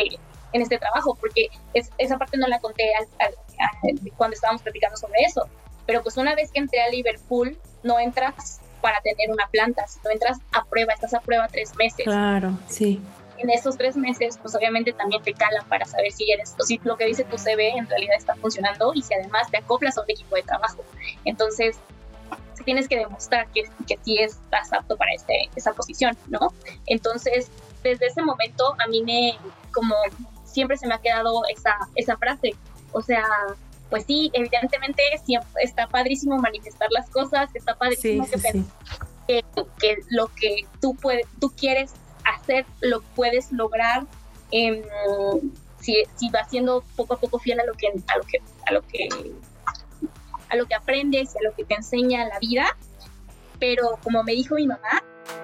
en 0.53 0.61
este 0.61 0.77
trabajo, 0.77 1.15
porque 1.19 1.49
esa 1.73 2.17
parte 2.17 2.37
no 2.37 2.47
la 2.47 2.59
conté 2.59 2.91
cuando 4.15 4.35
estábamos 4.35 4.61
platicando 4.61 4.97
sobre 4.97 5.21
eso. 5.21 5.47
Pero 5.85 6.03
pues 6.03 6.17
una 6.17 6.35
vez 6.35 6.51
que 6.51 6.59
entré 6.59 6.81
a 6.81 6.89
Liverpool, 6.89 7.57
no 7.83 7.99
entras 7.99 8.59
para 8.81 8.99
tener 9.01 9.31
una 9.31 9.47
planta, 9.47 9.87
sino 9.87 10.11
entras 10.11 10.37
a 10.51 10.63
prueba, 10.65 10.93
estás 10.93 11.13
a 11.13 11.21
prueba 11.21 11.47
tres 11.47 11.75
meses. 11.75 12.05
Claro, 12.05 12.57
sí 12.67 13.01
en 13.37 13.49
esos 13.49 13.77
tres 13.77 13.95
meses, 13.95 14.37
pues 14.41 14.55
obviamente 14.55 14.93
también 14.93 15.21
te 15.21 15.33
calan 15.33 15.67
para 15.67 15.85
saber 15.85 16.11
si 16.11 16.31
eres, 16.31 16.55
o 16.59 16.63
si 16.63 16.79
lo 16.83 16.97
que 16.97 17.05
dice 17.05 17.23
tu 17.23 17.37
CV 17.37 17.69
en 17.69 17.87
realidad 17.87 18.15
está 18.17 18.35
funcionando 18.35 18.93
y 18.93 19.01
si 19.01 19.13
además 19.13 19.49
te 19.51 19.57
acoplas 19.57 19.97
a 19.97 20.01
un 20.01 20.09
equipo 20.09 20.35
de 20.35 20.43
trabajo. 20.43 20.83
Entonces, 21.25 21.77
tienes 22.63 22.87
que 22.87 22.97
demostrar 22.97 23.47
que, 23.51 23.63
que 23.87 23.97
sí 24.03 24.17
estás 24.19 24.71
apto 24.73 24.97
para 24.97 25.13
este, 25.13 25.49
esa 25.55 25.73
posición, 25.73 26.17
¿no? 26.27 26.53
Entonces, 26.85 27.49
desde 27.83 28.07
ese 28.07 28.21
momento 28.21 28.75
a 28.79 28.87
mí 28.87 29.03
me, 29.03 29.37
como 29.73 29.95
siempre 30.45 30.77
se 30.77 30.87
me 30.87 30.95
ha 30.95 30.99
quedado 30.99 31.41
esa, 31.49 31.77
esa 31.95 32.17
frase, 32.17 32.55
o 32.91 33.01
sea, 33.01 33.23
pues 33.89 34.05
sí, 34.05 34.29
evidentemente 34.33 35.01
está 35.61 35.87
padrísimo 35.87 36.37
manifestar 36.37 36.89
las 36.91 37.09
cosas, 37.09 37.49
está 37.53 37.75
padrísimo 37.75 38.25
que, 38.25 38.63
Que, 39.27 39.43
que, 39.79 39.97
lo 40.09 40.27
que 40.27 40.65
tú, 40.81 40.95
puedes, 40.95 41.27
tú 41.39 41.51
quieres 41.55 41.91
hacer 42.23 42.65
lo 42.81 43.01
puedes 43.01 43.51
lograr 43.51 44.05
em, 44.51 44.83
si, 45.79 46.03
si, 46.15 46.29
vas 46.29 46.49
siendo 46.49 46.83
poco 46.95 47.13
a 47.13 47.19
poco 47.19 47.39
fiel 47.39 47.59
a 47.59 47.65
lo 47.65 47.73
que 47.73 47.87
a 47.87 48.17
lo 48.17 48.23
que 48.23 48.41
a 48.65 48.73
lo 48.73 48.81
que 48.81 49.09
a 50.49 50.55
lo 50.55 50.65
que 50.65 50.75
aprendes 50.75 51.35
y 51.35 51.37
a 51.37 51.49
lo 51.49 51.55
que 51.55 51.63
te 51.63 51.75
enseña 51.75 52.25
la 52.25 52.39
vida 52.39 52.77
pero 53.59 53.99
como 54.03 54.23
me 54.23 54.33
dijo 54.33 54.55
mi 54.55 54.67
mamá 54.67 55.03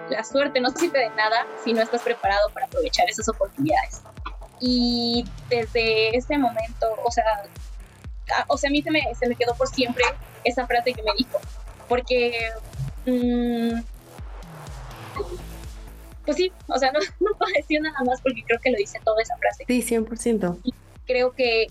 la 0.10 0.24
suerte 0.24 0.60
no 0.62 0.70
sirve 0.72 1.00
de 1.00 1.10
nada 1.12 1.46
si 1.64 1.74
no 1.74 1.82
estás 1.82 2.02
preparado 2.02 2.50
para 2.54 2.66
aprovechar 2.68 3.10
esas 3.10 3.28
oportunidades 3.30 4.02
y 4.60 5.26
desde 5.50 6.16
ese 6.16 6.38
momento 6.38 6.96
o 7.04 7.12
sea 7.12 7.44
o 8.48 8.58
sea 8.58 8.70
a 8.70 8.72
mí 8.72 8.82
se 8.82 8.92
me, 8.92 9.02
se 9.16 9.28
me 9.28 9.36
quedó 9.36 9.56
por 9.56 9.68
siempre 9.68 10.06
esa 10.44 10.66
frase 10.68 10.94
que 10.94 11.04
me 11.04 11.12
dijo 11.18 11.40
porque 11.88 12.50
mmm, 13.06 13.82
pues 16.26 16.38
sí, 16.38 16.52
o 16.68 16.78
sea, 16.78 16.92
no, 16.94 17.00
no, 17.20 17.38
puedo 17.38 17.52
decir 17.56 17.82
nada 17.82 18.00
más 18.06 18.22
porque 18.22 18.44
creo 18.44 18.60
que 18.60 18.72
lo 18.72 18.78
dice 18.78 19.00
toda 19.04 19.22
esa 19.22 19.36
frase. 19.38 19.66
Sí, 19.68 19.82
100%. 19.82 20.60
Y 20.64 20.74
creo 21.06 21.34
que 21.34 21.68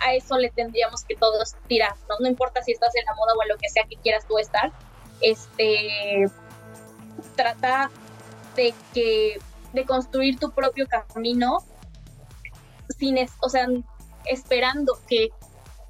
a 0.00 0.14
eso 0.14 0.38
le 0.38 0.50
tendríamos 0.50 1.04
que 1.04 1.16
todos 1.16 1.54
tirar, 1.66 1.94
¿no? 2.08 2.16
No 2.20 2.28
importa 2.28 2.62
si 2.62 2.72
estás 2.72 2.94
en 2.96 3.04
la 3.04 3.14
moda 3.14 3.32
o 3.38 3.42
en 3.42 3.48
lo 3.48 3.56
que 3.56 3.68
sea 3.68 3.84
que 3.88 3.96
quieras 3.96 4.26
tú 4.26 4.38
estar, 4.38 4.72
este, 5.20 6.26
trata 7.36 7.90
de 8.56 8.74
que, 8.92 9.38
de 9.72 9.84
construir 9.84 10.38
tu 10.38 10.50
propio 10.50 10.86
camino 10.86 11.58
sin, 12.98 13.18
o 13.40 13.48
sea, 13.48 13.66
esperando 14.24 14.98
que 15.08 15.28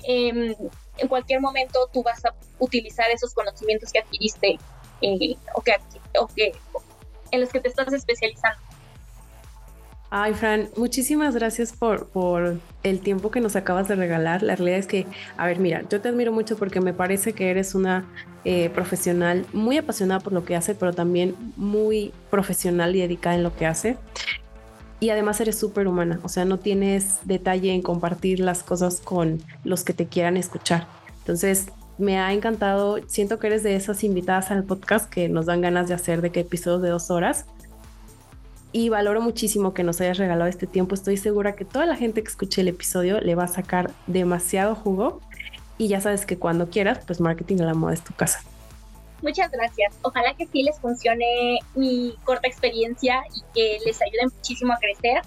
em, 0.04 0.54
en 0.98 1.08
cualquier 1.08 1.40
momento 1.40 1.88
tú 1.92 2.02
vas 2.02 2.24
a 2.24 2.34
utilizar 2.58 3.10
esos 3.10 3.34
conocimientos 3.34 3.92
que 3.92 4.00
adquiriste 4.00 4.58
eh, 5.00 5.36
o, 5.54 5.62
que, 5.62 5.76
o, 6.18 6.26
que, 6.26 6.52
en 7.30 7.40
los 7.40 7.50
que 7.50 7.60
te 7.60 7.68
estás 7.68 7.92
especializando. 7.92 8.60
Ay, 10.10 10.32
Fran, 10.32 10.70
muchísimas 10.76 11.35
gracias 11.35 11.72
por, 11.72 12.09
por 12.09 12.59
el 12.82 13.01
tiempo 13.01 13.30
que 13.30 13.40
nos 13.40 13.56
acabas 13.56 13.89
de 13.89 13.94
regalar. 13.94 14.43
La 14.43 14.56
realidad 14.56 14.78
es 14.78 14.86
que, 14.86 15.06
a 15.36 15.47
ver, 15.47 15.59
mira, 15.59 15.85
yo 15.90 16.01
te 16.01 16.09
admiro 16.09 16.32
mucho 16.32 16.56
porque 16.56 16.80
me 16.80 16.94
parece 16.94 17.35
que 17.35 17.51
eres 17.51 17.74
una 17.74 18.06
eh, 18.47 18.70
profesional 18.70 19.44
muy 19.52 19.76
apasionada 19.76 20.20
por 20.20 20.32
lo 20.32 20.47
que 20.47 20.56
hace, 20.56 20.74
pero 20.74 20.94
también 20.94 21.35
muy 21.56 22.12
profesional 22.30 22.97
y 22.97 23.01
dedicada 23.01 23.36
en 23.36 23.43
lo 23.43 23.55
que 23.55 23.66
hace. 23.66 23.98
Y 24.98 25.10
además 25.10 25.40
eres 25.43 25.59
súper 25.59 25.86
humana, 25.86 26.18
o 26.22 26.28
sea, 26.28 26.47
no 26.47 26.59
tienes 26.59 27.18
detalle 27.24 27.72
en 27.72 27.82
compartir 27.82 28.40
las 28.40 28.62
cosas 28.62 29.01
con 29.01 29.43
los 29.62 29.85
que 29.85 29.93
te 29.93 30.06
quieran 30.06 30.39
escuchar. 30.39 30.89
Entonces, 31.18 31.66
me 31.98 32.18
ha 32.18 32.32
encantado. 32.32 32.98
Siento 33.06 33.39
que 33.39 33.48
eres 33.48 33.62
de 33.62 33.76
esas 33.76 34.02
invitadas 34.05 34.51
al 34.51 34.64
podcast 34.64 35.10
que 35.10 35.28
nos 35.28 35.47
dan 35.47 35.60
ganas 35.60 35.89
de 35.89 35.94
hacer 35.94 36.22
de 36.22 36.30
que 36.30 36.40
episodios 36.40 36.80
de 36.80 36.89
dos 36.89 37.10
horas. 37.10 37.44
Y 38.72 38.90
valoro 38.90 39.20
muchísimo 39.20 39.72
que 39.72 39.82
nos 39.82 40.00
hayas 40.00 40.18
regalado 40.18 40.48
este 40.48 40.66
tiempo. 40.66 40.94
Estoy 40.94 41.16
segura 41.16 41.54
que 41.56 41.64
toda 41.64 41.86
la 41.86 41.96
gente 41.96 42.22
que 42.22 42.28
escuche 42.28 42.60
el 42.60 42.68
episodio 42.68 43.20
le 43.20 43.34
va 43.34 43.44
a 43.44 43.48
sacar 43.48 43.90
demasiado 44.06 44.74
jugo. 44.74 45.20
Y 45.78 45.88
ya 45.88 46.00
sabes 46.00 46.26
que 46.26 46.38
cuando 46.38 46.68
quieras, 46.68 47.00
pues 47.06 47.20
marketing 47.20 47.60
a 47.60 47.64
la 47.64 47.74
moda 47.74 47.94
es 47.94 48.02
tu 48.02 48.14
casa. 48.14 48.40
Muchas 49.22 49.50
gracias. 49.50 49.96
Ojalá 50.02 50.34
que 50.34 50.46
sí 50.46 50.62
les 50.62 50.78
funcione 50.78 51.58
mi 51.74 52.14
corta 52.24 52.46
experiencia 52.46 53.22
y 53.34 53.42
que 53.54 53.78
les 53.84 54.00
ayude 54.02 54.34
muchísimo 54.34 54.72
a 54.72 54.76
crecer. 54.78 55.22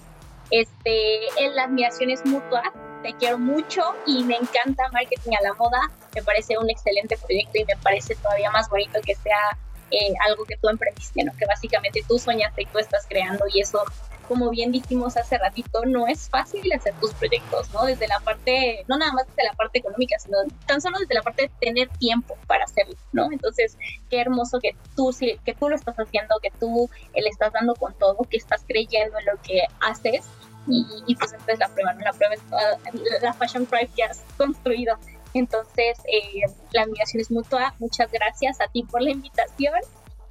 Este, 0.50 1.20
la 1.54 1.64
admiración 1.64 2.10
es 2.10 2.24
mutua 2.24 2.62
te 3.02 3.12
quiero 3.14 3.38
mucho 3.38 3.82
y 4.06 4.22
me 4.24 4.36
encanta 4.36 4.88
Marketing 4.92 5.32
a 5.38 5.42
la 5.42 5.54
Moda. 5.54 5.90
Me 6.14 6.22
parece 6.22 6.56
un 6.56 6.70
excelente 6.70 7.16
proyecto 7.16 7.58
y 7.58 7.64
me 7.64 7.76
parece 7.82 8.14
todavía 8.14 8.50
más 8.50 8.68
bonito 8.70 9.00
que 9.04 9.14
sea 9.16 9.58
eh, 9.92 10.14
algo 10.26 10.44
que 10.44 10.56
tú 10.56 10.68
emprendiste, 10.68 11.22
¿no? 11.22 11.32
que 11.36 11.44
básicamente 11.46 12.02
tú 12.08 12.18
soñaste 12.18 12.62
y 12.62 12.66
tú 12.66 12.78
estás 12.78 13.06
creando 13.06 13.44
y 13.52 13.60
eso, 13.60 13.82
como 14.26 14.48
bien 14.48 14.72
dijimos 14.72 15.18
hace 15.18 15.36
ratito, 15.36 15.84
no 15.84 16.06
es 16.06 16.30
fácil 16.30 16.72
hacer 16.72 16.94
tus 16.94 17.12
proyectos, 17.12 17.70
¿no? 17.74 17.84
Desde 17.84 18.08
la 18.08 18.18
parte, 18.20 18.84
no 18.88 18.96
nada 18.96 19.12
más 19.12 19.26
desde 19.26 19.44
la 19.44 19.52
parte 19.52 19.80
económica, 19.80 20.18
sino 20.18 20.38
tan 20.66 20.80
solo 20.80 20.98
desde 20.98 21.14
la 21.14 21.22
parte 21.22 21.42
de 21.42 21.50
tener 21.60 21.88
tiempo 21.98 22.38
para 22.46 22.64
hacerlo, 22.64 22.94
¿no? 23.12 23.30
Entonces, 23.30 23.76
qué 24.08 24.20
hermoso 24.20 24.60
que 24.60 24.74
tú, 24.96 25.14
que 25.18 25.54
tú 25.54 25.68
lo 25.68 25.76
estás 25.76 25.96
haciendo, 25.96 26.36
que 26.40 26.50
tú 26.58 26.88
le 27.14 27.28
estás 27.28 27.52
dando 27.52 27.74
con 27.74 27.92
todo, 27.98 28.16
que 28.30 28.38
estás 28.38 28.64
creyendo 28.66 29.18
en 29.18 29.26
lo 29.26 29.42
que 29.42 29.62
haces 29.80 30.24
y, 30.66 31.16
pues 31.16 31.32
esta 31.32 31.52
es 31.52 31.58
la 31.58 31.68
prueba, 31.68 31.92
¿no? 31.92 32.00
La 32.00 32.12
prueba 32.12 32.34
es 32.34 32.40
toda 32.42 32.78
la 33.20 33.32
Fashion 33.34 33.66
Pride 33.66 33.90
que 33.94 34.04
has 34.04 34.22
construido. 34.38 34.96
Entonces, 35.34 35.98
eh, 36.06 36.44
la 36.72 36.82
admiración 36.82 37.20
es 37.20 37.30
mutua. 37.30 37.74
Muchas 37.78 38.10
gracias 38.10 38.60
a 38.60 38.66
ti 38.68 38.82
por 38.84 39.02
la 39.02 39.10
invitación. 39.10 39.74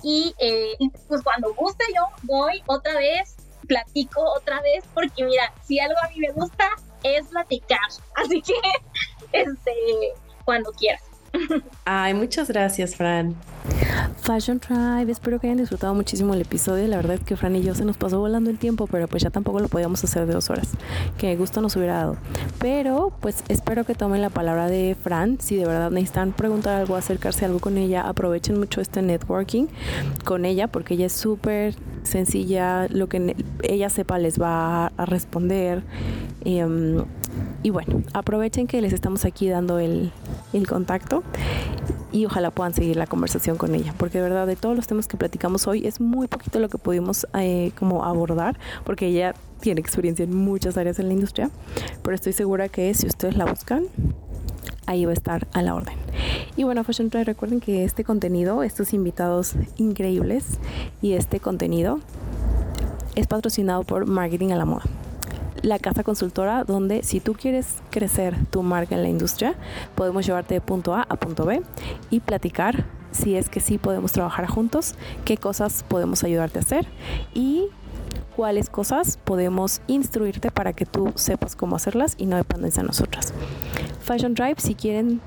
Y 0.04 0.34
eh, 0.40 0.74
pues 1.08 1.22
cuando 1.24 1.54
guste 1.54 1.84
yo 1.96 2.08
voy 2.24 2.64
otra 2.66 2.96
vez, 2.96 3.36
platico 3.68 4.22
otra 4.36 4.62
vez, 4.62 4.84
porque 4.94 5.24
mira, 5.24 5.54
si 5.64 5.80
algo 5.80 5.98
a 6.04 6.10
mí 6.10 6.20
me 6.20 6.32
gusta 6.32 6.70
es 7.04 7.28
platicar. 7.28 7.80
Así 8.16 8.42
que, 8.42 8.54
este, 9.32 9.74
cuando 10.46 10.72
quieras. 10.72 11.04
Ay, 11.86 12.14
muchas 12.14 12.48
gracias, 12.50 12.96
Fran. 12.96 13.36
Fashion 14.22 14.60
Tribe, 14.60 15.12
espero 15.12 15.40
que 15.40 15.48
hayan 15.48 15.58
disfrutado 15.58 15.94
muchísimo 15.94 16.34
el 16.34 16.42
episodio. 16.42 16.88
La 16.88 16.98
verdad 16.98 17.16
es 17.16 17.22
que 17.22 17.36
Fran 17.36 17.56
y 17.56 17.64
yo 17.64 17.76
se 17.76 17.86
nos 17.86 17.98
pasó 17.98 18.20
volando 18.20 18.50
el 18.50 18.58
tiempo, 18.58 18.88
pero 18.88 19.08
pues 19.08 19.24
ya 19.24 19.30
tampoco 19.30 19.60
lo 19.60 19.68
podíamos 19.68 20.04
hacer 20.04 20.26
de 20.26 20.34
dos 20.34 20.50
horas. 20.50 20.70
Que 21.18 21.36
gusto 21.36 21.62
nos 21.62 21.76
hubiera 21.76 21.96
dado. 21.96 22.18
Pero 22.60 23.12
pues 23.20 23.44
espero 23.48 23.84
que 23.84 23.96
tomen 23.96 24.22
la 24.22 24.30
palabra 24.30 24.68
de 24.68 24.96
Fran. 25.02 25.40
Si 25.40 25.56
de 25.56 25.66
verdad 25.66 25.92
necesitan 25.92 26.34
preguntar 26.34 26.82
algo, 26.82 26.96
acercarse 26.96 27.46
a 27.46 27.48
algo 27.48 27.60
con 27.60 27.78
ella, 27.78 28.02
aprovechen 28.02 28.60
mucho 28.60 28.82
este 28.82 29.02
networking 29.02 29.68
con 30.24 30.46
ella, 30.46 30.68
porque 30.68 30.96
ella 30.96 31.08
es 31.08 31.14
súper 31.14 31.76
sencilla. 32.04 32.88
Lo 32.90 33.08
que 33.10 33.36
ella 33.64 33.90
sepa 33.90 34.20
les 34.20 34.42
va 34.42 34.88
a 34.88 35.06
responder. 35.06 35.84
Em, 36.44 37.04
y 37.64 37.70
bueno, 37.70 38.02
aprovechen 38.14 38.68
que 38.68 38.82
les 38.82 38.94
estamos 38.94 39.26
aquí 39.26 39.50
dando 39.50 39.80
el, 39.80 40.12
el 40.54 40.68
contacto. 40.68 41.21
Y 42.12 42.26
ojalá 42.26 42.52
puedan 42.52 42.74
seguir 42.74 42.98
la 42.98 43.08
conversación 43.08 43.58
con 43.58 43.74
ella, 43.74 43.94
porque 43.98 44.18
de 44.18 44.24
verdad 44.24 44.48
de 44.48 44.56
todos 44.56 44.76
los 44.76 44.88
temas 44.88 45.08
que 45.08 45.18
platicamos 45.18 45.68
hoy 45.68 45.88
es 45.88 46.02
muy 46.02 46.28
poquito 46.28 46.60
lo 46.60 46.70
que 46.70 46.78
pudimos 46.78 47.26
eh, 47.34 47.72
como 47.78 48.04
abordar, 48.04 48.60
porque 48.84 49.08
ella 49.08 49.34
tiene 49.62 49.80
experiencia 49.80 50.24
en 50.24 50.36
muchas 50.36 50.78
áreas 50.78 51.00
en 51.00 51.08
la 51.08 51.14
industria, 51.14 51.50
pero 52.04 52.16
estoy 52.16 52.34
segura 52.34 52.70
que 52.70 52.94
si 52.94 53.08
ustedes 53.08 53.38
la 53.38 53.46
buscan, 53.46 53.86
ahí 54.88 55.06
va 55.06 55.12
a 55.12 55.14
estar 55.14 55.48
a 55.54 55.62
la 55.62 55.76
orden. 55.76 55.96
Y 56.58 56.64
bueno, 56.64 56.84
Fashion 56.84 57.10
Drive, 57.10 57.26
recuerden 57.26 57.62
que 57.62 57.86
este 57.86 58.04
contenido, 58.04 58.64
estos 58.64 58.94
invitados 58.94 59.54
increíbles 59.78 60.60
y 61.02 61.14
este 61.14 61.40
contenido 61.40 62.00
es 63.16 63.28
patrocinado 63.28 63.84
por 63.84 64.06
Marketing 64.06 64.52
a 64.52 64.56
la 64.56 64.66
Moda 64.66 64.84
la 65.62 65.80
casa 65.80 66.04
consultora 66.04 66.64
donde 66.64 67.04
si 67.04 67.20
tú 67.20 67.34
quieres 67.34 67.76
crecer 67.90 68.36
tu 68.50 68.64
marca 68.64 68.96
en 68.96 69.04
la 69.04 69.10
industria, 69.10 69.56
podemos 69.96 70.26
llevarte 70.26 70.56
de 70.56 70.62
punto 70.62 70.94
A 70.94 71.04
a 71.04 71.16
punto 71.16 71.46
B 71.46 71.62
y 72.10 72.20
platicar 72.20 72.86
si 73.12 73.36
es 73.36 73.50
que 73.50 73.60
sí 73.60 73.78
podemos 73.78 74.12
trabajar 74.12 74.48
juntos, 74.48 74.96
qué 75.26 75.38
cosas 75.38 75.84
podemos 75.88 76.24
ayudarte 76.24 76.60
a 76.60 76.62
hacer 76.62 76.88
y 77.34 77.68
cuáles 78.36 78.70
cosas 78.70 79.18
podemos 79.18 79.82
instruirte 79.88 80.50
para 80.52 80.74
que 80.74 80.86
tú 80.86 81.12
sepas 81.16 81.56
cómo 81.56 81.76
hacerlas 81.76 82.16
y 82.18 82.26
no 82.26 82.38
dependes 82.38 82.76
de 82.76 82.84
nosotras. 82.84 83.34
Fashion 84.02 84.34
Drive, 84.34 84.56
si 84.58 84.76
quieren 84.76 85.22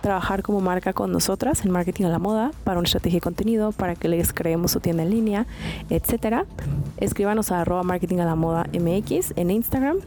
trabajar 0.00 0.42
como 0.42 0.60
marca 0.60 0.92
con 0.92 1.12
nosotras 1.12 1.64
en 1.64 1.70
marketing 1.70 2.04
a 2.04 2.08
la 2.08 2.18
moda 2.18 2.50
para 2.64 2.78
una 2.78 2.86
estrategia 2.86 3.18
de 3.18 3.22
contenido, 3.22 3.72
para 3.72 3.94
que 3.94 4.08
les 4.08 4.32
creemos 4.32 4.72
su 4.72 4.80
tienda 4.80 5.02
en 5.02 5.10
línea, 5.10 5.46
etcétera. 5.88 6.46
Escríbanos 6.96 7.52
a 7.52 7.60
arroba 7.60 7.82
marketing 7.82 8.18
a 8.18 8.24
la 8.24 8.34
moda 8.34 8.66
mx 8.72 9.34
en 9.36 9.50
Instagram 9.50 9.98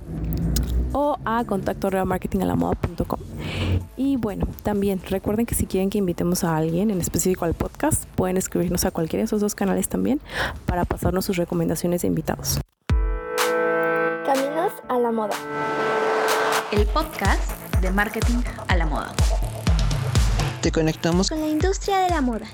o 0.93 1.17
a 1.25 1.43
contacto 1.45 1.89
marketingalamoda.com. 2.05 3.19
Y 3.97 4.17
bueno, 4.17 4.47
también 4.63 5.01
recuerden 5.09 5.45
que 5.45 5.55
si 5.55 5.65
quieren 5.65 5.89
que 5.89 5.97
invitemos 5.97 6.43
a 6.43 6.55
alguien 6.55 6.91
en 6.91 7.01
específico 7.01 7.45
al 7.45 7.53
podcast, 7.53 8.05
pueden 8.15 8.37
escribirnos 8.37 8.85
a 8.85 8.91
cualquiera 8.91 9.21
de 9.21 9.25
esos 9.25 9.41
dos 9.41 9.55
canales 9.55 9.89
también 9.89 10.21
para 10.65 10.85
pasarnos 10.85 11.25
sus 11.25 11.37
recomendaciones 11.37 12.01
de 12.01 12.07
invitados. 12.07 12.59
Caminos 14.25 14.71
a 14.87 14.97
la 14.99 15.11
moda. 15.11 15.35
El 16.71 16.85
podcast 16.87 17.51
de 17.81 17.91
marketing 17.91 18.41
a 18.67 18.77
la 18.77 18.85
moda. 18.85 19.13
Te 20.63 20.71
conectamos 20.71 21.27
con 21.27 21.41
la 21.41 21.47
industria 21.47 21.99
de 21.99 22.09
la 22.11 22.21
moda. 22.21 22.47